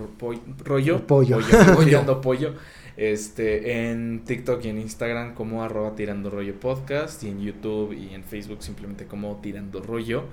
rollo. 0.65 1.07
Pollo. 1.07 1.07
pollo, 1.07 1.39
tirando 1.85 2.23
pollo. 2.23 2.55
Este, 2.97 3.91
en 3.91 4.25
TikTok 4.25 4.65
y 4.65 4.69
en 4.71 4.79
Instagram 4.79 5.35
como 5.35 5.63
arroba 5.63 5.95
tirando 5.95 6.31
rollo 6.31 6.59
podcast. 6.59 7.23
Y 7.23 7.29
en 7.29 7.43
YouTube 7.43 7.93
y 7.93 8.15
en 8.15 8.25
Facebook 8.25 8.63
simplemente 8.63 9.05
como 9.05 9.41
tirando 9.43 9.83
rollo. 9.83 10.25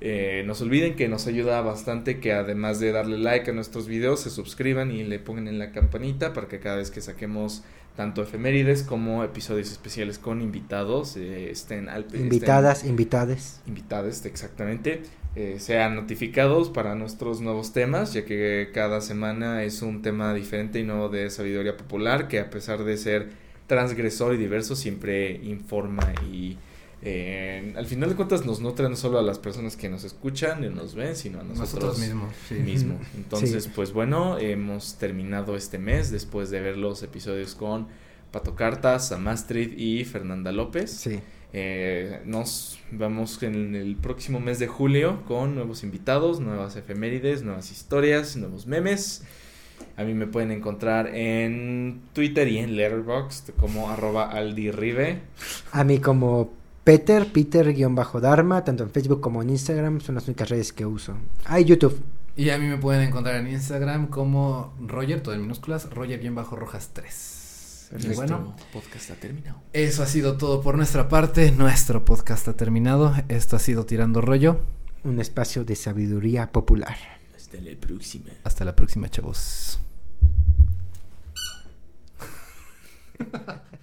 Eh, 0.00 0.44
no 0.46 0.54
se 0.54 0.62
olviden 0.62 0.94
que 0.94 1.08
nos 1.08 1.26
ayuda 1.26 1.60
bastante 1.62 2.20
que 2.20 2.32
además 2.32 2.78
de 2.78 2.92
darle 2.92 3.18
like 3.18 3.50
a 3.50 3.54
nuestros 3.54 3.88
videos, 3.88 4.20
se 4.20 4.30
suscriban 4.30 4.92
y 4.92 5.02
le 5.04 5.18
pongan 5.18 5.48
en 5.48 5.58
la 5.58 5.72
campanita 5.72 6.34
para 6.34 6.48
que 6.48 6.60
cada 6.60 6.76
vez 6.76 6.90
que 6.90 7.00
saquemos 7.00 7.64
tanto 7.96 8.22
efemérides 8.22 8.82
como 8.82 9.24
episodios 9.24 9.72
especiales 9.72 10.18
con 10.18 10.42
invitados 10.42 11.16
eh, 11.16 11.50
estén 11.50 11.88
al 11.88 12.06
Invitadas, 12.14 12.84
invitades. 12.84 13.60
Invitades, 13.66 14.24
exactamente. 14.26 15.02
Eh, 15.34 15.56
sean 15.58 15.96
notificados 15.96 16.70
para 16.70 16.94
nuestros 16.94 17.40
nuevos 17.40 17.72
temas, 17.72 18.12
ya 18.12 18.24
que 18.24 18.70
cada 18.72 19.00
semana 19.00 19.64
es 19.64 19.82
un 19.82 20.02
tema 20.02 20.32
diferente 20.34 20.78
y 20.78 20.84
nuevo 20.84 21.08
de 21.08 21.28
sabiduría 21.30 21.76
popular, 21.76 22.28
que 22.28 22.38
a 22.38 22.48
pesar 22.50 22.84
de 22.84 22.96
ser 22.96 23.30
transgresor 23.66 24.34
y 24.34 24.38
diverso, 24.38 24.76
siempre 24.76 25.32
informa 25.42 26.12
y 26.30 26.56
eh, 27.02 27.74
al 27.76 27.86
final 27.86 28.08
de 28.08 28.16
cuentas 28.16 28.46
nos 28.46 28.60
nutre 28.60 28.88
no 28.88 28.96
solo 28.96 29.18
a 29.18 29.22
las 29.22 29.38
personas 29.38 29.76
que 29.76 29.88
nos 29.88 30.04
escuchan 30.04 30.64
y 30.64 30.68
nos 30.70 30.94
ven, 30.94 31.14
sino 31.14 31.40
a 31.40 31.44
nosotros, 31.44 31.98
mismos. 31.98 32.32
mismo. 32.50 32.98
Entonces, 33.16 33.68
pues 33.74 33.92
bueno, 33.92 34.38
hemos 34.38 34.94
terminado 34.94 35.56
este 35.56 35.78
mes 35.78 36.10
después 36.10 36.50
de 36.50 36.60
ver 36.60 36.76
los 36.76 37.02
episodios 37.02 37.54
con 37.54 37.86
Pato 38.30 38.54
Cartas, 38.54 39.12
Amastrid 39.12 39.78
y 39.78 40.04
Fernanda 40.04 40.52
López. 40.52 40.90
Sí. 40.90 41.20
Eh, 41.52 42.20
nos 42.24 42.78
vemos 42.90 43.42
en 43.42 43.74
el 43.74 43.96
próximo 43.96 44.40
mes 44.40 44.58
de 44.58 44.66
julio 44.66 45.22
con 45.26 45.54
nuevos 45.54 45.84
invitados, 45.84 46.40
nuevas 46.40 46.76
efemérides, 46.76 47.42
nuevas 47.42 47.70
historias, 47.70 48.36
nuevos 48.36 48.66
memes. 48.66 49.22
A 49.96 50.04
mí 50.04 50.12
me 50.12 50.26
pueden 50.26 50.50
encontrar 50.50 51.14
en 51.14 52.00
Twitter 52.12 52.48
y 52.48 52.58
en 52.58 52.76
Letterboxd 52.76 53.50
como 53.58 53.90
arroba 53.90 54.30
aldirribe. 54.30 55.20
A 55.72 55.84
mí 55.84 55.98
como 55.98 56.52
Peter, 56.86 57.26
Peter-Dharma, 57.26 58.62
tanto 58.62 58.84
en 58.84 58.90
Facebook 58.90 59.20
como 59.20 59.42
en 59.42 59.50
Instagram, 59.50 60.00
son 60.00 60.14
las 60.14 60.28
únicas 60.28 60.48
redes 60.48 60.72
que 60.72 60.86
uso. 60.86 61.16
Ah, 61.44 61.58
YouTube. 61.58 62.00
Y 62.36 62.50
a 62.50 62.58
mí 62.58 62.68
me 62.68 62.76
pueden 62.76 63.02
encontrar 63.02 63.34
en 63.40 63.48
Instagram 63.48 64.06
como 64.06 64.72
Roger, 64.80 65.20
todo 65.20 65.34
en 65.34 65.40
minúsculas, 65.40 65.90
Roger-Rojas 65.90 66.90
3. 66.92 67.90
Y 67.98 68.14
bueno, 68.14 68.54
podcast 68.72 69.10
ha 69.10 69.14
terminado. 69.16 69.60
Eso 69.72 70.04
ha 70.04 70.06
sido 70.06 70.36
todo 70.36 70.62
por 70.62 70.76
nuestra 70.76 71.08
parte. 71.08 71.50
Nuestro 71.50 72.04
podcast 72.04 72.46
ha 72.46 72.52
terminado. 72.52 73.12
Esto 73.26 73.56
ha 73.56 73.58
sido 73.58 73.84
Tirando 73.84 74.20
Rollo. 74.20 74.60
Un 75.02 75.18
espacio 75.18 75.64
de 75.64 75.74
sabiduría 75.74 76.52
popular. 76.52 76.96
Hasta 77.34 77.60
la 77.60 77.74
próxima. 77.80 78.30
Hasta 78.44 78.64
la 78.64 78.76
próxima, 78.76 79.08
chavos. 79.08 79.80